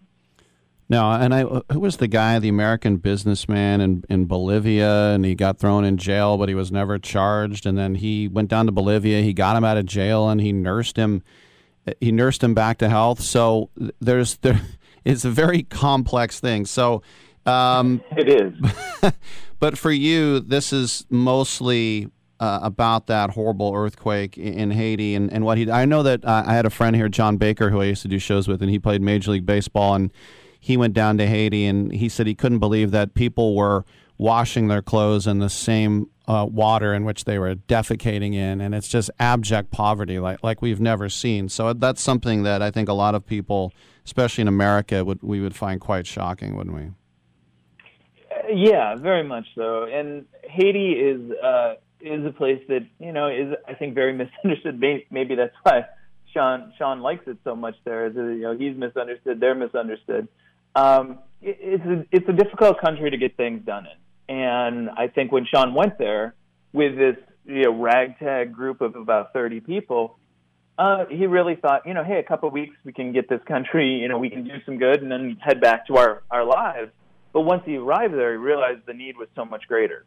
No, 0.90 1.12
and 1.12 1.34
I 1.34 1.44
who 1.44 1.80
was 1.80 1.98
the 1.98 2.08
guy, 2.08 2.38
the 2.40 2.50
American 2.50 2.98
businessman 2.98 3.82
in 3.82 4.04
in 4.10 4.26
Bolivia, 4.26 5.14
and 5.14 5.24
he 5.26 5.34
got 5.36 5.58
thrown 5.58 5.86
in 5.86 5.98
jail, 5.98 6.38
but 6.38 6.50
he 6.50 6.56
was 6.56 6.72
never 6.72 7.00
charged. 7.00 7.66
And 7.66 7.78
then 7.78 7.96
he 7.96 8.28
went 8.28 8.50
down 8.50 8.66
to 8.66 8.72
Bolivia. 8.72 9.22
He 9.22 9.34
got 9.34 9.56
him 9.56 9.64
out 9.64 9.78
of 9.78 9.86
jail, 9.86 10.30
and 10.30 10.42
he 10.42 10.52
nursed 10.52 10.98
him. 10.98 11.24
He 12.00 12.12
nursed 12.12 12.44
him 12.44 12.54
back 12.54 12.78
to 12.80 12.90
health. 12.90 13.22
So 13.22 13.70
there's 14.00 14.38
there. 14.38 14.62
it's 15.06 15.26
a 15.26 15.30
very 15.30 15.64
complex 15.64 16.40
thing. 16.40 16.66
So 16.66 17.02
um, 17.46 18.02
it 18.12 18.30
is. 18.30 19.14
but 19.60 19.78
for 19.78 19.92
you, 19.92 20.40
this 20.40 20.74
is 20.74 21.06
mostly 21.10 22.10
uh, 22.44 22.60
about 22.62 23.08
that 23.08 23.30
horrible 23.30 23.72
earthquake 23.74 24.38
in, 24.38 24.54
in 24.54 24.72
Haiti 24.72 25.16
and, 25.16 25.32
and 25.32 25.46
what 25.46 25.58
he. 25.58 25.72
I 25.72 25.86
know 25.86 26.04
that 26.04 26.26
uh, 26.26 26.44
I 26.46 26.54
had 26.54 26.66
a 26.66 26.70
friend 26.70 26.94
here, 26.94 27.08
John 27.08 27.38
Baker, 27.38 27.70
who 27.70 27.80
I 27.80 27.86
used 27.86 28.02
to 28.02 28.10
do 28.10 28.20
shows 28.20 28.50
with, 28.50 28.62
and 28.62 28.70
he 28.70 28.80
played 28.80 29.02
Major 29.02 29.32
League 29.32 29.46
Baseball, 29.46 29.96
and 29.96 30.12
he 30.60 30.76
went 30.76 30.94
down 30.94 31.18
to 31.20 31.26
Haiti, 31.26 31.66
and 31.66 31.94
he 31.94 32.10
said 32.10 32.28
he 32.28 32.36
couldn't 32.36 32.60
believe 32.60 32.92
that 32.92 33.14
people 33.14 33.56
were 33.56 33.86
washing 34.18 34.68
their 34.68 34.82
clothes 34.82 35.26
in 35.26 35.40
the 35.40 35.50
same 35.50 36.10
uh, 36.28 36.46
water 36.50 36.94
in 36.94 37.06
which 37.06 37.24
they 37.24 37.40
were 37.40 37.56
defecating 37.56 38.34
in, 38.34 38.60
and 38.60 38.76
it's 38.76 38.90
just 38.90 39.10
abject 39.20 39.72
poverty 39.72 40.20
like 40.20 40.44
like 40.44 40.62
we've 40.62 40.82
never 40.82 41.08
seen. 41.08 41.48
So 41.48 41.72
that's 41.72 42.02
something 42.02 42.44
that 42.44 42.62
I 42.62 42.72
think 42.72 42.90
a 42.90 42.94
lot 42.94 43.16
of 43.16 43.26
people, 43.26 43.72
especially 44.04 44.42
in 44.42 44.50
America, 44.50 45.06
would 45.06 45.24
we 45.24 45.40
would 45.40 45.56
find 45.56 45.80
quite 45.80 46.06
shocking, 46.06 46.58
wouldn't 46.58 46.76
we? 46.76 46.90
Yeah, 48.54 48.96
very 48.96 49.24
much 49.24 49.46
so. 49.56 49.84
And 49.86 50.26
Haiti 50.44 50.92
is 50.92 51.32
uh, 51.42 51.76
is 52.04 52.26
a 52.26 52.32
place 52.32 52.62
that 52.68 52.86
you 53.00 53.12
know 53.12 53.28
is 53.28 53.54
I 53.68 53.74
think 53.74 53.96
very 53.96 54.14
misunderstood. 54.44 54.80
Maybe 55.10 55.36
that's 55.36 55.56
why 55.64 55.86
Sean 56.34 56.74
Sean 56.78 57.02
likes 57.02 57.28
it 57.28 57.38
so 57.44 57.56
much. 57.56 57.76
There, 57.86 58.08
is 58.08 58.16
you 58.16 58.42
know 58.42 58.58
he's 58.58 58.76
misunderstood, 58.76 59.40
they're 59.40 59.56
misunderstood. 59.56 60.28
Um, 60.76 61.20
it, 61.42 61.58
it's 61.60 61.86
a 61.86 62.06
it's 62.12 62.30
a 62.30 62.34
difficult 62.34 62.82
country 62.82 63.10
to 63.12 63.18
get 63.18 63.38
things 63.38 63.66
done 63.66 63.86
in, 63.86 64.36
and 64.36 64.90
I 64.90 65.08
think 65.08 65.32
when 65.32 65.46
Sean 65.46 65.74
went 65.74 65.98
there 65.98 66.36
with 66.74 66.98
this 66.98 67.18
you 67.46 67.64
know 67.64 67.82
ragtag 67.82 68.54
group 68.54 68.82
of 68.82 68.96
about 68.96 69.34
thirty 69.34 69.60
people, 69.60 70.20
uh, 70.78 71.06
he 71.10 71.28
really 71.28 71.56
thought, 71.56 71.86
you 71.86 71.94
know, 71.94 72.04
hey, 72.04 72.20
a 72.20 72.24
couple 72.24 72.48
of 72.48 72.54
weeks 72.54 72.76
we 72.84 72.94
can 72.94 73.14
get 73.14 73.30
this 73.30 73.42
country, 73.48 74.00
you 74.00 74.08
know, 74.08 74.18
we 74.18 74.30
can 74.30 74.44
do 74.44 74.56
some 74.66 74.78
good 74.78 75.02
and 75.02 75.12
then 75.12 75.38
head 75.40 75.62
back 75.62 75.88
to 75.88 75.98
our 75.98 76.24
our 76.30 76.46
lives. 76.46 76.92
But 77.32 77.42
once 77.42 77.64
he 77.66 77.78
arrived 77.78 78.14
there, 78.14 78.32
he 78.32 78.38
realized 78.38 78.82
the 78.86 78.94
need 78.94 79.18
was 79.18 79.28
so 79.36 79.46
much 79.46 79.68
greater. 79.68 80.06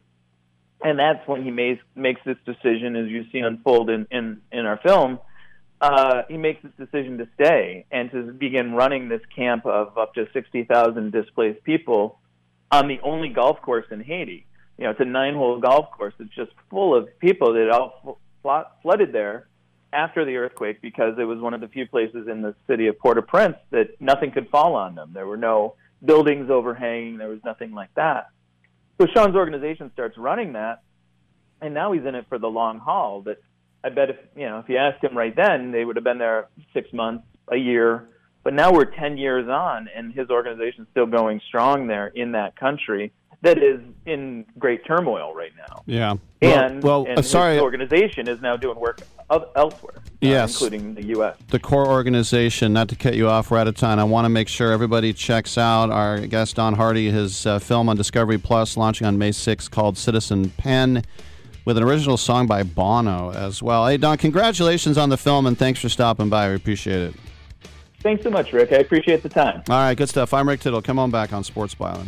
And 0.81 0.99
that's 0.99 1.27
when 1.27 1.43
he 1.43 1.51
makes, 1.51 1.83
makes 1.95 2.21
this 2.25 2.37
decision, 2.45 2.95
as 2.95 3.07
you 3.09 3.25
see 3.31 3.39
unfold 3.39 3.89
in, 3.89 4.07
in, 4.11 4.41
in 4.51 4.65
our 4.65 4.77
film. 4.77 5.19
Uh, 5.79 6.23
he 6.27 6.37
makes 6.37 6.61
this 6.63 6.71
decision 6.77 7.17
to 7.19 7.27
stay 7.35 7.85
and 7.91 8.11
to 8.11 8.31
begin 8.31 8.73
running 8.73 9.09
this 9.09 9.21
camp 9.35 9.65
of 9.65 9.97
up 9.97 10.13
to 10.15 10.27
60,000 10.33 11.11
displaced 11.11 11.63
people 11.63 12.19
on 12.71 12.87
the 12.87 12.99
only 13.01 13.29
golf 13.29 13.61
course 13.61 13.85
in 13.91 14.01
Haiti. 14.01 14.45
You 14.77 14.85
know, 14.85 14.91
it's 14.91 14.99
a 14.99 15.05
nine 15.05 15.35
hole 15.35 15.59
golf 15.59 15.91
course. 15.91 16.13
It's 16.19 16.33
just 16.35 16.51
full 16.69 16.95
of 16.95 17.07
people 17.19 17.53
that 17.53 17.69
all 17.69 18.19
fl- 18.41 18.69
flooded 18.81 19.11
there 19.11 19.47
after 19.93 20.25
the 20.25 20.35
earthquake 20.35 20.81
because 20.81 21.17
it 21.17 21.23
was 21.23 21.39
one 21.39 21.53
of 21.53 21.61
the 21.61 21.67
few 21.67 21.87
places 21.87 22.27
in 22.27 22.41
the 22.41 22.55
city 22.67 22.87
of 22.87 22.99
Port 22.99 23.17
au 23.17 23.21
Prince 23.21 23.55
that 23.71 23.99
nothing 23.99 24.31
could 24.31 24.49
fall 24.49 24.75
on 24.75 24.95
them. 24.95 25.11
There 25.13 25.25
were 25.25 25.37
no 25.37 25.75
buildings 26.03 26.49
overhanging. 26.49 27.17
There 27.17 27.29
was 27.29 27.43
nothing 27.43 27.71
like 27.71 27.93
that. 27.95 28.29
So 28.99 29.07
Sean's 29.13 29.35
organization 29.35 29.91
starts 29.93 30.17
running 30.17 30.53
that, 30.53 30.81
and 31.61 31.73
now 31.73 31.91
he's 31.91 32.05
in 32.05 32.15
it 32.15 32.25
for 32.29 32.39
the 32.39 32.47
long 32.47 32.79
haul. 32.79 33.21
But 33.21 33.41
I 33.83 33.89
bet 33.89 34.09
if 34.09 34.17
you 34.35 34.47
know 34.47 34.59
if 34.59 34.69
you 34.69 34.77
asked 34.77 35.03
him 35.03 35.15
right 35.17 35.35
then, 35.35 35.71
they 35.71 35.85
would 35.85 35.95
have 35.95 36.05
been 36.05 36.17
there 36.17 36.47
six 36.73 36.91
months, 36.93 37.25
a 37.51 37.57
year. 37.57 38.09
But 38.43 38.53
now 38.53 38.71
we're 38.71 38.85
ten 38.85 39.17
years 39.17 39.47
on, 39.49 39.89
and 39.93 40.13
his 40.13 40.29
organization's 40.29 40.87
still 40.91 41.05
going 41.05 41.41
strong 41.47 41.87
there 41.87 42.07
in 42.07 42.31
that 42.31 42.55
country 42.55 43.11
that 43.41 43.57
is 43.57 43.79
in 44.05 44.45
great 44.57 44.85
turmoil 44.85 45.33
right 45.33 45.51
now. 45.69 45.83
Yeah. 45.85 46.15
And, 46.41 46.81
well, 46.81 47.05
and 47.07 47.19
uh, 47.19 47.21
sorry. 47.21 47.53
his 47.53 47.61
organization 47.61 48.27
is 48.27 48.41
now 48.41 48.57
doing 48.57 48.79
work 48.79 49.01
of, 49.29 49.49
elsewhere, 49.55 49.95
uh, 49.97 50.01
Yes. 50.21 50.53
including 50.53 50.93
the 50.95 51.05
U.S. 51.07 51.35
the 51.49 51.59
core 51.59 51.87
organization. 51.87 52.73
Not 52.73 52.89
to 52.89 52.95
cut 52.95 53.15
you 53.15 53.27
off, 53.29 53.51
we're 53.51 53.57
out 53.57 53.67
of 53.67 53.75
time. 53.75 53.99
I 53.99 54.03
want 54.03 54.25
to 54.25 54.29
make 54.29 54.47
sure 54.47 54.71
everybody 54.71 55.13
checks 55.13 55.57
out 55.57 55.89
our 55.89 56.19
guest 56.27 56.55
Don 56.55 56.73
Hardy, 56.75 57.11
his 57.11 57.45
uh, 57.45 57.59
film 57.59 57.89
on 57.89 57.97
Discovery 57.97 58.37
Plus, 58.37 58.77
launching 58.77 59.05
on 59.07 59.17
May 59.17 59.31
6th, 59.31 59.69
called 59.69 59.97
Citizen 59.97 60.49
Penn, 60.51 61.03
with 61.65 61.77
an 61.77 61.83
original 61.83 62.17
song 62.17 62.47
by 62.47 62.63
Bono 62.63 63.31
as 63.33 63.61
well. 63.61 63.85
Hey, 63.87 63.97
Don, 63.97 64.17
congratulations 64.17 64.97
on 64.97 65.09
the 65.09 65.17
film, 65.17 65.45
and 65.45 65.57
thanks 65.57 65.79
for 65.81 65.89
stopping 65.89 66.29
by. 66.29 66.47
We 66.49 66.55
appreciate 66.55 67.01
it. 67.01 67.15
Thanks 68.01 68.23
so 68.23 68.29
much, 68.29 68.53
Rick. 68.53 68.71
I 68.71 68.77
appreciate 68.77 69.23
the 69.23 69.29
time. 69.29 69.63
All 69.69 69.75
right, 69.77 69.95
good 69.97 70.07
stuff. 70.07 70.33
I'm 70.33 70.47
Rick 70.47 70.61
Tittle. 70.61 70.81
Come 70.81 70.99
on 70.99 71.11
back 71.11 71.33
on 71.33 71.43
Sports 71.43 71.75
Byline. 71.75 72.07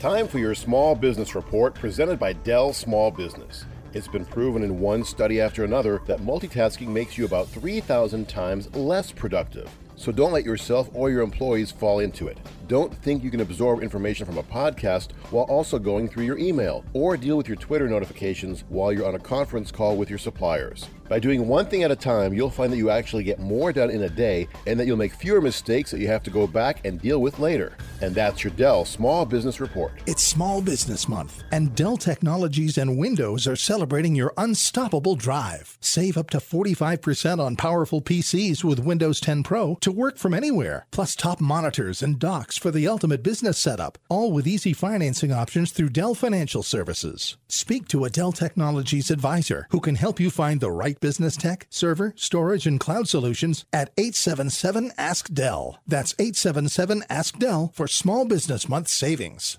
Time 0.00 0.28
for 0.28 0.38
your 0.38 0.54
small 0.54 0.94
business 0.94 1.34
report 1.34 1.74
presented 1.74 2.18
by 2.18 2.34
Dell 2.34 2.74
Small 2.74 3.10
Business. 3.10 3.64
It's 3.94 4.06
been 4.06 4.26
proven 4.26 4.62
in 4.62 4.78
one 4.78 5.02
study 5.02 5.40
after 5.40 5.64
another 5.64 6.02
that 6.06 6.20
multitasking 6.20 6.88
makes 6.88 7.16
you 7.16 7.24
about 7.24 7.48
3,000 7.48 8.28
times 8.28 8.72
less 8.76 9.10
productive. 9.10 9.70
So 9.96 10.12
don't 10.12 10.32
let 10.32 10.44
yourself 10.44 10.90
or 10.92 11.08
your 11.08 11.22
employees 11.22 11.70
fall 11.70 12.00
into 12.00 12.26
it. 12.26 12.36
Don't 12.68 12.92
think 12.92 13.22
you 13.22 13.30
can 13.30 13.40
absorb 13.40 13.80
information 13.80 14.26
from 14.26 14.38
a 14.38 14.42
podcast 14.42 15.12
while 15.30 15.44
also 15.44 15.78
going 15.78 16.08
through 16.08 16.24
your 16.24 16.38
email, 16.38 16.84
or 16.94 17.16
deal 17.16 17.36
with 17.36 17.46
your 17.46 17.56
Twitter 17.56 17.88
notifications 17.88 18.64
while 18.68 18.92
you're 18.92 19.06
on 19.06 19.14
a 19.14 19.20
conference 19.20 19.70
call 19.70 19.96
with 19.96 20.10
your 20.10 20.18
suppliers. 20.18 20.88
By 21.08 21.20
doing 21.20 21.46
one 21.46 21.66
thing 21.66 21.84
at 21.84 21.92
a 21.92 21.96
time, 21.96 22.34
you'll 22.34 22.50
find 22.50 22.72
that 22.72 22.78
you 22.78 22.90
actually 22.90 23.22
get 23.22 23.38
more 23.38 23.72
done 23.72 23.90
in 23.90 24.02
a 24.02 24.08
day 24.08 24.48
and 24.66 24.80
that 24.80 24.88
you'll 24.88 24.96
make 24.96 25.14
fewer 25.14 25.40
mistakes 25.40 25.92
that 25.92 26.00
you 26.00 26.08
have 26.08 26.24
to 26.24 26.30
go 26.30 26.48
back 26.48 26.84
and 26.84 27.00
deal 27.00 27.20
with 27.20 27.38
later. 27.38 27.76
And 28.02 28.12
that's 28.12 28.42
your 28.42 28.52
Dell 28.54 28.84
Small 28.84 29.24
Business 29.24 29.60
Report. 29.60 29.92
It's 30.06 30.24
Small 30.24 30.60
Business 30.60 31.08
Month, 31.08 31.44
and 31.52 31.76
Dell 31.76 31.96
Technologies 31.96 32.76
and 32.76 32.98
Windows 32.98 33.46
are 33.46 33.54
celebrating 33.54 34.16
your 34.16 34.34
unstoppable 34.36 35.14
drive. 35.14 35.78
Save 35.80 36.18
up 36.18 36.30
to 36.30 36.38
45% 36.38 37.38
on 37.38 37.54
powerful 37.54 38.02
PCs 38.02 38.64
with 38.64 38.80
Windows 38.80 39.20
10 39.20 39.44
Pro 39.44 39.76
to 39.76 39.92
work 39.92 40.18
from 40.18 40.34
anywhere, 40.34 40.86
plus 40.90 41.14
top 41.14 41.40
monitors 41.40 42.02
and 42.02 42.18
docks 42.18 42.55
for 42.56 42.70
the 42.70 42.88
ultimate 42.88 43.22
business 43.22 43.58
setup, 43.58 43.98
all 44.08 44.32
with 44.32 44.46
easy 44.46 44.72
financing 44.72 45.32
options 45.32 45.72
through 45.72 45.90
Dell 45.90 46.14
Financial 46.14 46.62
Services. 46.62 47.36
Speak 47.48 47.88
to 47.88 48.04
a 48.04 48.10
Dell 48.10 48.32
Technologies 48.32 49.10
advisor 49.10 49.66
who 49.70 49.80
can 49.80 49.96
help 49.96 50.20
you 50.20 50.30
find 50.30 50.60
the 50.60 50.70
right 50.70 50.98
business 51.00 51.36
tech, 51.36 51.66
server, 51.70 52.14
storage, 52.16 52.66
and 52.66 52.80
cloud 52.80 53.08
solutions 53.08 53.64
at 53.72 53.90
877 53.96 54.92
Ask 54.96 55.32
Dell. 55.32 55.78
That's 55.86 56.14
877 56.18 57.04
Ask 57.10 57.38
Dell 57.38 57.72
for 57.74 57.86
Small 57.86 58.24
Business 58.24 58.68
Month 58.68 58.88
savings. 58.88 59.58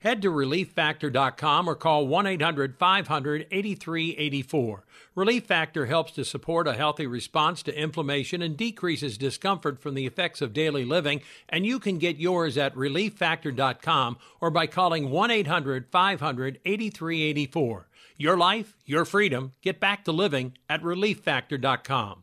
Head 0.00 0.22
to 0.22 0.30
relieffactor.com 0.30 1.68
or 1.68 1.74
call 1.74 2.06
1 2.06 2.26
800 2.26 2.76
500 2.76 3.46
8384. 3.50 4.84
Relief 5.16 5.44
Factor 5.44 5.86
helps 5.86 6.12
to 6.12 6.24
support 6.24 6.68
a 6.68 6.74
healthy 6.74 7.06
response 7.06 7.64
to 7.64 7.76
inflammation 7.76 8.40
and 8.40 8.56
decreases 8.56 9.18
discomfort 9.18 9.80
from 9.80 9.94
the 9.94 10.06
effects 10.06 10.40
of 10.40 10.52
daily 10.52 10.84
living, 10.84 11.20
and 11.48 11.66
you 11.66 11.80
can 11.80 11.98
get 11.98 12.18
yours 12.18 12.56
at 12.56 12.74
relieffactor.com 12.76 14.18
or 14.40 14.50
by 14.50 14.68
calling 14.68 15.10
1 15.10 15.30
800 15.32 15.86
500 15.90 16.60
8384. 16.64 17.88
Your 18.16 18.36
life, 18.36 18.76
your 18.84 19.04
freedom. 19.04 19.52
Get 19.62 19.80
back 19.80 20.04
to 20.04 20.12
living 20.12 20.56
at 20.68 20.82
relieffactor.com. 20.82 22.22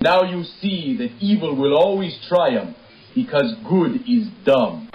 Now 0.00 0.22
you 0.24 0.44
see 0.60 0.96
that 0.98 1.16
evil 1.20 1.56
will 1.56 1.74
always 1.74 2.18
triumph 2.28 2.76
because 3.14 3.54
good 3.66 4.02
is 4.06 4.28
dumb. 4.44 4.90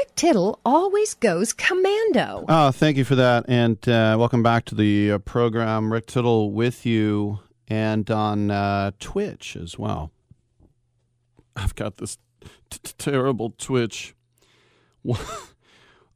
Rick 0.00 0.14
Tittle 0.14 0.58
always 0.64 1.12
goes 1.12 1.52
commando. 1.52 2.46
Oh, 2.48 2.70
thank 2.70 2.96
you 2.96 3.04
for 3.04 3.16
that. 3.16 3.44
And 3.48 3.76
uh, 3.86 4.16
welcome 4.18 4.42
back 4.42 4.64
to 4.66 4.74
the 4.74 5.12
uh, 5.12 5.18
program. 5.18 5.92
Rick 5.92 6.06
Tittle 6.06 6.52
with 6.52 6.86
you 6.86 7.40
and 7.68 8.10
on 8.10 8.50
uh, 8.50 8.92
Twitch 8.98 9.56
as 9.56 9.78
well. 9.78 10.10
I've 11.54 11.74
got 11.74 11.98
this 11.98 12.16
t- 12.70 12.78
t- 12.82 12.92
terrible 12.96 13.50
Twitch. 13.58 14.14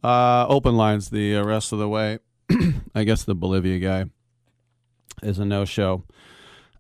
uh, 0.03 0.47
open 0.49 0.79
lines 0.79 1.11
the 1.11 1.37
uh, 1.37 1.45
rest 1.45 1.71
of 1.71 1.79
the 1.79 1.89
way. 1.89 2.21
I 2.95 3.05
guess 3.05 3.25
the 3.25 3.35
Bolivia 3.35 3.79
guy 3.81 4.07
is 5.23 5.39
a 5.39 5.45
no 5.45 5.67
show. 5.67 6.05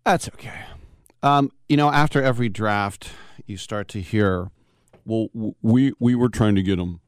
That's 0.06 0.26
okay. 0.28 0.62
Um, 1.22 1.52
you 1.68 1.76
know, 1.76 1.90
after 1.90 2.22
every 2.22 2.48
draft, 2.48 3.10
you 3.44 3.59
start 3.59 3.89
to 3.89 4.01
hear, 4.01 4.51
well, 5.05 5.55
we, 5.62 5.93
we 5.98 6.14
were 6.14 6.28
trying 6.28 6.55
to 6.55 6.62
get 6.62 6.78
him. 6.78 7.01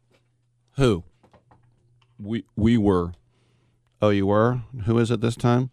Who? 0.77 1.05
We 2.19 2.45
we 2.57 2.79
were. 2.79 3.13
Oh, 4.01 4.11
you 4.11 4.27
were. 4.27 4.63
Who 4.85 4.99
is 4.99 5.11
it 5.11 5.21
this 5.21 5.37
time? 5.37 5.71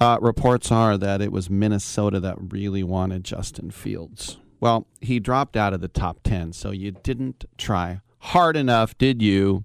Uh, 0.00 0.18
reports 0.20 0.70
are 0.70 0.96
that 0.96 1.20
it 1.20 1.32
was 1.32 1.50
Minnesota 1.50 2.20
that 2.20 2.36
really 2.52 2.82
wanted 2.82 3.24
Justin 3.24 3.70
Fields. 3.70 4.38
Well, 4.60 4.86
he 5.00 5.20
dropped 5.20 5.56
out 5.56 5.72
of 5.72 5.80
the 5.80 5.88
top 5.88 6.20
ten, 6.22 6.52
so 6.52 6.70
you 6.70 6.90
didn't 6.90 7.44
try 7.56 8.00
hard 8.18 8.56
enough, 8.56 8.96
did 8.98 9.22
you? 9.22 9.64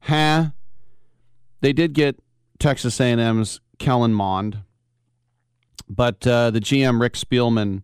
Huh? 0.00 0.50
They 1.60 1.72
did 1.72 1.92
get 1.92 2.18
Texas 2.58 3.00
A&M's 3.00 3.60
Kellen 3.78 4.14
Mond, 4.14 4.58
but 5.88 6.26
uh, 6.26 6.50
the 6.50 6.60
GM 6.60 7.00
Rick 7.00 7.14
Spielman 7.14 7.82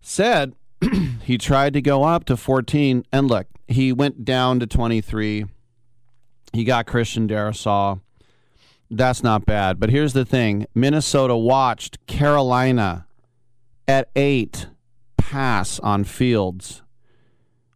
said 0.00 0.54
he 1.22 1.38
tried 1.38 1.72
to 1.74 1.82
go 1.82 2.04
up 2.04 2.24
to 2.24 2.36
14, 2.36 3.04
and 3.12 3.28
look, 3.28 3.46
he 3.68 3.92
went 3.92 4.24
down 4.24 4.60
to 4.60 4.66
23. 4.66 5.46
He 6.52 6.64
got 6.64 6.86
Christian 6.86 7.28
Darrisaw. 7.28 8.00
That's 8.90 9.22
not 9.22 9.46
bad. 9.46 9.80
But 9.80 9.90
here's 9.90 10.12
the 10.12 10.24
thing 10.24 10.66
Minnesota 10.74 11.36
watched 11.36 12.06
Carolina 12.06 13.06
at 13.88 14.10
eight 14.14 14.66
pass 15.16 15.80
on 15.80 16.04
Fields. 16.04 16.82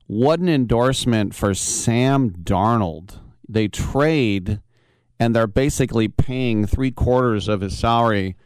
What 0.07 0.41
an 0.41 0.49
endorsement 0.49 1.35
for 1.35 1.55
Sam 1.55 2.31
Darnold. 2.31 3.19
They 3.49 3.67
trade, 3.67 4.61
and 5.19 5.35
they're 5.35 5.47
basically 5.47 6.09
paying 6.09 6.67
three 6.67 6.91
quarters 6.91 7.49
of 7.49 7.61
his 7.61 7.77
salary 7.77 8.37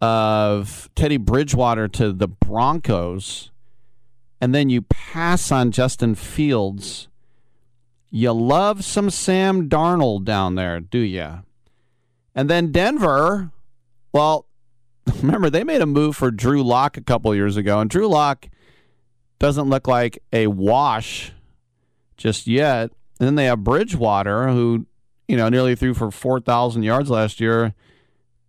of 0.00 0.88
Teddy 0.96 1.16
Bridgewater 1.16 1.86
to 1.88 2.12
the 2.12 2.28
Broncos 2.28 3.50
and 4.44 4.54
then 4.54 4.68
you 4.68 4.82
pass 4.82 5.50
on 5.50 5.70
Justin 5.70 6.14
Fields. 6.14 7.08
You 8.10 8.30
love 8.34 8.84
some 8.84 9.08
Sam 9.08 9.70
Darnold 9.70 10.26
down 10.26 10.54
there, 10.54 10.80
do 10.80 10.98
you? 10.98 11.38
And 12.34 12.50
then 12.50 12.70
Denver, 12.70 13.52
well, 14.12 14.44
remember 15.22 15.48
they 15.48 15.64
made 15.64 15.80
a 15.80 15.86
move 15.86 16.14
for 16.14 16.30
Drew 16.30 16.62
Lock 16.62 16.98
a 16.98 17.00
couple 17.00 17.34
years 17.34 17.56
ago, 17.56 17.80
and 17.80 17.88
Drew 17.88 18.06
Lock 18.06 18.50
doesn't 19.38 19.70
look 19.70 19.88
like 19.88 20.22
a 20.30 20.48
wash 20.48 21.32
just 22.18 22.46
yet. 22.46 22.90
And 23.18 23.26
then 23.26 23.36
they 23.36 23.46
have 23.46 23.64
Bridgewater, 23.64 24.48
who 24.48 24.84
you 25.26 25.38
know 25.38 25.48
nearly 25.48 25.74
threw 25.74 25.94
for 25.94 26.10
four 26.10 26.38
thousand 26.38 26.82
yards 26.82 27.08
last 27.08 27.40
year. 27.40 27.72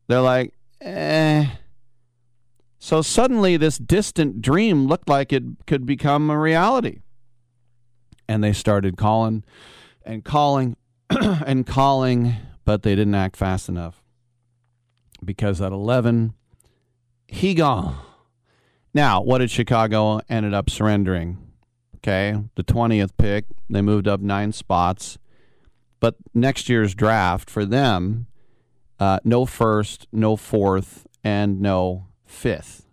They're 0.08 0.20
like, 0.20 0.54
eh. 0.82 1.46
So 2.80 3.02
suddenly, 3.02 3.58
this 3.58 3.78
distant 3.78 4.42
dream 4.42 4.88
looked 4.88 5.10
like 5.10 5.34
it 5.34 5.44
could 5.66 5.86
become 5.86 6.30
a 6.30 6.40
reality. 6.40 7.00
And 8.28 8.44
they 8.44 8.54
started 8.54 8.98
calling 8.98 9.44
and 10.04 10.24
calling 10.24 10.76
and 11.10 11.66
calling, 11.66 12.36
but 12.64 12.84
they 12.84 12.96
didn't 12.96 13.16
act 13.16 13.38
fast 13.38 13.70
enough. 13.70 14.02
Because 15.24 15.62
at 15.62 15.72
11, 15.72 16.34
he 17.28 17.54
gone. 17.54 17.98
Now, 18.94 19.22
what 19.22 19.40
did 19.40 19.52
Chicago 19.52 20.22
ended 20.30 20.54
up 20.54 20.70
surrendering? 20.70 21.38
Okay, 21.98 22.40
the 22.56 22.64
20th 22.64 23.12
pick, 23.18 23.46
they 23.70 23.82
moved 23.82 24.08
up 24.08 24.22
nine 24.22 24.52
spots. 24.52 25.18
But 26.00 26.16
next 26.34 26.70
year's 26.70 26.94
draft 26.94 27.50
for 27.50 27.66
them, 27.66 28.28
uh, 29.00 29.20
no 29.24 29.46
first, 29.46 30.08
no 30.12 30.36
fourth, 30.36 31.08
and 31.24 31.60
no 31.60 32.08
fifth 32.36 32.86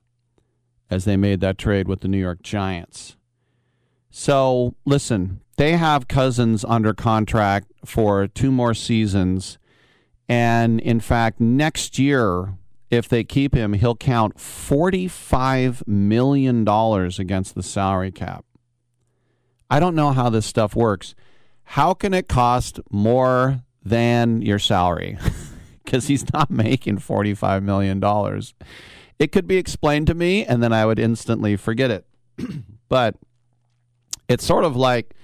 as 0.91 1.05
they 1.05 1.17
made 1.17 1.41
that 1.41 1.59
trade 1.59 1.89
with 1.89 2.01
the 2.01 2.09
New 2.09 2.19
York 2.19 2.43
Giants. 2.43 3.17
So, 4.11 4.75
listen, 4.85 5.41
they 5.57 5.73
have 5.77 6.09
Cousins 6.09 6.65
under 6.67 6.93
contract 6.93 7.73
for 7.85 8.27
two 8.27 8.51
more 8.51 8.75
seasons. 8.75 9.59
And 10.29 10.81
in 10.81 11.01
fact, 11.01 11.41
next 11.41 11.99
year, 11.99 12.59
if 12.91 13.09
they 13.09 13.25
keep 13.25 13.55
him, 13.55 13.73
he'll 13.73 13.97
count 13.97 14.37
$45 14.37 15.87
million 15.87 16.69
against 16.69 17.55
the 17.55 17.63
salary 17.63 18.13
cap. 18.13 18.45
I 19.71 19.81
don't 19.81 19.95
know 19.95 20.13
how 20.13 20.29
this 20.29 20.45
stuff 20.45 20.77
works. 20.77 21.15
How 21.65 21.95
can 21.95 22.13
it 22.13 22.29
cost 22.29 22.81
more 22.91 23.63
than 23.83 24.43
your 24.43 24.59
salary? 24.59 25.19
Because 25.85 26.07
he's 26.07 26.33
not 26.33 26.49
making 26.51 26.99
$45 26.99 27.63
million. 27.65 28.01
It 29.19 29.33
could 29.33 29.47
be 29.47 29.57
explained 29.57 30.07
to 30.09 30.15
me, 30.15 30.45
and 30.45 30.63
then 30.63 30.73
I 30.73 30.87
would 30.87 30.99
instantly 30.99 31.57
forget 31.57 31.91
it. 31.91 32.07
but 32.89 33.17
it's 34.29 34.45
sort 34.45 34.65
of 34.65 34.77
like 34.77 35.15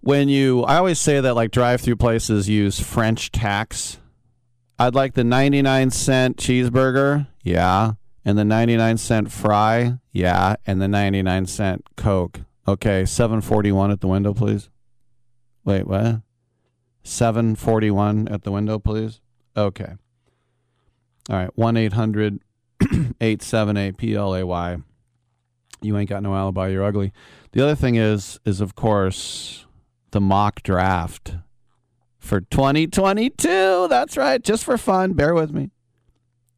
when 0.00 0.28
you, 0.28 0.62
I 0.64 0.76
always 0.76 1.00
say 1.00 1.20
that 1.20 1.34
like 1.34 1.50
drive 1.50 1.80
through 1.80 1.96
places 1.96 2.48
use 2.48 2.78
French 2.78 3.32
tax. 3.32 3.98
I'd 4.78 4.94
like 4.94 5.14
the 5.14 5.24
99 5.24 5.90
cent 5.90 6.36
cheeseburger. 6.36 7.26
Yeah. 7.42 7.92
And 8.24 8.36
the 8.36 8.44
99 8.44 8.98
cent 8.98 9.32
fry. 9.32 9.98
Yeah. 10.12 10.56
And 10.66 10.80
the 10.82 10.88
99 10.88 11.46
cent 11.46 11.86
Coke. 11.96 12.40
Okay. 12.68 13.06
741 13.06 13.90
at 13.90 14.00
the 14.00 14.08
window, 14.08 14.34
please. 14.34 14.68
Wait, 15.64 15.86
what? 15.86 16.20
741 17.04 18.28
at 18.28 18.42
the 18.42 18.50
window, 18.50 18.78
please. 18.78 19.20
Okay. 19.56 19.94
All 21.30 21.36
right. 21.36 21.50
1 21.56 21.76
800 21.76 22.40
878 23.20 23.96
PLAY. 23.96 24.78
You 25.82 25.96
ain't 25.98 26.08
got 26.08 26.22
no 26.22 26.34
alibi. 26.34 26.68
You're 26.68 26.84
ugly. 26.84 27.12
The 27.52 27.62
other 27.62 27.74
thing 27.74 27.96
is, 27.96 28.40
is 28.44 28.60
of 28.60 28.74
course, 28.74 29.66
the 30.10 30.20
mock 30.20 30.62
draft 30.62 31.36
for 32.18 32.40
2022. 32.40 33.88
That's 33.88 34.16
right. 34.16 34.42
Just 34.42 34.64
for 34.64 34.78
fun. 34.78 35.12
Bear 35.12 35.34
with 35.34 35.52
me. 35.52 35.70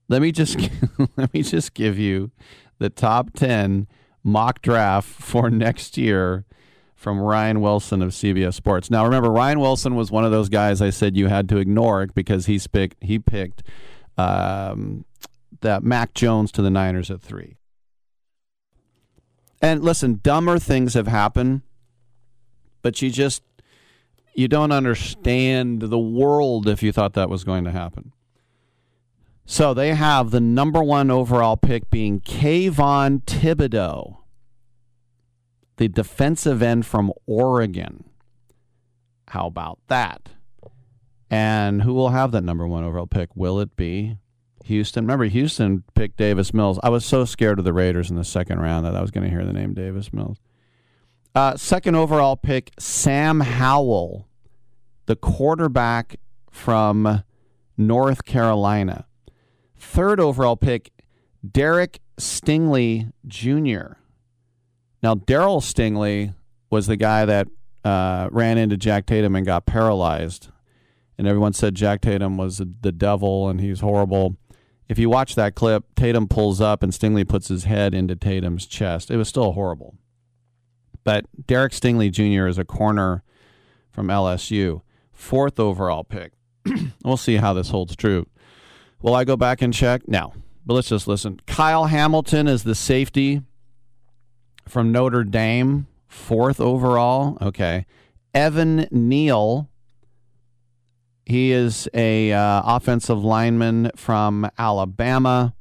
Let 0.09 0.23
me 0.23 0.31
just 0.31 0.57
let 1.17 1.35
me 1.35 1.43
just 1.43 1.75
give 1.75 1.99
you 1.99 2.31
the 2.79 2.91
top 2.91 3.33
10 3.35 3.89
mock 4.23 4.63
draft 4.63 5.09
for 5.09 5.51
next 5.51 5.97
year 5.97 6.45
from 6.95 7.21
Ryan 7.21 7.61
Wilson 7.61 8.03
of 8.03 8.11
CBS 8.11 8.55
Sports. 8.55 8.91
Now 8.91 9.05
remember 9.05 9.31
Ryan 9.31 9.61
Wilson 9.61 9.95
was 9.97 10.11
one 10.11 10.25
of 10.25 10.31
those 10.31 10.49
guys 10.49 10.81
I 10.81 10.91
said 10.91 11.17
you 11.17 11.27
had 11.27 11.49
to 11.51 11.59
ignore 11.59 12.07
because 12.07 12.47
he 12.47 12.61
picked 12.61 13.03
he 13.03 13.19
picked 13.19 13.63
um, 14.17 15.05
that 15.67 15.83
Mac 15.83 16.15
Jones 16.15 16.53
to 16.53 16.63
the 16.63 16.71
Niners 16.71 17.11
at 17.11 17.21
3. 17.21 17.57
And 19.61 19.83
listen, 19.83 20.21
dumber 20.23 20.61
things 20.61 20.95
have 20.95 21.09
happened, 21.09 21.63
but 22.83 23.03
you 23.03 23.11
just 23.11 23.43
you 24.33 24.47
don't 24.47 24.71
understand 24.71 25.83
the 25.83 25.99
world 25.99 26.69
if 26.69 26.85
you 26.85 26.93
thought 26.93 27.15
that 27.15 27.29
was 27.29 27.43
going 27.43 27.65
to 27.65 27.73
happen. 27.73 28.13
So 29.45 29.75
they 29.75 29.95
have 29.95 30.31
the 30.31 30.41
number 30.41 30.85
one 30.85 31.11
overall 31.11 31.57
pick 31.57 31.91
being 31.91 32.21
Kayvon 32.21 33.25
Thibodeaux, 33.25 34.19
the 35.79 35.89
defensive 35.89 36.63
end 36.63 36.87
from 36.87 37.13
Oregon. 37.27 38.05
How 39.29 39.49
about 39.49 39.81
that? 39.89 40.29
And 41.29 41.83
who 41.83 41.93
will 41.93 42.11
have 42.11 42.31
that 42.31 42.45
number 42.45 42.69
one 42.69 42.85
overall 42.85 43.09
pick? 43.09 43.35
Will 43.35 43.59
it 43.59 43.75
be 43.75 44.19
Houston? 44.67 45.05
Remember, 45.05 45.25
Houston 45.25 45.85
picked 45.95 46.17
Davis 46.17 46.53
Mills. 46.53 46.79
I 46.83 46.89
was 46.89 47.05
so 47.05 47.25
scared 47.25 47.59
of 47.59 47.65
the 47.65 47.73
Raiders 47.73 48.11
in 48.11 48.17
the 48.17 48.25
second 48.25 48.61
round 48.61 48.85
that 48.87 48.95
I 48.95 49.01
was 49.01 49.11
going 49.11 49.25
to 49.25 49.31
hear 49.31 49.45
the 49.45 49.53
name 49.53 49.75
Davis 49.75 50.13
Mills. 50.13 50.39
Uh, 51.35 51.57
second 51.57 51.95
overall 51.95 52.37
pick, 52.37 52.73
Sam 52.79 53.41
Howell, 53.41 54.27
the 55.07 55.17
quarterback 55.17 56.17
from 56.51 57.23
North 57.77 58.25
Carolina. 58.25 59.07
Third 59.79 60.19
overall 60.19 60.57
pick, 60.57 60.93
Derek 61.49 62.01
Stingley 62.19 63.13
Jr. 63.27 63.99
Now, 65.03 65.15
Darryl 65.15 65.61
Stingley 65.63 66.35
was 66.71 66.87
the 66.87 66.97
guy 66.97 67.25
that 67.27 67.49
uh, 67.85 68.29
ran 68.33 68.59
into 68.59 68.77
Jack 68.77 69.07
Tatum 69.07 69.37
and 69.37 69.47
got 69.47 69.67
paralyzed. 69.67 70.49
And 71.19 71.29
everyone 71.29 71.53
said 71.53 71.75
Jack 71.75 72.01
Tatum 72.01 72.37
was 72.37 72.59
the 72.59 72.93
devil 72.93 73.49
and 73.49 73.61
he's 73.61 73.81
horrible. 73.81 74.37
If 74.89 74.99
you 74.99 75.11
watch 75.11 75.35
that 75.35 75.55
clip, 75.55 75.85
Tatum 75.97 76.29
pulls 76.29 76.61
up 76.61 76.83
and 76.83 76.93
Stingley 76.93 77.27
puts 77.27 77.49
his 77.49 77.65
head 77.65 77.95
into 77.95 78.15
Tatum's 78.15 78.67
chest. 78.67 79.11
It 79.11 79.17
was 79.17 79.29
still 79.29 79.53
horrible. 79.53 79.97
But 81.03 81.27
Derek 81.47 81.73
Stingley 81.73 82.11
Jr. 82.11 82.47
is 82.47 82.59
a 82.59 82.65
corner 82.65 83.23
from 83.91 84.09
LSU, 84.09 84.83
fourth 85.13 85.59
overall 85.59 86.05
pick. 86.05 86.33
we'll 87.05 87.17
see 87.17 87.37
how 87.37 87.53
this 87.53 87.71
holds 87.71 87.97
true. 87.97 88.27
Will 89.03 89.15
I 89.15 89.25
go 89.25 89.37
back 89.37 89.63
and 89.63 89.73
check? 89.73 90.09
No. 90.09 90.35
But 90.65 90.75
let's 90.75 90.89
just 90.89 91.07
listen. 91.07 91.41
Kyle 91.47 91.85
Hamilton 91.85 92.49
is 92.49 92.65
the 92.65 92.75
safety 92.75 93.43
from 94.67 94.91
Notre 94.91 95.23
Dame, 95.23 95.87
fourth 96.09 96.61
overall. 96.61 97.39
Okay. 97.41 97.87
Evan 98.35 98.89
Neal. 98.91 99.71
He 101.27 101.51
is 101.51 101.89
a 101.93 102.33
uh, 102.33 102.63
offensive 102.65 103.23
lineman 103.23 103.91
from 103.97 104.49
Alabama. 104.57 105.55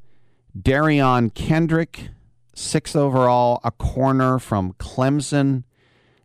Derion 0.57 1.33
Kendrick, 1.33 2.09
sixth 2.53 2.95
overall, 2.95 3.59
a 3.63 3.71
corner 3.71 4.37
from 4.37 4.73
Clemson. 4.73 5.63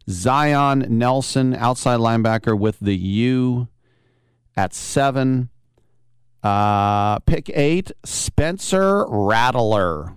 Zion 0.09 0.85
Nelson, 0.91 1.55
outside 1.55 2.01
linebacker 2.01 2.59
with 2.59 2.79
the 2.81 2.97
U 2.97 3.69
at 4.57 4.75
seven. 4.75 5.49
Uh, 6.43 7.19
pick 7.21 7.51
eight, 7.51 7.93
Spencer 8.05 9.07
Rattler. 9.09 10.15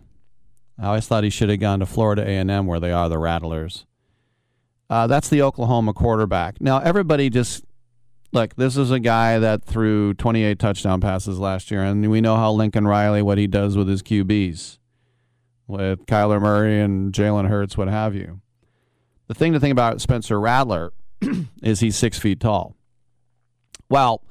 I 0.80 0.88
always 0.88 1.08
thought 1.08 1.24
he 1.24 1.30
should 1.30 1.50
have 1.50 1.60
gone 1.60 1.80
to 1.80 1.86
Florida 1.86 2.24
A&M 2.24 2.66
where 2.66 2.80
they 2.80 2.92
are 2.92 3.08
the 3.08 3.20
Rattlers. 3.20 3.86
Uh, 4.90 5.08
that's 5.08 5.30
the 5.30 5.42
Oklahoma 5.42 5.94
quarterback. 5.94 6.60
Now 6.60 6.80
everybody 6.80 7.30
just 7.30 7.64
look. 8.34 8.56
This 8.56 8.78
is 8.78 8.92
a 8.92 9.00
guy 9.00 9.40
that 9.40 9.64
threw 9.64 10.14
28 10.16 10.60
touchdown 10.60 11.00
passes 11.00 11.40
last 11.40 11.72
year, 11.72 11.84
and 11.84 12.10
we 12.10 12.22
know 12.22 12.36
how 12.36 12.52
Lincoln 12.52 12.88
Riley 12.88 13.22
what 13.22 13.38
he 13.38 13.48
does 13.48 13.78
with 13.78 13.88
his 13.88 14.02
QBs, 14.02 14.80
with 15.68 16.06
Kyler 16.06 16.42
Murray 16.42 16.82
and 16.82 17.14
Jalen 17.14 17.48
Hurts, 17.48 17.78
what 17.78 17.88
have 17.88 18.16
you. 18.16 18.42
The 19.28 19.34
thing 19.34 19.54
to 19.54 19.60
think 19.60 19.72
about 19.72 20.02
Spencer 20.02 20.40
Rattler 20.40 20.94
is 21.64 21.80
he's 21.80 21.96
six 21.96 22.20
feet 22.20 22.40
tall. 22.40 22.76
Well, 23.90 24.24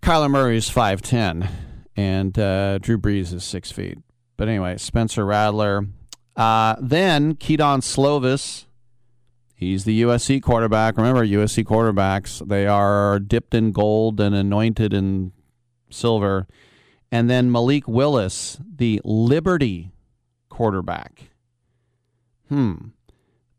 Kyler 0.00 0.30
Murray 0.30 0.56
is 0.56 0.70
5'10, 0.70 1.48
and 1.96 2.38
uh, 2.38 2.78
Drew 2.78 2.98
Brees 2.98 3.32
is 3.32 3.44
six 3.44 3.70
feet. 3.70 3.98
But 4.36 4.48
anyway, 4.48 4.78
Spencer 4.78 5.24
Rattler. 5.24 5.86
Uh, 6.34 6.76
then 6.80 7.34
Kedon 7.34 7.80
Slovis. 7.80 8.64
He's 9.62 9.84
the 9.84 10.02
USC 10.02 10.42
quarterback. 10.42 10.96
Remember, 10.96 11.24
USC 11.24 11.62
quarterbacks, 11.62 12.44
they 12.44 12.66
are 12.66 13.20
dipped 13.20 13.54
in 13.54 13.70
gold 13.70 14.18
and 14.18 14.34
anointed 14.34 14.92
in 14.92 15.30
silver. 15.88 16.48
And 17.12 17.30
then 17.30 17.52
Malik 17.52 17.86
Willis, 17.86 18.58
the 18.60 19.00
Liberty 19.04 19.92
quarterback. 20.48 21.30
Hmm. 22.48 22.88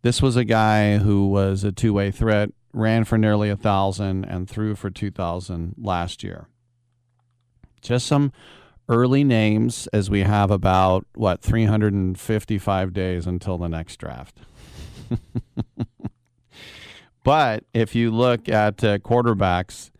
This 0.01 0.21
was 0.21 0.35
a 0.35 0.43
guy 0.43 0.97
who 0.97 1.27
was 1.27 1.63
a 1.63 1.71
two 1.71 1.93
way 1.93 2.11
threat 2.11 2.49
ran 2.73 3.05
for 3.05 3.17
nearly 3.17 3.49
a 3.49 3.55
thousand 3.55 4.25
and 4.25 4.49
threw 4.49 4.75
for 4.75 4.89
2,000 4.89 5.75
last 5.77 6.21
year. 6.21 6.49
Just 7.79 8.07
some 8.07 8.33
early 8.89 9.23
names 9.23 9.87
as 9.93 10.09
we 10.09 10.23
have 10.23 10.51
about, 10.51 11.07
what, 11.15 11.41
355 11.41 12.91
days 12.91 13.25
until 13.25 13.57
the 13.57 13.69
next 13.69 13.95
draft. 13.95 14.39
but 17.23 17.63
if 17.73 17.95
you 17.95 18.11
look 18.11 18.49
at 18.49 18.83
uh, 18.83 18.97
quarterbacks 18.99 19.91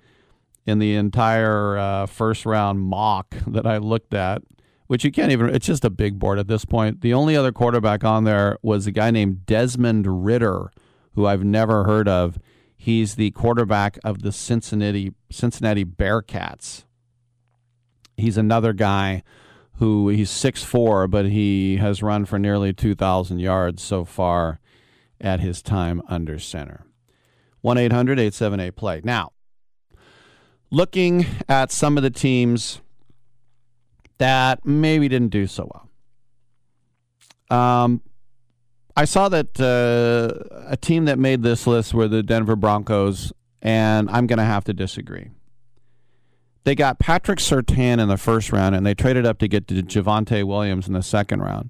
in 0.66 0.80
the 0.80 0.96
entire 0.96 1.78
uh, 1.78 2.06
first 2.06 2.46
round 2.46 2.82
mock 2.82 3.36
that 3.48 3.66
I 3.66 3.78
looked 3.78 4.14
at, 4.14 4.42
which 4.88 5.04
you 5.04 5.12
can't 5.12 5.32
even, 5.32 5.50
it's 5.50 5.66
just 5.66 5.86
a 5.86 5.90
big 5.90 6.20
board 6.20 6.40
at 6.40 6.48
this 6.48 6.66
point. 6.66 7.02
The 7.02 7.14
only 7.14 7.36
other 7.36 7.52
quarterback 7.52 8.04
on 8.04 8.26
there 8.26 8.58
was 8.62 8.86
a 8.86 8.92
guy 8.92 9.12
named 9.12 9.46
Desmond 9.46 10.26
Ridder, 10.26 10.72
who 11.16 11.26
I've 11.26 11.44
never 11.44 11.86
heard 11.86 12.08
of. 12.08 12.38
He's 12.76 13.16
the 13.16 13.32
quarterback 13.32 13.98
of 14.04 14.22
the 14.24 14.32
Cincinnati 14.32 15.14
Cincinnati 15.30 15.86
Bearcats. 15.86 16.84
He's 18.18 18.38
another 18.38 18.74
guy 18.74 19.24
who 19.78 20.10
he's 20.10 20.30
6'4, 20.30 21.10
but 21.10 21.26
he 21.26 21.78
has 21.78 22.04
run 22.04 22.26
for 22.26 22.38
nearly 22.38 22.74
2,000 22.74 23.40
yards 23.40 23.82
so 23.82 24.06
far 24.06 24.60
at 25.20 25.40
his 25.40 25.62
time 25.62 26.02
under 26.08 26.38
center. 26.38 26.86
1 27.64 27.78
800 27.78 28.20
878 28.20 28.76
play. 28.76 29.02
Now, 29.04 29.32
looking 30.70 31.26
at 31.48 31.72
some 31.72 31.98
of 31.98 32.04
the 32.04 32.10
teams 32.10 32.82
that 34.18 34.66
maybe 34.66 35.08
didn't 35.08 35.30
do 35.30 35.48
so 35.48 35.70
well. 37.50 37.60
Um, 37.60 38.02
I 38.96 39.06
saw 39.06 39.30
that 39.30 39.60
uh, 39.60 40.66
a 40.68 40.78
team 40.78 41.06
that 41.06 41.18
made 41.18 41.42
this 41.42 41.66
list 41.66 41.94
were 41.94 42.08
the 42.08 42.22
Denver 42.22 42.56
Broncos, 42.56 43.32
and 43.62 44.10
I'm 44.10 44.28
going 44.28 44.40
to 44.40 44.46
have 44.46 44.66
to 44.66 44.74
disagree. 44.74 45.30
They 46.66 46.76
got 46.76 47.00
Patrick 47.00 47.40
Surtain 47.40 48.00
in 48.00 48.10
the 48.10 48.18
first 48.18 48.52
round, 48.52 48.76
and 48.76 48.86
they 48.86 48.94
traded 48.94 49.26
up 49.26 49.40
to 49.40 49.48
get 49.48 49.68
to 49.70 49.76
Javonte 49.82 50.44
Williams 50.44 50.88
in 50.88 50.94
the 50.94 51.04
second 51.04 51.42
round. 51.42 51.70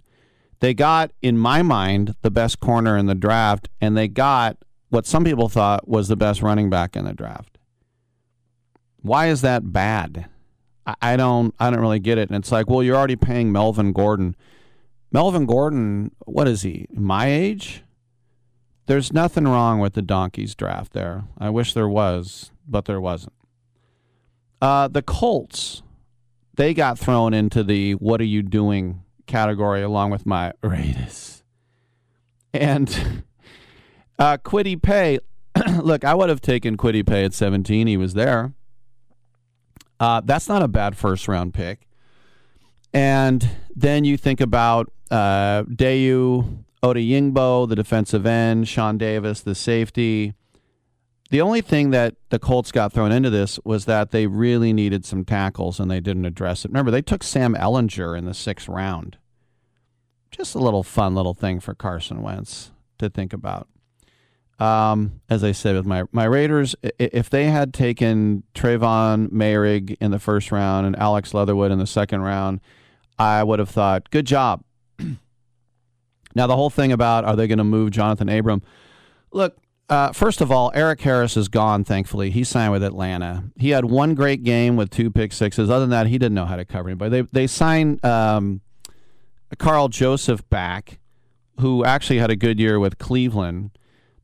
They 0.60 0.74
got, 0.74 1.12
in 1.22 1.38
my 1.38 1.62
mind, 1.62 2.16
the 2.24 2.32
best 2.32 2.60
corner 2.60 2.98
in 2.98 3.06
the 3.06 3.16
draft, 3.16 3.70
and 3.80 3.96
they 3.96 4.08
got 4.08 4.58
what 4.94 5.06
some 5.06 5.24
people 5.24 5.50
thought 5.50 5.88
was 5.88 6.08
the 6.08 6.16
best 6.16 6.42
running 6.42 6.70
back 6.70 6.96
in 6.96 7.06
the 7.06 7.14
draft. 7.14 7.58
Why 9.02 9.28
is 9.28 9.42
that 9.42 9.74
bad? 9.74 10.30
I, 10.86 10.96
I 11.02 11.18
don't. 11.18 11.54
I 11.60 11.70
don't 11.70 11.80
really 11.80 12.00
get 12.00 12.18
it. 12.18 12.30
And 12.30 12.38
it's 12.38 12.52
like, 12.52 12.70
well, 12.70 12.84
you're 12.84 12.96
already 12.96 13.16
paying 13.16 13.52
Melvin 13.52 13.92
Gordon 13.92 14.36
Melvin 15.14 15.46
Gordon, 15.46 16.12
what 16.26 16.48
is 16.48 16.64
he? 16.64 16.88
My 16.92 17.28
age? 17.28 17.84
There's 18.88 19.14
nothing 19.14 19.44
wrong 19.46 19.80
with 19.80 19.94
the 19.94 20.02
Donkeys 20.02 20.56
draft 20.56 20.92
there. 20.94 21.26
I 21.38 21.52
wish 21.52 21.76
there 21.76 21.88
was, 21.88 22.52
but 22.68 22.86
there 22.86 23.00
wasn't. 23.00 23.34
Uh, 24.60 24.88
the 24.88 25.04
Colts, 25.04 25.84
they 26.56 26.74
got 26.74 26.98
thrown 26.98 27.34
into 27.34 27.64
the 27.64 27.94
what 27.94 28.20
are 28.22 28.26
you 28.26 28.42
doing 28.42 29.04
category 29.28 29.84
along 29.84 30.10
with 30.10 30.26
my 30.26 30.52
Raiders. 30.64 31.44
And 32.52 33.24
uh, 34.20 34.38
Kwity 34.38 34.82
Paye, 34.82 35.20
look, 35.82 36.04
I 36.04 36.14
would 36.14 36.30
have 36.30 36.42
taken 36.42 36.78
Kwity 36.78 37.06
Paye 37.06 37.26
at 37.26 37.34
17. 37.34 37.88
He 37.88 37.98
was 37.98 38.14
there. 38.14 38.54
Uh, 40.00 40.22
that's 40.24 40.50
not 40.50 40.62
a 40.62 40.68
bad 40.68 40.98
first 40.98 41.28
round 41.28 41.54
pick. 41.54 41.88
And 42.94 43.50
then 43.76 44.06
you 44.06 44.18
think 44.18 44.42
about 44.42 44.92
uh, 45.10 45.64
Dayo 45.64 46.64
Odeyingbo, 46.84 47.68
the 47.68 47.76
defensive 47.76 48.26
end, 48.26 48.68
Shawn 48.68 48.98
Davis, 48.98 49.42
the 49.42 49.56
safety. 49.56 50.34
The 51.30 51.42
only 51.42 51.62
thing 51.62 51.90
that 51.92 52.16
the 52.30 52.38
Colts 52.38 52.72
got 52.72 52.94
thrown 52.94 53.12
into 53.12 53.30
this 53.30 53.60
was 53.64 53.86
that 53.86 54.12
they 54.12 54.28
really 54.28 54.74
needed 54.74 55.06
some 55.06 55.26
tackles 55.26 55.80
and 55.80 55.90
they 55.90 56.00
didn't 56.00 56.26
address 56.26 56.66
it. 56.66 56.70
Remember, 56.70 56.92
they 56.92 57.02
took 57.02 57.24
Sam 57.24 57.56
Ehlinger 57.56 58.16
in 58.16 58.26
the 58.26 58.34
sixth 58.34 58.68
round. 58.68 59.18
Just 60.30 60.54
a 60.54 60.60
little 60.60 60.84
fun 60.84 61.16
little 61.16 61.34
thing 61.34 61.60
for 61.60 61.74
Carson 61.74 62.22
Wentz 62.22 62.72
to 63.00 63.10
think 63.10 63.34
about. 63.34 63.68
Um, 64.60 65.22
as 65.30 65.44
I 65.44 65.52
said 65.52 65.76
with 65.76 65.86
my 65.86 66.04
my 66.12 66.26
Raiders, 66.26 66.76
if 67.00 67.30
they 67.30 67.46
had 67.46 67.74
taken 67.74 68.44
Trevon 68.54 69.30
Moehrig 69.30 69.98
in 70.00 70.12
the 70.12 70.20
first 70.20 70.52
round 70.52 70.86
and 70.86 70.96
Alex 70.96 71.34
Leatherwood 71.34 71.72
in 71.72 71.80
the 71.80 71.88
second 71.88 72.22
round, 72.22 72.62
I 73.18 73.44
would 73.44 73.60
have 73.60 73.70
thought, 73.70 74.10
good 74.12 74.26
job. 74.26 74.64
now, 76.36 76.48
the 76.48 76.56
whole 76.56 76.70
thing 76.70 76.92
about 76.92 77.26
are 77.26 77.36
they 77.36 77.48
going 77.48 77.58
to 77.58 77.64
move 77.64 77.92
Jonathan 77.92 78.30
Abram? 78.30 78.62
Look, 79.32 79.58
uh, 79.90 80.12
first 80.12 80.42
of 80.42 80.52
all, 80.52 80.72
Eric 80.74 81.02
Harris 81.02 81.36
is 81.36 81.50
gone. 81.50 81.84
Thankfully, 81.84 82.30
he 82.30 82.44
signed 82.44 82.72
with 82.72 82.84
Atlanta. 82.84 83.44
He 83.58 83.72
had 83.72 83.86
one 83.86 84.16
great 84.16 84.44
game 84.44 84.76
with 84.76 84.90
two 84.90 85.12
pick 85.12 85.34
sixes. 85.34 85.70
Other 85.70 85.82
than 85.82 85.90
that, 85.90 86.08
he 86.08 86.18
didn't 86.18 86.36
know 86.36 86.46
how 86.46 86.56
to 86.56 86.66
cover 86.66 86.90
anybody. 86.90 87.10
They 87.10 87.22
they 87.32 87.48
signed 87.48 88.04
um, 88.06 88.62
Karl 89.58 89.90
Joseph 89.90 90.48
back, 90.50 91.00
who 91.60 91.84
actually 91.84 92.20
had 92.20 92.32
a 92.32 92.36
good 92.36 92.60
year 92.60 92.80
with 92.80 92.98
Cleveland. 92.98 93.72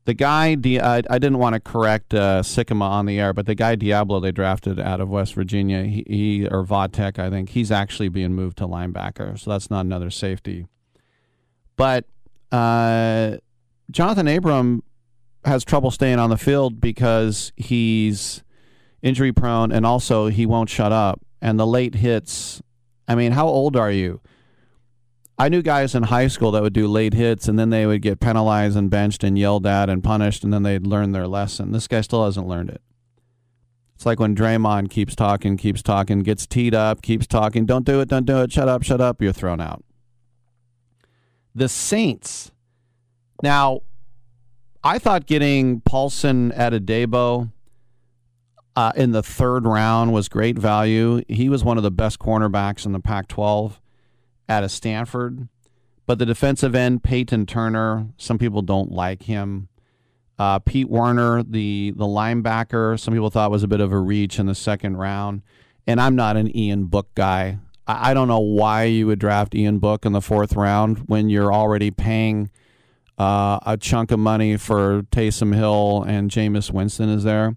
The 0.06 0.14
guy, 0.14 0.54
Di- 0.54 0.80
I, 0.80 1.02
I 1.10 1.18
didn't 1.18 1.38
want 1.38 1.54
to 1.54 1.60
correct 1.60 2.14
uh, 2.14 2.42
Sycama 2.42 2.84
on 2.84 3.06
the 3.06 3.20
air, 3.20 3.32
but 3.32 3.46
the 3.46 3.54
guy 3.54 3.76
Deablo 3.76 4.20
they 4.20 4.32
drafted 4.32 4.80
out 4.80 5.00
of 5.00 5.08
West 5.10 5.34
Virginia, 5.34 5.84
he, 5.84 6.04
he 6.06 6.46
or 6.46 6.64
Vodtek, 6.64 7.18
I 7.18 7.30
think 7.30 7.50
he's 7.50 7.70
actually 7.70 8.08
being 8.08 8.34
moved 8.34 8.58
to 8.58 8.66
linebacker, 8.66 9.38
so 9.38 9.50
that's 9.50 9.70
not 9.70 9.84
another 9.84 10.10
safety. 10.10 10.66
But 11.76 12.06
uh, 12.50 13.36
Jonathan 13.90 14.28
Abram 14.28 14.82
has 15.44 15.64
trouble 15.64 15.90
staying 15.90 16.18
on 16.18 16.30
the 16.30 16.36
field 16.36 16.80
because 16.80 17.52
he's 17.56 18.42
injury 19.02 19.32
prone 19.32 19.72
and 19.72 19.86
also 19.86 20.26
he 20.26 20.46
won't 20.46 20.68
shut 20.68 20.92
up. 20.92 21.20
And 21.40 21.58
the 21.58 21.66
late 21.66 21.94
hits, 21.94 22.60
I 23.08 23.14
mean, 23.14 23.32
how 23.32 23.46
old 23.46 23.76
are 23.76 23.90
you? 23.90 24.20
I 25.40 25.48
knew 25.48 25.62
guys 25.62 25.94
in 25.94 26.02
high 26.02 26.26
school 26.26 26.50
that 26.50 26.60
would 26.60 26.74
do 26.74 26.86
late 26.86 27.14
hits 27.14 27.48
and 27.48 27.58
then 27.58 27.70
they 27.70 27.86
would 27.86 28.02
get 28.02 28.20
penalized 28.20 28.76
and 28.76 28.90
benched 28.90 29.24
and 29.24 29.38
yelled 29.38 29.66
at 29.66 29.88
and 29.88 30.04
punished 30.04 30.44
and 30.44 30.52
then 30.52 30.64
they'd 30.64 30.86
learn 30.86 31.12
their 31.12 31.26
lesson. 31.26 31.72
This 31.72 31.88
guy 31.88 32.02
still 32.02 32.26
hasn't 32.26 32.46
learned 32.46 32.68
it. 32.68 32.82
It's 33.94 34.04
like 34.04 34.20
when 34.20 34.36
Draymond 34.36 34.90
keeps 34.90 35.16
talking, 35.16 35.56
keeps 35.56 35.82
talking, 35.82 36.18
gets 36.18 36.46
teed 36.46 36.74
up, 36.74 37.00
keeps 37.00 37.26
talking, 37.26 37.64
don't 37.64 37.86
do 37.86 38.02
it, 38.02 38.08
don't 38.10 38.26
do 38.26 38.42
it, 38.42 38.52
shut 38.52 38.68
up, 38.68 38.82
shut 38.82 39.00
up, 39.00 39.22
you're 39.22 39.32
thrown 39.32 39.62
out. 39.62 39.82
The 41.54 41.70
Saints. 41.70 42.52
Now, 43.42 43.80
I 44.84 44.98
thought 44.98 45.24
getting 45.24 45.80
Paulson 45.80 46.52
at 46.52 46.74
Adebo 46.74 47.50
uh, 48.76 48.92
in 48.94 49.12
the 49.12 49.22
third 49.22 49.64
round 49.64 50.12
was 50.12 50.28
great 50.28 50.58
value. 50.58 51.22
He 51.28 51.48
was 51.48 51.64
one 51.64 51.78
of 51.78 51.82
the 51.82 51.90
best 51.90 52.18
cornerbacks 52.18 52.84
in 52.84 52.92
the 52.92 53.00
Pac 53.00 53.26
12 53.28 53.80
out 54.50 54.64
of 54.64 54.70
Stanford. 54.70 55.48
But 56.06 56.18
the 56.18 56.26
defensive 56.26 56.74
end, 56.74 57.04
Peyton 57.04 57.46
Turner, 57.46 58.08
some 58.16 58.36
people 58.36 58.62
don't 58.62 58.90
like 58.90 59.22
him. 59.22 59.68
Uh, 60.38 60.58
Pete 60.58 60.88
Werner, 60.88 61.42
the 61.42 61.92
the 61.94 62.06
linebacker, 62.06 62.98
some 62.98 63.14
people 63.14 63.30
thought 63.30 63.50
was 63.50 63.62
a 63.62 63.68
bit 63.68 63.80
of 63.80 63.92
a 63.92 63.98
reach 63.98 64.38
in 64.38 64.46
the 64.46 64.54
second 64.54 64.96
round. 64.96 65.42
And 65.86 66.00
I'm 66.00 66.16
not 66.16 66.36
an 66.36 66.54
Ian 66.56 66.86
Book 66.86 67.14
guy. 67.14 67.58
I, 67.86 68.10
I 68.10 68.14
don't 68.14 68.28
know 68.28 68.40
why 68.40 68.84
you 68.84 69.06
would 69.06 69.18
draft 69.18 69.54
Ian 69.54 69.78
Book 69.78 70.04
in 70.04 70.12
the 70.12 70.20
fourth 70.20 70.54
round 70.54 70.98
when 71.06 71.28
you're 71.28 71.52
already 71.52 71.90
paying 71.90 72.50
uh, 73.18 73.58
a 73.66 73.76
chunk 73.76 74.10
of 74.10 74.18
money 74.18 74.56
for 74.56 75.02
Taysom 75.12 75.54
Hill 75.54 76.02
and 76.08 76.30
Jameis 76.30 76.70
Winston 76.70 77.10
is 77.10 77.22
there. 77.22 77.56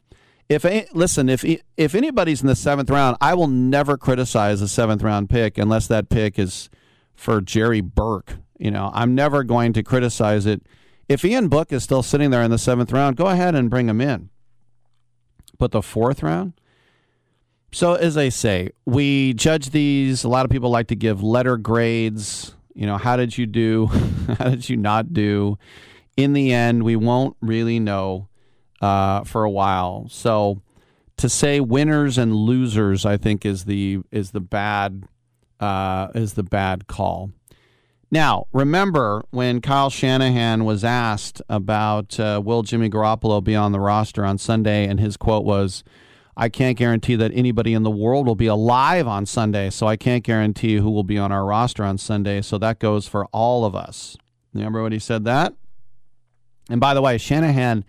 If 0.49 0.65
listen, 0.93 1.29
if 1.29 1.45
if 1.77 1.95
anybody's 1.95 2.41
in 2.41 2.47
the 2.47 2.55
seventh 2.55 2.89
round, 2.89 3.15
I 3.21 3.33
will 3.33 3.47
never 3.47 3.97
criticize 3.97 4.61
a 4.61 4.67
seventh 4.67 5.01
round 5.01 5.29
pick 5.29 5.57
unless 5.57 5.87
that 5.87 6.09
pick 6.09 6.37
is 6.37 6.69
for 7.15 7.41
Jerry 7.41 7.81
Burke. 7.81 8.37
You 8.57 8.71
know, 8.71 8.91
I'm 8.93 9.15
never 9.15 9.43
going 9.43 9.73
to 9.73 9.83
criticize 9.83 10.45
it. 10.45 10.63
If 11.09 11.25
Ian 11.25 11.49
Book 11.49 11.71
is 11.71 11.83
still 11.83 12.03
sitting 12.03 12.31
there 12.31 12.43
in 12.43 12.51
the 12.51 12.57
seventh 12.57 12.91
round, 12.91 13.17
go 13.17 13.27
ahead 13.27 13.55
and 13.55 13.69
bring 13.69 13.89
him 13.89 13.99
in. 13.99 14.29
But 15.57 15.71
the 15.71 15.81
fourth 15.81 16.23
round. 16.23 16.53
So 17.71 17.95
as 17.95 18.17
I 18.17 18.29
say, 18.29 18.69
we 18.85 19.33
judge 19.33 19.71
these. 19.71 20.23
A 20.23 20.29
lot 20.29 20.45
of 20.45 20.51
people 20.51 20.69
like 20.69 20.87
to 20.87 20.95
give 20.95 21.23
letter 21.23 21.57
grades. 21.57 22.55
You 22.73 22.85
know, 22.85 22.97
how 22.97 23.17
did 23.17 23.37
you 23.37 23.45
do? 23.45 23.87
how 24.37 24.49
did 24.49 24.69
you 24.69 24.77
not 24.77 25.13
do? 25.13 25.57
In 26.15 26.33
the 26.33 26.53
end, 26.53 26.83
we 26.83 26.95
won't 26.95 27.35
really 27.41 27.79
know 27.79 28.29
uh, 28.81 29.23
for 29.23 29.43
a 29.43 29.49
while. 29.49 30.07
So 30.09 30.61
to 31.17 31.29
say 31.29 31.59
winners 31.59 32.17
and 32.17 32.35
losers, 32.35 33.05
I 33.05 33.17
think 33.17 33.45
is 33.45 33.65
the 33.65 33.99
is 34.11 34.31
the 34.31 34.41
bad 34.41 35.07
uh, 35.63 36.11
is 36.13 36.33
the 36.33 36.43
bad 36.43 36.87
call. 36.87 37.31
Now, 38.11 38.45
remember 38.53 39.23
when 39.31 39.61
Kyle 39.61 39.89
Shanahan 39.89 40.65
was 40.65 40.83
asked 40.83 41.41
about 41.49 42.19
uh, 42.19 42.41
will 42.43 42.61
Jimmy 42.61 42.89
Garoppolo 42.89 43.43
be 43.43 43.55
on 43.55 43.71
the 43.71 43.79
roster 43.79 44.23
on 44.23 44.37
Sunday, 44.37 44.85
and 44.85 44.99
his 44.99 45.17
quote 45.17 45.45
was, 45.45 45.83
I 46.35 46.49
can't 46.49 46.77
guarantee 46.77 47.15
that 47.15 47.31
anybody 47.33 47.73
in 47.73 47.83
the 47.83 47.91
world 47.91 48.27
will 48.27 48.35
be 48.35 48.47
alive 48.47 49.07
on 49.07 49.25
Sunday, 49.25 49.69
so 49.69 49.87
I 49.87 49.97
can't 49.97 50.23
guarantee 50.23 50.75
who 50.75 50.91
will 50.91 51.03
be 51.03 51.17
on 51.17 51.31
our 51.31 51.45
roster 51.45 51.83
on 51.83 51.97
Sunday. 51.97 52.41
So 52.41 52.57
that 52.57 52.79
goes 52.79 53.07
for 53.07 53.25
all 53.31 53.65
of 53.65 53.75
us. 53.75 54.17
Remember 54.53 54.83
when 54.83 54.91
he 54.91 54.99
said 54.99 55.25
that? 55.25 55.53
And 56.69 56.79
by 56.79 56.93
the 56.93 57.01
way, 57.01 57.17
Shanahan 57.17 57.85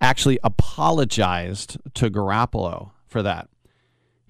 actually 0.00 0.38
apologized 0.44 1.78
to 1.94 2.10
Garoppolo 2.10 2.90
for 3.06 3.22
that. 3.22 3.48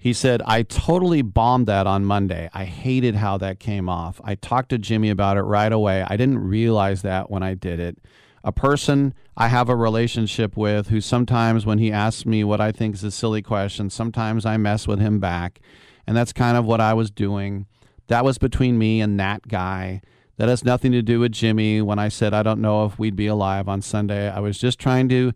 He 0.05 0.13
said, 0.13 0.43
I 0.45 0.61
totally 0.61 1.23
bombed 1.23 1.65
that 1.65 1.87
on 1.87 2.05
Monday. 2.05 2.47
I 2.53 2.65
hated 2.65 3.15
how 3.15 3.39
that 3.39 3.59
came 3.59 3.89
off. 3.89 4.21
I 4.23 4.35
talked 4.35 4.69
to 4.69 4.77
Jimmy 4.77 5.09
about 5.09 5.35
it 5.35 5.41
right 5.41 5.71
away. 5.71 6.05
I 6.07 6.15
didn't 6.15 6.47
realize 6.47 7.01
that 7.01 7.31
when 7.31 7.41
I 7.41 7.55
did 7.55 7.79
it. 7.79 7.97
A 8.43 8.51
person 8.51 9.15
I 9.35 9.47
have 9.47 9.67
a 9.67 9.75
relationship 9.75 10.55
with 10.55 10.89
who 10.89 11.01
sometimes, 11.01 11.65
when 11.65 11.79
he 11.79 11.91
asks 11.91 12.23
me 12.23 12.43
what 12.43 12.61
I 12.61 12.71
think 12.71 12.93
is 12.93 13.03
a 13.03 13.09
silly 13.09 13.41
question, 13.41 13.89
sometimes 13.89 14.45
I 14.45 14.57
mess 14.57 14.87
with 14.87 14.99
him 14.99 15.19
back. 15.19 15.59
And 16.05 16.15
that's 16.15 16.33
kind 16.33 16.55
of 16.55 16.65
what 16.65 16.79
I 16.79 16.93
was 16.93 17.09
doing. 17.09 17.65
That 18.05 18.23
was 18.23 18.37
between 18.37 18.77
me 18.77 19.01
and 19.01 19.19
that 19.19 19.47
guy. 19.47 20.01
That 20.37 20.49
has 20.49 20.63
nothing 20.63 20.91
to 20.91 21.01
do 21.01 21.19
with 21.19 21.31
Jimmy. 21.31 21.81
When 21.81 21.97
I 21.97 22.09
said 22.09 22.31
I 22.31 22.43
don't 22.43 22.61
know 22.61 22.85
if 22.85 22.99
we'd 22.99 23.15
be 23.15 23.25
alive 23.25 23.67
on 23.67 23.81
Sunday, 23.81 24.29
I 24.29 24.39
was 24.39 24.59
just 24.59 24.77
trying 24.77 25.09
to 25.09 25.33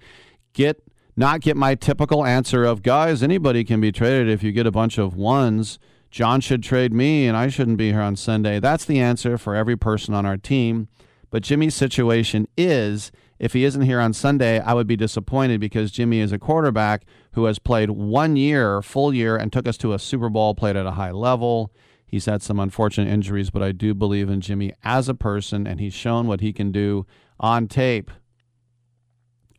get 0.53 0.83
not 1.19 1.41
get 1.41 1.57
my 1.57 1.75
typical 1.75 2.25
answer 2.25 2.63
of 2.63 2.81
guys 2.81 3.21
anybody 3.21 3.65
can 3.65 3.81
be 3.81 3.91
traded 3.91 4.29
if 4.29 4.41
you 4.41 4.53
get 4.53 4.65
a 4.65 4.71
bunch 4.71 4.97
of 4.97 5.17
ones. 5.17 5.77
John 6.09 6.39
should 6.39 6.63
trade 6.63 6.93
me 6.93 7.27
and 7.27 7.35
i 7.35 7.49
shouldn't 7.49 7.77
be 7.77 7.91
here 7.91 7.99
on 7.99 8.15
sunday. 8.15 8.57
That's 8.61 8.85
the 8.85 9.01
answer 9.01 9.37
for 9.37 9.53
every 9.53 9.75
person 9.75 10.13
on 10.13 10.25
our 10.25 10.37
team. 10.37 10.87
But 11.29 11.43
jimmy's 11.43 11.75
situation 11.75 12.47
is 12.55 13.11
if 13.37 13.51
he 13.51 13.65
isn't 13.65 13.81
here 13.81 13.99
on 13.99 14.13
sunday 14.13 14.61
i 14.61 14.73
would 14.73 14.87
be 14.87 14.95
disappointed 14.95 15.59
because 15.59 15.91
jimmy 15.91 16.19
is 16.19 16.31
a 16.31 16.39
quarterback 16.39 17.03
who 17.33 17.43
has 17.45 17.59
played 17.59 17.89
one 17.89 18.37
year 18.37 18.81
full 18.81 19.13
year 19.13 19.35
and 19.35 19.51
took 19.51 19.67
us 19.67 19.77
to 19.79 19.91
a 19.91 19.99
super 19.99 20.29
bowl 20.29 20.55
played 20.55 20.77
at 20.77 20.85
a 20.85 20.91
high 20.91 21.11
level. 21.11 21.73
He's 22.07 22.27
had 22.27 22.41
some 22.41 22.61
unfortunate 22.61 23.11
injuries 23.11 23.49
but 23.49 23.61
i 23.61 23.73
do 23.73 23.93
believe 23.93 24.29
in 24.29 24.39
jimmy 24.39 24.71
as 24.85 25.09
a 25.09 25.13
person 25.13 25.67
and 25.67 25.81
he's 25.81 25.93
shown 25.93 26.27
what 26.27 26.39
he 26.39 26.53
can 26.53 26.71
do 26.71 27.05
on 27.41 27.67
tape. 27.67 28.09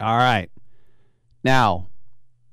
All 0.01 0.17
right 0.17 0.51
now, 1.43 1.89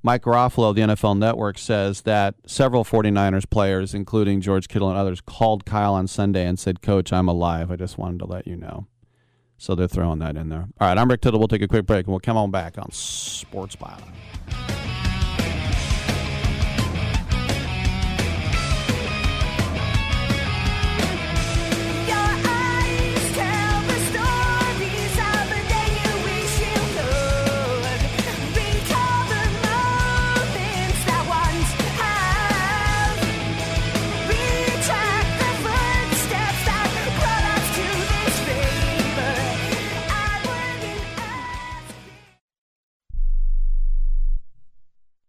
Mike 0.04 0.24
Garafolo, 0.24 0.74
the 0.74 0.82
NFL 0.82 1.18
Network, 1.18 1.58
says 1.58 2.02
that 2.04 2.36
several 2.46 2.86
49ers 2.86 3.50
players, 3.50 3.94
including 3.94 4.42
George 4.42 4.68
Kittle 4.68 4.90
and 4.90 4.98
others, 4.98 5.22
called 5.22 5.66
Kyle 5.66 5.94
on 5.94 6.08
Sunday 6.08 6.46
and 6.46 6.58
said, 6.58 6.82
Coach, 6.82 7.12
I'm 7.12 7.28
alive. 7.28 7.72
I 7.72 7.76
just 7.76 7.98
wanted 7.98 8.20
to 8.20 8.26
let 8.26 8.48
you 8.48 8.56
know. 8.56 8.88
So 9.58 9.74
they're 9.76 9.88
throwing 9.88 10.20
that 10.20 10.38
in 10.38 10.50
there. 10.50 10.68
All 10.80 10.88
right, 10.88 10.98
I'm 10.98 11.10
Rick 11.10 11.22
Tittle. 11.22 11.40
We'll 11.40 11.48
take 11.48 11.64
a 11.64 11.68
quick 11.68 11.86
break 11.86 12.06
and 12.06 12.14
we'll 12.14 12.20
come 12.20 12.38
on 12.38 12.52
back 12.52 12.78
on 12.78 12.92
Sports 12.92 13.76
Byline. 13.76 14.77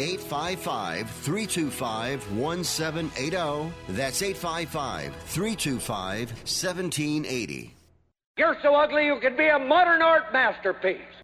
855 0.00 1.10
325 1.10 2.32
1780. 2.32 3.72
That's 3.90 4.22
855 4.22 5.14
325 5.14 6.30
1780. 6.30 7.74
You're 8.36 8.56
so 8.62 8.74
ugly 8.74 9.06
you 9.06 9.18
could 9.20 9.36
be 9.36 9.48
a 9.48 9.58
modern 9.58 10.00
art 10.00 10.32
masterpiece. 10.32 11.17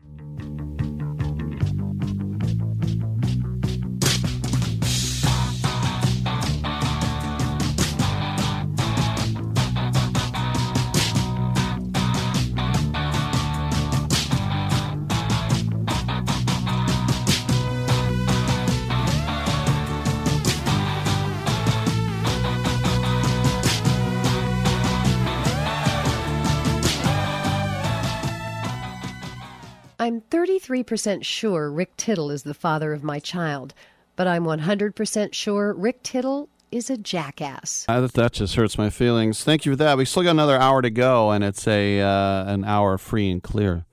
33% 30.75 31.25
sure 31.25 31.71
Rick 31.71 31.97
Tittle 31.97 32.31
is 32.31 32.43
the 32.43 32.55
father 32.55 32.93
of 32.93 33.05
my 33.05 33.21
child, 33.21 33.75
but 34.17 34.27
I'm 34.27 34.45
100% 34.45 35.33
sure 35.33 35.73
Rick 35.73 36.03
Tittle 36.03 36.49
is 36.73 36.91
a 36.91 36.97
jackass. 36.97 37.85
Uh, 37.89 38.01
that, 38.01 38.15
that 38.15 38.33
just 38.33 38.57
hurts 38.57 38.77
my 38.77 38.91
feelings. 38.91 39.45
Thank 39.45 39.65
you 39.65 39.73
for 39.73 39.77
that. 39.77 39.97
We 39.97 40.05
still 40.05 40.25
got 40.25 40.31
another 40.31 40.59
hour 40.59 40.83
to 40.83 40.91
go, 40.91 41.31
and 41.31 41.45
it's 41.45 41.69
a 41.69 42.01
uh, 42.01 42.53
an 42.53 42.65
hour 42.65 42.99
free 42.99 43.31
and 43.31 43.41
clear. 43.41 43.85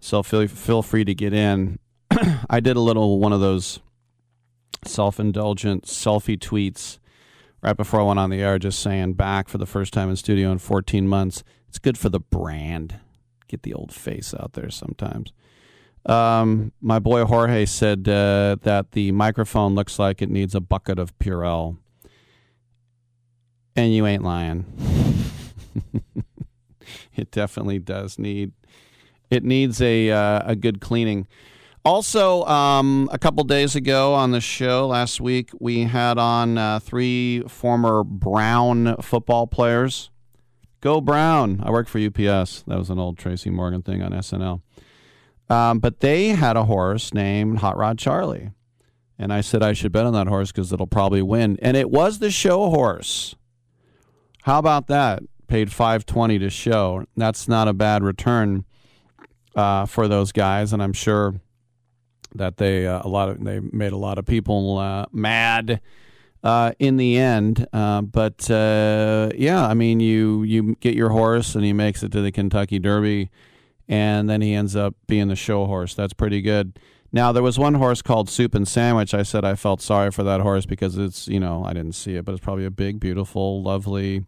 So 0.00 0.22
feel 0.24 0.48
feel 0.48 0.82
free 0.82 1.04
to 1.04 1.14
get 1.14 1.32
in. 1.32 1.78
I 2.50 2.58
did 2.58 2.76
a 2.76 2.80
little 2.80 3.20
one 3.20 3.32
of 3.32 3.40
those 3.40 3.78
self 4.84 5.20
indulgent 5.20 5.84
selfie 5.84 6.38
tweets 6.38 6.98
right 7.62 7.76
before 7.76 8.00
I 8.00 8.04
went 8.04 8.18
on 8.18 8.30
the 8.30 8.42
air, 8.42 8.58
just 8.58 8.80
saying 8.80 9.12
back 9.12 9.48
for 9.48 9.58
the 9.58 9.66
first 9.66 9.92
time 9.92 10.10
in 10.10 10.16
studio 10.16 10.50
in 10.50 10.58
14 10.58 11.06
months. 11.06 11.44
It's 11.68 11.78
good 11.78 11.96
for 11.96 12.08
the 12.08 12.20
brand. 12.20 12.98
Get 13.46 13.62
the 13.62 13.74
old 13.74 13.92
face 13.92 14.34
out 14.34 14.54
there 14.54 14.70
sometimes. 14.70 15.32
Um, 16.06 16.72
my 16.80 16.98
boy 16.98 17.24
Jorge 17.24 17.66
said 17.66 18.08
uh, 18.08 18.56
that 18.62 18.92
the 18.92 19.12
microphone 19.12 19.74
looks 19.74 19.98
like 19.98 20.22
it 20.22 20.30
needs 20.30 20.54
a 20.54 20.60
bucket 20.60 20.98
of 20.98 21.16
Purell. 21.18 21.76
And 23.76 23.94
you 23.94 24.06
ain't 24.06 24.24
lying. 24.24 24.64
it 27.14 27.30
definitely 27.30 27.78
does 27.78 28.18
need. 28.18 28.52
It 29.30 29.44
needs 29.44 29.80
a 29.80 30.10
uh, 30.10 30.42
a 30.44 30.56
good 30.56 30.80
cleaning. 30.80 31.28
Also, 31.84 32.44
um, 32.44 33.08
a 33.10 33.18
couple 33.18 33.42
days 33.44 33.74
ago 33.74 34.12
on 34.12 34.32
the 34.32 34.40
show 34.40 34.86
last 34.88 35.18
week, 35.20 35.50
we 35.60 35.84
had 35.84 36.18
on 36.18 36.58
uh, 36.58 36.78
three 36.78 37.42
former 37.48 38.04
Brown 38.04 38.96
football 39.00 39.46
players. 39.46 40.10
Go 40.80 41.00
Brown! 41.00 41.62
I 41.64 41.70
work 41.70 41.88
for 41.88 41.98
UPS. 41.98 42.64
That 42.66 42.78
was 42.78 42.90
an 42.90 42.98
old 42.98 43.18
Tracy 43.18 43.50
Morgan 43.50 43.82
thing 43.82 44.02
on 44.02 44.12
SNL. 44.12 44.60
Um, 45.50 45.80
but 45.80 46.00
they 46.00 46.28
had 46.28 46.56
a 46.56 46.64
horse 46.64 47.12
named 47.12 47.58
Hot 47.58 47.76
Rod 47.76 47.98
Charlie. 47.98 48.52
And 49.18 49.34
I 49.34 49.42
said 49.42 49.62
I 49.62 49.74
should 49.74 49.92
bet 49.92 50.06
on 50.06 50.14
that 50.14 50.28
horse 50.28 50.50
because 50.50 50.72
it'll 50.72 50.86
probably 50.86 51.20
win. 51.20 51.58
And 51.60 51.76
it 51.76 51.90
was 51.90 52.20
the 52.20 52.30
show 52.30 52.70
horse. 52.70 53.34
How 54.44 54.58
about 54.58 54.86
that? 54.86 55.22
Paid 55.46 55.72
five 55.72 56.06
twenty 56.06 56.38
to 56.38 56.48
show. 56.48 57.04
That's 57.16 57.46
not 57.48 57.68
a 57.68 57.74
bad 57.74 58.02
return 58.02 58.64
uh, 59.54 59.84
for 59.84 60.08
those 60.08 60.32
guys, 60.32 60.72
and 60.72 60.82
I'm 60.82 60.92
sure 60.92 61.34
that 62.34 62.56
they 62.56 62.86
uh, 62.86 63.02
a 63.04 63.08
lot 63.08 63.28
of 63.28 63.44
they 63.44 63.60
made 63.60 63.92
a 63.92 63.96
lot 63.96 64.16
of 64.16 64.24
people 64.24 64.78
uh, 64.78 65.06
mad 65.12 65.80
uh, 66.42 66.72
in 66.78 66.96
the 66.96 67.18
end. 67.18 67.66
Uh, 67.72 68.02
but 68.02 68.50
uh, 68.50 69.30
yeah, 69.34 69.66
I 69.66 69.74
mean, 69.74 70.00
you 70.00 70.44
you 70.44 70.76
get 70.80 70.94
your 70.94 71.10
horse 71.10 71.54
and 71.54 71.64
he 71.64 71.72
makes 71.72 72.02
it 72.02 72.12
to 72.12 72.22
the 72.22 72.32
Kentucky 72.32 72.78
Derby, 72.78 73.30
and 73.90 74.30
then 74.30 74.40
he 74.40 74.54
ends 74.54 74.74
up 74.74 74.94
being 75.06 75.28
the 75.28 75.36
show 75.36 75.66
horse. 75.66 75.94
That's 75.94 76.14
pretty 76.14 76.40
good. 76.40 76.78
Now 77.12 77.32
there 77.32 77.42
was 77.42 77.58
one 77.58 77.74
horse 77.74 78.00
called 78.00 78.30
Soup 78.30 78.54
and 78.54 78.66
Sandwich. 78.66 79.12
I 79.12 79.24
said 79.24 79.44
I 79.44 79.56
felt 79.56 79.82
sorry 79.82 80.12
for 80.12 80.22
that 80.22 80.40
horse 80.40 80.64
because 80.64 80.96
it's 80.96 81.28
you 81.28 81.40
know 81.40 81.64
I 81.64 81.74
didn't 81.74 81.94
see 81.94 82.14
it, 82.14 82.24
but 82.24 82.32
it's 82.32 82.42
probably 82.42 82.64
a 82.64 82.70
big, 82.70 83.00
beautiful, 83.00 83.62
lovely, 83.62 84.24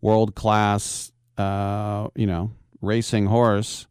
world 0.00 0.34
class, 0.34 1.12
uh, 1.36 2.08
you 2.14 2.26
know, 2.26 2.52
racing 2.80 3.26
horse. 3.26 3.86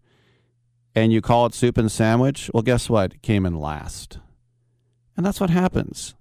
And 0.96 1.14
you 1.14 1.22
call 1.22 1.46
it 1.46 1.54
Soup 1.54 1.78
and 1.78 1.92
Sandwich? 1.92 2.50
Well, 2.54 2.64
guess 2.64 2.90
what? 2.90 3.14
It 3.14 3.22
came 3.22 3.46
in 3.46 3.60
last, 3.60 4.18
and 5.16 5.26
that's 5.26 5.40
what 5.40 5.50
happens 5.50 6.16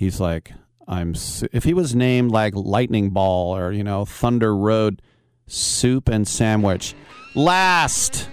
he's 0.00 0.18
like, 0.18 0.52
I'm. 0.88 1.14
Su-. 1.14 1.48
If 1.52 1.64
he 1.64 1.74
was 1.74 1.94
named 1.94 2.32
like 2.32 2.54
Lightning 2.56 3.10
Ball 3.10 3.56
or 3.56 3.70
you 3.70 3.84
know 3.84 4.04
Thunder 4.04 4.56
Road, 4.56 5.02
Soup 5.46 6.08
and 6.08 6.26
Sandwich, 6.26 6.96
last. 7.34 8.28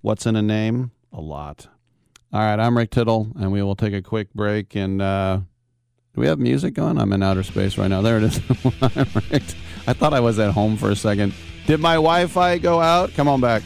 What's 0.00 0.26
in 0.26 0.36
a 0.36 0.42
name? 0.42 0.90
A 1.12 1.20
lot. 1.20 1.68
All 2.32 2.40
right, 2.40 2.58
I'm 2.58 2.76
Rick 2.76 2.90
Tittle, 2.90 3.28
and 3.38 3.52
we 3.52 3.62
will 3.62 3.76
take 3.76 3.94
a 3.94 4.02
quick 4.02 4.32
break. 4.34 4.74
And 4.74 5.00
uh, 5.00 5.40
do 6.14 6.20
we 6.20 6.26
have 6.26 6.38
music 6.38 6.74
going? 6.74 6.98
I'm 6.98 7.12
in 7.12 7.22
outer 7.22 7.42
space 7.42 7.78
right 7.78 7.88
now. 7.88 8.02
There 8.02 8.18
it 8.18 8.24
is. 8.24 8.36
I 9.86 9.92
thought 9.92 10.12
I 10.12 10.20
was 10.20 10.38
at 10.38 10.52
home 10.52 10.76
for 10.76 10.90
a 10.90 10.96
second. 10.96 11.34
Did 11.66 11.80
my 11.80 11.94
Wi 11.94 12.26
Fi 12.26 12.58
go 12.58 12.80
out? 12.80 13.14
Come 13.14 13.28
on 13.28 13.40
back. 13.40 13.62